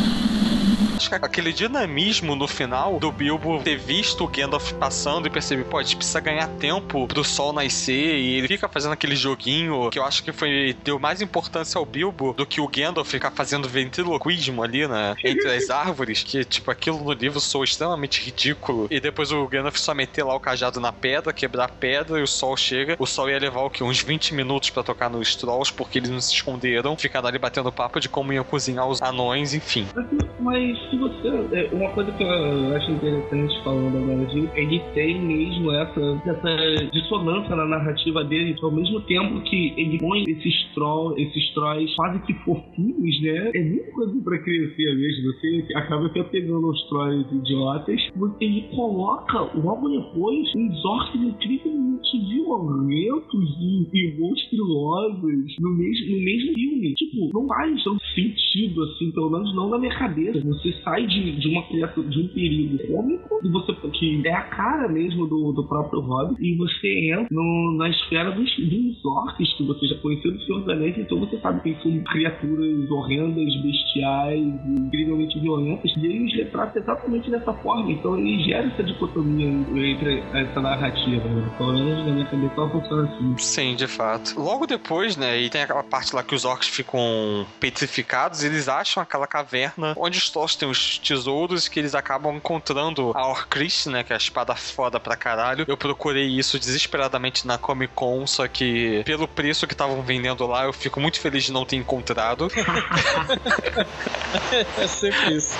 Acho 1.02 1.10
que 1.10 1.16
aquele 1.16 1.52
dinamismo 1.52 2.36
no 2.36 2.47
final 2.47 2.99
do 2.99 3.12
Bilbo 3.12 3.62
ter 3.64 3.78
visto 3.78 4.24
o 4.24 4.28
Gandalf 4.28 4.72
passando 4.74 5.26
e 5.28 5.30
perceber, 5.30 5.64
pô, 5.64 5.80
a 5.80 5.84
gente 5.84 5.95
precisa 5.95 6.20
ganhar 6.20 6.47
tempo 6.47 7.08
pro 7.08 7.24
sol 7.24 7.52
nascer 7.52 8.20
e 8.20 8.36
ele 8.36 8.47
fica 8.47 8.70
fazendo 8.70 8.91
aquele 8.91 9.16
joguinho 9.16 9.89
que 9.89 9.97
eu 9.97 10.06
acho 10.06 10.24
que 10.24 10.32
foi 10.32 10.76
deu 10.84 10.99
mais 10.99 11.22
importância 11.22 11.80
ao 11.80 11.86
Bilbo 11.86 12.34
do 12.34 12.45
que 12.45 12.61
o 12.61 12.68
Gandalf 12.68 13.10
ficar 13.10 13.32
fazendo 13.32 13.68
ventriloquismo 13.68 14.61
ali, 14.61 14.88
né, 14.88 15.15
entre 15.23 15.49
as 15.56 15.69
árvores, 15.72 16.23
que 16.23 16.44
tipo 16.45 16.69
aquilo 16.69 17.03
no 17.03 17.14
livro 17.14 17.40
soa 17.40 17.65
extremamente 17.65 18.22
ridículo. 18.22 18.88
E 18.91 18.99
depois 18.99 19.32
o 19.32 19.48
Gandalf 19.48 19.78
só 19.78 19.95
meter 19.95 20.23
lá 20.23 20.36
o 20.36 20.40
cajado 20.40 20.80
na 20.80 20.91
pedra, 20.91 21.34
quebrar 21.34 21.65
a 21.65 21.69
pedra 21.69 22.19
e 22.19 22.23
o 22.23 22.28
sol 22.28 22.56
chega. 22.56 22.95
O 22.99 23.07
sol 23.07 23.30
ia 23.30 23.40
levar 23.40 23.61
o 23.61 23.69
quê? 23.69 23.84
Uns 23.84 24.02
20 24.02 24.36
minutos 24.36 24.69
pra 24.69 24.84
tocar 24.84 25.10
nos 25.10 25.36
trolls 25.36 25.73
porque 25.73 25.98
eles 25.98 26.11
não 26.11 26.22
se 26.22 26.34
esconderam, 26.34 26.95
ficaram 26.95 27.28
ali 27.28 27.40
batendo 27.40 27.72
papo 27.72 27.99
de 27.99 28.07
como 28.07 28.32
iam 28.32 28.44
cozinhar 28.44 28.88
os 28.88 29.02
anões, 29.02 29.53
enfim. 29.53 29.88
Mas 30.40 30.90
se 30.91 30.97
você. 30.97 31.27
é, 31.55 31.69
Uma 31.73 31.89
coisa 31.91 32.11
que 32.11 32.23
eu 32.23 32.76
acho 32.76 32.91
interessante 32.91 33.63
falando 33.63 33.97
agora 33.97 34.26
de 34.26 34.49
ele 34.55 34.80
tem 34.93 35.19
mesmo 35.22 35.72
essa, 35.72 36.22
essa 36.26 36.89
dissonância 36.91 37.55
na 37.55 37.65
narrativa 37.65 38.23
dele, 38.26 38.55
ao 38.61 38.72
mesmo 38.72 38.99
tempo 39.01 39.41
que 39.41 39.73
ele 39.77 39.97
põe 39.97 40.23
esses 40.27 40.73
trolls, 40.73 41.19
esses 41.19 41.53
trolls 41.53 41.95
quase 41.95 42.19
que 42.26 42.34
fofinhos, 42.43 43.22
né? 43.22 43.51
É 43.55 43.63
muita 43.63 43.91
coisa 43.91 44.22
pra 44.22 44.38
crescer 44.39 44.95
mesmo. 44.95 45.31
Você 45.34 45.68
acaba 45.76 46.07
até 46.07 46.23
pegando 46.23 46.69
os 46.69 46.89
trolls 46.89 47.34
idiotas. 47.34 48.01
Ele 48.41 48.68
coloca 48.76 49.39
logo 49.55 49.88
depois 49.89 50.51
uns 50.55 50.85
orcs 50.85 51.22
incrivelmente 51.22 52.19
violentos 52.30 53.57
e, 53.59 53.88
e 53.93 54.19
monstruosos 54.19 55.55
no 55.59 55.69
mesmo, 55.69 56.15
no 56.15 56.22
mesmo 56.22 56.53
filme. 56.53 56.93
Tipo, 56.95 57.30
não 57.34 57.47
faz 57.47 57.84
tanto 57.84 58.03
sentido 58.13 58.84
assim, 58.84 59.11
pelo 59.11 59.30
menos 59.30 59.55
não 59.55 59.69
na 59.69 59.80
minha 59.80 59.97
cabeça. 59.97 60.41
Você 60.41 60.73
sai 60.84 61.06
de, 61.08 61.40
de 61.40 61.48
uma 61.49 61.64
criatura, 61.68 62.08
de 62.08 62.20
um 62.22 62.28
perigo 62.30 62.78
cômico, 62.88 63.40
e 63.44 63.49
você, 63.49 63.74
que 63.91 64.22
é 64.28 64.34
a 64.34 64.41
cara 64.44 64.88
mesmo 64.88 65.28
do, 65.28 65.52
do 65.52 65.68
próprio 65.68 65.99
Hobbit, 66.02 66.41
e 66.44 66.56
você 66.58 67.12
entra 67.12 67.28
no- 67.32 67.78
na 67.78 67.90
esfera 67.90 68.32
dos, 68.32 68.49
dos 68.58 69.06
orcs 69.06 69.53
que 69.58 69.64
você 69.66 69.88
já 69.88 69.95
conheceu 69.98 70.32
do 70.32 70.40
Senhor 70.44 70.60
dos 70.60 70.70
Anéis, 70.70 70.98
então 70.98 71.20
você 71.20 71.38
sabe 71.40 71.62
que 71.62 71.82
são 71.82 71.98
criaturas 72.03 72.90
horrendas, 72.91 73.56
bestiais, 73.62 74.44
incrivelmente 74.68 75.40
violentas, 75.40 75.91
e 75.98 76.06
ele 76.06 76.26
os 76.26 76.34
retrata 76.36 76.80
exatamente 76.80 77.30
dessa 77.30 77.53
forma. 77.53 77.91
Então 77.91 78.18
ele 78.18 78.44
gera 78.44 78.68
essa 78.68 78.84
dicotomia 78.84 79.48
entre 79.48 80.20
essa 80.34 80.62
narrativa. 80.62 81.24
Né? 81.28 81.52
Pelo 81.58 81.74
menos 81.74 82.06
na 82.06 82.14
minha 82.14 82.26
cabeça 82.26 82.70
funciona 82.70 83.03
assim. 83.03 83.36
Sim, 83.38 83.76
de 83.76 83.88
fato. 83.88 84.40
Logo 84.40 84.66
depois, 84.66 85.18
né, 85.18 85.41
e 85.41 85.49
tem 85.49 85.62
aquela 85.62 85.84
parte 85.84 86.16
lá 86.16 86.24
que 86.24 86.36
os 86.36 86.45
orcs 86.45 86.68
ficam 86.68 87.45
petrificados, 87.60 88.44
eles 88.44 88.68
acham 88.68 89.02
aquela 89.02 89.28
caverna 89.28 89.94
onde 89.98 90.18
os 90.18 90.30
trolls 90.30 90.58
têm 90.58 90.70
os 90.72 90.98
tesouros 90.98 91.68
que 91.68 91.80
eles 91.80 91.93
acabam 91.93 92.35
encontrando 92.35 93.11
a 93.14 93.27
Orcrist, 93.27 93.88
né, 93.88 94.03
que 94.03 94.11
é 94.14 94.15
a 94.15 94.18
espada 94.18 94.56
foda 94.56 94.99
pra 94.99 95.15
caralho. 95.15 95.65
Eu 95.68 95.77
procurei 95.77 96.27
isso 96.27 96.57
desesperadamente 96.57 97.45
na 97.45 97.57
Comic 97.57 97.93
Con, 97.93 98.26
só 98.26 98.48
que 98.48 99.03
pelo 99.06 99.27
preço 99.27 99.68
que 99.68 99.73
estavam 99.73 100.02
vendendo 100.02 100.48
lá, 100.48 100.64
eu 100.65 100.73
fico 100.73 100.99
muito 100.99 101.19
feliz 101.19 101.43
de 101.43 101.52
não 101.52 101.65
ter 101.65 101.76
encontrado. 101.76 102.48
é 104.77 104.88
sempre 104.88 105.35
isso. 105.35 105.57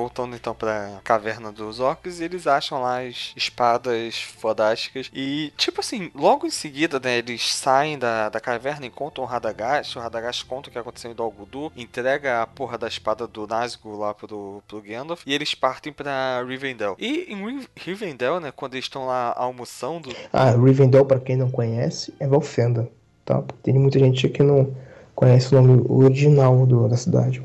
Voltando 0.00 0.34
então 0.34 0.54
pra 0.54 0.98
caverna 1.04 1.52
dos 1.52 1.78
orcs, 1.78 2.20
eles 2.22 2.46
acham 2.46 2.80
lá 2.80 3.02
as 3.02 3.32
espadas 3.36 4.14
fodásticas. 4.38 5.10
E, 5.12 5.52
tipo 5.58 5.80
assim, 5.80 6.10
logo 6.14 6.46
em 6.46 6.50
seguida, 6.50 6.98
né, 6.98 7.18
eles 7.18 7.54
saem 7.54 7.98
da, 7.98 8.30
da 8.30 8.40
caverna, 8.40 8.86
encontram 8.86 9.24
o 9.24 9.26
Radagast. 9.26 9.98
O 9.98 10.00
Radagast 10.00 10.46
conta 10.46 10.70
o 10.70 10.72
que 10.72 10.78
aconteceu 10.78 11.10
em 11.10 11.14
Dol 11.14 11.30
Guldur, 11.30 11.70
entrega 11.76 12.40
a 12.40 12.46
porra 12.46 12.78
da 12.78 12.88
espada 12.88 13.26
do 13.26 13.46
Nazgûl 13.46 13.98
lá 13.98 14.14
pro, 14.14 14.62
pro 14.66 14.80
Gandalf. 14.80 15.22
E 15.26 15.34
eles 15.34 15.54
partem 15.54 15.92
pra 15.92 16.42
Rivendell. 16.48 16.96
E 16.98 17.26
em 17.30 17.36
Riv- 17.44 17.68
Rivendell, 17.76 18.40
né, 18.40 18.50
quando 18.50 18.74
eles 18.74 18.86
estão 18.86 19.04
lá 19.06 19.34
almoçando, 19.36 20.08
Ah, 20.32 20.50
Rivendell, 20.52 21.04
pra 21.04 21.20
quem 21.20 21.36
não 21.36 21.50
conhece, 21.50 22.14
é 22.18 22.26
Valfenda, 22.26 22.88
tá? 23.24 23.42
Tem 23.62 23.74
muita 23.74 23.98
gente 23.98 24.26
que 24.30 24.42
não 24.42 24.74
conhece 25.14 25.54
o 25.54 25.60
nome 25.60 25.84
original 25.88 26.64
do- 26.66 26.88
da 26.88 26.96
cidade. 26.96 27.42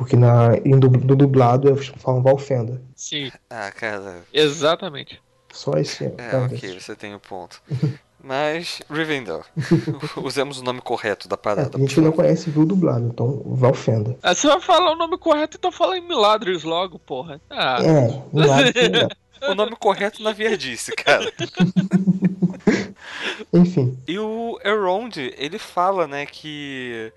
Porque 0.00 0.16
na, 0.16 0.52
no 0.64 1.14
dublado 1.14 1.68
eles 1.68 1.88
falam 1.98 2.22
Valfenda. 2.22 2.80
Sim. 2.96 3.30
Ah, 3.50 3.70
cara. 3.70 4.22
Exatamente. 4.32 5.20
Só 5.52 5.72
esse. 5.74 6.06
É, 6.06 6.08
tá, 6.08 6.38
ok, 6.38 6.80
você 6.80 6.96
tem 6.96 7.14
o 7.14 7.20
ponto. 7.20 7.60
Mas, 8.24 8.80
Rivendell. 8.90 9.44
Usemos 10.24 10.58
o 10.58 10.64
nome 10.64 10.80
correto 10.80 11.28
da 11.28 11.34
É, 11.34 11.36
parada. 11.36 11.68
tem 11.68 11.82
gente 11.82 11.96
que 11.96 12.00
não 12.00 12.12
conhece 12.12 12.48
viu 12.48 12.62
o 12.62 12.66
dublado, 12.66 13.08
então 13.08 13.42
Valfenda. 13.44 14.16
Ah, 14.22 14.34
você 14.34 14.46
vai 14.46 14.58
falar 14.62 14.92
o 14.92 14.96
nome 14.96 15.18
correto, 15.18 15.58
então 15.58 15.70
fala 15.70 15.98
em 15.98 16.08
Miladres 16.08 16.62
logo, 16.64 16.98
porra. 16.98 17.38
Ah. 17.50 17.76
É, 17.84 18.22
Miladres 18.32 18.88
não. 18.88 19.08
O 19.50 19.54
nome 19.54 19.74
correto 19.76 20.22
na 20.22 20.32
Verdice, 20.32 20.92
cara. 20.92 21.30
Enfim. 23.52 23.98
E 24.06 24.18
o 24.18 24.58
Elrond, 24.64 25.16
ele 25.36 25.58
fala, 25.58 26.06
né, 26.06 26.24
que. 26.26 27.12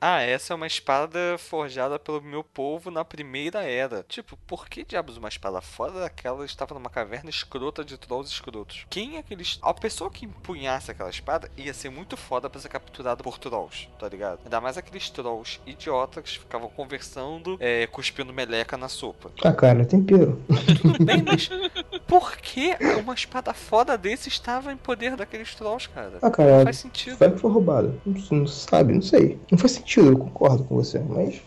Ah, 0.00 0.20
essa 0.22 0.52
é 0.52 0.56
uma 0.56 0.66
espada 0.66 1.36
forjada 1.38 1.98
pelo 1.98 2.22
meu 2.22 2.44
povo 2.44 2.90
na 2.90 3.04
primeira 3.04 3.62
era. 3.62 4.04
Tipo, 4.08 4.36
por 4.46 4.68
que 4.68 4.84
diabos 4.84 5.16
uma 5.16 5.28
espada 5.28 5.60
fora 5.60 6.00
daquela 6.00 6.44
estava 6.44 6.74
numa 6.74 6.90
caverna 6.90 7.30
escrota 7.30 7.84
de 7.84 7.98
trolls 7.98 8.32
escrotos? 8.32 8.86
Quem 8.88 9.16
é 9.16 9.18
aqueles. 9.18 9.58
A 9.62 9.74
pessoa 9.74 10.10
que 10.10 10.24
empunhasse 10.24 10.90
aquela 10.90 11.10
espada 11.10 11.50
ia 11.56 11.74
ser 11.74 11.90
muito 11.90 12.16
foda 12.16 12.48
pra 12.48 12.60
ser 12.60 12.68
capturada 12.68 13.22
por 13.22 13.38
trolls, 13.38 13.88
tá 13.98 14.08
ligado? 14.08 14.40
Ainda 14.44 14.60
mais 14.60 14.78
aqueles 14.78 15.10
trolls 15.10 15.60
idiotas 15.66 16.22
que 16.22 16.38
ficavam 16.38 16.68
conversando, 16.68 17.56
é, 17.60 17.86
cuspindo 17.88 18.32
meleca 18.32 18.76
na 18.76 18.88
sopa. 18.88 19.30
Ah, 19.42 19.52
cara, 19.52 19.84
tempero. 19.84 20.40
Tudo 20.80 21.04
bem, 21.04 21.22
mas 21.22 21.48
por 22.08 22.38
que 22.38 22.74
uma 22.98 23.12
espada 23.14 23.52
foda 23.52 23.96
desse 23.96 24.28
estava 24.28 24.72
em 24.72 24.76
poder 24.76 25.14
daqueles 25.14 25.54
trolls, 25.54 25.88
cara? 25.90 26.14
Ah, 26.22 26.30
cara, 26.30 26.56
Não 26.58 26.64
faz 26.64 26.78
sentido. 26.78 27.16
Vai 27.18 27.30
que 27.30 27.38
foi 27.38 27.50
roubado. 27.50 28.00
Não, 28.04 28.38
não 28.38 28.46
sabe, 28.46 28.94
não 28.94 29.02
sei. 29.02 29.38
Não 29.50 29.58
faz 29.58 29.72
sentido, 29.72 30.08
eu 30.08 30.18
concordo 30.18 30.64
com 30.64 30.74
você, 30.74 30.98
mas. 30.98 31.40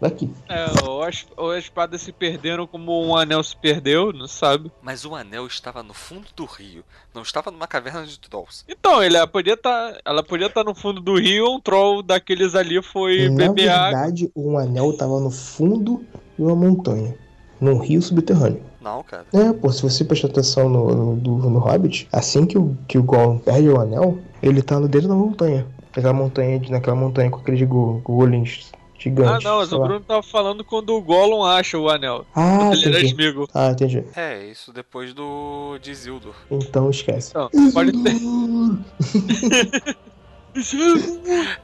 Daqui. 0.00 0.32
É, 0.48 0.66
ou 0.84 1.02
as, 1.02 1.26
ou 1.36 1.50
as 1.50 1.64
espadas 1.64 2.02
se 2.02 2.12
perderam 2.12 2.68
como 2.68 3.04
um 3.04 3.16
anel 3.16 3.42
se 3.42 3.56
perdeu, 3.56 4.12
não 4.12 4.28
sabe? 4.28 4.70
Mas 4.80 5.04
o 5.04 5.12
anel 5.12 5.44
estava 5.48 5.82
no 5.82 5.92
fundo 5.92 6.28
do 6.36 6.44
rio, 6.44 6.84
não 7.12 7.22
estava 7.22 7.50
numa 7.50 7.66
caverna 7.66 8.06
de 8.06 8.16
trolls. 8.20 8.64
Então, 8.68 9.02
ele 9.02 9.24
podia 9.26 9.56
tá, 9.56 9.98
ela 10.04 10.22
podia 10.22 10.46
estar 10.46 10.62
no 10.62 10.72
fundo 10.72 11.00
do 11.00 11.18
rio, 11.18 11.52
um 11.52 11.60
troll 11.60 12.00
daqueles 12.00 12.54
ali 12.54 12.80
foi 12.80 13.28
Na 13.28 13.48
beber 13.48 13.70
água. 13.70 13.98
verdade, 13.98 14.30
o 14.36 14.56
anel 14.56 14.96
tava 14.96 15.18
no 15.18 15.32
fundo 15.32 16.04
de 16.36 16.44
uma 16.44 16.54
montanha. 16.54 17.16
Num 17.60 17.78
rio 17.78 18.00
subterrâneo. 18.00 18.62
Não, 18.80 19.02
cara. 19.02 19.26
É, 19.32 19.52
pô, 19.52 19.72
se 19.72 19.82
você 19.82 20.04
prestar 20.04 20.28
atenção 20.28 20.68
no, 20.68 21.16
no, 21.16 21.50
no 21.50 21.58
Hobbit, 21.58 22.08
assim 22.12 22.46
que 22.46 22.56
o, 22.56 22.76
que 22.86 22.96
o 22.98 23.02
Gollum 23.02 23.38
perde 23.38 23.68
o 23.68 23.80
anel, 23.80 24.18
ele 24.42 24.62
tá 24.62 24.78
no 24.78 24.88
dentro 24.88 25.08
da 25.08 25.14
montanha. 25.14 25.66
Naquela 25.96 26.12
montanha, 26.14 26.58
de- 26.60 26.70
naquela 26.70 26.96
montanha 26.96 27.30
com 27.30 27.38
aqueles 27.40 27.66
go- 27.68 28.00
golems 28.04 28.70
Ah, 28.72 28.76
gigantes. 29.00 29.44
não, 29.44 29.58
mas 29.58 29.72
o. 29.72 29.78
Bruno 29.80 30.00
tava 30.00 30.22
falando 30.22 30.64
quando 30.64 30.90
o 30.94 31.02
Gollum 31.02 31.42
acha 31.44 31.76
o 31.78 31.88
anel. 31.88 32.24
Ah, 32.34 32.70
ele 32.72 32.82
era 32.84 32.90
entendi. 32.98 33.06
esmigo. 33.06 33.48
Ah, 33.52 33.70
entendi. 33.70 34.04
É, 34.14 34.44
isso 34.46 34.72
depois 34.72 35.12
do 35.12 35.78
de 35.82 35.90
Isildur. 35.90 36.34
Então 36.50 36.88
esquece. 36.90 37.30
Então, 37.30 37.50
pode 37.72 37.92
ter. 37.92 38.14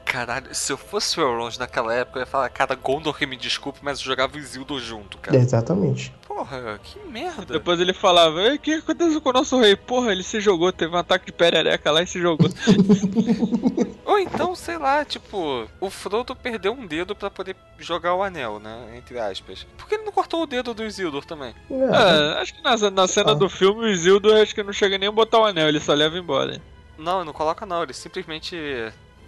Caralho, 0.03 0.53
se 0.53 0.71
eu 0.71 0.77
fosse 0.77 1.19
o 1.19 1.23
Elrond 1.23 1.57
naquela 1.59 1.93
época, 1.93 2.19
eu 2.19 2.21
ia 2.21 2.25
falar, 2.25 2.49
cara, 2.49 2.75
Gondor 2.75 3.17
que 3.17 3.25
me 3.25 3.35
desculpe, 3.35 3.79
mas 3.81 3.99
eu 3.99 4.05
jogava 4.05 4.35
o 4.35 4.39
Isildur 4.39 4.79
junto, 4.79 5.17
cara. 5.17 5.37
Exatamente. 5.37 6.13
Porra, 6.27 6.79
que 6.83 6.99
merda. 7.07 7.53
Depois 7.53 7.79
ele 7.79 7.93
falava, 7.93 8.41
"Ei, 8.41 8.55
o 8.55 8.59
que 8.59 8.73
aconteceu 8.73 9.21
com 9.21 9.29
o 9.29 9.33
nosso 9.33 9.59
rei? 9.59 9.75
Porra, 9.75 10.11
ele 10.11 10.23
se 10.23 10.39
jogou, 10.41 10.71
teve 10.71 10.93
um 10.93 10.97
ataque 10.97 11.27
de 11.27 11.31
perereca 11.31 11.91
lá 11.91 12.01
e 12.01 12.07
se 12.07 12.19
jogou. 12.19 12.49
Ou 14.05 14.19
então, 14.19 14.53
sei 14.55 14.77
lá, 14.77 15.03
tipo, 15.03 15.67
o 15.79 15.89
Frodo 15.89 16.35
perdeu 16.35 16.73
um 16.73 16.85
dedo 16.85 17.15
pra 17.15 17.29
poder 17.31 17.55
jogar 17.79 18.13
o 18.15 18.23
anel, 18.23 18.59
né? 18.59 18.95
Entre 18.97 19.19
aspas. 19.19 19.65
Por 19.77 19.87
que 19.87 19.95
ele 19.95 20.03
não 20.03 20.11
cortou 20.11 20.43
o 20.43 20.47
dedo 20.47 20.73
do 20.73 20.85
Isildur 20.85 21.25
também? 21.25 21.53
Ah, 21.91 22.39
acho 22.41 22.53
que 22.53 22.61
na, 22.63 22.75
na 22.91 23.07
cena 23.07 23.33
do 23.33 23.49
filme 23.49 23.81
o 23.81 23.87
Isildur 23.87 24.35
acho 24.41 24.53
que 24.53 24.63
não 24.63 24.71
chega 24.73 24.97
nem 24.97 25.09
a 25.09 25.11
botar 25.11 25.39
o 25.39 25.45
anel, 25.45 25.67
ele 25.67 25.79
só 25.79 25.93
leva 25.93 26.17
embora. 26.17 26.61
Não, 26.97 27.23
não 27.25 27.33
coloca 27.33 27.65
não, 27.65 27.83
ele 27.83 27.93
simplesmente 27.93 28.55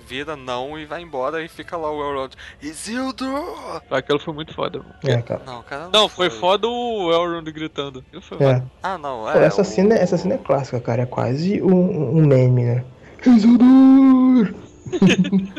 vira 0.07 0.37
não 0.37 0.79
e 0.79 0.85
vai 0.85 1.01
embora 1.01 1.43
e 1.43 1.49
fica 1.49 1.75
lá 1.75 1.91
o 1.91 2.01
Elrond. 2.01 2.33
Isildur! 2.61 3.81
Aquilo 3.91 4.19
foi 4.19 4.33
muito 4.33 4.53
foda. 4.53 4.79
mano. 4.79 4.95
É, 5.03 5.21
cara. 5.21 5.41
Não, 5.45 5.61
cara, 5.63 5.83
não, 5.85 5.91
Não, 5.91 6.09
foi 6.09 6.29
foda 6.29 6.67
o 6.67 7.11
Elrond 7.11 7.51
gritando. 7.51 7.99
Aquilo 8.07 8.21
foi 8.21 8.37
É. 8.37 8.53
foda. 8.55 8.71
Ah, 8.81 8.97
não, 8.97 9.23
Pô, 9.23 9.31
é. 9.31 9.43
essa, 9.45 9.61
o- 9.61 9.65
cena, 9.65 9.95
essa 9.95 10.17
cena 10.17 10.35
é 10.35 10.37
clássica, 10.37 10.79
cara. 10.79 11.01
É 11.01 11.05
quase 11.05 11.61
um, 11.61 12.17
um 12.19 12.25
meme, 12.25 12.63
né? 12.63 12.85
Isildur! 13.25 14.53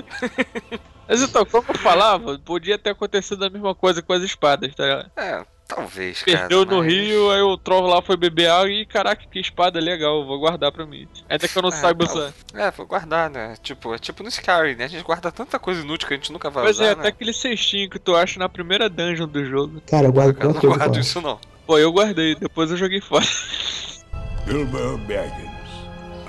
Mas 1.08 1.22
então, 1.22 1.44
como 1.46 1.64
eu 1.68 1.78
falava, 1.78 2.38
podia 2.38 2.78
ter 2.78 2.90
acontecido 2.90 3.42
a 3.44 3.50
mesma 3.50 3.74
coisa 3.74 4.02
com 4.02 4.12
as 4.12 4.22
espadas, 4.22 4.74
tá 4.74 4.82
ligado? 4.84 5.10
É, 5.16 5.44
Talvez, 5.68 6.22
cara. 6.22 6.38
Perdeu 6.38 6.64
no 6.64 6.78
mas- 6.78 6.86
Rio, 6.92 7.30
aí 7.30 7.42
o 7.42 7.56
Troll 7.58 7.86
lá 7.86 8.00
foi 8.00 8.16
beber 8.16 8.48
água 8.48 8.70
e 8.70 8.86
caraca, 8.86 9.22
que 9.30 9.38
espada 9.38 9.78
legal, 9.78 10.24
vou 10.26 10.38
guardar 10.38 10.72
pra 10.72 10.86
mim. 10.86 11.06
Ainda 11.28 11.46
que 11.46 11.56
eu 11.58 11.60
não 11.62 11.68
É, 11.68 11.72
saiba 11.72 12.06
tal- 12.06 12.16
usar. 12.16 12.32
É, 12.54 12.70
vou 12.70 12.86
guardar, 12.86 13.28
né? 13.28 13.54
Tipo, 13.62 13.94
é 13.94 13.98
tipo 13.98 14.22
no 14.22 14.30
Skyrim, 14.30 14.76
né? 14.76 14.84
A 14.84 14.88
gente 14.88 15.04
guarda 15.04 15.30
tanta 15.30 15.58
coisa 15.58 15.82
inútil 15.82 16.08
que 16.08 16.14
a 16.14 16.16
gente 16.16 16.32
nunca 16.32 16.48
vai 16.48 16.64
Pois 16.64 16.76
usar, 16.76 16.84
é, 16.84 16.88
né? 16.88 17.00
até 17.00 17.08
aquele 17.08 17.34
cestinho 17.34 17.90
que 17.90 17.98
tu 17.98 18.16
acha 18.16 18.38
na 18.38 18.48
primeira 18.48 18.88
dungeon 18.88 19.28
do 19.28 19.44
jogo. 19.44 19.82
Cara, 19.86 20.06
eu 20.06 20.12
guardo 20.12 20.40
Eu 20.42 20.54
não 20.54 20.60
guardo 20.60 20.98
isso, 20.98 21.20
não. 21.20 21.38
Pô, 21.66 21.76
eu 21.78 21.92
guardei, 21.92 22.34
depois 22.34 22.70
eu 22.70 22.76
joguei 22.78 23.02
fora. 23.02 23.26
Bilbo 24.46 24.96
Baggins. 25.06 25.48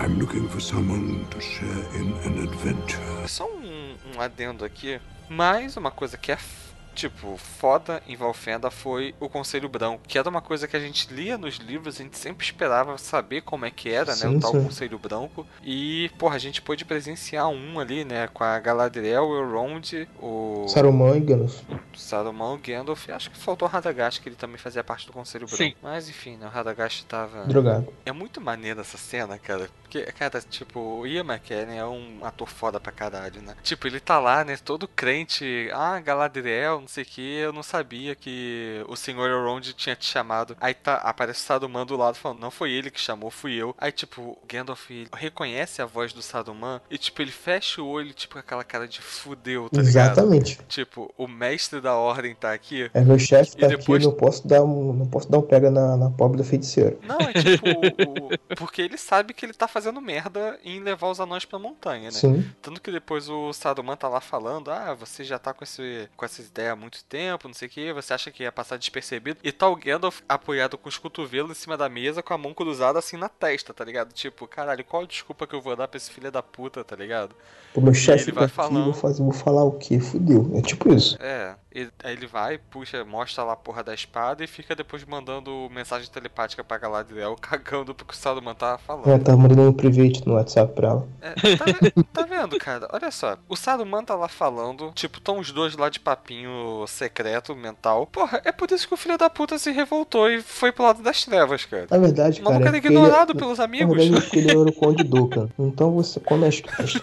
I'm 0.02 0.20
looking 0.20 0.48
for 0.50 0.62
someone 0.62 1.26
to 1.32 1.40
share 1.42 1.70
in 1.96 2.12
an 2.26 2.44
adventure. 2.44 3.28
Só 3.28 3.46
um, 3.46 3.96
um 4.16 4.22
adendo 4.22 4.64
aqui. 4.66 5.00
Mais 5.30 5.76
uma 5.78 5.92
coisa 5.92 6.18
que 6.18 6.32
é, 6.32 6.36
f- 6.36 6.69
tipo, 7.00 7.38
foda 7.38 8.02
em 8.08 8.16
Valfenda 8.16 8.70
foi 8.70 9.16
o 9.20 9.30
Conselho 9.30 9.70
Branco, 9.70 10.02
que 10.08 10.18
era 10.18 10.30
uma 10.30 10.42
coisa 10.42 10.68
que 10.68 10.76
a 10.76 10.80
gente 10.80 11.14
lia 11.14 11.38
nos 11.38 11.56
livros, 11.56 11.96
a 12.00 12.04
gente 12.04 12.18
sempre 12.18 12.46
esperava 12.46 12.98
saber 12.98 13.42
como 13.42 13.66
é 13.66 13.72
que 13.72 13.90
era, 13.90 14.12
né? 14.12 14.16
Sim, 14.18 14.38
O 14.38 14.40
tal 14.40 14.52
sim. 14.52 14.64
Conselho 14.64 15.00
Branco. 15.00 15.46
E, 15.64 16.12
porra, 16.18 16.36
a 16.36 16.40
gente 16.40 16.62
pôde 16.62 16.84
presenciar 16.84 17.48
um 17.48 17.80
ali, 17.80 18.04
né? 18.04 18.28
Com 18.34 18.44
a 18.44 18.60
Galadriel, 18.60 19.24
o 19.24 19.38
Elrond, 19.38 20.08
o 20.22 20.66
Saruman 20.68 21.16
e 21.16 21.20
Gandalf. 21.22 21.62
Saruman, 21.96 22.54
o 22.54 22.58
Gandalf. 22.58 23.08
e 23.08 23.12
Acho 23.12 23.32
que 23.32 23.38
faltou 23.38 23.68
o 23.68 23.72
Radagast, 23.72 24.22
que 24.22 24.30
ele 24.30 24.36
também 24.36 24.58
fazia 24.58 24.84
parte 24.84 25.06
do 25.08 25.14
Conselho 25.14 25.46
Branco. 25.46 25.64
Sim. 25.64 25.74
Mas 25.82 26.10
enfim, 26.10 26.36
né? 26.38 26.48
O 26.48 26.50
Radagast 26.50 27.06
tava. 27.06 27.46
Drogado. 27.46 27.88
É 28.06 28.12
muito 28.12 28.42
maneiro 28.42 28.82
essa 28.82 28.98
cena, 28.98 29.38
cara. 29.38 29.70
Porque, 29.90 30.04
cara, 30.12 30.40
tipo, 30.48 30.80
o 30.80 31.08
Ian 31.08 31.24
McKellen 31.24 31.80
é 31.80 31.84
um 31.86 32.20
ator 32.22 32.48
foda 32.48 32.80
pra 32.80 32.92
caralho, 32.92 33.42
né? 33.42 33.56
Tipo, 33.64 33.88
ele 33.88 34.00
tá 34.00 34.20
lá, 34.20 34.44
né, 34.46 34.56
todo 34.56 34.88
crente. 34.88 35.68
Ah, 35.74 36.00
Galadriel, 36.00 36.80
não 36.82 36.88
sei 36.88 37.04
o 37.04 37.08
que. 37.08 37.38
Eu 37.40 37.52
não 37.52 37.64
sabia 37.64 38.14
que 38.14 38.84
o 38.88 38.96
Sr. 38.96 39.18
Elrond 39.18 39.74
tinha 39.74 39.96
te 39.96 40.06
chamado. 40.06 40.56
Aí 40.62 40.76
tá, 40.76 40.98
aparece 40.98 41.42
o 41.42 41.44
Saruman 41.44 41.88
do 41.88 41.98
lado 41.98 42.16
falando, 42.18 42.40
não 42.40 42.52
foi 42.52 42.72
ele 42.72 42.92
que 42.92 43.00
chamou, 43.00 43.32
fui 43.32 43.56
eu. 43.56 43.74
Aí, 43.80 43.92
tipo, 43.92 44.22
o 44.22 44.38
Gandalf 44.48 44.88
reconhece 45.12 45.82
a 45.82 45.88
voz 45.88 46.14
do 46.14 46.22
Saruman 46.22 46.80
e, 46.92 46.96
tipo, 47.00 47.20
ele 47.24 47.32
fecha 47.32 47.82
o 47.82 47.88
olho, 47.88 48.14
tipo, 48.14 48.34
com 48.36 48.40
aquela 48.40 48.64
cara 48.64 48.88
de 48.88 49.02
fudeu, 49.02 49.70
tá 49.72 49.82
ligado? 49.82 50.12
Exatamente. 50.12 50.60
Tipo, 50.68 51.12
o 51.18 51.28
mestre 51.28 51.82
da 51.82 51.96
ordem 51.96 52.36
tá 52.36 52.54
aqui. 52.54 52.92
É 52.94 53.02
meu 53.02 53.18
chefe 53.18 53.58
tá 53.58 53.66
depois- 53.68 53.84
aqui, 53.98 54.06
eu 54.06 54.12
não 54.12 54.16
posso 54.18 54.48
dar 54.48 54.62
um, 54.64 54.94
não 54.94 55.08
posso 55.08 55.28
dar 55.32 55.40
um 55.40 55.42
pega 55.42 55.72
na, 55.72 55.98
na 55.98 56.12
pobre 56.12 56.38
da 56.38 56.44
feiticeira. 56.44 56.96
Não, 57.04 57.18
é 57.18 57.34
tipo. 57.34 57.68
o- 57.70 58.56
porque 58.56 58.84
ele 58.84 58.98
sabe 58.98 59.34
que 59.34 59.44
ele 59.46 59.54
tá 59.54 59.68
fazendo 59.68 59.79
merda 60.02 60.60
em 60.64 60.80
levar 60.80 61.10
os 61.10 61.20
anões 61.20 61.46
pra 61.46 61.58
montanha, 61.60 62.06
né? 62.06 62.12
Sim. 62.12 62.50
Tanto 62.62 62.82
que 62.82 62.92
depois 62.92 63.30
o 63.30 63.52
Saruman 63.54 63.96
tá 63.96 64.08
lá 64.08 64.22
falando: 64.22 64.70
Ah, 64.72 64.94
você 64.94 65.24
já 65.24 65.38
tá 65.40 65.54
com, 65.54 65.64
esse, 65.64 66.10
com 66.16 66.26
essa 66.26 66.42
ideia 66.42 66.74
há 66.74 66.76
muito 66.76 67.04
tempo, 67.06 67.48
não 67.48 67.54
sei 67.56 67.68
o 67.68 67.72
que, 67.72 67.94
você 67.94 68.14
acha 68.14 68.32
que 68.32 68.44
ia 68.44 68.52
passar 68.52 68.78
despercebido. 68.78 69.40
E 69.44 69.52
tá 69.52 69.68
o 69.68 69.76
Gandalf 69.76 70.22
apoiado 70.28 70.78
com 70.78 70.90
os 70.90 70.98
cotovelos 70.98 71.52
em 71.52 71.60
cima 71.62 71.76
da 71.78 71.90
mesa, 71.90 72.22
com 72.24 72.34
a 72.34 72.38
mão 72.38 72.54
cruzada 72.54 73.00
assim 73.00 73.18
na 73.18 73.30
testa, 73.30 73.74
tá 73.74 73.84
ligado? 73.84 74.14
Tipo, 74.14 74.48
caralho, 74.48 74.84
qual 74.84 75.06
desculpa 75.06 75.46
que 75.48 75.56
eu 75.56 75.62
vou 75.62 75.76
dar 75.76 75.88
pra 75.88 75.98
esse 75.98 76.12
filho 76.12 76.32
da 76.32 76.44
puta, 76.44 76.84
tá 76.84 76.96
ligado? 76.96 77.36
O 77.74 77.82
meu 77.82 77.94
chefe 77.94 78.32
tá 78.32 78.36
vai 78.40 78.46
aqui, 78.46 78.54
falando. 78.56 78.84
vou, 78.86 78.94
fazer, 78.94 79.24
vou 79.24 79.32
falar 79.32 79.64
o 79.64 79.72
quê? 79.74 80.00
Fudeu. 80.00 80.52
É 80.56 80.62
tipo 80.62 80.94
isso. 80.94 81.18
É, 81.22 81.56
e- 81.74 81.90
aí 82.04 82.14
ele 82.14 82.26
vai, 82.26 82.58
puxa, 82.58 83.06
mostra 83.06 83.44
lá 83.44 83.54
a 83.54 83.56
porra 83.56 83.84
da 83.84 83.94
espada 83.94 84.44
e 84.44 84.48
fica 84.48 84.76
depois 84.76 85.04
mandando 85.06 85.70
mensagem 85.72 86.10
telepática 86.10 86.64
pra 86.64 86.78
Galadriel, 86.80 87.36
cagando 87.40 87.94
pro 87.94 88.06
que 88.06 88.14
o 88.14 88.18
Saruman 88.18 88.56
tá 88.56 88.78
falando. 88.80 89.10
É, 89.10 89.20
tava 89.20 89.38
mandando 89.38 89.69
um 89.70 89.74
private 89.74 90.28
no 90.28 90.34
WhatsApp 90.36 90.74
pra 90.74 90.88
ela. 90.90 91.08
É, 91.22 91.34
tá, 91.58 91.66
tá 92.14 92.22
vendo, 92.24 92.58
cara? 92.58 92.88
Olha 92.92 93.12
só. 93.12 93.38
O 93.48 93.56
Saruman 93.56 94.04
tá 94.04 94.16
lá 94.16 94.28
falando. 94.28 94.92
Tipo, 94.94 95.18
estão 95.18 95.40
os 95.40 95.52
dois 95.52 95.76
lá 95.76 95.90
de 95.90 96.00
papinho 96.00 96.86
secreto, 96.88 97.56
mental. 97.56 98.08
Porra, 98.08 98.42
é 98.46 98.52
por 98.52 98.72
isso 98.72 98.88
que 98.88 98.94
o 98.94 98.98
filho 98.98 99.18
da 99.18 99.30
puta 99.30 99.58
se 99.58 99.72
revoltou 99.72 100.30
e 100.30 100.42
foi 100.42 100.72
pro 100.72 100.84
lado 100.84 101.02
das 101.04 101.24
trevas, 101.26 101.66
cara. 101.66 101.88
Na 101.90 101.98
verdade, 101.98 102.42
O 102.42 102.44
maluco 102.46 102.64
cara. 102.64 102.78
era 102.78 102.86
é 102.86 102.88
ignorado 102.90 103.32
ele- 103.32 103.40
pelos 103.40 103.58
Na 103.58 103.64
amigos. 103.66 103.96
verdade, 103.98 104.18
é 104.18 104.22
porque 104.22 104.40
ele 104.40 104.52
era 104.52 104.60
o 104.60 104.74
Conde 104.74 105.04
Dukan. 105.04 105.50
Então, 105.60 105.92
você, 105.92 106.20
quando 106.20 106.46
as- 106.46 106.62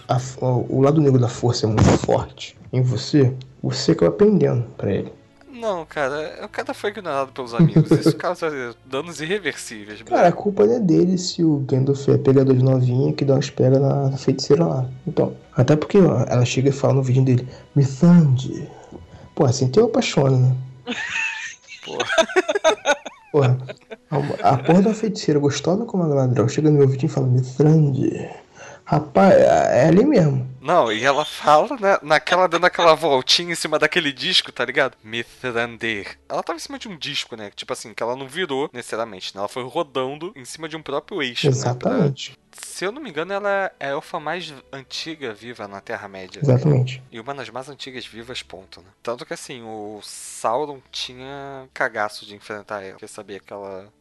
as- 0.08 0.38
a- 0.42 0.46
o 0.46 0.80
lado 0.80 1.00
negro 1.00 1.20
da 1.20 1.28
força 1.28 1.66
é 1.66 1.68
muito 1.68 1.82
forte 1.98 2.56
em 2.72 2.82
você, 2.82 3.34
você 3.62 3.92
acaba 3.92 4.12
pendendo 4.12 4.64
pra 4.76 4.92
ele. 4.92 5.12
Não, 5.60 5.86
cara, 5.86 6.40
o 6.44 6.48
cara 6.48 6.74
foi 6.74 6.90
ignorado 6.90 7.32
pelos 7.32 7.54
amigos. 7.54 7.90
Isso 7.90 8.16
causa 8.16 8.74
danos 8.84 9.20
irreversíveis. 9.20 10.02
Cara, 10.02 10.28
a 10.28 10.32
culpa 10.32 10.66
não 10.66 10.76
é 10.76 10.80
dele 10.80 11.16
se 11.16 11.42
o 11.42 11.58
Gandalf 11.60 12.08
é 12.08 12.18
pegador 12.18 12.54
de 12.54 12.62
novinha 12.62 13.12
que 13.12 13.24
dá 13.24 13.34
uns 13.34 13.50
pega 13.50 13.78
na, 13.78 14.10
na 14.10 14.16
feiticeira 14.16 14.64
lá. 14.64 14.88
Então, 15.06 15.34
até 15.54 15.74
porque 15.74 15.98
ó, 15.98 16.24
ela 16.28 16.44
chega 16.44 16.68
e 16.68 16.72
fala 16.72 16.94
no 16.94 17.02
vídeo 17.02 17.24
dele, 17.24 17.48
Mithandi. 17.74 18.68
Pô, 19.34 19.44
assim 19.44 19.68
tem 19.68 19.82
uma 19.82 19.88
paixona, 19.88 20.36
né? 20.36 20.56
Porra, 23.32 23.58
a, 24.10 24.16
a 24.54 24.58
porra 24.58 24.82
da 24.82 24.94
feiticeira 24.94 25.40
gostosa 25.40 25.84
como 25.84 26.02
a 26.02 26.08
Galadriel 26.08 26.48
chega 26.48 26.70
no 26.70 26.78
meu 26.78 26.88
vídeo 26.88 27.06
e 27.06 27.08
fala, 27.08 27.26
Mithandi. 27.26 28.28
Rapaz, 28.86 29.34
é, 29.34 29.88
ali 29.88 30.04
mesmo. 30.04 30.46
Não, 30.60 30.90
e 30.92 31.04
ela 31.04 31.24
fala, 31.24 31.76
né, 31.78 31.98
naquela, 32.02 32.46
dando 32.48 32.64
aquela 32.66 32.94
voltinha 32.94 33.52
em 33.52 33.54
cima 33.56 33.78
daquele 33.78 34.12
disco, 34.12 34.50
tá 34.50 34.64
ligado? 34.64 34.96
Mithrandir. 35.02 36.18
Ela 36.28 36.42
tava 36.42 36.56
em 36.56 36.60
cima 36.60 36.78
de 36.78 36.88
um 36.88 36.96
disco, 36.96 37.36
né? 37.36 37.50
Tipo 37.54 37.72
assim, 37.72 37.92
que 37.94 38.02
ela 38.02 38.16
não 38.16 38.26
virou 38.28 38.68
necessariamente, 38.72 39.32
né? 39.34 39.40
Ela 39.40 39.48
foi 39.48 39.62
rodando 39.64 40.32
em 40.34 40.44
cima 40.44 40.68
de 40.68 40.76
um 40.76 40.82
próprio 40.82 41.22
eixo, 41.22 41.46
né? 41.46 41.52
Exatamente. 41.52 42.30
pra- 42.30 42.46
Se 42.62 42.84
eu 42.84 42.90
não 42.92 43.02
me 43.02 43.10
engano, 43.10 43.32
ela 43.32 43.72
é 43.78 43.86
a 43.86 43.90
elfa 43.90 44.18
mais 44.18 44.52
antiga 44.72 45.32
viva 45.34 45.68
na 45.68 45.80
Terra-média. 45.80 46.40
Exatamente. 46.42 47.02
E 47.12 47.20
uma 47.20 47.34
das 47.34 47.50
mais 47.50 47.68
antigas 47.68 48.06
vivas, 48.06 48.42
ponto, 48.42 48.80
né? 48.80 48.86
Tanto 49.02 49.26
que 49.26 49.34
assim, 49.34 49.62
o 49.62 50.00
Sauron 50.02 50.80
tinha 50.90 51.68
cagaço 51.74 52.24
de 52.24 52.34
enfrentar 52.34 52.82
ela, 52.82 52.92
porque 52.92 53.06
sabia 53.08 53.38
que 53.40 53.52
ela 53.52 53.92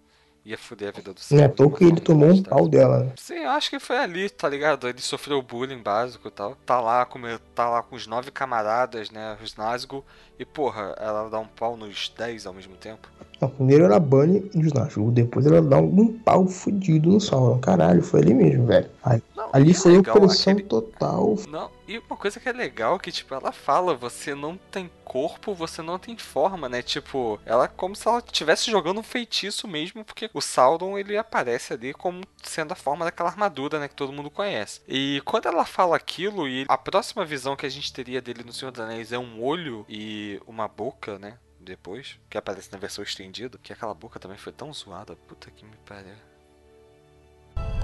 ia 0.46 0.58
foder 0.58 0.90
a 0.90 0.92
vida 0.92 1.14
do 1.14 1.18
Não 1.18 1.24
Sauron. 1.24 1.44
é 1.44 1.48
toa 1.48 1.72
que 1.76 1.84
ele 1.84 2.00
tomou 2.00 2.30
um 2.30 2.44
pau 2.44 2.68
dela, 2.70 3.00
né? 3.04 3.14
Sim, 3.18 3.40
eu 3.40 3.50
acho 3.50 3.70
que 3.70 3.80
foi 3.80 3.98
ali, 3.98 4.30
tá 4.30 4.48
ligado? 4.48 4.88
Ele 4.88 5.02
sofreu 5.02 5.42
bullying 5.42 5.82
básico 5.82 6.28
e 6.28 6.32
tal. 6.32 6.56
Tá 6.66 6.80
lá 6.80 7.06
com, 7.06 7.20
tá 7.56 7.70
lá 7.70 7.82
com 7.82 7.96
os 7.96 8.06
nove 8.08 8.32
camaradas, 8.32 9.10
né? 9.10 9.38
Os 9.44 9.56
Nazgûl. 9.56 10.06
E, 10.38 10.46
porra, 10.46 10.94
ela 11.00 11.30
dá 11.30 11.40
um 11.40 11.48
pau 11.48 11.76
nos 11.76 12.10
dez 12.16 12.46
ao 12.46 12.54
mesmo 12.54 12.76
tempo. 12.78 13.10
Não, 13.42 13.50
primeiro 13.50 13.84
ela 13.86 14.00
bane 14.00 14.50
os 14.56 14.72
Nazgûl, 14.72 15.12
depois 15.12 15.46
ela 15.46 15.62
dá 15.62 15.78
um 15.78 16.08
pau 16.20 16.48
fudido 16.48 17.10
no 17.10 17.20
Sauron. 17.20 17.60
Caralho, 17.60 18.02
foi 18.02 18.22
ali 18.22 18.34
mesmo, 18.34 18.66
velho. 18.66 18.90
Aí- 19.04 19.22
ali 19.52 19.72
e 19.72 19.74
foi 19.74 19.98
legal, 19.98 20.16
opressão 20.18 20.54
aquele- 20.54 20.68
total. 20.68 21.36
Não, 21.50 21.70
e 21.88 21.98
uma 22.00 22.16
coisa 22.18 22.40
que 22.40 22.48
é 22.48 22.54
legal 22.54 22.96
é 22.96 23.00
que, 23.00 23.12
tipo, 23.12 23.34
ela 23.34 23.52
fala, 23.52 23.94
você 23.94 24.34
não 24.34 24.58
tem 24.72 24.90
corpo, 25.04 25.54
você 25.54 25.82
não 25.82 26.00
tem 26.00 26.18
forma, 26.18 26.68
né? 26.68 26.82
Tipo, 26.82 27.40
ela 27.46 27.66
é 27.66 27.68
como 27.68 27.96
se 27.96 28.08
ela 28.08 28.20
estivesse 28.26 28.72
jogando 28.72 29.00
um 29.00 29.04
feitiço 29.04 29.68
mesmo, 29.68 30.04
porque 30.04 30.30
o 30.34 30.42
Sauron, 30.42 30.98
ele 30.98 31.18
aparece 31.18 31.74
ali 31.74 31.94
como 31.94 32.22
sendo 32.42 32.72
a 32.72 32.76
forma 32.76 33.06
daquela 33.06 33.30
armadura, 33.30 33.80
né? 33.80 33.88
Que 33.88 33.96
todo 33.96 34.12
mundo 34.14 34.30
conhece. 34.30 34.82
E 34.88 35.22
quando 35.26 35.46
ela 35.48 35.66
fala 35.66 35.96
aquilo, 35.96 36.48
e 36.48 36.66
a 36.68 36.78
próxima 36.78 37.24
visão 37.26 37.56
que 37.56 37.66
a 37.66 37.70
gente 37.70 37.92
teria 37.94 38.22
dele 38.22 38.44
no 38.46 38.54
Senhor 38.54 38.72
dos 38.72 38.82
Anéis 38.82 39.12
é 39.12 39.20
um 39.20 39.44
olho 39.44 39.86
e 39.88 40.40
uma 40.48 40.68
boca, 40.68 41.20
né? 41.20 41.34
Depois, 41.66 42.20
que 42.30 42.38
aparece 42.38 42.72
na 42.72 42.78
versão 42.78 43.04
estendida, 43.04 43.58
que 43.62 43.74
aquela 43.74 43.94
boca 43.94 44.20
também 44.20 44.38
foi 44.38 44.54
tão 44.54 44.72
zoada, 44.72 45.16
puta 45.28 45.50
que 45.50 45.66
me 45.66 45.76
pariu. 45.86 46.14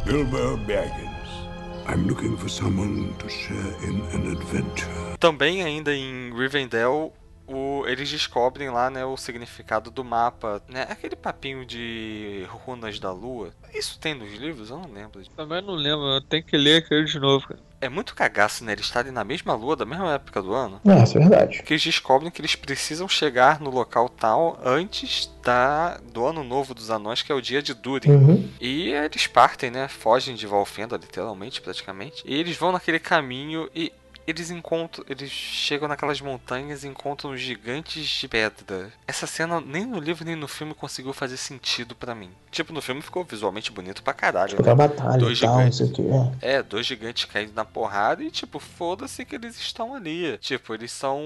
Bilbo 0.06 0.58
Baggins. 0.58 1.30
I'm 1.90 2.08
looking 2.08 2.38
for 2.38 2.48
someone 2.50 3.12
to 3.18 3.28
share 3.28 3.58
in 3.84 4.02
an 4.16 4.32
adventure. 4.32 5.18
Também 5.20 5.64
ainda 5.64 5.94
em 5.96 6.32
Rivendell, 6.34 7.12
o- 7.48 7.84
eles 7.88 8.08
descobrem 8.10 8.70
lá, 8.70 8.90
né, 8.92 9.04
o 9.04 9.18
significado 9.18 9.90
do 9.90 10.04
mapa, 10.04 10.62
né? 10.68 10.84
Aquele 10.90 11.16
papinho 11.16 11.66
de 11.66 12.46
runas 12.50 13.00
da 13.00 13.12
lua. 13.12 13.52
Isso 13.74 14.00
tem 14.00 14.14
nos 14.14 14.32
livros? 14.34 14.70
Eu 14.70 14.78
não 14.80 14.92
lembro. 14.92 15.28
Também 15.36 15.62
não 15.62 15.74
lembro, 15.74 16.06
eu 16.06 16.22
tenho 16.22 16.44
que 16.44 16.56
ler 16.56 16.84
aquele 16.84 17.06
de 17.06 17.20
novo, 17.20 17.48
cara. 17.48 17.71
É 17.82 17.90
muito 17.90 18.14
cagaço, 18.14 18.64
né? 18.64 18.74
Eles 18.74 18.86
estarem 18.86 19.12
na 19.12 19.24
mesma 19.24 19.56
lua, 19.56 19.76
da 19.76 19.86
mesma 19.86 20.14
época 20.14 20.42
do 20.42 20.54
ano. 20.54 20.80
É, 20.86 21.04
isso 21.04 21.18
é 21.18 21.22
verdade. 21.22 21.64
Que 21.64 21.74
eles 21.74 21.84
descobrem 21.84 22.30
que 22.30 22.40
eles 22.40 22.56
precisam 22.56 23.10
chegar 23.10 23.60
no 23.60 23.72
local 23.72 24.08
tal 24.08 24.60
antes 24.64 25.30
da 25.44 25.98
do 26.14 26.26
ano 26.26 26.44
novo 26.44 26.74
dos 26.76 26.92
anões, 26.92 27.24
que 27.24 27.32
é 27.32 27.36
o 27.36 27.42
dia 27.42 27.62
de 27.62 27.74
Durin. 27.74 28.12
Uhum. 28.12 28.50
E 28.60 28.92
eles 28.92 29.26
partem, 29.26 29.72
né? 29.72 29.88
Fogem 29.88 30.36
de 30.36 30.46
Valfenda, 30.46 30.96
literalmente, 30.96 31.60
praticamente. 31.60 32.24
E 32.26 32.36
eles 32.36 32.56
vão 32.56 32.72
naquele 32.72 33.00
caminho 33.00 33.68
e 33.74 33.92
eles 34.32 34.50
encontram. 34.52 35.06
Eles 35.10 35.30
chegam 35.30 35.88
naquelas 35.88 36.20
montanhas 36.22 36.84
e 36.84 36.88
encontram 36.88 37.36
gigantes 37.38 38.06
de 38.08 38.28
pedra. 38.28 38.92
Essa 39.08 39.28
cena 39.28 39.62
nem 39.62 39.86
no 39.86 40.00
livro 40.00 40.26
nem 40.26 40.36
no 40.36 40.48
filme 40.48 40.74
conseguiu 40.74 41.14
fazer 41.14 41.38
sentido 41.38 41.96
pra 41.96 42.16
mim. 42.16 42.30
Tipo, 42.50 42.74
no 42.74 42.82
filme 42.82 43.02
ficou 43.02 43.24
visualmente 43.24 43.72
bonito 43.72 44.04
pra 44.04 44.14
caralho. 44.14 44.50
Tipo, 44.50 44.62
aquela 44.62 44.76
batalha 44.76 45.18
Dois 45.20 45.40
tal, 45.40 45.58
gigantes. 45.58 45.92
que. 45.92 46.02
É. 46.42 46.56
É, 46.58 46.64
dois 46.64 46.86
gigantes 46.86 47.26
caindo 47.26 47.54
na 47.54 47.64
porrada 47.64 48.24
e, 48.24 48.30
tipo, 48.32 48.60
foda-se 48.60 49.24
que 49.24 49.36
eles 49.36 49.58
estão 49.58 49.94
ali. 49.96 50.38
Tipo, 50.40 50.74
eles 50.74 50.92
são, 50.92 51.22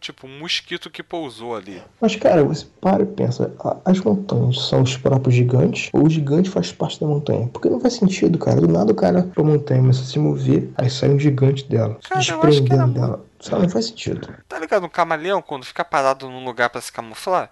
tipo, 0.00 0.26
um 0.26 0.38
mosquito 0.38 0.90
que 0.90 1.02
pousou 1.02 1.54
ali. 1.56 1.80
Mas, 2.00 2.16
cara, 2.16 2.42
você 2.44 2.66
para 2.80 3.02
e 3.02 3.06
pensa, 3.06 3.52
as 3.84 3.98
montanhas 4.00 4.60
são 4.68 4.82
os 4.82 4.96
próprios 4.96 5.34
gigantes 5.34 5.88
ou 5.92 6.06
o 6.06 6.10
gigante 6.10 6.48
faz 6.50 6.72
parte 6.72 7.00
da 7.00 7.06
montanha? 7.06 7.48
Porque 7.48 7.68
não 7.68 7.80
faz 7.80 7.94
sentido, 7.94 8.38
cara. 8.38 8.60
Do 8.60 8.68
nada 8.68 8.92
o 8.92 8.94
cara 8.94 9.22
pra 9.22 9.42
montanha 9.44 9.80
começa 9.80 10.02
a 10.02 10.04
se 10.04 10.18
mover, 10.18 10.68
aí 10.76 10.90
sai 10.90 11.10
um 11.10 11.18
gigante 11.18 11.64
dela, 11.64 11.98
Cara, 12.08 12.19
eu 12.28 12.42
acho 12.42 12.62
que 12.62 12.72
era 12.72 12.86
desprendendo 12.86 13.00
dela. 13.00 13.24
Sabe, 13.40 13.62
não 13.62 13.68
faz 13.68 13.86
sentido. 13.86 14.34
Tá 14.48 14.58
ligado? 14.58 14.86
Um 14.86 14.88
camaleão, 14.88 15.42
quando 15.42 15.64
fica 15.64 15.84
parado 15.84 16.28
num 16.28 16.44
lugar 16.44 16.70
pra 16.70 16.80
se 16.80 16.92
camuflar, 16.92 17.50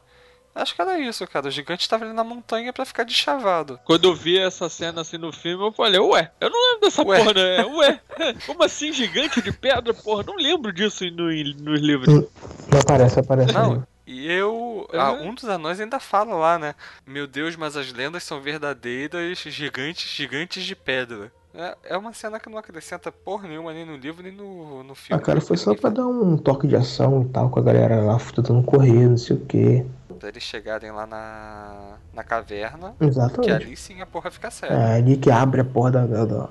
Acho 0.58 0.74
que 0.74 0.82
era 0.82 0.98
isso, 0.98 1.24
cara. 1.28 1.46
O 1.46 1.50
gigante 1.52 1.88
tava 1.88 2.04
ali 2.04 2.12
na 2.12 2.24
montanha 2.24 2.72
pra 2.72 2.84
ficar 2.84 3.04
de 3.04 3.14
chavado. 3.14 3.78
Quando 3.84 4.08
eu 4.08 4.14
vi 4.14 4.36
essa 4.36 4.68
cena 4.68 5.02
assim 5.02 5.16
no 5.16 5.32
filme, 5.32 5.64
eu 5.64 5.72
falei, 5.72 6.00
ué, 6.00 6.32
eu 6.40 6.50
não 6.50 6.60
lembro 6.60 6.80
dessa 6.80 7.06
Ué. 7.06 7.18
porra, 7.18 7.32
né? 7.32 7.64
Ué, 7.64 8.00
como 8.44 8.64
assim 8.64 8.92
gigante 8.92 9.40
de 9.40 9.52
pedra, 9.52 9.94
porra? 9.94 10.24
Não 10.24 10.34
lembro 10.34 10.72
disso 10.72 11.04
no, 11.12 11.26
nos 11.62 11.80
livros. 11.80 12.12
Não 12.12 12.80
aparece, 12.80 13.20
aparece. 13.20 13.52
Não, 13.52 13.86
e 14.04 14.26
eu. 14.32 14.88
ah, 14.94 15.12
um 15.12 15.32
dos 15.32 15.44
anões 15.44 15.78
ainda 15.78 16.00
fala 16.00 16.34
lá, 16.34 16.58
né? 16.58 16.74
Meu 17.06 17.26
Deus, 17.26 17.54
mas 17.54 17.76
as 17.76 17.92
lendas 17.92 18.24
são 18.24 18.40
verdadeiras, 18.40 19.38
gigantes, 19.38 20.10
gigantes 20.10 20.64
de 20.64 20.74
pedra. 20.74 21.30
É, 21.54 21.76
é 21.84 21.96
uma 21.96 22.12
cena 22.12 22.38
que 22.38 22.48
não 22.48 22.58
acrescenta 22.58 23.10
porra 23.10 23.48
nenhuma 23.48 23.72
nem 23.72 23.84
no 23.84 23.96
livro, 23.96 24.22
nem 24.22 24.32
no, 24.32 24.82
no 24.84 24.92
Ah, 24.92 24.94
filme. 24.94 25.22
cara, 25.22 25.40
foi 25.40 25.56
só 25.56 25.74
pra 25.74 25.90
dar 25.90 26.06
um 26.06 26.36
toque 26.36 26.66
de 26.68 26.76
ação 26.76 27.22
e 27.22 27.28
tal, 27.30 27.48
com 27.50 27.58
a 27.58 27.62
galera 27.62 28.02
lá 28.02 28.18
tentando 28.18 28.62
correr, 28.62 29.08
não 29.08 29.16
sei 29.16 29.36
o 29.36 29.40
quê. 29.40 29.84
Pra 30.18 30.28
eles 30.28 30.42
chegarem 30.42 30.90
lá 30.90 31.06
na, 31.06 31.94
na 32.12 32.22
caverna. 32.22 32.94
Exatamente. 33.00 33.46
Que 33.48 33.50
ali 33.64 33.76
sim 33.76 34.00
a 34.00 34.06
porra 34.06 34.30
fica 34.30 34.50
séria. 34.50 34.74
É 34.74 34.96
ali 34.98 35.16
que 35.16 35.30
abre 35.30 35.60
a 35.60 35.64
porra 35.64 35.90
da, 35.92 36.06
da, 36.06 36.24
da- 36.24 36.48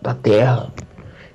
da 0.00 0.14
terra. 0.14 0.72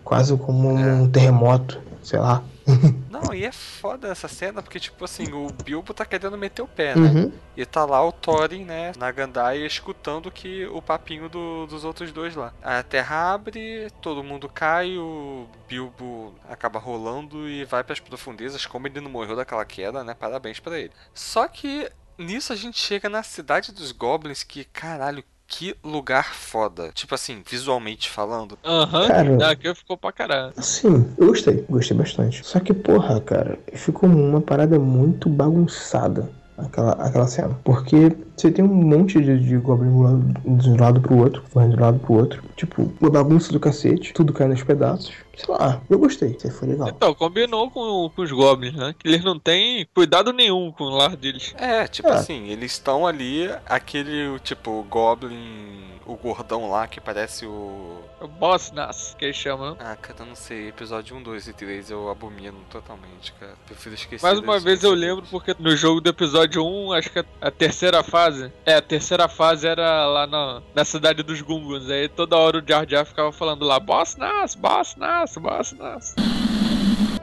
Quase 0.03 0.36
como 0.38 0.70
um 0.70 1.10
terremoto, 1.10 1.80
sei 2.02 2.18
lá. 2.20 2.41
Não, 3.09 3.33
e 3.33 3.43
é 3.43 3.51
foda 3.51 4.07
essa 4.07 4.27
cena, 4.27 4.61
porque, 4.61 4.79
tipo 4.79 5.03
assim, 5.03 5.31
o 5.33 5.47
Bilbo 5.63 5.93
tá 5.93 6.05
querendo 6.05 6.37
meter 6.37 6.61
o 6.61 6.67
pé, 6.67 6.95
né? 6.95 7.09
Uhum. 7.09 7.31
E 7.57 7.65
tá 7.65 7.83
lá 7.85 8.05
o 8.05 8.11
Thorin, 8.11 8.63
né, 8.63 8.91
na 8.97 9.11
gandaia, 9.11 9.65
escutando 9.65 10.31
que 10.31 10.65
o 10.67 10.81
papinho 10.81 11.27
do- 11.27 11.65
dos 11.67 11.83
outros 11.83 12.11
dois 12.11 12.35
lá. 12.35 12.53
A 12.61 12.81
terra 12.83 13.33
abre, 13.33 13.89
todo 14.01 14.23
mundo 14.23 14.47
cai, 14.47 14.97
o 14.97 15.47
Bilbo 15.67 16.33
acaba 16.47 16.79
rolando 16.79 17.49
e 17.49 17.65
vai 17.65 17.83
pras 17.83 17.99
profundezas, 17.99 18.65
como 18.65 18.87
ele 18.87 19.01
não 19.01 19.09
morreu 19.11 19.35
daquela 19.35 19.65
queda, 19.65 20.03
né? 20.03 20.13
Parabéns 20.13 20.59
pra 20.59 20.77
ele. 20.79 20.91
Só 21.13 21.47
que 21.47 21.89
nisso 22.17 22.53
a 22.53 22.55
gente 22.55 22.79
chega 22.79 23.09
na 23.09 23.23
cidade 23.23 23.71
dos 23.71 23.91
Goblins, 23.91 24.43
que, 24.43 24.63
caralho, 24.65 25.23
que 25.49 25.76
lugar 25.84 26.34
foda. 26.35 26.91
Tipo 26.93 27.15
assim, 27.15 27.41
visualmente 27.45 28.09
falando. 28.09 28.57
Aham, 28.63 29.07
Cara. 29.07 29.49
aqui 29.51 29.73
ficou 29.73 29.97
pra 29.97 30.11
caralho. 30.11 30.53
Sim, 30.61 31.11
eu 31.17 31.27
gostei, 31.27 31.65
gostei 31.67 31.97
bastante. 31.97 32.45
Só 32.45 32.59
que, 32.59 32.73
porra, 32.73 33.19
cara, 33.19 33.57
ficou 33.73 34.07
uma 34.07 34.39
parada 34.39 34.77
muito 34.77 35.27
bagunçada. 35.27 36.30
Aquela, 36.65 36.91
aquela 36.94 37.27
cena. 37.27 37.60
Porque 37.64 38.15
você 38.36 38.52
tem 38.52 38.64
um 38.64 38.68
monte 38.68 39.22
de, 39.22 39.40
de 39.40 39.57
Goblin 39.57 40.34
de 40.57 40.69
um 40.69 40.77
lado 40.80 41.02
pro 41.02 41.18
outro, 41.18 41.44
correndo 41.52 41.72
de 41.76 41.77
um 41.77 41.81
lado 41.86 41.99
pro 41.99 42.14
outro. 42.14 42.44
Tipo, 42.56 42.91
uma 42.99 43.10
bagunça 43.10 43.52
do 43.52 43.60
cacete, 43.60 44.14
tudo 44.14 44.34
caindo 44.34 44.52
aos 44.52 44.64
pedaços. 44.64 45.14
Sei 45.38 45.53
lá, 45.56 45.81
eu 45.90 45.98
gostei, 45.98 46.31
isso 46.31 46.48
aí 46.48 46.53
foi 46.53 46.68
legal. 46.68 46.90
Então, 46.90 47.14
combinou 47.15 47.69
com, 47.72 48.10
com 48.14 48.22
os 48.22 48.31
goblins, 48.31 48.76
né? 48.76 48.94
Que 48.99 49.07
eles 49.07 49.23
não 49.23 49.40
têm 49.40 49.88
cuidado 49.95 50.34
nenhum 50.34 50.72
com 50.72 50.84
o 50.84 50.90
lar 50.90 51.15
deles. 51.15 51.53
É, 51.57 51.88
tipo 51.88 52.10
É. 52.10 52.14
assim, 52.14 52.48
eles 52.49 52.73
estão 52.73 53.07
ali, 53.07 53.49
aquele, 53.65 54.38
tipo, 54.40 54.86
Goblin, 54.90 55.80
o 56.06 56.15
gordão 56.15 56.69
lá 56.69 56.88
que 56.88 56.99
parece 56.99 57.45
o. 57.45 57.98
O 58.21 58.27
Boss 58.27 58.71
Nas, 58.71 59.15
que 59.17 59.25
eles 59.25 59.37
chamam. 59.37 59.77
Ah, 59.79 59.95
cara, 59.95 60.19
eu 60.19 60.25
não 60.25 60.35
sei, 60.35 60.67
episódio 60.67 61.15
1, 61.15 61.23
2 61.23 61.47
e 61.47 61.53
3 61.53 61.91
eu 61.91 62.09
abomino 62.09 62.59
totalmente, 62.69 63.31
cara. 63.39 63.53
Prefiro 63.65 63.95
esquecer. 63.95 64.25
Mais 64.25 64.39
uma 64.39 64.59
vez 64.59 64.83
eu 64.83 64.93
lembro 64.93 65.25
porque 65.31 65.55
no 65.57 65.75
jogo 65.75 66.01
do 66.01 66.09
episódio 66.09 66.63
1, 66.65 66.93
acho 66.93 67.09
que 67.09 67.23
a, 67.41 67.51
terceira 67.51 68.03
fase. 68.03 68.51
É, 68.65 68.75
a 68.75 68.81
terceira 68.81 69.29
fase 69.29 69.67
era 69.67 70.05
lá 70.05 70.27
na, 70.27 70.61
na 70.75 70.83
cidade 70.83 71.23
dos 71.23 71.41
Gunguns. 71.41 71.89
Aí 71.89 72.09
toda 72.09 72.35
hora 72.35 72.57
o 72.59 72.67
Jar 72.67 72.87
Jar 72.87 73.05
ficava 73.05 73.31
falando 73.31 73.63
lá: 73.65 73.79
Boss 73.79 74.17
Nas, 74.17 74.53
Boss 74.53 74.95
Nas, 74.97 75.37
Boss 75.37 75.71
Nas. 75.73 76.15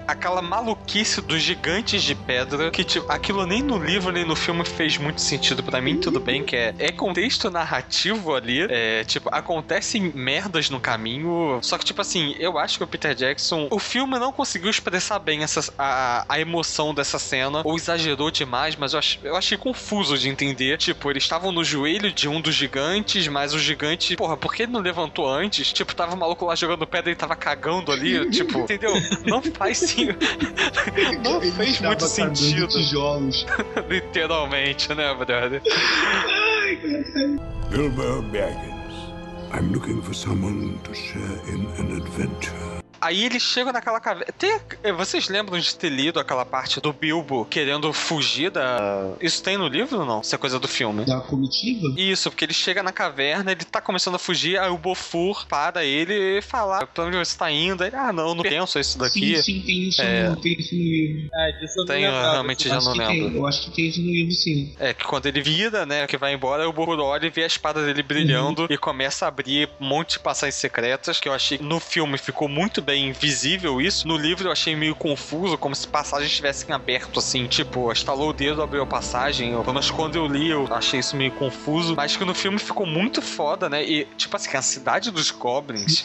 Aquela 0.07 0.41
maluquice 0.41 1.21
dos 1.21 1.43
gigantes 1.43 2.03
de 2.03 2.15
pedra, 2.15 2.71
que 2.71 2.85
tipo, 2.85 3.11
aquilo 3.11 3.47
nem 3.47 3.63
no 3.63 3.79
livro 3.79 4.13
nem 4.13 4.25
no 4.25 4.37
filme 4.37 4.65
fez 4.65 4.97
muito 4.99 5.21
sentido 5.21 5.63
pra 5.63 5.81
mim, 5.81 5.99
tudo 5.99 6.21
bem, 6.21 6.45
que 6.45 6.57
é, 6.57 6.75
é 6.79 6.93
contexto 6.93 7.51
narrativo 7.51 8.35
ali, 8.35 8.67
é, 8.71 9.05
tipo, 9.05 9.29
acontecem 9.33 10.13
merdas 10.15 10.71
no 10.71 10.81
caminho, 10.81 11.59
só 11.63 11.77
que 11.79 11.85
tipo 11.85 12.01
assim, 12.01 12.35
eu 12.39 12.59
acho 12.59 12.79
que 12.79 12.85
o 12.85 12.87
Peter 12.87 13.15
Jackson, 13.15 13.69
o 13.71 13.79
filme 13.79 14.19
não 14.19 14.33
conseguiu 14.33 14.71
expressar 14.71 15.19
bem 15.19 15.43
essa, 15.43 15.73
a, 15.79 16.25
a 16.29 16.41
emoção 16.41 16.95
dessa 16.95 17.19
cena, 17.19 17.63
ou 17.65 17.77
exagerou 17.77 18.31
demais, 18.31 18.77
mas 18.77 18.93
eu, 18.93 18.99
ach, 18.99 19.19
eu 19.23 19.37
achei 19.37 19.59
confuso 19.59 20.17
de 20.19 20.29
entender, 20.29 20.79
tipo, 20.79 21.11
eles 21.11 21.23
estavam 21.23 21.51
no 21.51 21.65
joelho 21.65 22.13
de 22.13 22.29
um 22.29 22.41
dos 22.41 22.55
gigantes, 22.55 23.27
mas 23.29 23.55
o 23.55 23.59
gigante, 23.59 24.17
porra, 24.17 24.37
por 24.37 24.55
que 24.55 24.63
ele 24.63 24.73
não 24.73 24.81
levantou 24.81 25.29
antes? 25.29 25.73
Tipo, 25.73 25.95
tava 25.95 26.15
o 26.15 26.19
maluco 26.19 26.45
lá 26.45 26.55
jogando 26.55 26.87
pedra 26.87 27.11
e 27.11 27.15
tava 27.15 27.35
cagando 27.35 27.91
ali, 27.91 28.31
tipo, 28.31 28.59
entendeu? 28.61 28.93
Não 29.25 29.43
faz 29.43 29.96
sim. 29.97 31.19
Não 31.25 31.43
Ele 31.43 31.53
fez 31.53 31.81
muito 31.81 32.07
sentido. 32.07 32.69
tijolos. 32.69 33.47
Literalmente, 33.89 34.95
né, 34.95 35.15
brother? 35.15 35.63
Bilbo 37.71 38.23
Baggins. 38.33 38.77
I'm 39.53 39.73
looking 39.73 40.03
for 40.03 40.15
someone 40.15 40.79
to 40.85 40.95
share 40.95 41.41
in 41.49 41.67
an 41.79 41.97
adventure. 41.97 42.76
Aí 43.07 43.25
eles 43.25 43.43
chegam 43.43 43.73
naquela 43.73 44.01
caverna. 44.01 44.33
Tem- 44.37 44.59
eh, 44.83 44.93
Vocês 44.93 45.29
lembram 45.29 45.59
de 45.59 45.75
ter 45.77 45.89
lido 45.89 46.19
aquela 46.19 46.45
parte 46.45 46.81
do 46.81 46.93
Bilbo 46.93 47.45
querendo 47.45 47.93
fugir 47.93 48.51
da. 48.51 49.13
Isso 49.21 49.43
tem 49.43 49.57
no 49.57 49.69
livro 49.69 50.01
ou 50.01 50.05
não? 50.07 50.21
Isso 50.23 50.35
é 50.35 50.39
coisa 50.39 50.59
do 50.59 50.67
filme. 50.67 51.05
Da 51.05 51.21
comitiva? 51.21 51.87
Isso, 51.97 52.31
porque 52.31 52.45
ele 52.45 52.53
chega 52.55 52.83
na 52.83 52.91
caverna, 52.93 53.53
ele 53.53 53.65
tá 53.65 53.81
começando 53.81 54.17
a 54.17 54.19
fugir, 54.19 54.59
aí 54.59 54.71
o 54.71 54.77
Bofur 54.79 55.47
para 55.47 55.85
ele 55.85 56.39
e 56.39 56.43
fala: 56.43 56.85
pra 56.87 57.05
onde 57.05 57.17
você 57.17 57.37
tá 57.39 57.51
indo? 57.51 57.85
Aí, 57.85 57.91
ah, 57.95 58.13
não, 58.13 58.35
não 58.35 58.43
penso 58.43 58.79
isso 58.79 58.99
daqui. 58.99 59.37
Sim, 59.37 59.43
sim, 59.43 59.61
tem 59.63 59.89
isso, 59.89 60.03
É. 60.03 60.29
no, 60.31 60.37
tem 60.37 60.53
isso 60.59 60.75
no 60.75 60.83
livro. 60.83 61.31
É, 61.33 61.53
disso 61.61 61.81
eu 61.81 61.85
Tem, 61.87 62.03
eu 62.03 62.11
lembrava. 62.11 62.33
realmente 62.33 62.69
já 62.69 62.81
não 62.81 62.93
lembro. 62.93 63.07
tem, 63.31 63.37
eu 63.37 63.47
acho 63.47 63.63
que 63.63 63.71
tem 63.71 63.87
isso 63.87 64.01
no 64.01 64.11
livro, 64.11 64.33
sim. 64.35 64.75
É, 64.81 64.93
que 64.95 65.05
quando 65.05 65.27
ele 65.27 65.41
vira, 65.43 65.87
né, 65.87 66.07
que 66.07 66.17
vai 66.17 66.33
embora, 66.35 66.69
o 66.69 66.73
Bofur 66.73 66.99
olha 67.01 67.27
e 67.27 67.31
vê 67.31 67.45
a 67.45 67.47
espada 67.47 67.85
dele 67.85 68.03
brilhando 68.03 68.67
e 68.69 68.77
começa 68.77 69.25
a 69.27 69.29
abrir 69.29 69.69
um 69.81 69.87
monte 69.87 70.13
de 70.15 70.19
passagens 70.19 70.55
secretas, 70.57 71.21
que 71.21 71.29
eu 71.29 71.33
achei 71.33 71.59
que 71.59 71.65
no 71.65 71.79
filme 71.79 72.19
ficou 72.19 72.49
muito 72.49 72.81
bem 72.83 72.96
visível 73.13 73.81
isso. 73.81 74.07
No 74.07 74.17
livro 74.17 74.49
eu 74.49 74.53
achei 74.53 74.75
meio 74.75 74.95
confuso, 74.95 75.59
como 75.59 75.75
se 75.75 75.87
passagens 75.87 76.31
estivessem 76.31 76.75
aberto 76.75 77.19
assim, 77.19 77.47
tipo, 77.47 77.91
estalou 77.93 78.31
o 78.31 78.33
dedo, 78.33 78.63
abriu 78.63 78.83
a 78.83 78.87
passagem. 78.87 79.55
Ou, 79.55 79.63
pelo 79.63 79.75
menos 79.75 79.91
quando 79.91 80.17
eu 80.17 80.27
li, 80.27 80.49
eu 80.49 80.67
achei 80.73 81.01
isso 81.01 81.17
meio 81.17 81.33
confuso. 81.33 81.95
Mas 81.97 82.17
que 82.17 82.25
no 82.25 82.35
filme 82.35 82.59
ficou 82.59 82.87
muito 82.87 83.23
foda, 83.23 83.69
né? 83.69 83.85
E, 83.85 84.05
tipo 84.17 84.37
assim, 84.37 84.57
a 84.57 84.63
cidade 84.63 85.11
dos 85.11 85.31
Goblins. 85.31 86.03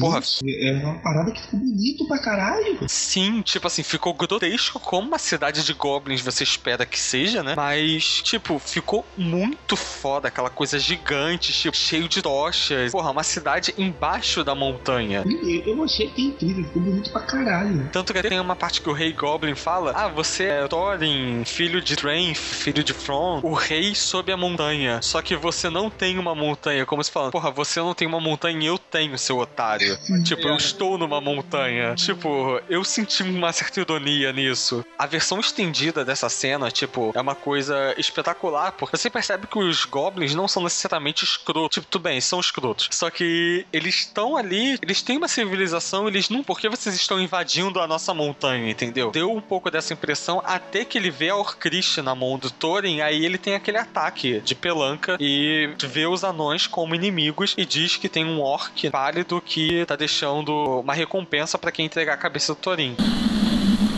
Porra. 0.00 0.20
É 0.46 0.72
uma 0.72 0.98
parada 1.00 1.30
que 1.32 1.42
ficou 1.42 1.60
bonito 1.60 2.06
pra 2.06 2.18
caralho. 2.18 2.78
Sim, 2.88 3.42
tipo 3.42 3.66
assim, 3.66 3.82
ficou 3.82 4.14
grotesco 4.14 4.80
como 4.80 5.08
uma 5.08 5.18
cidade 5.18 5.64
de 5.64 5.72
goblins 5.72 6.20
você 6.20 6.42
espera 6.42 6.84
que 6.86 6.98
seja, 6.98 7.42
né? 7.42 7.54
Mas, 7.56 8.22
tipo, 8.22 8.58
ficou 8.58 9.04
muito 9.16 9.76
foda, 9.76 10.28
aquela 10.28 10.50
coisa 10.50 10.78
gigante, 10.78 11.52
tipo, 11.52 11.76
cheio 11.76 12.08
de 12.08 12.22
tochas. 12.22 12.92
Porra, 12.92 13.10
uma 13.10 13.22
cidade 13.22 13.74
embaixo 13.78 14.42
da 14.42 14.54
montanha. 14.54 15.24
Eu 15.66 15.82
achei 15.84 16.08
que 16.16 16.22
incrível, 16.22 16.64
ficou 16.64 16.82
bonito 16.82 17.10
pra 17.12 17.20
caralho. 17.20 17.88
Tanto 17.92 18.14
que 18.14 18.22
tem 18.22 18.40
uma 18.40 18.56
parte 18.56 18.80
que 18.80 18.88
o 18.88 18.92
rei 18.92 19.12
Goblin 19.12 19.54
fala: 19.54 19.92
Ah, 19.94 20.08
você 20.08 20.44
é 20.44 20.66
Thorin, 20.66 21.44
filho 21.44 21.80
de 21.82 21.94
Thrain, 21.94 22.34
filho 22.34 22.82
de 22.82 22.94
Front, 22.94 23.44
o 23.44 23.52
rei 23.52 23.94
sob 23.94 24.32
a 24.32 24.36
montanha. 24.36 25.00
Só 25.02 25.20
que 25.20 25.36
você 25.36 25.68
não 25.68 25.90
tem 25.90 26.18
uma 26.18 26.34
montanha. 26.34 26.86
Como 26.86 27.04
se 27.04 27.10
fala, 27.10 27.30
porra, 27.30 27.50
você 27.50 27.80
não 27.80 27.94
tem 27.94 28.08
uma 28.08 28.20
montanha, 28.20 28.66
eu 28.66 28.78
tenho, 28.78 29.18
seu 29.18 29.38
otário. 29.38 29.98
tipo, 30.24 30.48
eu 30.48 30.56
estou 30.56 30.96
numa 30.96 31.20
montanha. 31.20 31.94
Tipo, 31.94 32.60
eu 32.68 32.82
senti 32.82 33.22
uma 33.22 33.52
certa 33.52 33.80
ironia 33.80 34.32
nisso. 34.32 34.84
A 34.98 35.06
versão 35.06 35.38
estendida 35.38 36.04
dessa 36.04 36.28
cena, 36.30 36.70
tipo, 36.70 37.12
é 37.14 37.20
uma 37.20 37.34
coisa 37.34 37.94
espetacular, 37.98 38.72
porque 38.72 38.96
você 38.96 39.10
percebe 39.10 39.46
que 39.46 39.58
os 39.58 39.84
goblins 39.84 40.34
não 40.34 40.48
são 40.48 40.62
necessariamente 40.62 41.24
escrotos. 41.24 41.74
Tipo, 41.74 41.86
tudo 41.88 42.02
bem, 42.02 42.20
são 42.20 42.40
escrotos. 42.40 42.88
Só 42.90 43.10
que 43.10 43.66
eles 43.72 43.96
estão 43.96 44.36
ali, 44.36 44.78
eles 44.80 45.02
têm 45.02 45.18
uma 45.18 45.28
civilização, 45.28 45.95
eles 46.08 46.28
não. 46.28 46.42
Por 46.42 46.58
que 46.58 46.68
vocês 46.68 46.94
estão 46.94 47.20
invadindo 47.20 47.80
a 47.80 47.86
nossa 47.86 48.12
montanha, 48.12 48.70
entendeu? 48.70 49.10
Deu 49.10 49.32
um 49.32 49.40
pouco 49.40 49.70
dessa 49.70 49.92
impressão 49.92 50.42
até 50.44 50.84
que 50.84 50.98
ele 50.98 51.10
vê 51.10 51.30
a 51.30 51.36
Orcriste 51.36 52.02
na 52.02 52.14
mão 52.14 52.38
do 52.38 52.50
Thorin, 52.50 53.00
aí 53.00 53.24
ele 53.24 53.38
tem 53.38 53.54
aquele 53.54 53.78
ataque 53.78 54.40
de 54.40 54.54
pelanca 54.54 55.16
e 55.20 55.70
vê 55.78 56.06
os 56.06 56.24
anões 56.24 56.66
como 56.66 56.94
inimigos 56.94 57.54
e 57.56 57.64
diz 57.64 57.96
que 57.96 58.08
tem 58.08 58.24
um 58.24 58.40
orc 58.40 58.90
pálido 58.90 59.40
que 59.40 59.84
tá 59.86 59.94
deixando 59.96 60.80
uma 60.80 60.94
recompensa 60.94 61.58
pra 61.58 61.72
quem 61.72 61.86
entregar 61.86 62.14
a 62.14 62.18
cabeça 62.18 62.52
do 62.52 62.56
Thorin. 62.56 62.96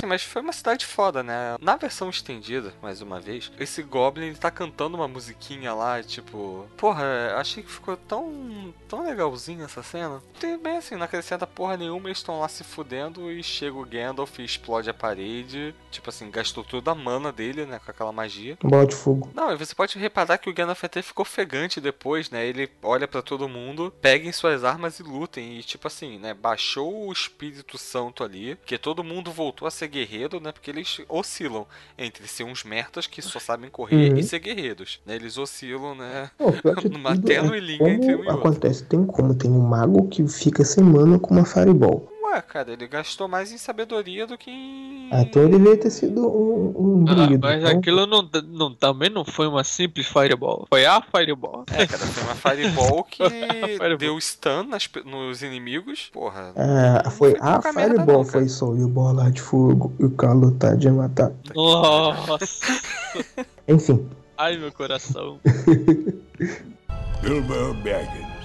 Mas 0.09 0.23
foi 0.23 0.41
uma 0.41 0.53
cidade 0.53 0.87
foda, 0.87 1.23
né? 1.23 1.57
Na 1.61 1.77
versão 1.77 2.09
estendida, 2.09 2.73
mais 2.83 3.03
uma 3.03 3.21
vez, 3.21 3.53
esse 3.61 3.83
Goblin 3.83 4.29
ele 4.29 4.37
tá 4.37 4.51
cantando 4.51 4.97
uma 4.97 5.07
musiquinha 5.07 5.75
lá, 5.75 6.03
tipo. 6.03 6.67
Porra, 6.77 7.35
achei 7.37 7.63
que 7.63 7.71
ficou 7.71 7.97
tão. 7.97 8.73
tão 8.89 9.05
legalzinho 9.05 9.65
essa 9.65 9.83
cena. 9.83 10.23
Tem 10.41 10.57
bem 10.59 10.79
assim, 10.79 10.97
não 10.97 11.05
acrescenta 11.05 11.47
porra 11.47 11.77
nenhuma, 11.77 12.09
eles 12.09 12.19
estão 12.19 12.41
lá 12.41 12.49
se 12.49 12.65
fudendo 12.65 13.31
e 13.31 13.43
chega 13.43 13.77
o 13.77 13.85
Gandalf 13.85 14.39
e 14.39 14.45
explode 14.45 14.89
a 14.89 14.95
parede. 14.95 15.75
Tipo 15.91 16.09
assim, 16.09 16.31
gastou 16.31 16.65
toda 16.65 16.91
a 16.91 16.95
mana 16.95 17.31
dele, 17.31 17.67
né? 17.67 17.79
Com 17.85 17.91
aquela 17.91 18.13
magia. 18.13 18.57
Bola 18.63 18.87
de 18.87 18.95
fogo. 18.95 19.31
Não, 19.35 19.53
e 19.53 19.57
você 19.57 19.75
pode 19.75 19.99
reparar 19.99 20.39
que 20.39 20.49
o 20.49 20.55
Gandalf 20.55 20.83
até 20.85 21.03
ficou 21.03 21.23
ofegante 21.23 21.81
depois, 21.81 22.31
né? 22.31 22.47
Ele 22.47 22.71
olha 22.83 23.07
pra 23.07 23.21
todo 23.21 23.49
mundo, 23.49 23.93
peguem 24.01 24.33
suas 24.33 24.65
armas 24.65 24.99
e 24.99 25.03
lutem. 25.03 25.59
E 25.59 25.63
tipo 25.63 25.87
assim, 25.87 26.19
né? 26.19 26.33
Baixou 26.33 27.09
o 27.09 27.13
Espírito 27.13 27.77
Santo 27.77 28.25
ali, 28.25 28.59
que 28.65 28.79
todo 28.79 29.05
mundo 29.05 29.31
voltou 29.31 29.69
a 29.69 29.71
ser 29.71 29.89
guerreiro, 29.99 30.41
né? 30.41 30.53
Porque 30.53 30.71
eles 30.71 31.01
oscilam 31.09 31.67
entre 31.99 32.27
ser 32.27 32.45
uns 32.45 32.65
merdas 32.65 33.07
que 33.07 33.21
só 33.23 33.39
sabem 33.41 33.69
correr 33.71 34.13
Uhum. 34.13 34.19
e 34.19 34.23
ser 34.23 34.39
guerreiros. 34.39 35.01
Né? 35.05 35.17
Eles 35.17 35.37
oscilam, 35.39 35.95
né? 35.95 36.31
Pô, 36.39 36.47
Numa 36.91 37.13
é 37.13 37.61
linha 37.61 37.89
entre 37.91 38.15
um 38.15 38.23
e 38.25 38.27
outro. 38.27 38.31
acontece, 38.39 38.85
tem 38.85 39.05
como, 39.05 39.35
tem 39.35 39.51
um 39.51 39.61
mago 39.61 40.09
que 40.09 40.27
fica 40.29 40.65
sem 40.65 40.85
mana 40.85 41.19
com 41.19 41.35
uma 41.35 41.45
Fireball. 41.45 42.11
Ué, 42.31 42.43
cara, 42.43 42.73
ele 42.73 42.87
gastou 42.87 43.27
mais 43.27 43.51
em 43.53 43.57
sabedoria 43.59 44.27
do 44.27 44.37
que 44.37 44.51
em. 44.51 45.09
Ah, 45.11 45.23
então 45.23 45.43
ele 45.43 45.53
deveria 45.53 45.79
ter 45.81 45.91
sido 45.91 46.29
um, 46.29 46.75
um 46.77 47.05
Ah, 47.09 47.15
mas 47.41 47.63
então- 47.65 47.79
aquilo 47.79 48.07
não, 48.07 48.29
não, 48.47 48.75
também 48.75 49.09
não 49.09 49.25
foi 49.25 49.47
uma 49.49 49.65
simples 49.65 50.07
Fireball. 50.09 50.67
Foi 50.69 50.85
a 50.85 51.01
Fireball. 51.01 51.65
É, 51.73 51.87
cara, 51.87 52.05
foi 52.07 52.23
uma 52.25 52.35
Fireball 52.35 53.05
que 53.11 53.23
Fireball. 53.27 53.97
deu 53.97 54.21
stun 54.21 54.65
nas 54.65 54.89
nos 55.07 55.43
inimigos. 55.43 56.11
Porra. 56.13 56.53
Ah, 56.57 57.09
foi 57.11 57.31
foi 57.31 57.39
a 57.41 57.63
Fireball, 57.63 58.19
não, 58.19 58.25
foi 58.25 58.49
só 58.49 58.75
e 58.75 58.83
o 58.85 58.89
bola 58.89 59.31
de 59.31 59.41
fogo 59.41 59.93
e 59.99 60.05
o 60.05 60.11
calo 60.11 60.51
tá 60.53 60.75
de 60.75 60.91
matar. 60.91 61.33
Nossa. 61.55 62.47
Enfim, 63.67 64.07
Ai, 64.37 64.57
meu 64.57 64.71
coração. 64.73 65.41
Bilbo 67.23 67.75
Baggins. 67.83 68.38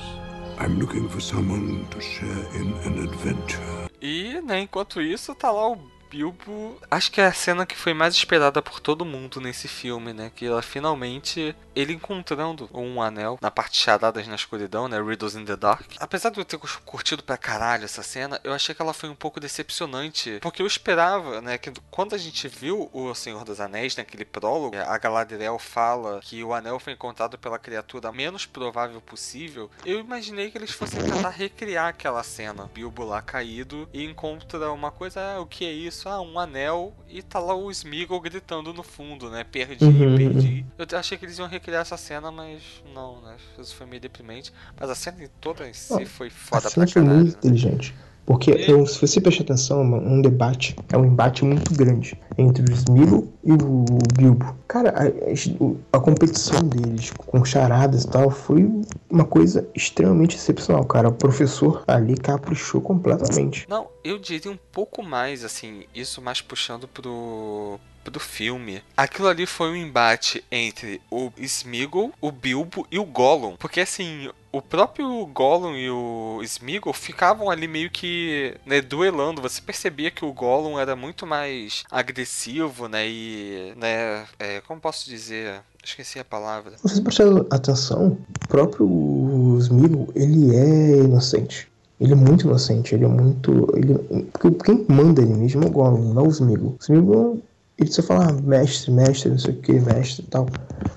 I'm 0.60 0.80
looking 0.80 1.10
for 1.10 1.20
someone 1.20 1.86
to 1.90 2.00
share 2.02 2.46
in 2.56 2.74
an 2.86 3.04
adventure. 3.04 3.90
E, 4.02 4.42
né, 4.42 4.62
enquanto 4.62 5.02
isso, 5.02 5.34
tá 5.34 5.52
lá 5.52 5.68
o 5.70 5.78
Bilbo. 6.14 6.80
Acho 6.92 7.12
que 7.12 7.20
é 7.20 7.26
a 7.26 7.34
cena 7.34 7.66
que 7.66 7.76
foi 7.76 7.92
mais 7.92 8.14
esperada 8.14 8.62
por 8.62 8.80
todo 8.80 9.04
mundo 9.04 9.42
nesse 9.42 9.68
filme, 9.68 10.14
né? 10.14 10.32
Que 10.36 10.46
ela 10.46 10.62
finalmente. 10.62 11.56
Ele 11.76 11.94
encontrando 11.94 12.70
um 12.72 13.02
anel 13.02 13.40
na 13.42 13.50
parte 13.50 13.78
charadas 13.78 14.28
na 14.28 14.36
escuridão, 14.36 14.88
né? 14.88 15.02
Riddles 15.02 15.34
in 15.34 15.44
the 15.44 15.56
Dark. 15.56 15.90
Apesar 16.00 16.30
de 16.30 16.40
eu 16.40 16.46
ter 16.46 16.60
curtido 16.86 17.24
pra 17.24 17.36
caralho 17.36 17.86
essa 17.86 18.04
cena, 18.04 18.40
eu 18.44 18.54
achei 18.54 18.76
que 18.76 18.82
ela 18.82 18.94
foi 18.94 19.10
um 19.10 19.16
pouco 19.16 19.40
decepcionante. 19.40 20.38
Porque 20.40 20.62
eu 20.62 20.68
esperava, 20.68 21.42
né? 21.42 21.58
Que 21.58 21.74
quando 21.90 22.14
a 22.14 22.18
gente 22.20 22.48
viu 22.48 22.92
o 22.94 23.16
Senhor 23.16 23.44
dos 23.44 23.60
Anéis 23.60 23.96
naquele 23.96 24.24
prólogo, 24.24 24.78
a 24.78 24.98
Galadriel 25.00 25.58
fala 25.58 26.20
que 26.22 26.44
o 26.44 26.54
anel 26.54 26.80
foi 26.80 26.94
encontrado 26.94 27.40
pela 27.40 27.58
criatura 27.58 28.12
menos 28.12 28.46
provável 28.46 29.02
possível. 29.02 29.72
Eu 29.84 30.00
imaginei 30.00 30.52
que 30.52 30.60
eles 30.60 30.70
fossem 30.70 31.02
tentar 31.04 31.30
recriar 31.30 31.88
aquela 31.88 32.22
cena. 32.22 32.70
Bilbo 32.72 33.04
lá 33.04 33.20
caído 33.20 33.90
e 33.92 34.04
encontra 34.04 34.72
uma 34.72 34.92
coisa, 34.92 35.20
ah, 35.20 35.42
o 35.42 35.48
que 35.48 35.66
é 35.66 35.72
isso? 35.72 36.03
Ah, 36.06 36.22
um 36.22 36.38
anel 36.38 36.94
e 37.08 37.22
tá 37.22 37.40
lá 37.40 37.56
o 37.56 37.72
Smeagol 37.72 38.20
gritando 38.20 38.74
no 38.74 38.84
fundo, 38.84 39.30
né? 39.30 39.44
Perdi, 39.44 39.86
Uhum, 39.86 40.18
perdi. 40.18 40.66
Eu 40.78 41.00
achei 41.00 41.18
que 41.18 41.26
eles 41.26 41.38
iam 41.38 41.48
recriar 41.48 41.82
essa 41.82 41.98
cena, 41.98 42.32
mas 42.32 42.84
não, 42.94 43.22
né? 43.22 43.38
Isso 43.58 43.76
foi 43.76 43.86
meio 43.86 44.02
deprimente. 44.02 44.52
Mas 44.80 44.90
a 44.90 44.96
cena 44.96 45.18
toda 45.40 45.68
em 45.68 45.74
si 45.74 46.06
foi 46.06 46.28
a 46.28 46.32
foda 46.32 46.70
cena 46.70 46.86
pra 46.86 46.94
foi 46.94 47.02
muito 47.02 47.38
inteligente. 47.38 47.96
Porque 48.26 48.52
eu- 48.52 48.86
se 48.88 49.00
você 49.02 49.20
prestar 49.20 49.44
atenção, 49.44 49.82
é 49.82 49.84
um 49.84 50.22
debate, 50.22 50.76
é 50.92 50.98
um 50.98 51.04
embate 51.06 51.44
muito 51.44 51.74
grande 51.74 52.18
entre 52.38 52.64
o 52.64 52.74
Smeagol 52.74 53.28
e 53.44 53.52
o 53.52 53.86
Bilbo. 54.18 54.56
Cara, 54.68 54.92
a, 54.92 55.04
a- 55.04 55.98
a 55.98 56.00
competição 56.00 56.60
deles 56.62 57.12
com 57.12 57.44
charadas 57.44 58.04
e 58.06 58.08
tal 58.08 58.30
foi 58.30 58.70
uma 59.10 59.26
coisa 59.26 59.68
extremamente 59.76 60.38
excepcional, 60.38 60.86
cara. 60.86 61.10
O 61.10 61.14
professor 61.14 61.84
ali 61.86 62.16
caprichou 62.16 62.80
completamente. 62.80 63.66
Não, 63.70 63.88
eu 64.04 64.18
diria 64.18 64.52
um 64.52 64.58
pouco 64.72 65.04
mais, 65.04 65.44
assim, 65.44 65.84
isso 65.94 66.22
mais 66.22 66.40
puxando 66.42 66.88
pro, 66.88 67.78
pro 68.04 68.20
filme. 68.20 68.82
Aquilo 68.96 69.28
ali 69.28 69.46
foi 69.46 69.70
um 69.72 69.76
embate 69.76 70.44
entre 70.52 71.02
o 71.10 71.32
Smeagol, 71.38 72.12
o 72.22 72.32
Bilbo 72.32 72.86
e 72.92 73.00
o 73.00 73.06
Gollum. 73.06 73.56
Porque, 73.58 73.80
assim, 73.80 74.30
o 74.52 74.62
próprio 74.62 75.26
Gollum 75.28 75.76
e 75.76 75.90
o 75.90 76.42
Smeagol 76.44 76.94
ficavam 76.94 77.50
ali 77.50 77.68
meio 77.68 77.90
que, 77.90 78.56
né, 78.66 78.82
duelando. 78.82 79.42
Você 79.42 79.62
percebia 79.62 80.12
que 80.12 80.26
o 80.26 80.34
Gollum 80.34 80.78
era 80.78 80.96
muito 80.96 81.26
mais 81.26 81.84
agressivo, 81.90 82.88
né, 82.88 83.08
e, 83.08 83.74
né, 83.78 84.26
é, 84.40 84.62
como 84.62 84.80
posso 84.80 85.10
dizer... 85.10 85.62
Esqueci 85.86 86.18
a 86.18 86.24
palavra. 86.24 86.78
Se 86.78 86.84
você 86.84 87.02
prestar 87.02 87.26
atenção, 87.52 88.18
o 88.46 88.48
próprio 88.48 89.58
Smeagol, 89.60 90.08
ele 90.16 90.56
é 90.56 91.00
inocente. 91.00 91.68
Ele 92.00 92.14
é 92.14 92.16
muito 92.16 92.48
inocente, 92.48 92.96
ele 92.96 93.04
é 93.04 93.08
muito... 93.10 93.68
Ele, 93.76 94.26
quem 94.64 94.86
manda 94.88 95.22
ele 95.22 95.34
mesmo 95.34 95.62
é 95.62 95.68
o 95.68 95.70
Gollum, 95.70 96.14
não 96.14 96.28
o 96.28 96.30
Smeagol. 96.30 96.78
O 96.80 96.82
Smeagol, 96.82 97.42
ele 97.84 97.92
só 97.92 98.02
fala 98.02 98.30
ah, 98.30 98.34
mestre, 98.34 98.92
mestre, 98.92 99.30
não 99.30 99.38
sei 99.38 99.54
o 99.54 99.62
que, 99.62 99.74
mestre 99.74 100.24
e 100.26 100.28
tal. 100.28 100.48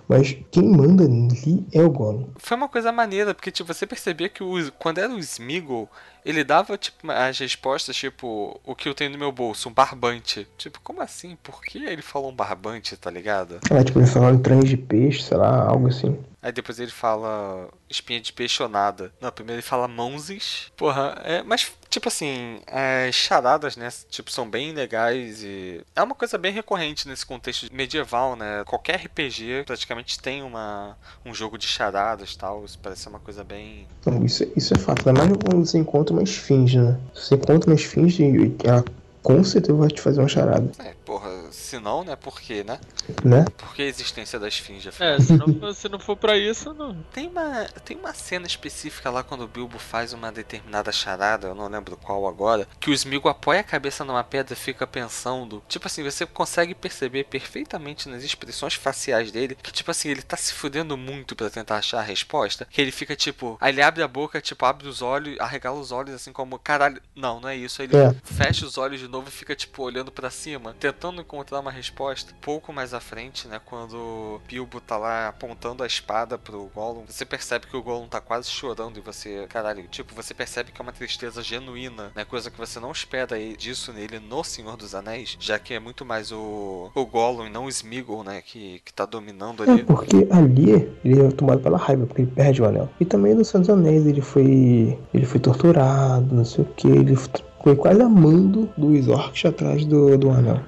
Mas 0.09 0.37
quem 0.51 0.65
manda 0.65 1.05
ali 1.05 1.67
é 1.73 1.83
o 1.83 1.91
Gollum. 1.91 2.29
Foi 2.37 2.57
uma 2.57 2.69
coisa 2.69 2.93
maneira, 2.93 3.35
porque 3.35 3.51
tipo, 3.51 3.73
você 3.73 3.87
percebia 3.87 4.29
que 4.29 4.43
o, 4.43 4.73
quando 4.79 4.99
era 4.99 5.13
o 5.13 5.19
Smeagol, 5.19 5.91
ele 6.25 6.45
dava 6.45 6.79
tipo 6.79 7.11
as 7.11 7.39
respostas, 7.39 7.97
tipo, 7.97 8.61
o 8.65 8.75
que 8.75 8.89
eu 8.89 8.95
tenho 8.95 9.11
no 9.11 9.19
meu 9.19 9.33
bolso, 9.33 9.69
um 9.69 9.73
barbante. 9.73 10.47
Tipo, 10.57 10.81
como 10.81 11.03
assim? 11.03 11.37
Por 11.43 11.61
que 11.63 11.85
ele 11.85 12.03
falou 12.03 12.31
um 12.31 12.35
barbante, 12.35 12.97
tá 12.97 13.11
ligado? 13.11 13.59
É, 13.71 13.83
tipo, 13.83 13.99
ele 13.99 14.07
fala 14.07 14.33
em 14.33 14.39
trans 14.39 14.69
de 14.69 14.77
peixe, 14.77 15.23
sei 15.23 15.37
lá, 15.37 15.69
algo 15.69 15.89
assim. 15.89 16.19
Aí 16.43 16.53
depois 16.53 16.79
ele 16.79 16.93
fala 16.93 17.69
espinha 17.91 18.21
de 18.21 18.33
peixe 18.33 18.63
ou 18.63 18.69
nada. 18.69 19.13
Não, 19.21 19.33
primeiro 19.33 19.59
ele 19.59 19.67
fala 19.67 19.89
mãozes. 19.89 20.71
Porra, 20.77 21.21
é, 21.25 21.43
mas 21.43 21.73
tipo 21.97 22.09
assim, 22.09 22.61
as 22.67 23.15
charadas, 23.15 23.75
né, 23.75 23.89
tipo, 24.11 24.31
são 24.31 24.49
bem 24.49 24.73
legais 24.73 25.43
e 25.43 25.81
é 25.95 26.03
uma 26.03 26.15
coisa 26.15 26.37
bem 26.37 26.53
recorrente 26.53 27.09
nesse 27.09 27.25
contexto 27.25 27.73
medieval, 27.75 28.37
né? 28.37 28.63
Qualquer 28.67 28.97
RPG 28.97 29.65
praticamente 29.65 30.21
tem 30.21 30.43
uma, 30.43 30.95
um 31.25 31.33
jogo 31.33 31.57
de 31.57 31.67
charadas 31.67 32.33
e 32.33 32.39
tal. 32.39 32.67
Isso 32.67 32.79
parece 32.83 33.09
uma 33.09 33.19
coisa 33.19 33.43
bem 33.43 33.87
Então, 34.01 34.23
isso, 34.23 34.47
isso 34.55 34.75
é 34.75 34.79
fato. 34.79 35.09
Ainda 35.09 35.25
mais 35.25 35.33
quando 35.39 35.65
você 35.65 35.79
encontra 35.79 36.13
uma 36.13 36.23
esfinge, 36.23 36.79
né? 36.79 36.99
Você 37.15 37.35
encontra 37.35 37.71
uma 37.71 37.77
esfinge, 37.77 38.55
ela 38.63 38.85
com 39.27 39.43
certeza 39.43 39.77
vai 39.77 39.89
te 39.89 40.01
fazer 40.01 40.21
uma 40.21 40.29
charada, 40.29 40.71
É, 40.79 40.95
porra, 41.05 41.29
se 41.51 41.81
não, 41.81 42.05
né? 42.05 42.15
Por 42.15 42.41
quê, 42.41 42.63
né? 42.63 42.79
né? 43.25 43.45
Por 43.57 43.75
que 43.75 43.83
a 43.83 43.87
existência 43.87 44.39
da 44.39 44.47
esfinge? 44.47 44.89
É, 45.01 45.19
se 45.19 45.33
não, 45.37 45.53
for- 45.53 45.75
se 45.75 45.89
não 45.89 45.99
for 45.99 46.17
pra 46.17 46.37
isso, 46.39 46.73
não. 46.73 46.95
Tem 47.13 47.27
uma, 47.27 47.65
tem 47.85 47.97
uma 47.97 48.15
cena 48.15 48.47
específica 48.47 49.11
lá 49.11 49.25
quando 49.25 49.43
o 49.43 49.49
Bilbo 49.49 49.81
faz 49.81 50.13
uma 50.13 50.31
determinada 50.31 50.93
charada, 50.93 51.49
eu 51.49 51.57
não 51.57 51.67
lembro 51.67 51.97
qual 51.97 52.25
agora, 52.29 52.69
que 52.79 52.89
o 52.89 52.95
Smeagol 52.95 53.33
apoia 53.33 53.59
a 53.61 53.65
cabeça 53.65 54.05
numa 54.05 54.23
pedra 54.23 54.53
e 54.55 54.57
fica 54.57 54.87
pensando. 54.87 55.61
Tipo 55.69 55.89
assim, 55.89 56.05
você 56.05 56.25
consegue 56.25 56.73
perceber 56.73 57.25
perfeitamente 57.25 58.09
nas 58.09 58.23
expressões 58.23 58.75
faciais 58.75 59.33
dele 59.33 59.57
que, 59.61 59.73
tipo 59.73 59.91
assim, 59.91 60.09
ele 60.09 60.23
tá 60.23 60.37
se 60.37 60.53
fudendo 60.53 60.97
muito 60.97 61.35
pra 61.35 61.51
tentar 61.51 61.79
achar 61.79 61.99
a 61.99 62.03
resposta. 62.03 62.65
Que 62.71 62.81
ele 62.81 62.93
fica 62.93 63.17
tipo, 63.17 63.59
aí 63.61 63.73
ele 63.73 63.83
abre 63.83 64.05
a 64.05 64.09
boca, 64.09 64.41
tipo, 64.41 64.65
abre 64.65 64.87
os 64.87 65.03
olhos, 65.03 65.37
arregala 65.41 65.81
os 65.81 65.91
olhos 65.91 66.15
assim 66.15 66.33
como, 66.33 66.61
caralho, 66.61 67.03
não, 67.17 67.41
não 67.41 67.49
é 67.49 67.57
isso. 67.57 67.83
Aí 67.83 67.89
ele 67.89 67.97
É. 67.97 68.15
fecha 68.25 68.65
os 68.65 68.79
olhos 68.79 69.01
de 69.01 69.09
novo 69.09 69.16
e 69.27 69.31
fica, 69.31 69.55
tipo, 69.55 69.83
olhando 69.83 70.11
pra 70.13 70.31
cima, 70.31 70.75
tentando 70.79 71.21
encontrar 71.21 71.61
uma 71.61 71.71
resposta. 71.71 72.33
Pouco 72.41 72.73
mais 72.73 72.93
à 72.95 73.01
frente, 73.01 73.47
né, 73.49 73.61
quando 73.65 73.95
o 73.97 74.41
Bilbo 74.49 74.81
tá 74.81 74.97
lá 74.97 75.29
apontando 75.29 75.83
a 75.83 75.87
espada 75.87 76.37
pro 76.39 76.71
Gollum, 76.75 77.05
você 77.07 77.25
percebe 77.25 77.67
que 77.67 77.77
o 77.77 77.83
Gollum 77.83 78.09
tá 78.09 78.21
quase 78.21 78.49
chorando 78.49 78.99
e 78.99 79.01
você, 79.01 79.47
caralho, 79.49 79.87
tipo, 79.89 80.15
você 80.15 80.35
percebe 80.35 80.73
que 80.73 80.81
é 80.81 80.83
uma 80.83 80.93
tristeza 80.93 81.43
genuína, 81.43 82.11
né, 82.15 82.25
coisa 82.25 82.51
que 82.51 82.59
você 82.59 82.79
não 82.81 82.91
espera 82.93 83.37
aí 83.37 83.57
disso 83.57 83.93
nele 83.93 84.19
no 84.19 84.43
Senhor 84.45 84.77
dos 84.77 84.95
Anéis, 84.95 85.37
já 85.39 85.59
que 85.59 85.75
é 85.75 85.81
muito 85.81 86.05
mais 86.05 86.33
o, 86.33 86.91
o 86.95 87.07
Gollum 87.07 87.47
e 87.47 87.51
não 87.51 87.65
o 87.65 87.69
Smeagol, 87.69 88.25
né, 88.25 88.43
que, 88.43 88.81
que 88.85 88.93
tá 88.93 89.07
dominando 89.07 89.65
É, 89.65 89.71
ali. 89.71 89.85
porque 89.85 90.27
ali 90.31 90.73
ele 91.05 91.23
é 91.23 91.31
tomado 91.31 91.61
pela 91.61 91.79
raiva, 91.79 92.07
porque 92.07 92.23
ele 92.23 92.31
perde 92.31 92.63
o 92.63 92.67
anel. 92.67 92.89
E 93.01 93.05
também 93.05 93.35
no 93.35 93.45
Senhor 93.45 93.61
dos 93.61 93.71
Anéis 93.71 94.07
ele 94.07 94.21
foi. 94.21 94.99
ele 95.13 95.27
foi 95.27 95.41
torturado, 95.41 96.35
não 96.35 96.45
sei 96.45 96.65
o 96.65 96.69
que, 96.69 96.89
ele 96.89 97.17
foi 97.63 97.77
quase 97.77 98.03
amando 98.03 98.69
dos 98.77 99.09
orcs 99.09 99.45
atrás 99.45 99.85
do, 99.85 100.17
do 100.17 100.31
anel. 100.31 100.61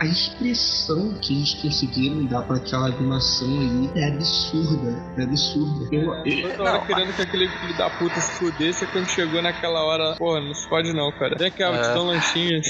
A 0.00 0.04
expressão 0.04 1.14
que 1.20 1.34
eles 1.34 1.54
conseguiram 1.54 2.24
dar 2.26 2.42
pra 2.42 2.56
aquela 2.56 2.86
animação 2.88 3.48
ali 3.60 3.90
é 3.94 4.08
absurda. 4.08 5.02
É 5.16 5.22
absurda. 5.22 5.88
Eu, 5.90 6.12
eu, 6.24 6.56
Toda 6.56 6.70
hora 6.70 6.86
querendo 6.86 7.14
que 7.16 7.22
aquele 7.22 7.48
filho 7.48 7.76
da 7.78 7.90
puta 7.90 8.20
se 8.20 8.32
fudesse, 8.32 8.86
quando 8.88 9.08
chegou 9.08 9.40
naquela 9.42 9.82
hora, 9.82 10.14
porra, 10.16 10.40
não 10.40 10.54
se 10.54 10.68
pode 10.68 10.92
não, 10.92 11.10
cara. 11.12 11.34
Vem 11.38 11.50
cá, 11.50 11.68
É. 11.70 11.82
te 11.82 11.88
dá 11.88 12.02
um 12.02 12.06
lanchinho. 12.06 12.60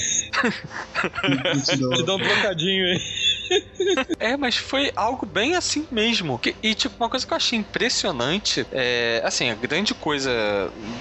te 1.64 2.04
dá 2.04 2.14
um 2.14 2.18
trocadinho 2.18 2.84
aí. 2.86 3.00
É, 4.18 4.36
mas 4.36 4.56
foi 4.56 4.90
algo 4.96 5.26
bem 5.26 5.54
assim 5.54 5.86
mesmo. 5.90 6.38
Que- 6.38 6.54
E, 6.62 6.74
tipo, 6.74 6.96
uma 6.98 7.08
coisa 7.08 7.26
que 7.26 7.32
eu 7.32 7.36
achei 7.36 7.58
impressionante 7.58 8.66
é, 8.72 9.20
assim, 9.24 9.50
a 9.50 9.54
grande 9.54 9.94
coisa 9.94 10.30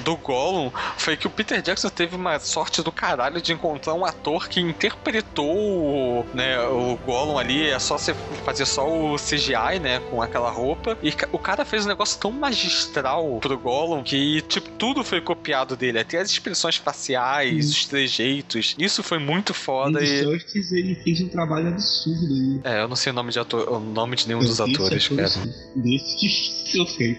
do 0.04 0.16
Gollum 0.18 0.72
foi 0.98 1.18
que 1.18 1.28
o 1.28 1.30
Peter 1.30 1.62
Jackson 1.62 1.90
teve 1.90 2.16
uma 2.16 2.40
sorte 2.40 2.82
do 2.82 2.92
caralho 2.92 3.42
de 3.42 3.54
encontrar 3.54 3.94
um 3.94 4.06
ator 4.06 4.48
que 4.48 4.60
interpretou 4.60 5.56
o, 5.56 6.26
né, 6.34 6.60
o 6.68 6.98
Gollum 7.06 7.38
ali, 7.38 7.68
é 7.68 7.80
só 7.80 7.98
você 7.98 8.14
fazer 8.46 8.66
só 8.66 8.88
o 8.88 9.16
CGI, 9.18 9.80
né, 9.82 10.00
com 10.10 10.22
aquela 10.22 10.50
roupa. 10.50 10.98
E 11.02 11.14
o 11.32 11.40
cara 11.40 11.66
fez 11.66 11.86
um 11.86 11.90
negócio 11.90 12.20
tão 12.20 12.32
magistral 12.32 13.40
pro 13.42 13.58
Gollum 13.58 14.04
que, 14.04 14.42
tipo, 14.44 14.70
tudo 14.72 15.04
foi 15.04 15.22
copiado 15.22 15.76
dele. 15.76 16.00
Até 16.00 16.20
as 16.20 16.30
expressões 16.30 16.76
faciais, 16.76 17.70
os 17.70 17.86
trejeitos. 17.86 18.76
Isso 18.78 19.02
foi 19.04 19.18
muito 19.20 19.54
foda 19.54 20.00
Andy 20.00 20.06
e. 20.14 20.24
Serkis, 20.24 20.72
ele 20.72 20.96
fez 21.04 21.22
um 21.22 21.30
trabalho 21.30 21.70
absurdo 21.70 22.35
aí. 22.36 22.62
É, 22.64 22.82
eu 22.82 22.88
não 22.88 22.96
sei 22.96 23.12
o 23.12 23.16
nome 23.16 23.32
de 23.32 23.40
ator, 23.40 23.70
o 23.70 23.80
nome 23.80 24.16
de 24.16 24.28
nenhum 24.28 24.42
Eu 24.42 24.48
dos 24.48 24.62
atores, 24.62 25.04
certeza 25.04 25.40
cara. 25.40 25.52
que 25.52 25.80
Desse 25.80 26.56
eu 26.78 26.88
sei. 26.88 27.16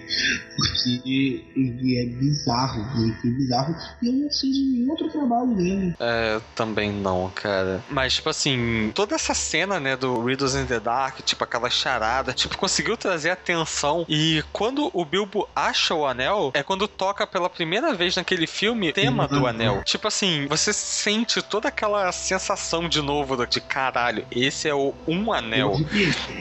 Porque 0.56 1.44
ele 1.56 1.98
é 1.98 2.06
bizarro. 2.06 3.02
Ele 3.02 3.14
foi 3.14 3.30
bizarro. 3.30 3.74
E 4.02 4.06
eu 4.06 4.12
não 4.12 4.30
sei 4.30 4.51
de 4.51 4.60
nenhum 4.60 4.90
outro 4.90 5.09
trabalho 5.09 5.55
dele. 5.55 5.94
É, 5.98 6.40
também 6.55 6.93
não, 6.93 7.30
cara. 7.34 7.82
Mas, 7.88 8.14
tipo 8.14 8.28
assim, 8.28 8.90
toda 8.94 9.14
essa 9.14 9.34
cena, 9.34 9.78
né, 9.78 9.97
do 9.97 10.22
Riddles 10.24 10.55
in 10.55 10.66
the 10.66 10.80
Dark, 10.80 11.20
tipo, 11.20 11.43
aquela 11.44 11.70
charada, 11.70 12.32
tipo, 12.32 12.56
conseguiu 12.56 12.97
trazer 12.97 13.30
atenção. 13.30 14.05
E 14.09 14.43
quando 14.52 14.90
o 14.93 15.05
Bilbo 15.05 15.48
acha 15.55 15.94
o 15.94 16.06
anel, 16.06 16.51
é 16.55 16.62
quando 16.62 16.88
toca 16.88 17.26
pela 17.26 17.48
primeira 17.48 17.94
vez 17.94 18.16
naquele 18.16 18.47
filme 18.47 18.90
o 18.90 18.93
tema 18.93 19.28
do 19.28 19.47
anel. 19.47 19.82
Tipo 19.84 20.09
assim, 20.09 20.47
você 20.48 20.72
sente 20.72 21.43
toda 21.43 21.68
aquela 21.68 22.10
sensação 22.12 22.88
de 22.88 23.02
novo 23.02 23.36
de 23.47 23.60
caralho, 23.60 24.24
esse 24.30 24.68
é 24.68 24.74
o 24.74 24.94
um 25.06 25.32
anel. 25.32 25.76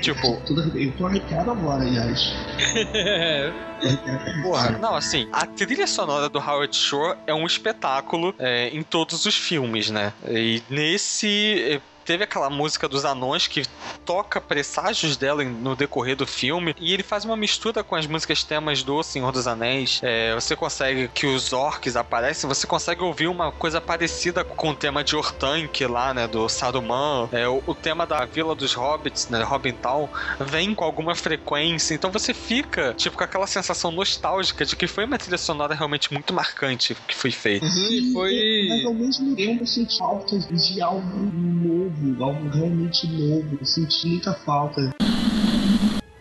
Tipo, 0.02 0.42
Eu 0.76 0.98
tô 0.98 1.06
arrepiado 1.06 1.52
agora, 1.52 1.84
aliás. 1.84 2.20
Porra, 4.44 4.78
não, 4.80 4.96
assim, 4.96 5.28
a 5.32 5.46
trilha 5.46 5.88
sonora 5.88 6.30
do 6.30 6.40
Howard 6.40 6.76
Shore 6.76 7.18
é 7.28 7.34
um 7.34 7.46
espetáculo 7.46 8.34
é, 8.40 8.70
em 8.70 8.84
todos 8.84 9.26
os 9.26 9.36
filmes, 9.36 9.90
né? 9.90 10.14
E 10.30 10.64
nesse. 10.70 11.82
Teve 12.06 12.24
aquela 12.24 12.50
música 12.50 12.88
dos 12.88 13.04
anões 13.04 13.48
que 13.48 13.64
toca 14.06 14.40
presságios 14.40 15.18
dela 15.18 15.44
no 15.44 15.76
decorrer 15.76 16.16
do 16.16 16.28
filme. 16.28 16.76
E 16.80 16.94
ele 16.94 17.04
faz 17.04 17.26
uma 17.26 17.36
mistura 17.36 17.84
com 17.84 17.96
as 17.96 18.06
músicas 18.06 18.44
temas 18.44 18.84
do 18.84 19.02
Senhor 19.02 19.32
dos 19.32 19.48
Anéis. 19.48 20.00
É, 20.04 20.34
você 20.36 20.56
consegue 20.56 21.08
que 21.08 21.26
os 21.26 21.52
orcs 21.52 21.96
aparecem, 21.96 22.48
você 22.48 22.68
consegue 22.68 23.02
ouvir 23.02 23.28
uma 23.28 23.52
coisa 23.52 23.82
parecida 23.82 24.44
com 24.44 24.70
o 24.70 24.76
tema 24.76 25.04
de 25.04 25.16
Ortank 25.16 25.86
lá, 25.86 26.14
né? 26.14 26.28
Do 26.28 26.48
Saruman. 26.48 27.28
É, 27.32 27.48
o, 27.48 27.62
o 27.66 27.74
tema 27.74 28.06
da 28.06 28.24
Vila 28.26 28.54
dos 28.54 28.74
Hobbits, 28.74 29.30
né? 29.30 29.44
Robin 29.44 29.74
Town, 29.74 30.08
vem 30.40 30.76
com 30.76 30.84
alguma 30.84 31.16
frequência. 31.16 31.96
Então 31.96 32.12
você 32.12 32.34
fica, 32.34 32.94
tipo, 32.94 33.18
com 33.18 33.24
aquela 33.24 33.48
sensação 33.48 33.92
nostálgica 33.92 34.64
de 34.64 34.76
que 34.76 34.88
foi 34.88 35.06
uma 35.06 35.18
trilha 35.18 35.38
sonora 35.38 35.74
realmente 35.74 36.14
muito 36.14 36.34
marcante 36.34 36.96
que 37.08 37.16
foi 37.16 37.32
feita. 37.32 37.68
Sim, 37.68 38.14
Mas 38.14 38.86
ao 38.86 38.94
mesmo 38.94 39.36
tempo 39.36 39.64
eu 39.64 39.68
senti 39.68 39.98
falta 39.98 40.38
de 40.38 40.82
algo 40.82 41.32
novo, 41.66 41.95
algo 42.20 42.50
realmente 42.50 43.08
novo. 43.08 43.58
Eu 43.60 43.66
senti 43.66 44.08
muita 44.08 44.34
falta. 44.34 44.94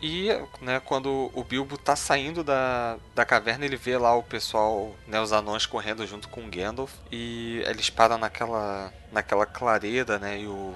E, 0.03 0.29
né, 0.61 0.81
quando 0.81 1.31
o 1.33 1.43
Bilbo 1.43 1.79
tá 1.79 1.97
saindo 1.97 2.45
da, 2.45 2.99
da 3.15 3.25
caverna, 3.25 3.65
ele 3.65 3.77
vê 3.77 3.97
lá 3.97 4.15
o 4.15 4.23
pessoal, 4.23 4.95
né, 5.09 5.19
os 5.19 5.33
anões 5.33 5.65
correndo 5.65 6.07
junto 6.07 6.29
com 6.29 6.43
o 6.43 6.51
Gandalf. 6.51 6.93
E 7.11 7.63
eles 7.67 7.89
param 7.89 8.19
naquela, 8.19 8.93
naquela 9.11 9.47
clareira, 9.47 10.19
né, 10.19 10.41
e 10.41 10.47
o 10.47 10.75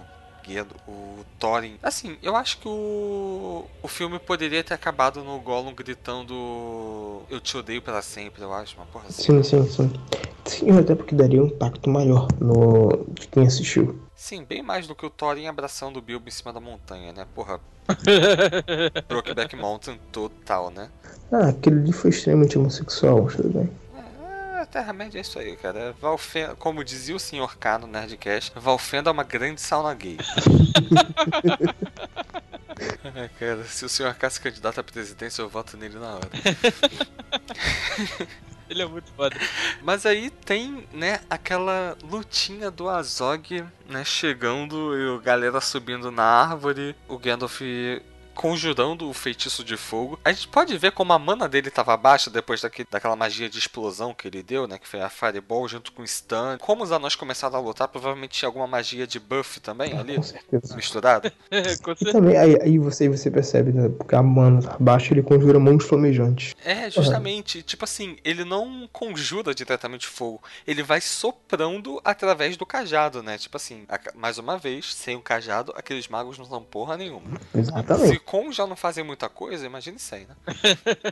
o 0.86 1.24
Thorin... 1.38 1.74
Assim, 1.82 2.16
eu 2.22 2.34
acho 2.34 2.58
que 2.58 2.68
o, 2.68 3.64
o 3.82 3.88
filme 3.88 4.18
poderia 4.18 4.64
ter 4.64 4.74
acabado 4.74 5.22
no 5.22 5.38
Gollum 5.40 5.74
gritando 5.74 7.22
Eu 7.28 7.40
te 7.40 7.56
odeio 7.56 7.82
para 7.82 8.00
sempre, 8.00 8.42
eu 8.42 8.52
acho, 8.52 8.76
uma 8.76 8.86
porra 8.86 9.04
assim. 9.08 9.22
Sim, 9.22 9.42
sim, 9.42 9.68
sim. 9.68 9.92
Sim, 10.44 10.70
até 10.78 10.94
porque 10.94 11.14
daria 11.14 11.42
um 11.42 11.46
impacto 11.46 11.90
maior 11.90 12.28
no 12.40 13.04
de 13.10 13.28
quem 13.28 13.46
assistiu. 13.46 14.07
Sim, 14.18 14.44
bem 14.44 14.62
mais 14.62 14.88
do 14.88 14.96
que 14.96 15.06
o 15.06 15.10
Thorin 15.10 15.46
abraçando 15.46 15.98
o 15.98 16.02
Bilbo 16.02 16.26
em 16.26 16.32
cima 16.32 16.52
da 16.52 16.58
montanha, 16.58 17.12
né? 17.12 17.24
Porra. 17.36 17.60
Brokeback 19.06 19.54
Mountain 19.54 19.96
total, 20.10 20.72
né? 20.72 20.90
Ah, 21.30 21.50
aquele 21.50 21.78
ali 21.78 21.92
foi 21.92 22.10
extremamente 22.10 22.58
homossexual, 22.58 23.28
tudo 23.28 23.48
bem. 23.48 23.70
É, 24.58 24.64
Terra-média 24.64 25.18
é 25.18 25.20
isso 25.20 25.38
aí, 25.38 25.56
cara. 25.56 25.94
Valfenda, 26.00 26.56
como 26.56 26.82
dizia 26.82 27.14
o 27.14 27.20
Sr. 27.20 27.56
K 27.60 27.78
no 27.78 27.86
Nerdcast, 27.86 28.52
Valfenda 28.56 29.08
é 29.08 29.12
uma 29.12 29.22
grande 29.22 29.60
sauna 29.60 29.94
gay. 29.94 30.18
É, 33.14 33.28
cara, 33.38 33.64
se 33.66 33.84
o 33.84 33.88
Sr. 33.88 34.16
K 34.18 34.30
se 34.30 34.40
candidata 34.40 34.80
à 34.80 34.84
presidência, 34.84 35.42
eu 35.42 35.48
voto 35.48 35.76
nele 35.76 35.96
na 35.96 36.14
hora. 36.16 36.28
Ele 38.70 38.82
é 38.82 38.86
muito 38.86 39.10
foda. 39.12 39.36
Mas 39.82 40.04
aí 40.04 40.30
tem, 40.30 40.86
né, 40.92 41.20
aquela 41.28 41.96
lutinha 42.02 42.70
do 42.70 42.88
Azog, 42.88 43.64
né, 43.88 44.04
chegando 44.04 44.96
e 44.96 45.08
o 45.08 45.20
galera 45.20 45.60
subindo 45.60 46.10
na 46.10 46.22
árvore, 46.22 46.94
o 47.08 47.18
Gandalf 47.18 47.60
conjurando 48.38 49.10
o 49.10 49.12
feitiço 49.12 49.64
de 49.64 49.76
fogo. 49.76 50.16
A 50.24 50.30
gente 50.30 50.46
pode 50.46 50.78
ver 50.78 50.92
como 50.92 51.12
a 51.12 51.18
mana 51.18 51.48
dele 51.48 51.66
estava 51.66 51.96
baixa 51.96 52.30
depois 52.30 52.60
daquele, 52.60 52.86
daquela 52.88 53.16
magia 53.16 53.48
de 53.48 53.58
explosão 53.58 54.14
que 54.14 54.28
ele 54.28 54.44
deu, 54.44 54.68
né, 54.68 54.78
que 54.78 54.86
foi 54.86 55.00
a 55.00 55.08
Fireball 55.08 55.66
junto 55.66 55.90
com 55.90 56.02
o 56.02 56.06
Stun. 56.06 56.56
Como 56.60 56.84
os 56.84 56.92
anões 56.92 57.16
começaram 57.16 57.56
a 57.56 57.60
lutar, 57.60 57.88
provavelmente 57.88 58.38
tinha 58.38 58.48
alguma 58.48 58.68
magia 58.68 59.08
de 59.08 59.18
buff 59.18 59.58
também 59.58 59.98
ali, 59.98 60.14
Com 60.14 60.22
certeza. 60.22 60.76
misturada. 60.76 61.32
Com 61.82 61.90
E 61.90 62.12
também, 62.12 62.36
aí, 62.36 62.56
aí 62.62 62.78
você, 62.78 63.08
você 63.08 63.28
percebe, 63.28 63.72
né? 63.72 63.88
Porque 63.88 64.14
a 64.14 64.22
mana 64.22 64.62
tá 64.62 64.76
baixa, 64.78 65.12
ele 65.12 65.22
conjura 65.24 65.58
mãos 65.58 65.84
flamejantes. 65.84 66.54
É, 66.64 66.88
justamente. 66.88 67.60
Tipo 67.64 67.84
assim, 67.84 68.18
ele 68.24 68.44
não 68.44 68.88
conjura 68.92 69.52
diretamente 69.52 70.06
fogo. 70.06 70.40
Ele 70.64 70.84
vai 70.84 71.00
soprando 71.00 72.00
através 72.04 72.56
do 72.56 72.64
cajado, 72.64 73.20
né? 73.20 73.36
Tipo 73.36 73.56
assim, 73.56 73.84
mais 74.14 74.38
uma 74.38 74.56
vez, 74.56 74.94
sem 74.94 75.16
o 75.16 75.20
cajado, 75.20 75.74
aqueles 75.76 76.06
magos 76.06 76.38
não 76.38 76.44
são 76.44 76.62
porra 76.62 76.96
nenhuma. 76.96 77.40
Exatamente. 77.52 78.08
Se 78.12 78.27
com 78.28 78.52
já 78.52 78.66
não 78.66 78.76
fazem 78.76 79.02
muita 79.02 79.26
coisa, 79.28 79.64
imagine 79.64 79.98
sem, 79.98 80.26
né? 80.26 80.36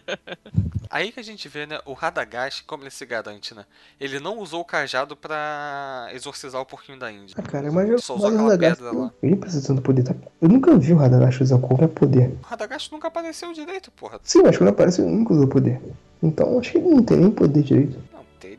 Aí 0.91 1.11
que 1.11 1.19
a 1.19 1.23
gente 1.23 1.49
vê, 1.49 1.67
né, 1.67 1.81
o 1.85 1.93
Radagast, 1.95 2.63
como 2.65 2.83
ele 2.85 2.91
se 2.91 3.05
garante, 3.07 3.55
né? 3.55 3.65
Ele 3.99 4.21
não 4.21 4.39
usou 4.39 4.61
o 4.61 4.65
cajado 4.65 5.17
pra 5.17 6.09
exorcizar 6.13 6.61
o 6.61 6.67
porquinho 6.67 6.99
da 6.99 7.11
Índia. 7.11 7.35
Ah, 7.39 7.43
cara, 7.43 7.73
mas, 7.73 7.89
eu- 7.89 7.99
Só 7.99 8.15
mas 8.15 8.25
usou 8.25 8.35
aquela 8.35 8.51
Radagast, 8.51 8.83
pedra 8.83 8.99
lá. 8.99 9.11
ele 9.23 9.37
precisa 9.37 9.67
tanto 9.67 9.83
poder. 9.83 10.05
Tá? 10.05 10.15
Eu 10.41 10.49
nunca 10.49 10.77
vi 10.77 10.93
o 10.93 10.97
Radagast 10.97 11.43
usar 11.43 11.59
qualquer 11.59 11.89
poder. 11.89 12.35
O 12.43 12.47
Radagast 12.47 12.93
nunca 12.93 13.09
apareceu 13.09 13.53
direito, 13.53 13.91
porra. 13.93 14.21
Sim, 14.23 14.43
mas 14.45 14.57
quando 14.57 14.69
aparece, 14.71 15.01
ele 15.01 15.11
nunca 15.11 15.33
usou 15.33 15.49
poder. 15.49 15.81
Então 16.23 16.59
acho 16.59 16.73
que 16.73 16.79
ele 16.79 16.89
não 16.89 17.03
tem 17.03 17.17
nem 17.17 17.31
poder 17.31 17.63
direito. 17.63 17.99
Não, 18.13 18.21
tem, 18.39 18.57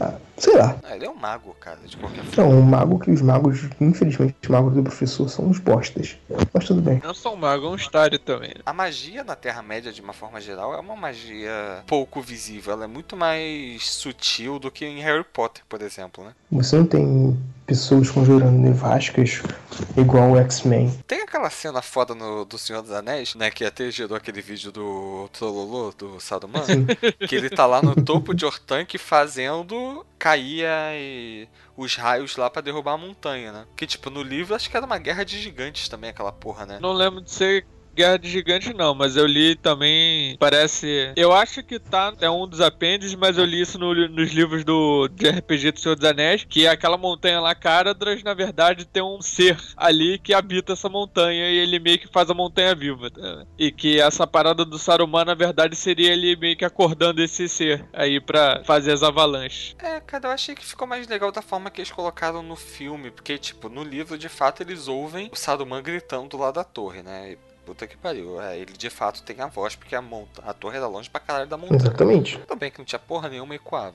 Ah, 0.00 0.14
sei 0.36 0.56
lá. 0.56 0.76
Ah, 0.82 0.96
ele 0.96 1.06
é 1.06 1.10
um 1.10 1.14
mago, 1.14 1.54
cara, 1.58 1.78
de 1.84 1.96
qualquer 1.96 2.24
forma. 2.24 2.50
Não, 2.50 2.60
o 2.60 2.62
mago 2.62 2.98
que 2.98 3.10
os 3.10 3.22
magos, 3.22 3.68
infelizmente, 3.80 4.36
os 4.42 4.48
magos 4.48 4.74
do 4.74 4.82
professor 4.82 5.28
são 5.28 5.46
uns 5.46 5.58
bostas. 5.58 6.16
Mas 6.52 6.64
tudo 6.64 6.80
bem. 6.80 7.00
Não 7.02 7.14
sou 7.14 7.34
um 7.34 7.36
mago, 7.36 7.66
é 7.66 7.70
um 7.70 7.76
estádio 7.76 8.18
também. 8.18 8.54
A 8.64 8.72
magia 8.72 9.24
na 9.24 9.34
Terra-média, 9.34 9.92
de 9.92 10.00
uma 10.00 10.12
forma 10.12 10.40
geral, 10.40 10.74
é 10.74 10.78
uma 10.78 10.96
magia 10.96 11.82
pouco 11.86 12.20
visível. 12.20 12.72
Ela 12.72 12.84
é 12.84 12.88
muito 12.88 13.16
mais 13.16 13.88
sutil 13.90 14.58
do 14.58 14.70
que 14.70 14.84
em 14.84 15.00
Harry 15.00 15.24
Potter, 15.24 15.62
por 15.68 15.82
exemplo, 15.82 16.24
né? 16.24 16.32
Você 16.50 16.76
não 16.76 16.86
tem 16.86 17.36
pessoas 17.66 18.08
conjurando 18.10 18.58
nevascas 18.58 19.42
igual 19.96 20.32
o 20.32 20.38
X-Men. 20.38 20.96
Tem 21.06 21.22
aquela 21.22 21.50
cena 21.50 21.82
foda 21.82 22.14
no, 22.14 22.44
do 22.44 22.56
Senhor 22.56 22.80
dos 22.80 22.92
Anéis, 22.92 23.34
né? 23.34 23.50
Que 23.50 23.64
até 23.64 23.90
gerou 23.90 24.16
aquele 24.16 24.40
vídeo 24.40 24.70
do 24.70 25.28
Trololô, 25.32 25.92
do 25.96 26.20
Saruman. 26.20 26.64
Sim. 26.64 26.86
que 27.26 27.34
ele 27.34 27.50
tá 27.50 27.66
lá 27.66 27.82
no 27.82 27.94
topo 27.96 28.34
de 28.34 28.44
Ortank 28.44 28.96
fazendo 28.98 29.55
cair 30.18 30.66
aí 30.66 31.48
os 31.76 31.94
raios 31.96 32.36
lá 32.36 32.50
pra 32.50 32.62
derrubar 32.62 32.92
a 32.94 32.98
montanha, 32.98 33.52
né? 33.52 33.66
Que, 33.76 33.86
tipo, 33.86 34.10
no 34.10 34.22
livro 34.22 34.54
acho 34.54 34.70
que 34.70 34.76
era 34.76 34.86
uma 34.86 34.98
guerra 34.98 35.24
de 35.24 35.40
gigantes 35.40 35.88
também, 35.88 36.10
aquela 36.10 36.32
porra, 36.32 36.66
né? 36.66 36.78
Não 36.80 36.92
lembro 36.92 37.20
de 37.20 37.30
ser 37.30 37.66
Guerra 37.96 38.18
de 38.18 38.28
Gigante, 38.28 38.74
não, 38.74 38.94
mas 38.94 39.16
eu 39.16 39.26
li 39.26 39.56
também. 39.56 40.36
Parece. 40.38 41.12
Eu 41.16 41.32
acho 41.32 41.62
que 41.62 41.78
tá. 41.78 42.12
É 42.20 42.28
um 42.30 42.46
dos 42.46 42.60
apêndices, 42.60 43.14
mas 43.14 43.38
eu 43.38 43.44
li 43.44 43.60
isso 43.62 43.78
no- 43.78 43.94
nos 44.08 44.30
livros 44.32 44.64
do 44.64 45.08
de 45.08 45.26
RPG 45.28 45.72
do 45.72 45.80
Senhor 45.80 45.94
dos 45.96 46.04
Anéis. 46.04 46.44
Que 46.48 46.66
é 46.66 46.68
aquela 46.70 46.96
montanha 46.98 47.40
lá, 47.40 47.54
Caradras, 47.54 48.22
na 48.22 48.34
verdade, 48.34 48.84
tem 48.84 49.02
um 49.02 49.22
ser 49.22 49.56
ali 49.76 50.18
que 50.18 50.34
habita 50.34 50.74
essa 50.74 50.88
montanha 50.88 51.50
e 51.50 51.56
ele 51.56 51.78
meio 51.78 51.98
que 51.98 52.06
faz 52.06 52.28
a 52.30 52.34
montanha 52.34 52.74
viva. 52.74 53.10
tá? 53.10 53.46
E 53.58 53.72
que 53.72 53.98
essa 53.98 54.26
parada 54.26 54.64
do 54.64 54.78
Saruman, 54.78 55.24
na 55.24 55.34
verdade, 55.34 55.74
seria 55.74 56.12
ele 56.12 56.36
meio 56.36 56.56
que 56.56 56.64
acordando 56.64 57.22
esse 57.22 57.48
ser 57.48 57.84
aí 57.94 58.20
pra 58.20 58.62
fazer 58.64 58.92
as 58.92 59.02
avalanches. 59.02 59.74
É, 59.78 60.00
cara, 60.00 60.28
eu 60.28 60.30
achei 60.32 60.54
que 60.54 60.64
ficou 60.66 60.86
mais 60.86 61.08
legal 61.08 61.32
da 61.32 61.40
forma 61.40 61.70
que 61.70 61.80
eles 61.80 61.90
colocaram 61.90 62.42
no 62.42 62.56
filme, 62.56 63.10
porque, 63.10 63.38
tipo, 63.38 63.68
no 63.68 63.82
livro, 63.82 64.18
de 64.18 64.28
fato, 64.28 64.62
eles 64.62 64.86
ouvem 64.86 65.30
o 65.32 65.36
Saruman 65.36 65.82
gritando 65.82 66.36
lá 66.36 66.50
da 66.50 66.62
torre, 66.64 67.02
né? 67.02 67.36
Puta 67.66 67.84
que 67.84 67.96
pariu. 67.96 68.40
É, 68.40 68.56
ele 68.56 68.72
de 68.72 68.88
fato 68.88 69.24
tem 69.24 69.40
a 69.40 69.48
voz, 69.48 69.74
porque 69.74 69.96
a, 69.96 70.00
monta 70.00 70.40
a 70.46 70.54
torre 70.54 70.76
era 70.76 70.86
longe 70.86 71.10
pra 71.10 71.20
caralho 71.20 71.48
da 71.48 71.56
montanha. 71.56 71.80
Exatamente. 71.80 72.38
Tudo 72.38 72.56
bem 72.56 72.70
que 72.70 72.78
não 72.78 72.84
tinha 72.84 72.98
porra 73.00 73.28
nenhuma 73.28 73.54
e 73.54 73.56
ecoava. 73.56 73.94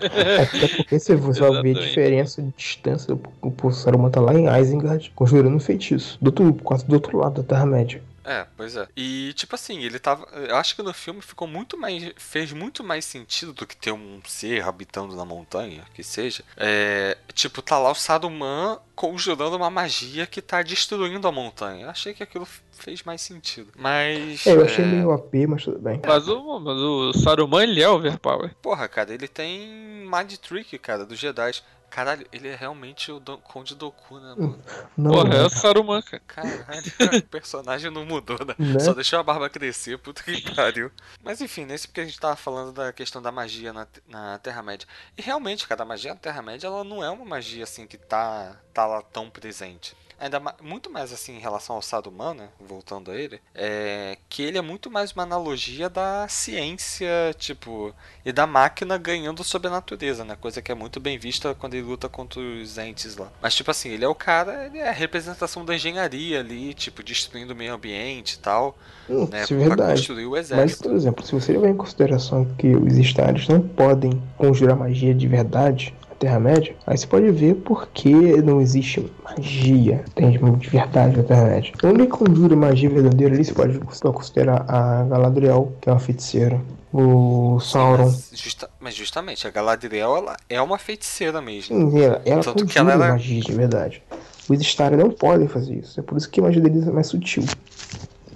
Até 0.00 0.68
porque 0.76 0.98
se 1.00 1.16
você 1.16 1.40
vai 1.40 1.60
ver 1.60 1.76
a 1.76 1.80
diferença 1.80 2.40
de 2.40 2.52
distância, 2.56 3.12
o 3.12 3.20
o 3.62 3.72
Saruman 3.72 4.10
tá 4.10 4.20
lá 4.20 4.32
em 4.32 4.46
Isengard, 4.60 5.10
conjurando 5.14 5.56
um 5.56 5.60
feitiço. 5.60 6.16
Do 6.22 6.28
outro, 6.28 6.54
quase 6.62 6.86
do 6.86 6.94
outro 6.94 7.18
lado 7.18 7.42
da 7.42 7.48
Terra-média. 7.48 8.00
É, 8.30 8.46
pois 8.56 8.76
é. 8.76 8.86
E 8.96 9.32
tipo 9.34 9.56
assim, 9.56 9.82
ele 9.82 9.98
tava. 9.98 10.24
Eu 10.32 10.54
acho 10.54 10.76
que 10.76 10.82
no 10.82 10.94
filme 10.94 11.20
ficou 11.20 11.48
muito 11.48 11.76
mais. 11.76 12.12
fez 12.16 12.52
muito 12.52 12.84
mais 12.84 13.04
sentido 13.04 13.52
do 13.52 13.66
que 13.66 13.76
ter 13.76 13.90
um 13.90 14.20
ser 14.24 14.62
habitando 14.62 15.16
na 15.16 15.24
montanha, 15.24 15.84
que 15.92 16.04
seja. 16.04 16.44
É. 16.56 17.18
Tipo, 17.34 17.60
tá 17.60 17.76
lá 17.76 17.90
o 17.90 17.94
Saruman 17.94 18.78
conjurando 18.94 19.56
uma 19.56 19.68
magia 19.68 20.26
que 20.26 20.40
tá 20.40 20.62
destruindo 20.62 21.26
a 21.26 21.32
montanha. 21.32 21.86
Eu 21.86 21.90
achei 21.90 22.14
que 22.14 22.22
aquilo 22.22 22.46
fez 22.70 23.02
mais 23.02 23.20
sentido. 23.20 23.72
Mas. 23.76 24.46
É, 24.46 24.52
eu 24.52 24.64
achei 24.64 24.84
é, 24.84 24.88
meio 24.88 25.10
AP, 25.10 25.34
mas 25.48 25.64
tudo 25.64 25.80
bem. 25.80 26.00
Mas 26.06 26.28
o, 26.28 26.60
mas 26.60 26.78
o 26.78 27.12
Saruman, 27.14 27.64
ele 27.64 27.82
é 27.82 27.88
overpower. 27.88 28.54
Porra, 28.62 28.86
cara, 28.86 29.12
ele 29.12 29.26
tem 29.26 30.06
Mind 30.06 30.34
Trick, 30.36 30.78
cara, 30.78 31.04
dos 31.04 31.18
Jedi. 31.18 31.50
Caralho, 31.90 32.26
ele 32.32 32.48
é 32.48 32.54
realmente 32.54 33.10
o 33.10 33.18
Don- 33.20 33.38
Conde 33.38 33.74
Doku, 33.74 34.20
né, 34.20 34.34
mano? 34.38 34.64
Não, 34.96 35.10
Porra, 35.10 35.34
é 35.34 35.38
né? 35.38 35.44
o 35.44 35.50
Saruman, 35.50 36.00
cara. 36.02 36.22
Caralho, 36.26 36.92
o 37.18 37.22
personagem 37.28 37.90
não 37.90 38.04
mudou, 38.06 38.38
né? 38.46 38.54
Né? 38.58 38.78
Só 38.78 38.94
deixou 38.94 39.18
a 39.18 39.22
barba 39.24 39.50
crescer, 39.50 39.98
puta 39.98 40.22
que 40.22 40.54
pariu. 40.54 40.90
Mas 41.22 41.40
enfim, 41.40 41.64
nesse 41.64 41.88
porque 41.88 42.00
a 42.00 42.04
gente 42.04 42.18
tava 42.20 42.36
falando 42.36 42.72
da 42.72 42.92
questão 42.92 43.20
da 43.20 43.32
magia 43.32 43.72
na, 43.72 43.86
na 44.06 44.38
Terra-média. 44.38 44.86
E 45.18 45.22
realmente, 45.22 45.66
cara, 45.66 45.82
a 45.82 45.86
magia 45.86 46.14
na 46.14 46.20
Terra-média, 46.20 46.66
ela 46.68 46.84
não 46.84 47.02
é 47.02 47.10
uma 47.10 47.24
magia 47.24 47.64
assim 47.64 47.86
que 47.86 47.98
tá, 47.98 48.56
tá 48.72 48.86
lá 48.86 49.02
tão 49.02 49.28
presente. 49.28 49.96
Ainda 50.20 50.38
ma- 50.38 50.54
muito 50.62 50.90
mais 50.90 51.12
assim 51.14 51.34
em 51.36 51.40
relação 51.40 51.76
ao 51.76 51.80
Saruman, 51.82 52.34
né? 52.34 52.48
Voltando 52.60 53.10
a 53.10 53.16
ele, 53.16 53.40
é 53.54 54.18
que 54.28 54.42
ele 54.42 54.58
é 54.58 54.60
muito 54.60 54.90
mais 54.90 55.12
uma 55.12 55.22
analogia 55.22 55.88
da 55.88 56.26
ciência, 56.28 57.08
tipo, 57.38 57.94
e 58.24 58.30
da 58.30 58.46
máquina 58.46 58.98
ganhando 58.98 59.42
sobre 59.42 59.68
a 59.68 59.70
natureza, 59.70 60.22
né? 60.22 60.36
Coisa 60.38 60.60
que 60.60 60.70
é 60.70 60.74
muito 60.74 61.00
bem 61.00 61.18
vista 61.18 61.54
quando 61.54 61.72
ele 61.72 61.86
luta 61.86 62.06
contra 62.06 62.38
os 62.38 62.76
entes 62.76 63.16
lá. 63.16 63.32
Mas, 63.40 63.54
tipo 63.54 63.70
assim, 63.70 63.88
ele 63.88 64.04
é 64.04 64.08
o 64.08 64.14
cara, 64.14 64.66
ele 64.66 64.78
é 64.78 64.90
a 64.90 64.92
representação 64.92 65.64
da 65.64 65.74
engenharia 65.74 66.40
ali, 66.40 66.74
tipo, 66.74 67.02
destruindo 67.02 67.54
o 67.54 67.56
meio 67.56 67.72
ambiente 67.72 68.34
e 68.34 68.38
tal, 68.40 68.76
né? 69.08 69.42
isso 69.44 69.54
é 69.54 69.56
Pra 69.56 69.68
verdade. 69.68 69.92
construir 70.00 70.26
o 70.26 70.30
Mas, 70.32 70.50
exército. 70.50 70.82
por 70.82 70.92
exemplo, 70.94 71.24
se 71.24 71.32
você 71.32 71.52
levar 71.52 71.68
em 71.68 71.76
consideração 71.76 72.44
que 72.58 72.76
os 72.76 72.92
Stars 72.98 73.48
não 73.48 73.60
podem 73.60 74.22
conjurar 74.36 74.76
magia 74.76 75.14
de 75.14 75.26
verdade 75.26 75.94
Terra-média, 76.20 76.76
aí 76.86 76.96
você 76.98 77.06
pode 77.06 77.30
ver 77.30 77.54
por 77.56 77.88
que 77.88 78.10
não 78.42 78.60
existe 78.60 79.10
magia 79.24 80.04
de 80.14 80.68
verdade 80.68 81.16
na 81.16 81.22
Terra-média. 81.22 81.72
Único 81.82 82.18
que 82.18 82.24
conjura 82.30 82.54
magia 82.54 82.90
verdadeira 82.90 83.34
ali, 83.34 83.42
você 83.44 83.54
pode 83.54 83.78
considerar 83.78 84.64
a 84.68 85.02
Galadriel, 85.04 85.72
que 85.80 85.88
é 85.88 85.92
uma 85.92 85.98
feiticeira. 85.98 86.60
O 86.92 87.58
Sauron. 87.60 88.04
Mas, 88.04 88.30
justa- 88.34 88.68
mas 88.78 88.94
justamente, 88.94 89.46
a 89.46 89.50
Galadriel, 89.50 90.16
ela 90.16 90.36
é 90.48 90.60
uma 90.60 90.76
feiticeira 90.78 91.40
mesmo. 91.40 91.74
Sim, 91.90 92.00
ela, 92.02 92.20
ela 92.26 92.42
Tanto 92.42 92.66
que 92.66 92.78
ela 92.78 92.92
era- 92.92 93.08
magia 93.12 93.40
de 93.40 93.52
verdade. 93.52 94.02
Os 94.48 94.60
Stars 94.60 94.98
não 94.98 95.10
podem 95.10 95.48
fazer 95.48 95.74
isso. 95.76 95.98
É 96.00 96.02
por 96.02 96.18
isso 96.18 96.28
que 96.28 96.40
a 96.40 96.42
magia 96.42 96.60
deles 96.60 96.86
é 96.86 96.90
mais 96.90 97.06
sutil. 97.06 97.44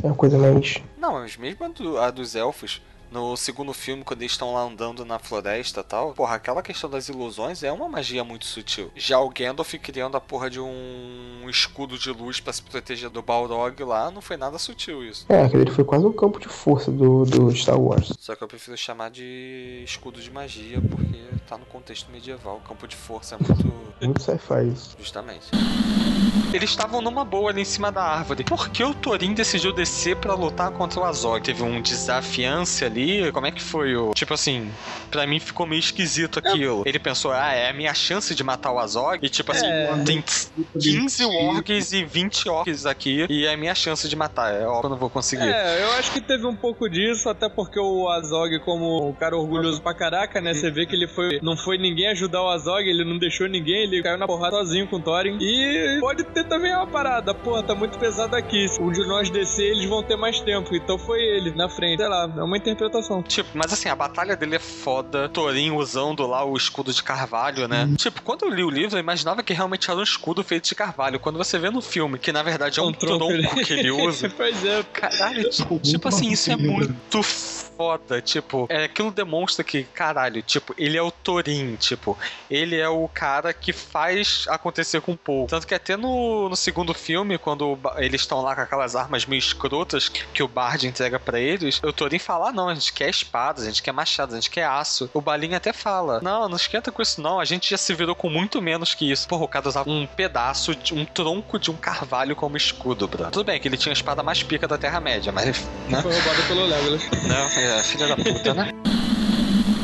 É 0.02 0.06
uma 0.06 0.15
coisa 0.15 0.39
mais. 0.39 0.77
Não, 0.98 1.15
mas 1.15 1.36
mesmo 1.36 1.65
a, 1.65 1.69
do- 1.69 1.98
a 1.98 2.11
dos 2.11 2.35
elfos, 2.35 2.81
no 3.15 3.36
segundo 3.36 3.73
filme, 3.73 4.03
quando 4.03 4.23
eles 4.23 4.32
estão 4.32 4.53
lá 4.53 4.62
andando 4.62 5.05
na 5.05 5.20
floresta 5.20 5.81
e 5.81 5.85
tal, 5.85 6.12
porra, 6.15 6.35
aquela 6.35 6.62
questão 6.62 6.91
das 6.91 7.09
ilusões 7.09 7.62
é 7.62 7.70
uma 7.70 7.89
magia 7.89 8.24
muito 8.24 8.45
sutil. 8.45 8.91
Já 8.97 9.20
o 9.20 9.31
Gandalf 9.31 9.73
criando 9.74 10.16
a 10.16 10.20
porra 10.20 10.51
de 10.51 10.59
um 10.59 11.49
escudo 11.49 11.97
de 11.97 12.11
luz 12.11 12.41
pra 12.41 12.53
se 12.53 12.61
proteger 12.61 13.09
do 13.09 13.23
Balrog 13.23 13.81
lá, 13.85 14.11
não 14.11 14.20
foi 14.20 14.36
nada 14.36 14.59
sutil 14.59 15.05
isso. 15.05 15.27
É, 15.28 15.45
aquele 15.45 15.70
foi 15.70 15.85
quase 15.85 16.05
um 16.05 16.12
campo 16.12 16.41
de 16.41 16.49
força 16.49 16.91
do, 16.91 17.24
do 17.24 17.55
Star 17.55 17.81
Wars. 17.81 18.12
Só 18.19 18.35
que 18.35 18.43
eu 18.43 18.49
prefiro 18.49 18.77
chamar 18.77 19.11
de 19.11 19.82
escudo 19.85 20.20
de 20.20 20.31
magia, 20.31 20.81
porque 20.81 21.23
tá 21.47 21.57
no 21.57 21.66
contexto 21.66 22.11
medieval. 22.11 22.61
Campo 22.66 22.89
de 22.89 22.97
força 22.97 23.36
é 23.36 23.39
muito. 23.39 23.73
Muito 24.01 24.23
sci-fi 24.23 24.73
isso. 24.73 24.97
Justamente. 24.99 25.47
Eles 26.53 26.70
estavam 26.70 27.01
numa 27.01 27.24
boa 27.24 27.51
ali 27.51 27.62
em 27.62 27.65
cima 27.65 27.91
da 27.91 28.03
árvore. 28.03 28.45
Por 28.45 28.69
que 28.69 28.85
o 28.85 28.95
Thorin 28.95 29.35
decidiu 29.35 29.73
descer 29.73 30.16
pra 30.16 30.35
lutar 30.35 30.70
contra 30.70 31.01
o 31.01 31.05
Azog? 31.05 31.43
Teve 31.43 31.65
um 31.65 31.82
desafiância 31.82 32.86
ali? 32.86 33.03
Como 33.32 33.47
é 33.47 33.51
que 33.51 33.62
foi 33.62 33.97
o. 33.97 34.12
Tipo 34.14 34.35
assim, 34.35 34.70
pra 35.10 35.26
mim 35.26 35.39
ficou 35.40 35.66
meio 35.66 35.81
esquisito 35.81 36.39
aquilo. 36.39 36.82
Ele 36.86 36.98
pensou, 36.98 37.32
ah, 37.32 37.52
é 37.52 37.70
a 37.70 37.72
minha 37.72 37.94
chance 37.94 38.35
de 38.35 38.43
matar 38.44 38.72
o 38.72 38.78
Azog? 38.78 39.18
E 39.24 39.28
tipo 39.28 39.52
assim, 39.52 39.66
É. 39.66 39.93
tem 40.05 40.22
15 40.81 41.24
orcs 41.24 41.93
e 41.93 42.05
20 42.05 42.48
orcs 42.48 42.86
aqui. 42.86 43.26
E 43.28 43.47
é 43.47 43.55
a 43.55 43.56
minha 43.56 43.74
chance 43.74 44.09
de 44.09 44.16
matar. 44.16 44.52
É 44.52 44.66
óbvio 44.66 44.81
que 44.81 44.86
eu 44.86 44.90
não 44.90 44.97
vou 44.97 45.10
conseguir. 45.10 45.48
É, 45.48 45.82
eu 45.85 45.93
acho 45.93 46.12
que 46.12 46.20
teve 46.20 46.47
um 46.47 46.56
pouco 46.56 46.89
disso, 46.89 47.28
até 47.28 47.48
porque 47.48 47.78
o 47.78 48.09
Azog, 48.09 48.59
como 48.60 49.09
um 49.09 49.12
cara 49.12 49.36
orgulhoso 49.36 49.81
pra 49.82 49.94
caraca, 49.94 50.40
né? 50.40 50.55
Você 50.55 50.70
vê 50.70 50.86
que 50.86 50.94
ele 50.94 51.09
foi. 51.09 51.40
Não 51.43 51.56
foi 51.56 51.78
ninguém 51.78 52.09
ajudar 52.09 52.43
o 52.43 52.48
Azog, 52.48 52.82
ele 52.89 53.05
não 53.05 53.18
deixou 53.18 53.48
ninguém, 53.48 53.85
ele 53.85 54.02
caiu 54.02 54.18
na 54.18 54.26
porrada 54.26 54.56
sozinho 54.56 54.86
com 54.89 54.97
o 54.97 55.01
Thorin. 55.01 55.36
E 55.40 55.98
pode 56.01 56.24
ter 56.24 56.44
também 56.44 56.72
uma 56.74 56.86
parada, 56.86 57.35
pô, 57.35 57.62
tá 57.62 57.74
muito 57.74 57.98
pesado 57.98 58.36
aqui. 58.36 58.68
Se 58.68 58.81
um 58.81 58.90
de 58.90 59.06
nós 59.06 59.31
descer, 59.31 59.70
eles 59.70 59.89
vão 59.89 60.02
ter 60.02 60.16
mais 60.16 60.40
tempo. 60.40 60.74
Então 60.74 60.98
foi 60.98 61.20
ele 61.20 61.51
na 61.52 61.68
frente. 61.68 61.98
Sei 61.98 62.09
lá, 62.09 62.31
é 62.36 62.43
uma 62.43 62.56
interpretação. 62.56 62.94
Tipo, 63.23 63.51
mas 63.55 63.73
assim, 63.73 63.89
a 63.89 63.95
batalha 63.95 64.37
dele 64.37 64.57
é 64.57 64.59
foda. 64.59 65.29
Thorin 65.29 65.73
usando 65.73 66.27
lá 66.27 66.45
o 66.45 66.57
escudo 66.57 66.93
de 66.93 67.03
carvalho, 67.03 67.69
né? 67.69 67.89
Tipo, 67.97 68.23
quando 68.23 68.45
eu 68.45 68.51
li 68.51 68.65
o 68.65 68.71
livro, 68.71 68.97
eu 68.97 69.01
imaginava 69.01 69.43
que 69.43 69.53
realmente 69.53 69.91
era 69.91 69.99
um 69.99 70.03
escudo 70.03 70.43
feito 70.43 70.69
de 70.69 70.75
carvalho. 70.75 71.19
Quando 71.19 71.37
você 71.37 71.59
vê 71.59 71.71
no 71.71 71.81
filme, 71.81 72.19
que 72.19 72.33
na 72.33 72.43
verdade 72.43 72.79
é 72.79 72.83
um, 72.83 72.93
tronco, 72.93 73.57
que 73.65 73.73
ele 73.73 73.91
usa. 73.93 74.31
pois 74.31 74.65
é. 74.65 74.83
Caralho, 74.93 75.49
tipo, 75.51 75.79
tipo 75.79 76.09
assim, 76.09 76.31
isso 76.31 76.51
é 76.51 76.57
muito 76.57 77.23
foda. 77.23 78.21
Tipo, 78.21 78.66
é, 78.69 78.85
aquilo 78.85 79.11
demonstra 79.11 79.65
que, 79.65 79.85
caralho, 79.85 80.43
tipo, 80.43 80.75
ele 80.79 80.97
é 80.97 81.03
o 81.03 81.11
Thorin, 81.11 81.77
tipo, 81.77 82.16
ele 82.51 82.77
é 82.77 82.89
o 82.89 83.09
cara 83.09 83.53
que 83.53 83.73
faz 83.73 84.47
acontecer 84.49 85.01
com 85.01 85.12
o 85.12 85.16
Paul. 85.16 85.47
Tanto 85.47 85.66
que 85.66 85.75
até 85.75 85.97
no, 85.97 86.49
no 86.49 86.57
segundo 86.57 86.95
filme, 86.95 87.39
quando 87.39 87.79
eles 87.97 88.23
estão 88.23 88.41
lá 88.41 88.55
com 88.55 88.62
aquelas 88.62 88.97
armas 88.97 89.27
meio 89.27 89.39
escrotas 89.39 90.09
que 90.09 90.43
o 90.43 90.49
Bard 90.49 90.87
entrega 90.87 91.19
pra 91.19 91.41
eles, 91.41 91.81
o 91.83 91.93
Thorin 91.93 92.19
fala: 92.19 92.49
ah, 92.49 92.53
não, 92.53 92.71
gente 92.85 92.93
quer 92.93 93.09
espada, 93.09 93.62
a 93.62 93.65
gente 93.65 93.82
quer 93.82 93.93
machado, 93.93 94.32
a 94.32 94.36
gente 94.36 94.51
quer 94.51 94.65
aço. 94.65 95.09
O 95.15 95.20
Balin 95.20 95.55
até 95.55 95.73
fala: 95.73 96.20
não, 96.20 96.48
não 96.48 96.56
esquenta 96.56 96.93
com 96.93 97.01
isso, 97.01 97.20
não, 97.20 97.40
a 97.40 97.44
gente 97.44 97.70
já 97.70 97.78
se 97.78 97.94
virou 97.94 98.15
com 98.15 98.28
muito 98.28 98.61
menos 98.61 98.94
que 98.94 99.11
isso. 99.11 99.27
Porra, 99.27 99.44
o 99.44 99.48
cara 99.48 99.69
usava 99.69 99.89
um 99.89 100.06
pedaço, 100.06 100.74
de, 100.74 100.93
um 100.93 101.05
tronco 101.05 101.59
de 101.59 101.70
um 101.70 101.77
carvalho 101.77 102.36
como 102.36 102.56
escudo, 102.56 103.09
bro. 103.09 103.31
Tudo 103.31 103.44
bem 103.44 103.59
que 103.59 103.69
ele 103.69 103.77
tinha 103.77 103.93
a 103.93 103.94
espada 103.94 104.23
mais 104.23 104.43
pica 104.43 104.69
da 104.69 104.77
Terra-média, 104.77 105.32
mas. 105.32 105.65
Né? 105.89 106.02
Foi 106.02 106.12
roubado 106.12 106.43
pelo 106.47 106.66
Legolas. 106.66 107.02
Não, 107.27 107.61
é, 107.61 107.82
filha 107.82 108.09
da 108.09 108.16
puta, 108.16 108.55
né? 108.55 108.70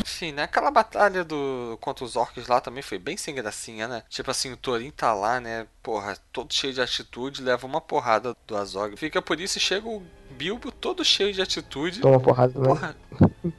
Enfim, 0.01 0.31
né? 0.31 0.43
Aquela 0.43 0.69
batalha 0.69 1.23
do 1.23 1.77
contra 1.81 2.05
os 2.05 2.15
orcs 2.15 2.47
lá 2.47 2.61
também 2.61 2.83
foi 2.83 2.99
bem 2.99 3.17
sem 3.17 3.33
gracinha, 3.33 3.87
né? 3.87 4.03
Tipo 4.07 4.29
assim, 4.29 4.51
o 4.51 4.57
Thorin 4.57 4.91
tá 4.91 5.13
lá, 5.13 5.39
né? 5.39 5.65
Porra, 5.81 6.15
todo 6.31 6.53
cheio 6.53 6.73
de 6.73 6.81
atitude, 6.81 7.41
leva 7.41 7.65
uma 7.65 7.81
porrada 7.81 8.35
do 8.45 8.55
Azog. 8.55 8.95
Fica 8.97 9.21
por 9.21 9.39
isso 9.39 9.57
e 9.57 9.61
chega 9.61 9.87
o 9.87 10.03
Bilbo 10.41 10.71
todo 10.71 11.05
cheio 11.05 11.31
de 11.31 11.39
atitude. 11.39 11.99
Toma 11.99 12.19
porrada 12.19 12.51
também. 12.51 12.69
Porra, 12.69 12.95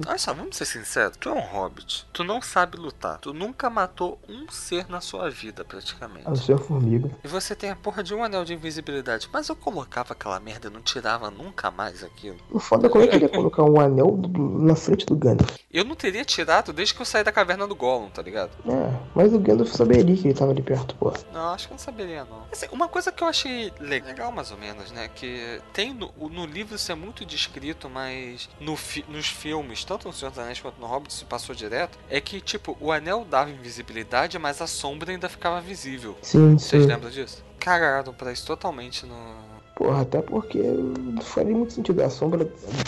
olha 0.05 0.19
só, 0.19 0.35
vamos 0.35 0.57
ser 0.57 0.65
sinceros. 0.65 1.17
Tu 1.17 1.29
é 1.29 1.33
um 1.33 1.39
hobbit. 1.39 2.05
Tu 2.13 2.25
não 2.25 2.43
sabe 2.43 2.77
lutar. 2.77 3.19
Tu 3.19 3.33
nunca 3.33 3.71
matou 3.71 4.19
um 4.29 4.51
ser 4.51 4.91
na 4.91 5.01
sua 5.01 5.31
vida, 5.31 5.65
praticamente. 5.65 6.27
A 6.27 6.31
não 6.31 6.37
ser 6.37 6.55
a 6.55 6.59
formiga. 6.59 7.09
E 7.23 7.29
você 7.29 7.55
tem 7.55 7.71
a 7.71 7.77
porra 7.77 8.03
de 8.03 8.13
um 8.13 8.25
anel 8.25 8.45
de 8.45 8.55
invisibilidade. 8.55 9.31
Mas 9.33 9.49
eu 9.49 9.55
colocava 9.55 10.13
aquela 10.13 10.41
merda 10.41 10.69
não 10.69 10.83
tirava 10.83 11.31
nunca 11.31 11.71
mais 11.71 12.03
aquilo. 12.03 12.39
O 12.51 12.59
foda 12.59 12.89
é 12.89 12.91
como 12.91 13.05
é 13.05 13.07
que 13.07 13.15
ele 13.15 13.27
ia 13.27 13.29
colocar 13.29 13.63
um 13.63 13.81
anel 13.81 14.19
na 14.59 14.75
frente 14.75 15.07
do 15.07 15.15
Gandalf. 15.15 15.57
Eu 15.71 15.85
não 15.85 15.95
teria 15.95 16.25
tirado 16.25 16.73
desde 16.73 16.95
que 16.95 17.01
eu 17.01 17.07
saí 17.07 17.23
da 17.23 17.31
caverna 17.31 17.65
do 17.65 17.77
Gollum, 17.77 18.11
tá 18.11 18.23
ligado? 18.23 18.51
É, 18.67 19.01
mas 19.15 19.33
o 19.33 19.39
Gandalf 19.39 19.71
saberia 19.71 20.17
que 20.17 20.27
ele 20.27 20.35
tava 20.35 20.51
ali 20.51 20.63
perto, 20.63 20.97
pô. 20.97 21.13
Não, 21.33 21.55
acho 21.55 21.69
que 21.69 21.73
eu 21.73 21.77
não 21.77 21.85
saberia, 21.85 22.25
não. 22.25 22.43
Assim, 22.51 22.67
uma 22.73 22.89
coisa 22.89 23.13
que 23.13 23.23
eu 23.23 23.29
achei 23.29 23.73
legal, 23.79 24.33
mais 24.33 24.51
ou 24.51 24.59
menos, 24.59 24.91
né? 24.91 25.09
Que 25.15 25.61
tem 25.73 25.95
no, 25.95 26.13
no 26.29 26.45
livro 26.45 26.72
isso 26.77 26.91
é 26.91 26.95
muito 26.95 27.25
descrito, 27.25 27.89
mas 27.91 28.49
no 28.61 28.77
fi- 28.77 29.05
nos 29.09 29.27
filmes, 29.29 29.85
tanto 29.85 30.07
no 30.09 30.13
Senhor 30.15 30.31
dos 30.31 30.39
Anéis 30.39 30.61
quanto 30.61 30.81
no 30.81 30.87
Hobbit, 30.87 31.13
se 31.13 31.25
passou 31.25 31.55
direto, 31.55 31.99
é 32.11 32.21
que, 32.21 32.41
tipo, 32.41 32.77
o 32.81 32.91
anel 32.93 33.25
dava 33.29 33.51
invisibilidade, 33.51 34.39
mas 34.39 34.61
a 34.61 34.67
sombra 34.67 35.13
ainda 35.13 35.29
ficava 35.29 35.61
visível. 35.61 36.17
Sim, 36.23 36.59
Vocês 36.59 36.83
sim. 36.83 36.89
lembram 36.89 37.11
disso? 37.11 37.45
Cagaram 37.59 38.13
pra 38.13 38.33
isso 38.33 38.47
totalmente 38.47 39.07
no. 39.07 39.53
Porra, 39.75 40.03
até 40.03 40.21
porque 40.21 40.59
não 40.59 41.23
faria 41.23 41.57
muito 41.57 41.73
sentido. 41.73 42.03
A 42.03 42.11
sombra 42.11 42.45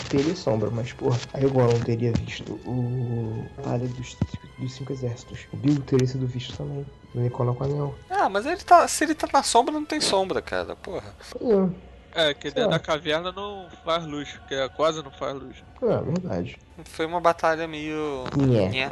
teria 0.09 0.35
sombra, 0.35 0.69
mas, 0.69 0.93
porra, 0.93 1.17
aí 1.33 1.45
o 1.45 1.49
Gollum 1.49 1.79
teria 1.81 2.11
visto 2.13 2.53
o 2.65 3.43
batalha 3.57 3.87
dos, 3.87 4.15
dos 4.59 4.73
cinco 4.73 4.93
exércitos. 4.93 5.39
O 5.51 5.57
Bilbo 5.57 5.81
teria 5.81 6.07
sido 6.07 6.27
visto 6.27 6.55
também. 6.55 6.85
O 7.13 7.19
Nicolau 7.19 7.55
com 7.55 7.63
o 7.63 7.67
anel. 7.67 7.95
Ah, 8.09 8.29
mas 8.29 8.45
ele 8.45 8.57
tá. 8.57 8.87
Se 8.87 9.03
ele 9.03 9.15
tá 9.15 9.27
na 9.33 9.41
sombra, 9.41 9.73
não 9.73 9.83
tem 9.85 9.99
sombra, 9.99 10.41
cara. 10.41 10.75
Porra. 10.75 11.15
É, 11.41 11.69
que 12.33 12.49
dentro 12.51 12.63
É. 12.63 12.69
da 12.69 12.79
caverna 12.79 13.31
não 13.31 13.67
faz 13.83 14.05
luz, 14.05 14.39
que 14.47 14.53
é, 14.55 14.67
quase 14.69 15.03
não 15.03 15.11
faz 15.11 15.33
luz. 15.35 15.57
É, 15.81 16.01
verdade. 16.01 16.57
Foi 16.85 17.05
uma 17.05 17.19
batalha 17.19 17.67
meio. 17.67 18.23
Nhé. 18.37 18.69
Nhé. 18.69 18.91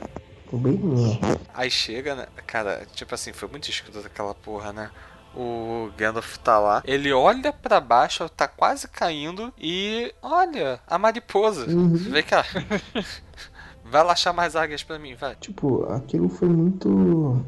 Bem 0.52 0.74
nhé. 0.74 1.20
Aí 1.54 1.72
chega, 1.72 2.14
né? 2.16 2.28
Cara, 2.45 2.86
tipo 2.94 3.16
assim, 3.16 3.34
foi 3.34 3.50
muito 3.50 3.70
escuro 3.70 4.00
aquela 4.06 4.36
porra, 4.36 4.72
né? 4.72 4.91
O 5.36 5.90
Gandalf 5.98 6.38
tá 6.38 6.60
lá, 6.60 6.84
ele 6.86 7.12
olha 7.12 7.52
pra 7.52 7.80
baixo, 7.80 8.30
tá 8.30 8.48
quase 8.48 8.88
caindo 8.88 9.52
e 9.58 10.14
olha 10.22 10.80
a 10.86 11.00
mariposa. 11.00 11.66
Uhum. 11.66 11.95
Vem 11.95 12.22
cá. 12.22 12.45
Vai 13.84 14.04
lá 14.04 14.14
achar 14.14 14.32
mais 14.32 14.56
águias 14.56 14.84
pra 14.84 14.98
mim, 15.00 15.14
vai. 15.16 15.36
Tipo, 15.36 15.84
aquilo 15.91 16.30
foi 16.30 16.48
muito. 16.48 17.44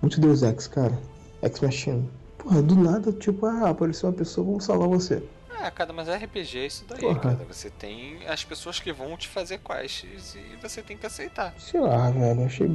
Muito 0.00 0.20
Deus 0.20 0.42
Ex, 0.42 0.66
cara. 0.66 0.98
Ex 1.42 1.60
Machina. 1.60 2.04
Porra, 2.46 2.62
do 2.62 2.76
nada, 2.76 3.12
tipo, 3.12 3.44
ah, 3.44 3.70
apareceu 3.70 4.08
uma 4.08 4.14
pessoa, 4.14 4.46
vamos 4.46 4.62
salvar 4.64 4.86
você. 4.86 5.20
Ah, 5.50 5.68
cara, 5.68 5.92
mas 5.92 6.06
RPG 6.08 6.58
é 6.58 6.66
isso 6.66 6.84
daí, 6.88 7.00
Porra. 7.00 7.18
cara. 7.18 7.44
Você 7.48 7.68
tem 7.70 8.24
as 8.28 8.44
pessoas 8.44 8.78
que 8.78 8.92
vão 8.92 9.16
te 9.16 9.26
fazer 9.26 9.58
quests 9.58 10.36
e 10.36 10.56
você 10.62 10.80
tem 10.80 10.96
que 10.96 11.04
aceitar. 11.04 11.52
Sei 11.58 11.80
lá, 11.80 12.08
velho, 12.08 12.44
achei 12.44 12.68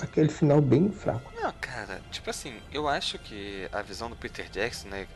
aquele 0.00 0.28
final 0.28 0.60
bem 0.60 0.92
fraco. 0.92 1.28
Não, 1.34 1.52
cara, 1.60 2.00
tipo 2.12 2.30
assim, 2.30 2.54
eu 2.72 2.86
acho 2.86 3.18
que 3.18 3.68
a 3.72 3.82
visão 3.82 4.08
do 4.08 4.14
Peter 4.14 4.48
Jackson, 4.48 4.86
né? 4.86 5.08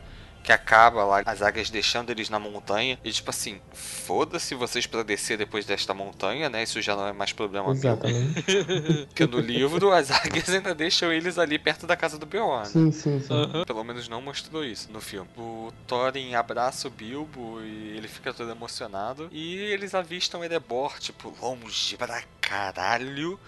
Que 0.45 0.51
acaba 0.51 1.03
lá, 1.03 1.23
as 1.25 1.41
águias 1.41 1.71
deixando 1.71 2.11
eles 2.11 2.29
na 2.29 2.37
montanha. 2.37 2.99
E 3.03 3.11
tipo 3.11 3.31
assim, 3.31 3.59
foda-se 3.73 4.53
vocês 4.53 4.85
pra 4.85 5.01
descer 5.01 5.39
depois 5.39 5.65
desta 5.65 5.91
montanha, 5.91 6.47
né? 6.49 6.61
Isso 6.61 6.79
já 6.83 6.95
não 6.95 7.07
é 7.07 7.11
mais 7.11 7.33
problema 7.33 7.65
meu. 7.65 7.73
Exatamente. 7.73 8.43
Porque 9.09 9.25
no 9.25 9.39
livro 9.39 9.91
as 9.91 10.11
águias 10.11 10.47
ainda 10.49 10.75
deixam 10.75 11.11
eles 11.11 11.39
ali 11.39 11.57
perto 11.57 11.87
da 11.87 11.97
casa 11.97 12.19
do 12.19 12.27
Beorn. 12.27 12.67
Sim, 12.67 12.91
sim, 12.91 13.19
sim. 13.19 13.65
Pelo 13.65 13.83
menos 13.83 14.07
não 14.07 14.21
mostrou 14.21 14.63
isso 14.63 14.91
no 14.91 15.01
filme. 15.01 15.27
O 15.35 15.73
Thorin 15.87 16.35
abraça 16.35 16.87
o 16.87 16.91
Bilbo 16.91 17.59
e 17.61 17.97
ele 17.97 18.07
fica 18.07 18.31
todo 18.31 18.51
emocionado. 18.51 19.27
E 19.31 19.55
eles 19.55 19.95
avistam 19.95 20.43
Erebor, 20.43 20.99
tipo, 20.99 21.33
longe 21.41 21.97
pra 21.97 22.21
caralho, 22.39 23.39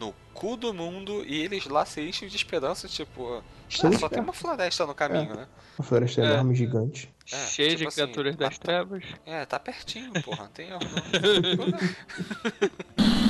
no 0.00 0.12
cu 0.34 0.56
do 0.56 0.74
mundo. 0.74 1.24
E 1.24 1.40
eles 1.40 1.66
lá 1.66 1.84
se 1.86 2.00
enchem 2.00 2.28
de 2.28 2.34
esperança, 2.34 2.88
tipo, 2.88 3.40
Ah, 3.84 3.98
só 3.98 4.08
tem 4.08 4.20
uma 4.20 4.32
floresta 4.32 4.84
no 4.86 4.94
caminho, 4.94 5.32
É. 5.32 5.36
né? 5.36 5.46
Uma 5.78 5.84
floresta 5.86 6.20
É. 6.20 6.24
enorme, 6.24 6.54
gigante. 6.54 7.12
É, 7.32 7.36
Cheio 7.46 7.70
de 7.70 7.76
tipo 7.76 7.88
assim, 7.88 8.02
criaturas 8.02 8.36
das 8.36 8.58
trevas. 8.58 9.04
É, 9.24 9.46
tá 9.46 9.58
pertinho, 9.60 10.12
porra. 10.22 10.44
Não 10.44 10.50
tem 10.50 10.68
não. 10.74 10.78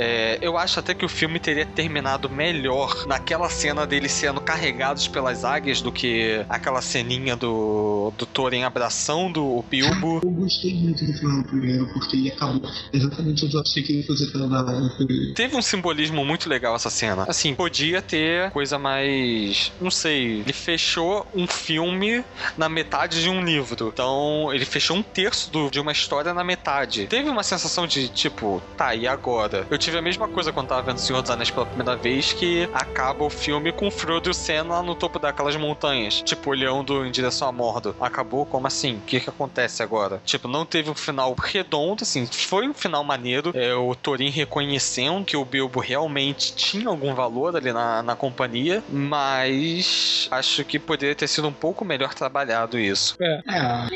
É, 0.00 0.38
eu 0.40 0.56
acho 0.56 0.78
até 0.78 0.94
que 0.94 1.04
o 1.04 1.08
filme 1.08 1.38
teria 1.40 1.66
terminado 1.66 2.30
melhor 2.30 3.04
naquela 3.06 3.48
cena 3.48 3.86
deles 3.86 4.12
sendo 4.12 4.40
carregados 4.40 5.08
pelas 5.08 5.44
águias 5.44 5.80
do 5.80 5.90
que 5.90 6.44
aquela 6.48 6.80
ceninha 6.80 7.34
do, 7.36 8.12
do 8.16 8.24
Thorin 8.26 8.62
abraçando 8.62 9.44
o 9.44 9.62
Bilbo. 9.62 10.20
Eu 10.22 10.30
gostei 10.30 10.74
muito 10.74 11.04
do 11.04 11.18
do 11.18 11.44
primeiro, 11.44 11.86
porque 11.92 12.16
ele 12.16 12.30
acabou 12.30 12.62
exatamente 12.92 13.44
onde 13.44 13.54
eu 13.56 13.60
achei 13.60 13.82
que 13.82 13.92
ele 13.92 14.06
no 14.08 14.90
primeiro. 14.96 15.34
Teve 15.34 15.56
um 15.56 15.62
simbolismo 15.62 16.24
muito 16.24 16.48
legal 16.48 16.74
essa 16.76 16.90
cena. 16.90 17.24
Assim, 17.28 17.54
podia 17.54 18.00
ter 18.00 18.50
coisa 18.52 18.78
mais. 18.78 19.72
Não 19.80 19.90
sei. 19.90 20.40
Ele 20.40 20.52
fechou 20.52 21.26
um 21.34 21.46
filme 21.46 22.24
na 22.56 22.68
metade 22.68 23.20
de 23.20 23.28
um 23.28 23.44
livro. 23.44 23.88
Então, 23.92 24.52
ele 24.52 24.64
fechou 24.64 24.96
um 24.96 25.02
terço 25.02 25.50
do- 25.50 25.70
de 25.70 25.80
uma 25.80 25.92
história 25.92 26.32
na 26.32 26.44
metade. 26.44 27.06
Teve 27.06 27.28
uma 27.28 27.42
sensação 27.42 27.86
de 27.86 28.08
tipo, 28.08 28.62
tá, 28.76 28.94
e 28.94 29.06
agora? 29.06 29.66
Eu 29.70 29.78
tive 29.88 29.96
a 29.96 30.02
mesma 30.02 30.28
coisa 30.28 30.52
quando 30.52 30.68
tava 30.68 30.82
vendo 30.82 30.98
Senhor 30.98 31.22
dos 31.22 31.30
Anéis 31.30 31.50
pela 31.50 31.64
primeira 31.64 31.96
vez, 31.96 32.34
que 32.34 32.68
acaba 32.74 33.24
o 33.24 33.30
filme 33.30 33.72
com 33.72 33.86
o 33.86 33.90
Frodo 33.90 34.28
e 34.28 34.30
o 34.30 34.34
Sam 34.34 34.64
lá 34.64 34.82
no 34.82 34.94
topo 34.94 35.18
daquelas 35.18 35.56
montanhas, 35.56 36.20
tipo, 36.20 36.50
olhando 36.50 37.06
em 37.06 37.10
direção 37.10 37.48
a 37.48 37.52
Mordor. 37.52 37.94
Acabou? 37.98 38.44
Como 38.44 38.66
assim? 38.66 38.96
O 38.96 39.00
que 39.00 39.18
que 39.18 39.30
acontece 39.30 39.82
agora? 39.82 40.20
Tipo, 40.26 40.46
não 40.46 40.66
teve 40.66 40.90
um 40.90 40.94
final 40.94 41.34
redondo, 41.42 42.02
assim, 42.02 42.26
foi 42.26 42.68
um 42.68 42.74
final 42.74 43.02
maneiro. 43.02 43.50
É, 43.54 43.74
o 43.74 43.94
Thorin 43.94 44.28
reconhecendo 44.28 45.24
que 45.24 45.38
o 45.38 45.44
Bilbo 45.44 45.80
realmente 45.80 46.54
tinha 46.54 46.88
algum 46.88 47.14
valor 47.14 47.56
ali 47.56 47.72
na, 47.72 48.02
na 48.02 48.14
companhia, 48.14 48.84
mas 48.90 50.28
acho 50.30 50.66
que 50.66 50.78
poderia 50.78 51.14
ter 51.14 51.28
sido 51.28 51.48
um 51.48 51.52
pouco 51.52 51.82
melhor 51.82 52.12
trabalhado 52.12 52.78
isso. 52.78 53.16
É. 53.18 53.40
É, 53.48 53.86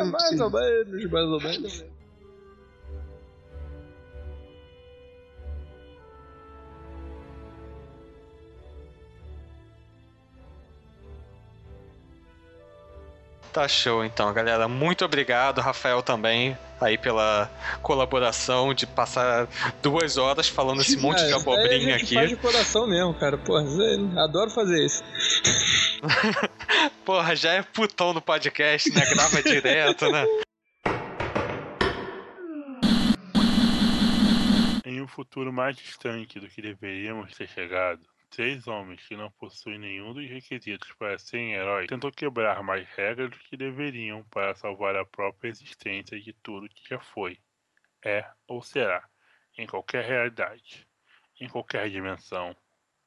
É, 0.00 0.04
mais 0.04 0.40
ou 0.40 0.50
menos, 0.50 1.10
mais 1.10 1.26
ou 1.26 1.40
menos. 1.40 1.91
Tá 13.52 13.68
show 13.68 14.02
então, 14.02 14.32
galera. 14.32 14.66
Muito 14.66 15.04
obrigado, 15.04 15.60
Rafael 15.60 16.02
também, 16.02 16.56
aí 16.80 16.96
pela 16.96 17.50
colaboração 17.82 18.72
de 18.72 18.86
passar 18.86 19.46
duas 19.82 20.16
horas 20.16 20.48
falando 20.48 20.80
esse 20.80 20.96
monte 20.96 21.18
de 21.26 21.32
É, 21.32 21.36
abobrinha 21.36 21.98
gente 21.98 22.04
aqui. 22.04 22.14
faz 22.14 22.30
de 22.30 22.36
coração 22.36 22.86
mesmo, 22.86 23.12
cara. 23.12 23.36
Porra, 23.36 23.60
aí, 23.62 24.18
adoro 24.24 24.50
fazer 24.50 24.82
isso. 24.86 25.04
Porra, 27.04 27.36
já 27.36 27.52
é 27.52 27.62
putão 27.62 28.14
no 28.14 28.22
podcast, 28.22 28.90
né? 28.90 29.04
Grava 29.04 29.42
direto, 29.42 30.10
né? 30.10 30.24
Em 34.86 35.02
um 35.02 35.06
futuro 35.08 35.52
mais 35.52 35.76
distante 35.76 36.40
do 36.40 36.48
que 36.48 36.62
deveríamos 36.62 37.34
ter 37.36 37.48
chegado, 37.48 38.00
três 38.32 38.66
homens 38.66 39.06
que 39.06 39.14
não 39.14 39.30
possuem 39.32 39.78
nenhum 39.78 40.14
dos 40.14 40.28
requisitos 40.28 40.90
para 40.94 41.18
serem 41.18 41.52
heróis 41.52 41.86
tentam 41.86 42.10
quebrar 42.10 42.62
mais 42.62 42.88
regras 42.88 43.30
do 43.30 43.38
que 43.38 43.58
deveriam 43.58 44.24
para 44.24 44.54
salvar 44.54 44.96
a 44.96 45.04
própria 45.04 45.50
existência 45.50 46.18
de 46.18 46.32
tudo 46.32 46.68
que 46.68 46.88
já 46.88 46.98
foi, 46.98 47.38
é 48.02 48.26
ou 48.48 48.62
será, 48.62 49.06
em 49.58 49.66
qualquer 49.66 50.04
realidade, 50.04 50.88
em 51.38 51.48
qualquer 51.48 51.90
dimensão 51.90 52.56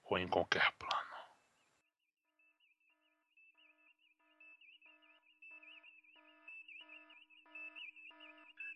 ou 0.04 0.20
em 0.20 0.28
qualquer 0.28 0.72
plano. 0.78 1.15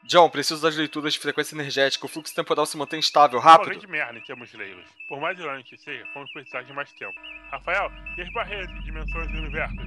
John, 0.10 0.28
preciso 0.28 0.60
das 0.60 0.76
leituras 0.76 1.14
de 1.14 1.20
frequência 1.20 1.54
energética. 1.54 2.04
O 2.04 2.10
fluxo 2.10 2.34
temporal 2.34 2.66
se 2.66 2.76
mantém 2.76 3.00
estável, 3.00 3.38
Uma 3.38 3.46
rápido. 3.46 3.70
grande 3.70 3.86
merda 3.86 4.18
em 4.18 4.22
termos 4.24 4.52
leigos. 4.56 4.84
Por 5.08 5.22
mais 5.22 5.38
irônico 5.38 5.70
que 5.70 5.78
seja, 5.78 6.04
vamos 6.16 6.32
precisar 6.32 6.64
de 6.64 6.74
mais 6.74 6.92
tempo. 6.94 7.14
Rafael, 7.52 7.92
e 8.18 8.22
as 8.24 8.34
barreiras 8.34 8.68
de 8.74 8.84
dimensões 8.86 9.28
e 9.30 9.38
universos? 9.38 9.78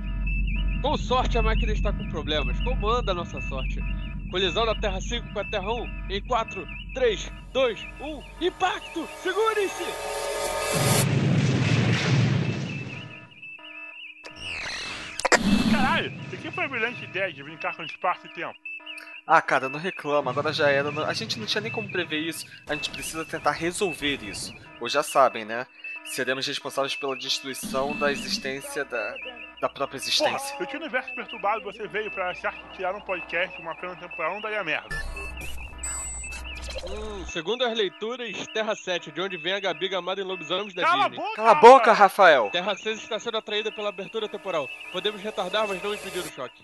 Com 0.80 0.96
sorte, 0.96 1.36
a 1.38 1.42
máquina 1.42 1.72
está 1.72 1.92
com 1.92 2.08
problemas. 2.08 2.56
Como 2.60 2.88
anda 2.88 3.10
a 3.10 3.14
nossa 3.16 3.40
sorte? 3.42 3.80
Colisão 4.30 4.64
da 4.64 4.76
Terra 4.76 5.00
5 5.00 5.32
com 5.32 5.40
a 5.40 5.44
Terra 5.44 5.72
1 5.72 6.06
em 6.10 6.20
4, 6.24 6.68
3, 6.94 7.32
2, 7.52 7.86
1. 8.00 8.22
Impacto! 8.46 9.08
Segure-se! 9.24 10.92
Caralho, 15.70 16.12
e 16.32 16.36
quem 16.36 16.50
foi 16.50 16.64
a 16.64 16.68
brilhante 16.68 17.04
ideia 17.04 17.32
de 17.32 17.42
brincar 17.42 17.74
com 17.76 17.82
espaço 17.82 18.26
e 18.26 18.30
tempo? 18.30 18.54
Ah, 19.26 19.40
cara, 19.40 19.68
não 19.68 19.78
reclama, 19.78 20.30
agora 20.30 20.52
já 20.52 20.68
era. 20.68 20.88
A 21.06 21.12
gente 21.14 21.38
não 21.38 21.46
tinha 21.46 21.60
nem 21.60 21.70
como 21.70 21.90
prever 21.90 22.18
isso. 22.18 22.44
A 22.68 22.74
gente 22.74 22.90
precisa 22.90 23.24
tentar 23.24 23.52
resolver 23.52 24.22
isso. 24.22 24.52
Ou 24.80 24.88
já 24.88 25.02
sabem, 25.02 25.44
né? 25.44 25.66
Seremos 26.04 26.44
responsáveis 26.46 26.96
pela 26.96 27.16
destruição 27.16 27.96
da 27.96 28.10
existência 28.10 28.84
da, 28.84 29.14
da 29.60 29.68
própria 29.68 29.86
Porra, 29.86 29.96
existência. 29.96 30.56
eu 30.58 30.66
tinha 30.66 30.80
um 30.80 30.82
universo 30.82 31.14
perturbado 31.14 31.62
você 31.62 31.86
veio 31.86 32.10
pra 32.10 32.30
achar 32.30 32.52
que 32.52 32.76
criar 32.76 32.92
um 32.96 33.00
podcast 33.00 33.56
uma 33.62 33.74
pena 33.76 33.94
temporal 33.94 34.34
não 34.34 34.40
daria 34.40 34.64
merda. 34.64 34.88
Hum, 36.90 37.24
segundo 37.26 37.64
as 37.64 37.76
leituras, 37.76 38.46
Terra 38.48 38.74
7, 38.74 39.12
de 39.12 39.20
onde 39.20 39.36
vem 39.36 39.52
a 39.54 39.60
Gabi 39.60 39.88
gamada 39.88 40.20
em 40.20 40.24
lobisomens 40.24 40.74
da 40.74 40.82
Cala 40.82 41.04
a 41.04 41.08
Disney. 41.08 41.24
boca! 41.24 41.36
Cala 41.36 41.50
a 41.50 41.54
boca, 41.54 41.92
Rafael! 41.92 42.50
Terra 42.50 42.74
6 42.74 42.98
está 42.98 43.18
sendo 43.20 43.36
atraída 43.36 43.70
pela 43.70 43.90
abertura 43.90 44.28
temporal. 44.28 44.68
Podemos 44.90 45.20
retardar, 45.20 45.68
mas 45.68 45.80
não 45.80 45.94
impedir 45.94 46.18
o 46.18 46.32
choque. 46.32 46.60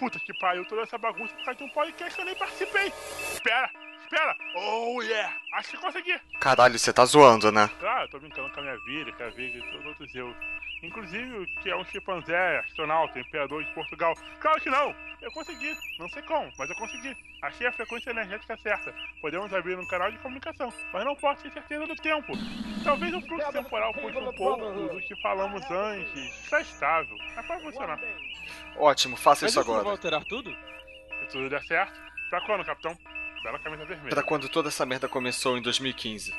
Puta 0.00 0.18
que 0.18 0.32
pariu, 0.32 0.64
toda 0.64 0.80
essa 0.80 0.96
bagunça 0.96 1.34
por 1.34 1.44
causa 1.44 1.58
de 1.58 1.64
um 1.64 1.68
podcast 1.68 2.14
que 2.14 2.22
eu 2.22 2.24
nem 2.24 2.34
participei. 2.34 2.86
Espera, 3.34 3.70
espera! 4.10 4.36
Oh 4.56 5.00
yeah! 5.02 5.32
Acho 5.54 5.70
que 5.70 5.76
consegui! 5.76 6.20
Caralho, 6.40 6.78
você 6.78 6.92
tá 6.92 7.04
zoando, 7.04 7.52
né? 7.52 7.70
Claro, 7.78 8.04
eu 8.04 8.10
tô 8.10 8.18
brincando 8.18 8.50
com 8.50 8.60
a 8.60 8.62
minha 8.62 8.78
vida, 8.78 9.12
com 9.12 9.22
a 9.22 9.30
vida 9.30 9.60
de 9.60 9.66
todos 9.70 9.80
os 9.80 9.86
outros 9.86 10.14
eu. 10.14 10.34
Inclusive 10.82 11.38
o 11.38 11.46
que 11.60 11.70
é 11.70 11.76
um 11.76 11.84
chimpanzé, 11.84 12.58
astronauta, 12.60 13.20
imperador 13.20 13.62
de 13.62 13.70
Portugal. 13.72 14.14
Claro 14.40 14.60
que 14.60 14.70
não! 14.70 14.94
Eu 15.20 15.30
consegui, 15.32 15.76
não 15.98 16.08
sei 16.08 16.22
como, 16.22 16.50
mas 16.58 16.70
eu 16.70 16.76
consegui. 16.76 17.14
Achei 17.42 17.66
a 17.66 17.72
frequência 17.72 18.10
energética 18.10 18.56
certa. 18.56 18.94
Podemos 19.20 19.52
abrir 19.52 19.78
um 19.78 19.86
canal 19.86 20.10
de 20.10 20.18
comunicação, 20.18 20.72
mas 20.92 21.04
não 21.04 21.14
posso 21.14 21.42
ter 21.42 21.52
certeza 21.52 21.86
do 21.86 21.94
tempo. 21.96 22.32
Talvez 22.82 23.14
o 23.14 23.20
fluxo 23.20 23.52
temporal 23.52 23.92
puxe 23.92 24.16
um 24.16 24.32
pouco 24.32 24.88
do 24.88 25.00
que 25.02 25.20
falamos 25.20 25.62
antes. 25.70 26.42
Está 26.44 26.62
estável, 26.62 27.16
mas 27.36 27.46
pode 27.46 27.62
funcionar. 27.62 28.00
Ótimo, 28.76 29.16
faça 29.16 29.44
Mas 29.44 29.52
isso 29.52 29.60
não 29.60 29.66
vai 29.66 29.80
agora. 29.80 29.90
alterar 29.90 30.24
tudo? 30.24 30.50
Se 30.50 31.26
tudo 31.32 31.50
der 31.50 31.62
certo, 31.64 32.00
pra 32.30 32.40
quando, 32.46 32.64
capitão? 32.64 32.96
Bela 33.42 33.58
camisa 33.58 33.84
vermelha. 33.84 34.10
Pra 34.10 34.22
quando 34.22 34.48
toda 34.48 34.68
essa 34.68 34.84
merda 34.84 35.08
começou 35.08 35.56
em 35.56 35.62
2015. 35.62 36.34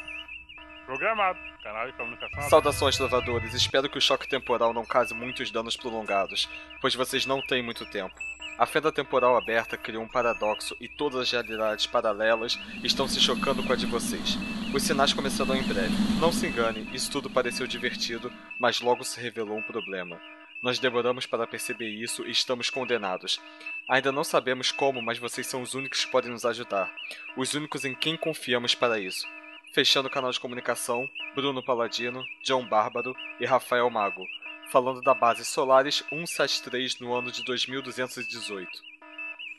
Programado. 0.85 1.39
Canal 1.63 1.87
de 1.87 1.93
comunicação. 1.93 2.49
Saudações, 2.49 2.97
trovadores. 2.97 3.53
Espero 3.53 3.89
que 3.89 3.97
o 3.97 4.01
choque 4.01 4.27
temporal 4.27 4.73
não 4.73 4.85
cause 4.85 5.13
muitos 5.13 5.49
danos 5.51 5.75
prolongados, 5.75 6.49
pois 6.79 6.95
vocês 6.95 7.25
não 7.25 7.41
têm 7.41 7.63
muito 7.63 7.85
tempo. 7.85 8.15
A 8.57 8.65
fenda 8.65 8.91
temporal 8.91 9.35
aberta 9.35 9.77
criou 9.77 10.03
um 10.03 10.07
paradoxo 10.07 10.75
e 10.79 10.87
todas 10.87 11.21
as 11.21 11.31
realidades 11.31 11.87
paralelas 11.87 12.59
estão 12.83 13.07
se 13.07 13.19
chocando 13.19 13.63
com 13.63 13.73
a 13.73 13.75
de 13.75 13.85
vocês. 13.87 14.37
Os 14.73 14.83
sinais 14.83 15.13
começarão 15.13 15.55
em 15.55 15.63
breve. 15.63 15.95
Não 16.19 16.31
se 16.31 16.45
engane, 16.45 16.87
isso 16.93 17.11
tudo 17.11 17.29
pareceu 17.29 17.65
divertido, 17.65 18.31
mas 18.59 18.79
logo 18.79 19.03
se 19.03 19.19
revelou 19.19 19.57
um 19.57 19.63
problema. 19.63 20.19
Nós 20.61 20.77
demoramos 20.77 21.25
para 21.25 21.47
perceber 21.47 21.89
isso 21.89 22.23
e 22.23 22.29
estamos 22.29 22.69
condenados. 22.69 23.41
Ainda 23.89 24.11
não 24.11 24.23
sabemos 24.23 24.71
como, 24.71 25.01
mas 25.01 25.17
vocês 25.17 25.47
são 25.47 25.63
os 25.63 25.73
únicos 25.73 26.05
que 26.05 26.11
podem 26.11 26.29
nos 26.29 26.45
ajudar. 26.45 26.93
Os 27.35 27.55
únicos 27.55 27.83
em 27.83 27.95
quem 27.95 28.15
confiamos 28.15 28.75
para 28.75 28.99
isso. 28.99 29.27
Fechando 29.73 30.07
o 30.07 30.11
canal 30.11 30.29
de 30.29 30.39
comunicação, 30.39 31.09
Bruno 31.33 31.63
Paladino, 31.63 32.23
John 32.43 32.63
Bárbaro 32.63 33.15
e 33.39 33.45
Rafael 33.45 33.89
Mago, 33.89 34.23
falando 34.69 35.01
da 35.01 35.15
base 35.15 35.43
Solaris 35.43 36.03
173 36.09 36.99
no 36.99 37.11
ano 37.15 37.31
de 37.31 37.43
2218. 37.43 38.69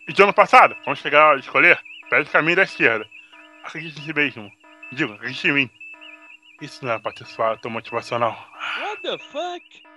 E 0.07 0.13
de 0.13 0.23
ano 0.23 0.33
passado, 0.33 0.77
vamos 0.85 1.01
chegar 1.01 1.23
a 1.23 1.29
hora 1.31 1.41
de 1.41 1.47
escolher? 1.47 1.83
Pede 2.09 2.29
o 2.29 2.33
caminho 2.33 2.57
da 2.57 2.63
esquerda. 2.63 3.09
Acredite 3.65 4.01
em 4.01 4.05
si 4.05 4.13
mesmo. 4.13 4.53
Digo, 4.93 5.15
acredite 5.15 5.49
em 5.49 5.53
mim. 5.53 5.71
Isso 6.61 6.85
não 6.85 6.93
é 6.93 6.99
pra 6.99 7.13
ter 7.13 7.25
sua 7.27 7.57
tão 7.57 7.71
motivacional. 7.71 8.37
What 8.81 9.03
the 9.03 9.19
fuck? 9.19 9.92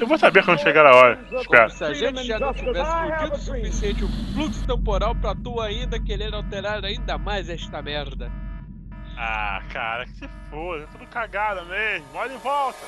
Eu 0.00 0.06
vou 0.06 0.18
saber 0.18 0.44
quando 0.44 0.60
chegar 0.60 0.84
a 0.86 0.94
hora. 0.94 1.16
Como 1.28 1.40
Espero. 1.40 1.70
se 1.70 1.84
a 1.84 1.94
gente 1.94 2.24
já 2.24 2.38
não 2.38 2.52
tivesse 2.52 2.90
fudido 2.90 3.34
o 3.34 3.38
suficiente 3.38 4.04
o 4.04 4.08
fluxo 4.34 4.66
temporal 4.66 5.14
pra 5.14 5.34
tu 5.34 5.60
ainda 5.60 5.98
querer 6.00 6.34
alterar 6.34 6.84
ainda 6.84 7.16
mais 7.18 7.48
esta 7.48 7.80
merda. 7.80 8.30
Ah, 9.16 9.62
cara, 9.72 10.06
que 10.06 10.12
se 10.12 10.28
foda. 10.50 10.84
É 10.84 10.86
tudo 10.86 11.06
cagada 11.06 11.64
mesmo. 11.64 12.06
Olha 12.14 12.32
e 12.32 12.38
volta. 12.38 12.78